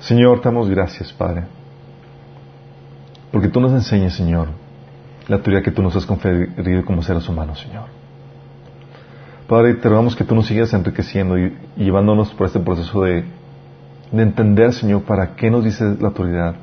Señor, 0.00 0.40
te 0.40 0.48
damos 0.48 0.68
gracias, 0.68 1.12
Padre. 1.12 1.44
Porque 3.30 3.48
tú 3.48 3.60
nos 3.60 3.72
enseñas, 3.72 4.14
Señor, 4.14 4.48
la 5.28 5.36
autoridad 5.36 5.62
que 5.62 5.70
tú 5.70 5.82
nos 5.82 5.94
has 5.96 6.06
conferido 6.06 6.84
como 6.84 7.02
seres 7.02 7.28
humanos, 7.28 7.60
Señor. 7.60 7.86
Padre, 9.48 9.74
te 9.74 9.88
rogamos 9.88 10.16
que 10.16 10.24
tú 10.24 10.34
nos 10.34 10.46
sigas 10.46 10.72
enriqueciendo 10.72 11.38
y, 11.38 11.56
llevándonos 11.76 12.32
por 12.34 12.46
este 12.46 12.60
proceso 12.60 13.02
de, 13.02 13.24
de, 14.12 14.22
entender, 14.22 14.72
Señor, 14.72 15.02
para 15.02 15.34
qué 15.34 15.50
nos 15.50 15.64
dice 15.64 15.84
la 16.00 16.08
autoridad. 16.08 16.54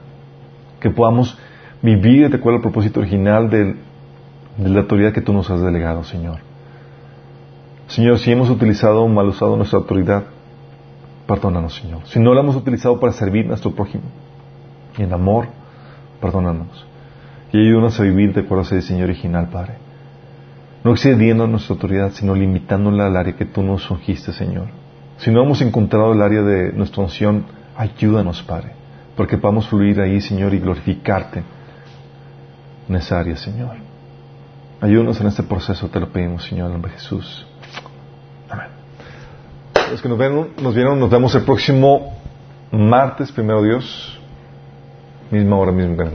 Que 0.79 0.89
podamos 0.89 1.37
vivir 1.81 2.29
de 2.29 2.37
acuerdo 2.37 2.57
al 2.57 2.61
propósito 2.63 2.99
original 2.99 3.49
de 3.49 3.75
la 4.57 4.79
autoridad 4.79 5.13
que 5.13 5.21
tú 5.21 5.33
nos 5.33 5.49
has 5.49 5.61
delegado, 5.61 6.03
Señor. 6.03 6.39
Señor, 7.87 8.19
si 8.19 8.31
hemos 8.31 8.49
utilizado 8.49 9.01
o 9.01 9.07
mal 9.07 9.27
usado 9.27 9.57
nuestra 9.57 9.79
autoridad, 9.79 10.23
perdónanos, 11.27 11.75
Señor. 11.75 12.01
Si 12.05 12.19
no 12.19 12.33
la 12.33 12.41
hemos 12.41 12.55
utilizado 12.55 12.99
para 12.99 13.13
servir 13.13 13.45
a 13.45 13.49
nuestro 13.49 13.71
prójimo 13.71 14.03
y 14.97 15.03
en 15.03 15.13
amor, 15.13 15.47
perdónanos. 16.21 16.85
Y 17.51 17.57
ayúdanos 17.57 17.99
a 17.99 18.03
vivir 18.03 18.33
de 18.33 18.41
acuerdo 18.41 18.63
a 18.63 18.65
ese 18.65 18.75
diseño 18.75 19.03
original, 19.03 19.49
Padre. 19.49 19.75
No 20.83 20.91
excediendo 20.91 21.47
nuestra 21.47 21.73
autoridad, 21.73 22.11
sino 22.11 22.35
limitándola 22.35 23.07
al 23.07 23.17
área 23.17 23.35
que 23.35 23.45
tú 23.45 23.63
nos 23.63 23.89
ungiste, 23.89 24.31
Señor. 24.31 24.67
Si 25.17 25.31
no 25.31 25.43
hemos 25.43 25.61
encontrado 25.61 26.13
el 26.13 26.21
área 26.21 26.41
de 26.41 26.71
nuestra 26.71 27.03
unción, 27.03 27.45
ayúdanos, 27.75 28.41
Padre, 28.43 28.71
porque 29.17 29.37
podamos 29.37 29.67
fluir 29.67 29.99
ahí, 29.99 30.21
Señor, 30.21 30.53
y 30.53 30.59
glorificarte 30.59 31.43
en 32.87 32.95
esa 32.95 33.19
área, 33.19 33.35
Señor. 33.35 33.75
Ayúdanos 34.79 35.19
en 35.19 35.27
este 35.27 35.43
proceso, 35.43 35.89
te 35.89 35.99
lo 35.99 36.09
pedimos, 36.09 36.45
Señor, 36.45 36.67
en 36.67 36.73
nombre 36.73 36.91
de 36.91 36.97
Jesús. 36.97 37.45
Amén. 38.49 38.67
Los 39.91 40.01
que 40.01 40.07
nos, 40.07 40.17
nos 40.61 40.75
vieron, 40.75 40.99
nos 40.99 41.09
vemos 41.09 41.35
el 41.35 41.41
próximo 41.41 42.13
martes, 42.71 43.31
primero 43.31 43.61
Dios, 43.61 44.17
misma 45.31 45.57
hora, 45.57 45.71
mismo 45.73 45.97
canal. 45.97 46.13